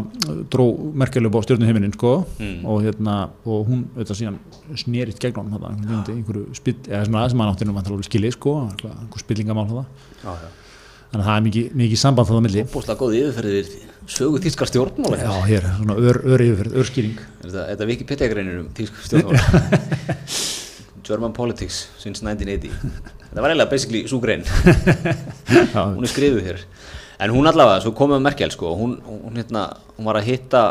dró 0.49 0.63
merkjuleg 0.97 1.29
bá 1.35 1.43
stjórnum 1.45 1.67
heiminin, 1.69 1.91
sko, 1.93 2.13
Mm. 2.39 2.63
og 2.65 2.79
hérna, 2.87 3.17
og 3.45 3.67
hún, 3.69 3.83
auðvitað 3.93 4.17
síðan, 4.17 4.39
snerist 4.81 5.19
gegn 5.21 5.37
honum, 5.37 5.61
hann, 5.61 5.77
einhverju, 5.85 6.15
einhverju 6.15 6.55
spill, 6.57 6.73
eða 6.89 7.03
sem 7.05 7.13
að 7.19 7.27
sem 7.29 7.43
hann 7.43 7.51
átti 7.53 7.67
nú 7.69 7.75
vantar 7.77 7.93
alveg 7.93 8.07
skilið, 8.09 8.33
sko, 8.33 8.55
eitthvað, 8.71 8.95
einhver 9.03 9.21
spillingamál 9.21 9.67
já. 9.69 9.85
Þannig 11.09 11.21
að 11.21 11.29
það 11.29 11.37
er 11.37 11.45
mikið, 11.49 11.69
mikið 11.83 12.01
samband 12.01 12.27
það 12.29 12.37
á 12.41 12.45
milli. 12.47 12.63
bústlega 12.73 12.99
góð 13.03 13.15
yfirferðir 13.19 13.69
sögu 14.09 14.41
þýskar 14.43 14.69
stjórnmála. 14.73 15.21
Já, 15.21 15.31
hér, 15.49 15.69
svona 15.77 15.95
ör, 16.01 16.19
ör 16.33 16.43
yfirferð, 16.45 16.75
örskýring. 16.81 17.15
Er 17.17 17.45
Þetta, 17.45 17.63
þetta 17.71 17.87
Wikipedia 17.93 18.27
greinir 18.33 18.59
um 18.63 18.67
þýsk 18.77 18.93
stjórnmála 19.05 19.41
German 21.09 21.33
Politics 21.33 21.87
since 21.97 22.21
1980 22.21 22.69
Þetta 23.29 23.41
var 23.41 23.49
eiginlega 23.53 23.69
basically 23.71 24.03
svo 24.09 24.19
grein. 24.21 24.43
Hún 25.95 26.05
er 26.05 26.11
skrifuð 26.11 26.45
hér 26.45 26.61
en 27.19 27.33
hún 27.35 27.49
allavega, 27.49 27.81
svo 27.83 27.91
komið 27.97 28.21
Merkel 28.23 28.53
sko, 28.53 28.75
hún, 28.79 28.99
hún, 29.07 29.35
hérna, 29.39 29.65
hún 29.97 30.07
var 30.07 30.19
að 30.19 30.29
hitta 30.29 30.61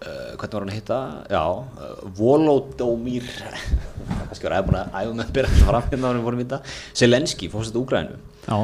uh, 0.00 0.32
hvernig 0.38 0.56
var 0.56 0.64
hún 0.64 0.72
að 0.72 0.78
hitta 0.78 1.00
já, 1.32 1.42
uh, 1.42 2.00
Volodómír 2.16 3.28
kannski 4.28 4.48
var 4.48 4.58
aðeins 4.60 4.80
að 4.80 4.96
æfa 5.02 5.12
með 5.12 5.24
að 5.26 5.34
byrja 5.38 5.62
fram 5.62 5.90
hérna 5.90 6.08
var 6.08 6.18
hún 6.18 6.26
fórum 6.30 6.44
hitta 6.44 6.62
Selenski, 6.96 7.50
fórstætt 7.52 7.80
Úgrænu 7.82 8.16
já, 8.46 8.58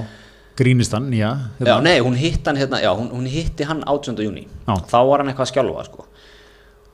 grínist 0.56 0.96
hann, 0.96 1.10
já. 1.16 1.30
Já, 1.60 1.74
nei, 1.84 1.98
hún 2.04 2.16
hitti 2.18 2.48
hann 2.48 2.60
hérna, 2.60 2.80
hún, 2.96 3.12
hún 3.12 3.28
hitti 3.28 3.68
hann 3.68 3.84
18. 3.84 4.24
júni 4.24 4.46
þá 4.66 4.98
var 5.08 5.22
hann 5.22 5.32
eitthvað 5.32 5.48
að 5.48 5.52
skjálfa 5.54 5.86
sko. 5.90 6.08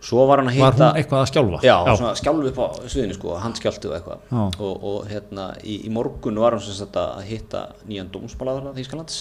Svo 0.00 0.24
var 0.28 0.42
hann 0.42 0.50
að 0.50 0.58
Var 0.60 0.72
hitta 0.74 0.88
hún 0.90 0.98
eitthvað 1.00 1.22
að 1.24 1.30
skjálfa? 1.32 1.60
Já, 1.66 1.74
svona 1.98 2.14
skjálfi 2.18 2.50
upp 2.52 2.60
á 2.62 2.66
sviðinu 2.86 3.16
sko, 3.16 3.34
handskjáltu 3.42 3.90
og 3.90 3.96
eitthvað 3.96 4.20
Já. 4.30 4.42
og, 4.62 4.84
og 4.90 4.98
hérna 5.10 5.46
í, 5.62 5.78
í 5.88 5.92
morgun 5.94 6.38
var 6.38 6.54
hann 6.54 6.62
sem 6.62 6.76
sagt 6.78 6.98
að 7.00 7.24
hitta 7.26 7.64
nýjan 7.88 8.10
dómsmálaður 8.14 8.76
Þýskalands 8.78 9.20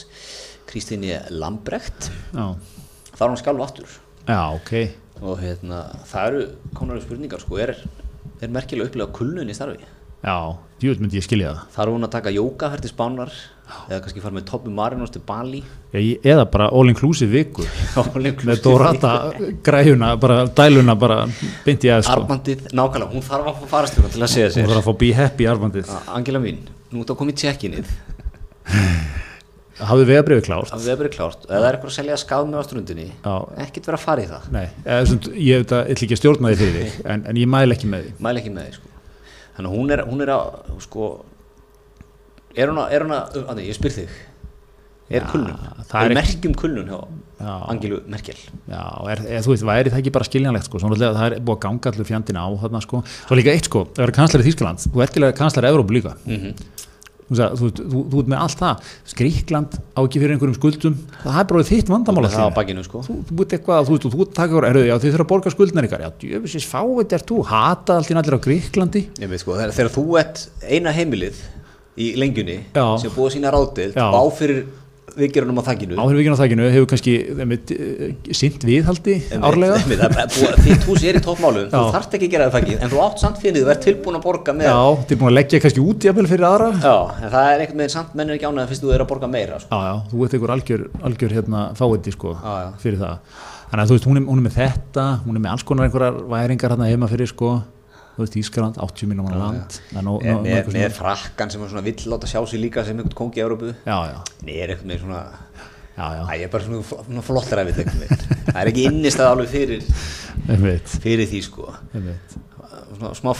Kristíni 0.70 1.16
Lambrecht 1.34 2.12
Já, 2.36 2.54
þá 3.16 3.22
er 3.24 3.28
hann 3.32 3.42
skjálfa 3.42 3.70
aftur 3.70 3.98
já, 4.28 4.42
ok. 4.54 4.74
og 5.24 5.42
hérna 5.42 5.82
það 6.06 6.30
eru 6.32 6.46
konar 6.78 7.02
spurningar 7.02 7.42
sko, 7.42 7.58
er, 7.64 7.74
er 8.44 8.54
merkilega 8.54 8.92
upplega 8.92 9.16
kulnun 9.18 9.50
í 9.50 9.58
starfi 9.58 9.82
Já, 10.26 10.58
djúvel 10.82 11.04
myndi 11.04 11.20
ég 11.20 11.26
skilja 11.28 11.52
það. 11.54 11.68
þarf 11.76 11.94
hún 11.94 12.08
að 12.08 12.12
taka 12.16 12.32
jókaferð 12.34 12.82
til 12.86 12.92
Spánar 12.92 13.34
eða 13.92 14.00
kannski 14.04 14.22
fara 14.24 14.36
með 14.38 14.46
Toppi 14.50 14.72
Marinos 14.74 15.12
til 15.14 15.22
Bali? 15.28 15.60
Ég- 15.94 16.24
eða 16.26 16.46
bara 16.52 16.70
all 16.74 16.90
inclusive 16.90 17.30
viku. 17.32 17.66
með 18.16 18.44
með 18.48 18.62
Dorata 18.64 19.12
græjuna, 19.64 20.16
bara 20.20 20.40
dæluna 20.48 20.96
bara 20.98 21.20
beint 21.66 21.86
í 21.86 21.92
aðeins 21.92 22.10
sko. 22.10 22.24
Armandið, 22.24 22.66
nákvæmlega, 22.74 23.12
hún 23.14 23.26
þarf 23.28 23.52
að 23.52 23.62
fá 23.62 23.70
farastjóra 23.76 24.12
til 24.16 24.24
að 24.24 24.34
segja 24.34 24.50
hún 24.50 24.56
sér. 24.58 24.72
þarf 24.72 24.82
að 24.82 24.90
fá 24.90 24.98
be 25.04 25.12
happy 25.20 25.50
armbandið 25.52 25.94
Angela 26.18 26.42
mín, 26.44 26.64
nú 26.92 27.04
ert 27.06 27.14
að 27.14 27.20
koma 27.22 27.36
í 27.36 27.40
tjekkinið. 27.44 27.94
Hafði 29.78 30.06
vegabriði 30.10 30.42
klárt. 30.48 30.72
Við 30.74 30.90
erum 30.96 31.12
klárt, 31.14 31.44
ef 31.46 31.52
það 31.54 31.66
er 31.68 31.76
eitthvað 31.76 31.92
að 31.92 31.98
selja 32.00 32.16
skað 32.18 32.48
með 32.50 32.58
á 32.58 32.64
strundinni 32.66 33.04
ekkert 33.62 33.90
vera 33.92 34.00
að 34.00 34.06
fara 34.08 34.24
í 34.24 34.30
það. 34.32 34.48
Nei, 34.56 34.64
eða, 34.82 35.18
ég 35.38 35.62
veit 35.62 35.74
að 35.78 35.92
ætla 35.94 36.08
ekki 36.08 36.16
að 36.18 36.22
stjórna 36.24 36.50
því 36.50 36.58
fyrir 36.64 36.78
þig 36.88 36.96
en, 37.14 37.26
en 37.30 37.40
ég 37.44 37.52
mæl 37.54 37.76
ekki 37.76 37.90
með 37.92 38.08
því. 38.08 38.14
Mæla 38.26 38.42
ekki 38.42 38.54
með 38.56 38.66
því 38.72 38.80
sko. 38.80 38.94
Þannig 39.58 39.70
að 39.70 39.76
hún 39.76 39.94
er, 39.96 40.04
hún 40.08 40.24
er 40.24 40.34
að 40.38 40.74
sko, 40.86 41.12
er 42.56 42.72
hún 42.72 42.82
að, 42.84 42.96
er 42.96 43.06
hún 43.08 43.16
að, 43.18 43.38
að 43.44 43.64
ég 43.66 43.78
spyr 43.78 43.96
þig. 44.00 44.18
Er 45.08 45.24
Já, 45.24 45.28
kulnun, 45.32 45.60
er 45.88 46.02
er 46.04 46.14
merkjum 46.18 46.56
kulnun 46.60 46.90
hjá 46.92 46.98
Já. 47.38 47.52
Angelu 47.72 48.02
Merkel. 48.12 48.40
Já, 48.68 48.82
er, 49.14 49.22
eða, 49.24 49.44
þú 49.46 49.54
veist, 49.54 49.66
væri 49.70 49.92
það 49.94 50.02
ekki 50.02 50.12
bara 50.18 50.28
skiljanlegt 50.28 50.68
sko, 50.68 50.82
svona, 50.84 50.98
það 51.00 51.22
er 51.28 51.36
búið 51.38 51.54
að 51.54 51.62
ganga 51.64 51.92
allur 51.94 52.08
fjandina 52.10 52.44
á 52.44 52.50
þarna 52.64 52.82
sko, 52.84 53.00
svo 53.22 53.38
líka 53.40 53.54
eitt 53.54 53.70
sko, 53.70 53.86
það 53.94 54.04
er 54.04 54.14
kanslari 54.18 54.48
Þýskaland 54.50 54.84
þú 54.84 55.04
ert 55.06 55.20
ekki 55.22 55.30
kanslari 55.38 55.70
Evrópu 55.72 55.96
líka. 55.96 56.16
Mm 56.28 56.42
veist, 56.42 56.66
þú, 57.28 57.70
þú, 57.78 58.04
þú 58.12 58.22
ert 58.22 58.32
með 58.32 58.44
allt 58.46 58.62
það. 58.62 58.92
Gríkland 59.18 59.78
á 59.78 60.00
ekki 60.04 60.22
fyrir 60.22 60.36
einhverjum 60.36 60.58
skuldum. 60.58 60.98
Það 61.26 61.40
er 61.42 61.50
bara 61.52 61.68
þitt 61.68 61.92
vandamála 61.92 62.32
bakinu 62.56 62.86
sko. 62.86 63.04
Þú, 63.08 63.18
þú 63.32 63.44
ert 63.44 63.58
eitthvað, 63.58 63.90
þú 63.90 63.98
þú 64.14 64.24
já, 64.88 64.96
þið 64.96 65.14
þurfa 65.18 65.28
að 65.28 65.32
borga 65.34 65.54
skuldnar 65.54 65.88
ykkar, 65.90 66.06
já, 66.06 66.12
djöfisins 66.24 66.70
fáið 66.72 67.18
er 67.18 67.28
þú, 67.28 67.42
hata 67.52 67.98
allt 68.00 68.12
í 68.12 68.18
allir 68.22 68.38
á 68.38 68.46
Gríklandi 68.48 69.04
sko, 69.42 69.58
þegar, 69.58 69.76
þegar 69.76 69.94
þú 69.98 70.06
ert 70.22 70.44
eina 70.68 70.94
heimilið 70.96 71.44
í 71.98 72.12
lengjunni 72.20 72.58
Já. 72.76 72.86
sem 73.02 73.14
búið 73.14 73.38
sína 73.38 73.52
og 73.54 73.98
á 73.98 74.24
fyrir 74.38 74.66
viðgerunum 75.16 75.60
á 75.62 75.64
þakkinu 75.70 75.98
áhrif 76.02 76.20
ekki 76.22 76.32
á 76.36 76.42
þakkinu 76.42 76.66
hefur 76.74 76.88
kannski 76.92 77.14
eh, 77.24 78.34
sint 78.36 78.66
viðhaldi 78.68 79.16
árlega 79.40 79.78
Þitt 79.88 80.84
hús 80.88 81.06
er 81.08 81.20
í 81.20 81.22
toppmálum, 81.24 81.70
þú 81.72 81.80
Já. 81.80 81.92
þarft 81.96 82.18
ekki 82.18 82.28
að 82.28 82.34
gera 82.34 82.48
það 82.50 82.58
þakkið 82.58 82.84
En 82.84 82.92
þú 82.92 83.02
átt 83.06 83.22
samt 83.24 83.40
fyrir, 83.42 83.64
þú 83.64 83.72
ert 83.74 83.84
tilbúin 83.88 84.18
að 84.20 84.26
borga 84.28 84.56
með 84.58 84.68
Já, 84.68 84.76
þið 85.08 85.16
er 85.16 85.22
búin 85.22 85.32
að 85.32 85.38
leggja 85.38 85.62
kannski 85.64 85.86
út 85.86 86.08
jafnvel 86.10 86.28
fyrir 86.32 86.48
aðra 86.50 86.70
Já, 86.76 86.84
Já, 86.84 86.98
en 87.24 87.34
það 87.38 87.48
er 87.54 87.64
einhvern 87.64 87.82
veginn 87.84 87.96
samt 87.96 88.18
mennir 88.20 88.38
ekki 88.38 88.50
ánægða 88.52 88.68
fyrst 88.74 88.84
þú 88.86 88.94
er 88.98 89.06
að 89.06 89.10
borga 89.14 89.32
meira 89.32 89.62
sko. 89.64 89.80
já, 89.88 89.94
þú 90.12 90.26
ert 90.28 90.38
einhver 90.38 90.54
algjör, 90.58 90.84
algjör 91.08 91.38
hérna 91.38 91.64
fáiði 91.80 92.14
sko 92.18 92.36
Já, 92.36 92.54
já. 92.66 92.70
fyrir 92.84 93.02
það 93.02 93.40
Þannig 93.68 93.84
að 93.84 93.90
þú 93.90 93.98
veist, 93.98 94.08
hún 94.08 94.20
er, 94.20 94.28
hún 94.28 94.40
er 94.44 94.46
með 94.48 94.60
þetta 94.62 95.08
hún 95.26 95.40
er 95.40 95.44
með 95.44 95.54
alls 95.56 95.66
konar 95.68 95.88
einhverjar 95.88 96.22
væringar 96.32 96.76
hérna 96.76 96.88
heima 96.92 97.10
fyrir 97.12 97.32
sko 97.32 97.50
þú 98.18 98.24
veist, 98.24 98.38
Ískaland, 98.42 98.78
80 98.82 99.10
minnum 99.12 99.28
land. 99.30 99.76
Það 99.92 100.00
er 100.00 100.06
nóg- 100.08 100.24
með, 100.26 100.70
með, 100.74 100.94
frakkan 100.96 101.52
sem 101.54 101.62
er 101.62 101.70
svona 101.70 101.84
vill 101.86 102.08
láta 102.10 102.30
sjá 102.30 102.40
sig 102.50 102.62
líka 102.64 102.84
sem 102.86 102.98
einhvern 102.98 103.14
kongi 103.18 103.42
í 103.42 103.44
Európu 103.46 103.74
er 104.64 104.74
einhvern 104.74 104.90
veginn 104.90 105.04
svona 105.04 105.22
já, 105.98 106.08
já, 106.18 106.24
Æ, 106.26 106.32
ég 106.38 106.46
er 106.48 106.52
bara 106.54 106.66
svona, 106.66 107.24
flottar 107.26 107.62
af 107.62 107.70
þetta 107.70 107.86
Það 108.48 108.62
er 108.62 108.72
ekki 108.72 108.88
innistað 108.90 109.32
alveg 109.32 109.52
fyrir, 109.54 109.86
fyrir 111.06 111.30
því 111.30 111.44
sko. 111.46 111.68
Svona, 112.98 113.14
Smá 113.14 113.34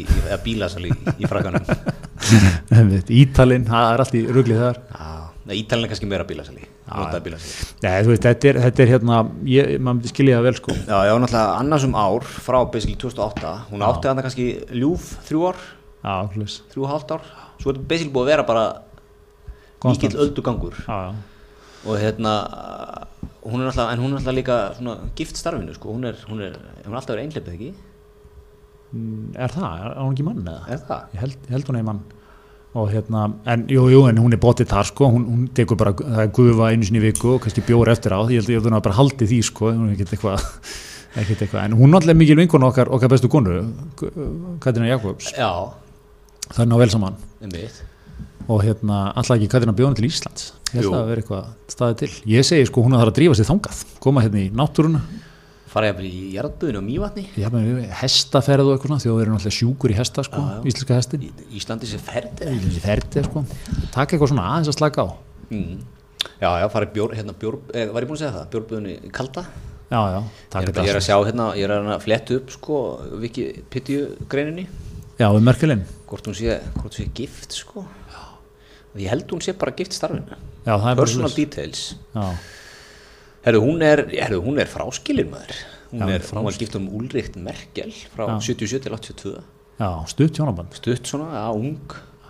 í, 0.00 0.06
eða 0.24 0.40
bílasal 0.44 0.86
í, 0.88 0.94
í 1.20 1.28
frakkanum. 1.28 1.68
Ítalinn, 3.20 3.68
það 3.68 3.90
er 3.92 4.04
allt 4.04 4.16
í 4.16 4.24
ruglið 4.28 4.64
þar. 4.64 4.80
Ítalinn 5.52 5.84
er 5.84 5.92
kannski 5.92 6.08
meira 6.08 6.24
bílasal 6.28 6.56
í 6.56 6.73
Notaði 6.84 7.22
bílasal 7.24 7.50
í 7.50 7.68
Nei, 7.84 7.92
veist, 8.08 8.24
þetta 8.26 8.48
er, 8.50 8.58
þetta 8.66 8.82
er 8.84 8.90
hérna 8.92 9.18
ég, 9.48 9.70
maður 9.80 9.96
myndi 9.98 10.10
skilja 10.12 10.36
það 10.40 10.48
vel 10.48 10.54
sko. 10.58 10.74
Já, 10.76 10.96
ég 11.08 11.14
var 11.14 11.22
náttúrulega 11.24 11.54
annars 11.62 11.86
um 11.88 11.94
ár 11.96 12.26
frá 12.28 12.58
basically 12.74 12.98
2008 13.00 13.54
Hún 13.70 13.84
átti 13.88 14.10
þarna 14.10 14.24
kannski 14.26 14.48
ljúf 14.82 15.06
þrjú 15.30 15.46
ár, 15.48 15.62
Já, 16.04 16.14
þrjú 16.74 16.90
hálft 16.90 17.14
ár. 17.16 17.24
Svo 17.62 17.72
er 17.72 17.78
þetta 17.78 17.88
basically 17.94 18.12
búið 18.12 18.26
að 18.26 18.32
vera 18.34 18.44
bara 18.50 18.66
mikill 19.84 20.20
öldugangur. 20.26 20.76
Og 21.84 21.98
hérna 22.00 22.34
hún 23.44 23.60
er 23.60 23.68
alltaf, 23.70 23.90
en 23.92 24.00
hún 24.04 24.12
er 24.14 24.20
alltaf 24.20 24.36
líka 24.36 24.58
svona 24.76 24.98
gift 25.16 25.36
starfinu 25.40 25.74
sko, 25.76 25.92
hún 25.96 26.04
er, 26.08 26.16
hún 26.28 26.40
er, 26.44 26.54
hún 26.84 26.92
er 26.92 27.00
alltaf 27.00 27.14
verið 27.16 27.26
einhleipið 27.28 27.56
ekki, 27.58 27.72
Mm, 28.94 29.32
er 29.42 29.50
það, 29.50 29.80
er 29.88 29.96
hún 29.98 30.12
ekki 30.14 30.22
mann 30.22 30.42
eða? 30.46 30.60
er 30.70 30.82
það? 30.86 31.06
Ég 31.16 31.22
held, 31.24 31.32
ég 31.48 31.54
held 31.56 31.66
hún 31.66 31.78
er 31.80 31.86
mann 31.88 31.96
og 32.74 32.88
hérna, 32.90 33.28
en 33.46 33.68
jú, 33.70 33.84
jú, 33.92 34.00
en 34.10 34.18
hún 34.18 34.34
er 34.34 34.40
bótið 34.42 34.72
þar 34.72 34.88
sko, 34.88 35.06
hún, 35.14 35.24
hún 35.30 35.44
tekur 35.54 35.78
bara, 35.78 35.92
það 35.94 36.22
er 36.24 36.32
gufa 36.34 36.70
einu 36.72 36.88
sinni 36.88 37.02
viku 37.04 37.36
og 37.36 37.44
kannski 37.44 37.62
bjór 37.68 37.92
eftir 37.92 38.16
á, 38.18 38.20
ég 38.26 38.42
held, 38.42 38.50
held 38.50 38.66
hún 38.66 38.78
að 38.80 38.84
bara 38.88 38.98
haldi 38.98 39.28
því 39.30 39.38
sko, 39.46 39.70
hún 39.70 39.92
er 39.92 39.94
ekkert 39.94 40.16
eitthvað 40.16 40.48
ekkert 41.22 41.44
eitthvað, 41.46 41.60
en 41.68 41.76
hún 41.78 41.94
er 41.94 42.00
alltaf 42.00 42.18
mikil 42.18 42.38
vinkun 42.40 42.66
okkar, 42.66 42.90
okkar 42.96 43.12
bestu 43.12 43.30
konu, 43.30 43.60
Katrina 44.64 44.90
Jakobs. 44.90 45.30
Já, 45.38 45.50
það 46.50 46.64
er 46.66 46.70
ná 46.72 46.76
vel 46.82 46.90
saman. 46.96 47.20
Og 48.44 48.60
hérna, 48.66 49.04
alltaf 49.14 49.38
ekki 49.38 49.52
Katrina 49.54 49.76
bjóðan 49.78 49.94
til 50.00 50.08
Íslands? 50.10 50.50
Ég 50.74 50.82
held 50.82 50.90
að 50.90 50.98
það 50.98 51.12
veri 51.12 51.22
eitthvað 51.22 51.52
staðið 51.70 52.00
til. 52.02 52.10
Ég 52.34 52.48
segi 52.50 52.66
sko, 52.68 52.82
hún 52.84 52.96
að 52.96 53.04
það 53.04 53.12
að 53.12 53.18
drífa 53.20 53.38
sér 53.38 53.48
þangað. 53.52 53.84
Koma 54.02 54.24
hérna 54.24 54.42
í 54.42 54.50
náttúruna, 54.50 55.04
fara 55.74 55.90
ég 55.90 56.02
í 56.06 56.20
jarðböðinu 56.36 56.80
og 56.80 56.84
mývatni. 56.86 57.24
Ég 57.34 57.48
hef 57.48 57.54
með 57.56 57.88
hestaferð 58.00 58.68
og 58.70 58.76
eitthvað 58.76 58.94
að 59.00 59.08
við 59.18 59.24
erum 59.24 59.36
alltaf 59.38 59.56
sjúkur 59.58 59.90
í 59.94 59.98
hesta 59.98 60.24
sko, 60.26 60.40
Já, 60.44 60.54
já. 60.54 60.62
íslenska 60.70 60.98
hestin. 61.00 61.24
Í- 61.26 61.58
Íslandi 61.58 61.90
ferð. 62.08 62.44
Íslenski 62.46 62.82
ferdi 62.84 63.24
sko, 63.26 63.44
taka 63.94 64.14
eitthvað 64.16 64.30
svona 64.32 64.46
aðeins 64.52 64.70
að 64.72 64.78
slaka 64.78 65.04
á. 65.04 65.08
Mm. 65.50 65.82
Já, 66.40 66.48
já, 66.62 66.66
fara 66.72 66.86
í 66.88 66.92
bjór, 66.94 67.12
hérna 67.18 67.34
bjór, 67.36 67.58
eh, 67.74 67.86
var 67.92 68.02
ég 68.02 68.08
búin 68.08 68.16
að 68.16 68.22
segja 68.22 68.32
það, 68.38 68.46
bjórböðinu 68.54 68.94
í 68.94 69.10
kalda? 69.12 69.42
Já, 69.90 70.00
já, 70.14 70.20
ég 70.24 70.48
taka 70.54 70.64
er, 70.64 70.86
ég 70.86 70.94
er 70.94 70.96
að 71.00 71.04
sjá 71.04 71.16
hérna, 71.28 71.48
ég 71.58 71.64
er 71.68 71.74
að 71.76 72.00
fletta 72.06 72.38
upp 72.38 72.50
sko, 72.54 72.78
viki 73.20 73.44
pitju 73.70 74.16
greininni 74.32 74.64
já, 75.20 75.28
við 75.28 75.44
merkilinn 75.44 75.84
hvort 76.08 76.26
hún 76.26 76.34
sé, 76.38 76.56
hvort 76.80 76.96
sé 76.96 77.04
gift 77.14 77.52
sko. 77.52 77.84
Ég 78.96 79.10
held 79.10 79.26
hún 79.34 79.42
sé 79.42 79.52
bara 79.58 79.72
gift 79.74 79.92
starfinu. 79.92 80.36
Já, 80.64 80.74
er 80.78 80.96
personal 80.96 81.30
details. 81.34 81.96
Já, 82.14 82.24
Herru, 83.44 83.60
hún 83.60 83.82
er, 83.84 84.04
herru, 84.14 84.38
hún 84.44 84.58
er 84.62 84.68
fráskilin 84.70 85.28
maður. 85.32 85.58
Hún, 85.92 86.00
Já, 86.00 86.14
er, 86.16 86.24
hún 86.32 86.46
var 86.48 86.56
gift 86.58 86.74
um 86.78 86.86
Ulrikt 86.96 87.36
Merkel 87.36 87.92
frá 88.14 88.26
77 88.40 88.80
til 88.86 88.94
82 88.96 89.34
já, 89.78 89.90
stutt 90.10 90.38
hjónaband. 90.40 90.72
Stutt 90.74 91.06
svona, 91.10 91.28
já, 91.36 91.44
ung 91.54 91.76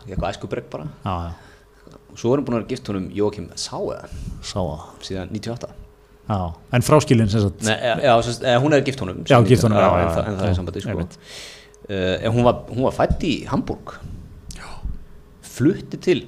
Eitthvað 0.04 0.34
æsku 0.34 0.48
bregg 0.52 0.66
bara. 0.72 0.88
Já, 1.04 1.14
já, 1.30 2.00
Svo 2.14 2.34
er 2.34 2.42
hún 2.42 2.46
búin 2.46 2.58
að 2.60 2.66
gift 2.74 2.90
honum 2.90 3.06
Jókim 3.14 3.46
Sáeða 3.58 4.02
sá 4.44 4.58
það 4.60 4.82
síðan 5.06 5.32
98 5.32 5.70
já, 6.28 6.38
en 6.76 6.84
fráskilin 6.84 7.30
sem 7.32 7.40
sagt. 7.46 7.64
Nei, 7.64 7.74
já, 7.78 7.94
já, 8.04 8.12
sest, 8.26 8.44
eh, 8.44 8.58
hún 8.60 8.72
er 8.76 8.84
gift 8.84 9.00
honum 9.04 9.22
Já, 9.24 9.38
gift 9.48 9.64
honum, 9.64 9.78
já, 9.78 9.88
en, 9.88 10.04
já, 10.04 10.12
það- 10.18 10.28
en 10.28 10.36
það 10.38 10.44
já, 10.44 10.50
er 10.50 10.54
sambandi 10.60 10.84
sko. 10.84 11.08
uh, 11.88 12.28
hún, 12.34 12.44
var, 12.44 12.60
hún 12.74 12.82
var 12.88 12.92
fætt 12.96 13.24
í 13.28 13.32
Hamburg. 13.48 13.96
Já. 14.56 14.68
Flutti 15.42 15.96
til 16.00 16.26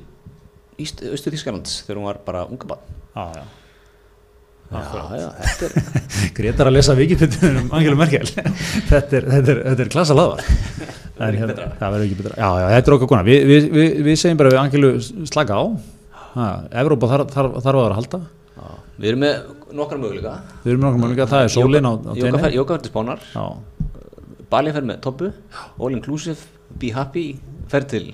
Ístu 0.79 1.31
Þískalands 1.33 1.83
þegar 1.87 1.97
hún 2.01 2.05
var 2.11 2.19
bara 2.27 2.47
unga 2.47 2.67
barn. 2.75 2.81
Já, 3.17 3.25
já 3.25 3.31
Já, 3.37 3.37
já, 3.37 3.45
þetta 3.45 3.45
er 3.45 3.55
Gretar 6.37 6.71
að 6.71 6.75
lesa 6.75 6.95
Wikipedia 6.99 7.51
um 7.61 7.69
Angela 7.77 7.99
Merkel. 8.01 8.27
Þetta 8.91 9.19
er, 9.21 9.29
þetta 9.31 9.53
er, 9.53 9.61
þetta 9.63 9.85
er 9.85 9.91
ekki 11.27 11.47
betra. 11.49 11.69
það 11.79 11.95
verður 11.95 12.07
ekki 12.07 12.17
betra. 12.19 12.35
já, 12.37 12.49
já, 12.61 12.67
þetta 12.75 12.91
er 12.91 12.97
okkar 12.97 13.11
kona. 13.13 13.23
Við, 13.27 13.47
við, 13.49 13.69
við, 13.73 13.95
við 14.09 14.19
segjum 14.21 14.41
bara 14.43 14.53
við 14.53 14.61
Angelu 14.65 14.91
slaka 15.31 15.57
á. 15.57 15.65
Ha, 16.35 16.49
Evrópa 16.83 17.13
þarf, 17.13 17.31
þarf, 17.33 17.55
þarf 17.65 17.79
að 17.79 17.87
vera 17.87 17.95
að 17.95 18.01
halda. 18.01 18.21
Já. 18.57 18.75
Við 18.99 19.09
erum 19.13 19.25
með 19.25 19.39
nokkar 19.79 20.03
möguleika. 20.03 20.35
Við 20.67 20.75
erum 20.75 20.85
nokkuð 20.85 21.07
mjög 21.07 21.33
það 21.33 21.47
er 21.47 21.55
sólin 21.57 21.89
á, 21.89 21.93
á 21.97 22.13
tenni 22.19 22.53
Jóka 22.59 22.77
verður 22.77 22.93
spánar. 22.93 23.25
Balin 24.53 24.77
fer 24.77 24.87
með 24.87 25.01
toppu 25.03 25.33
All 25.81 25.97
inclusive, 25.97 26.39
be 26.79 26.93
happy 26.95 27.27
Fer 27.73 27.87
til 27.89 28.07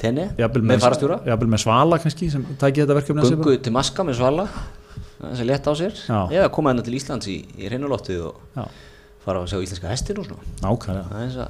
jafnvel 0.00 0.62
með 0.64 0.80
farastjóra 0.80 1.18
jafnvel 1.28 1.50
með 1.52 1.60
svala 1.60 1.98
kannski 2.00 2.30
sem 2.32 2.44
tæki 2.60 2.80
þetta 2.82 2.96
verkefni 2.96 3.24
Gungu 3.26 3.56
til 3.60 3.72
Maska 3.74 4.06
með 4.06 4.16
svala 4.16 4.46
þess 5.20 5.42
að 5.44 5.48
leta 5.50 5.72
á 5.72 5.74
sér. 5.80 6.00
Eða 6.34 6.50
koma 6.56 6.72
hérna 6.72 6.84
til 6.86 6.96
Íslands 6.98 7.28
í, 7.30 7.36
í 7.60 7.70
reynulóttið 7.72 8.22
og 8.30 8.40
já, 8.56 8.64
fara 9.24 9.42
að 9.44 9.50
sjá 9.52 9.58
íslenska 9.66 9.90
hestin 9.92 10.20
og 10.22 10.28
svona. 10.30 10.54
Nákvæmlega. 10.64 11.48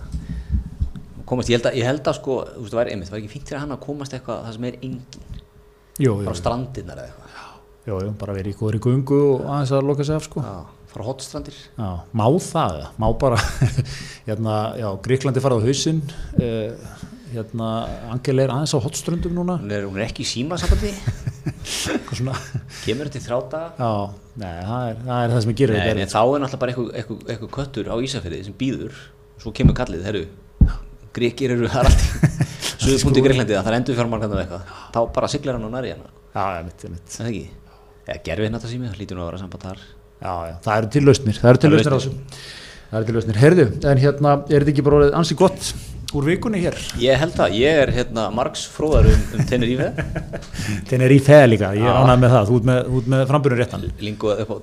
Komast, 1.31 1.51
ég 1.53 1.61
held 1.61 1.69
að, 1.71 1.77
ég 1.79 1.87
held 1.87 2.09
að 2.11 2.17
sko, 2.19 2.37
þú 2.57 2.65
veist, 2.65 2.73
það 2.75 2.81
væri 2.81 2.95
einmitt, 2.97 3.11
það 3.11 3.15
væri 3.17 3.23
ekki 3.25 3.35
fínt 3.37 3.51
fyrir 3.53 3.63
hann 3.63 3.75
að 3.77 3.83
komast 3.85 4.17
eitthvað 4.17 4.41
það 4.49 4.57
sem 4.57 4.65
er 4.67 4.79
engin, 4.81 5.37
jú, 6.03 6.15
bara 6.25 6.39
strandinnar 6.41 7.03
eða 7.05 7.13
eitthvað? 7.13 7.27
Jú, 7.87 7.99
jú, 8.05 8.11
bara 8.21 8.35
verið 8.37 8.53
í 8.53 8.59
góðri 8.59 8.81
gungu 8.83 9.21
og 9.37 9.45
aðeins 9.47 9.71
að 9.79 9.87
loka 9.87 10.07
sig 10.09 10.19
af 10.19 10.27
sko. 10.27 10.43
Já, 10.43 10.57
fara 10.91 11.07
hotstrandir 11.07 11.55
Já, 11.79 11.89
má 12.19 12.25
það, 12.43 12.81
má 12.99 13.07
bara 13.23 13.39
hérna, 14.27 14.57
já, 14.81 14.89
Gríklandi 15.07 15.45
farað 15.45 15.63
á 15.63 15.67
hausinn 15.71 16.03
uh, 16.43 16.91
hérna, 17.35 17.71
Angela 18.13 18.45
er 18.47 18.55
aðeins 18.55 18.75
á 18.75 18.79
hotströndum 18.83 19.37
núna. 19.37 19.59
Hún 19.63 19.75
er, 19.75 19.87
hún 19.89 19.99
er 20.01 20.09
ekki 20.09 20.27
í 20.27 20.45
eitthvað 21.91 22.19
svona, 22.19 22.35
kemur 22.85 23.09
þetta 23.09 23.21
í 23.21 23.25
þráta 23.25 23.61
það 24.67 24.85
er 24.91 24.99
það, 25.01 25.23
er 25.23 25.33
það 25.33 25.43
sem 25.45 25.53
ég 25.53 25.61
en 26.05 26.13
þá 26.13 26.21
er 26.21 26.43
náttúrulega 26.43 26.61
bara 26.63 26.75
eitthvað, 27.01 27.51
köttur 27.57 27.91
á 27.91 27.97
Ísafirði 28.05 28.41
sem 28.49 28.57
býður 28.61 28.99
svo 29.41 29.53
kemur 29.57 29.77
kallið, 29.79 30.05
herru 30.09 30.25
Grekir 31.17 31.55
eru 31.57 31.71
þar 31.71 31.89
allt 31.91 32.05
Suðupunkti 32.81 33.25
Greiklandi, 33.25 33.57
það 33.57 33.71
er 33.73 33.79
endur 33.79 33.99
fjármarkand 33.99 34.37
og 34.37 34.43
eitthvað 34.45 34.75
þá 34.95 35.01
bara 35.17 35.31
siglar 35.33 35.59
hann 35.59 35.69
á 35.69 35.73
næri 35.75 35.93
ég 35.93 36.01
mitt 36.69 36.85
Er 36.87 37.17
það 37.17 37.31
ekki? 37.33 37.45
Eða 38.07 38.23
gerfið 38.29 38.55
þetta 38.59 38.73
sími, 38.73 38.91
það 38.91 39.03
lítur 39.03 39.19
nú 39.19 39.25
að 39.25 39.31
vera 39.31 39.41
samband 39.43 39.67
þar. 39.67 39.83
Já, 40.21 40.33
já, 40.51 40.55
það 40.65 40.79
eru 40.81 40.91
til 40.95 41.03
lausnir, 41.07 41.41
það 41.41 41.51
eru 41.51 41.61
til 41.61 41.71
Það 41.71 41.81
lausnir 41.97 42.19
Það 42.91 42.99
lausnir, 43.17 43.41
heyrðu, 43.41 43.67
en 43.91 44.01
hérna 44.03 44.33
er 44.51 44.65
þetta 44.65 44.73
ekki 44.75 44.85
bara 44.87 45.01
orðið 45.01 45.19
ansi 45.21 45.37
gott 45.39 45.69
úr 46.17 46.27
vikunni 46.27 46.61
hér. 46.63 46.77
Ég 47.01 47.19
held 47.21 47.37
að, 47.43 47.55
ég 47.61 47.81
er 47.85 47.93
hérna 47.95 48.27
margs 48.35 48.65
fróðar 48.71 49.09
um, 49.11 49.21
um 49.37 49.45
er 51.07 51.15
í 51.15 51.21
þegar 51.23 51.51
líka, 51.53 51.71
ég 51.79 51.85
er 51.85 51.93
Já. 51.93 52.01
ánægð 52.03 52.25
með 52.25 52.35
það, 52.35 52.49
þú 52.51 52.59
ert 52.61 52.69
með, 52.71 52.91
með 53.15 53.25
frambyrjun 53.31 53.61
réttan 53.63 53.87
Linguð 54.01 54.43
upp 54.45 54.53
á 54.55 54.57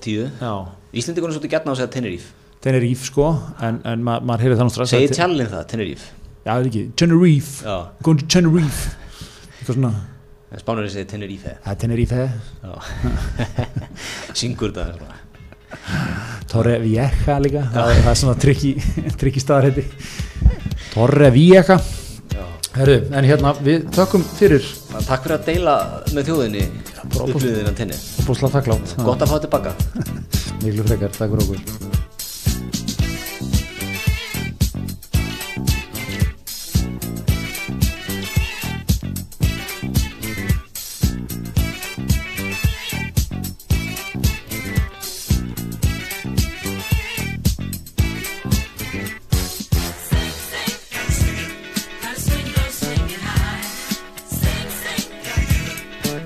Íslendingunum 0.97 1.33
er 1.33 1.37
svolítið 1.37 1.55
gætna 1.55 1.71
á 1.71 1.73
að 1.73 1.79
segja 1.81 1.93
Tenerife. 1.97 2.29
Þein 2.63 2.77
er 2.79 2.87
íf 2.87 3.05
sko, 3.07 3.27
en, 3.67 3.79
en 3.87 4.03
ma 4.05 4.17
maður 4.23 4.45
heyrði 4.47 4.59
það 4.59 4.69
nú 4.69 4.75
strax. 4.75 4.93
Segir 4.95 5.15
tjallin 5.15 5.51
það, 5.51 5.65
Tenerife? 5.73 6.09
Já, 6.41 6.51
það 6.51 6.59
er 6.59 6.69
ekki, 6.71 6.83
Tenerife, 6.99 7.53
Já, 7.67 7.77
going 8.07 8.21
to 8.23 8.29
Tenerife. 8.33 8.95
Eitthvað 9.59 9.77
svona, 9.77 9.93
Spánurinn 10.57 10.91
segir 10.93 11.07
Tenerife. 11.11 11.53
Það 11.63 11.73
er 11.73 11.79
Tenerife. 11.83 12.27
Já. 12.63 12.75
Syngur 14.41 14.71
þetta 14.71 14.95
svona 14.95 15.23
Torre 16.47 16.77
Vieja 16.79 17.09
líka. 17.43 17.65
Það, 17.73 17.91
er- 17.91 18.01
það 18.05 18.11
er 18.13 18.19
svona 18.21 18.37
trikki, 18.41 18.71
trikki 19.21 19.43
Vieja 20.97 21.63
Já. 22.33 22.43
Herru, 22.77 22.97
en 23.13 23.25
hérna 23.25 23.53
við 23.61 23.85
þökkum 23.93 24.25
fyrir. 24.37 24.65
Takk 24.97 25.23
fyrir 25.27 25.37
að 25.37 25.45
deila 25.51 25.75
með 26.15 26.31
þjóðinni 26.31 26.65
bara 27.13 27.29
upplýðina 27.29 27.73
tenni 27.77 27.99
Gott 29.05 29.21
að 29.21 29.33
fá 29.33 29.37
tilbaka 29.45 29.75
Miklu 30.63 30.87
frekar, 30.89 31.13
takk 31.13 31.35
fyrir 31.35 31.45
okkur 31.45 32.06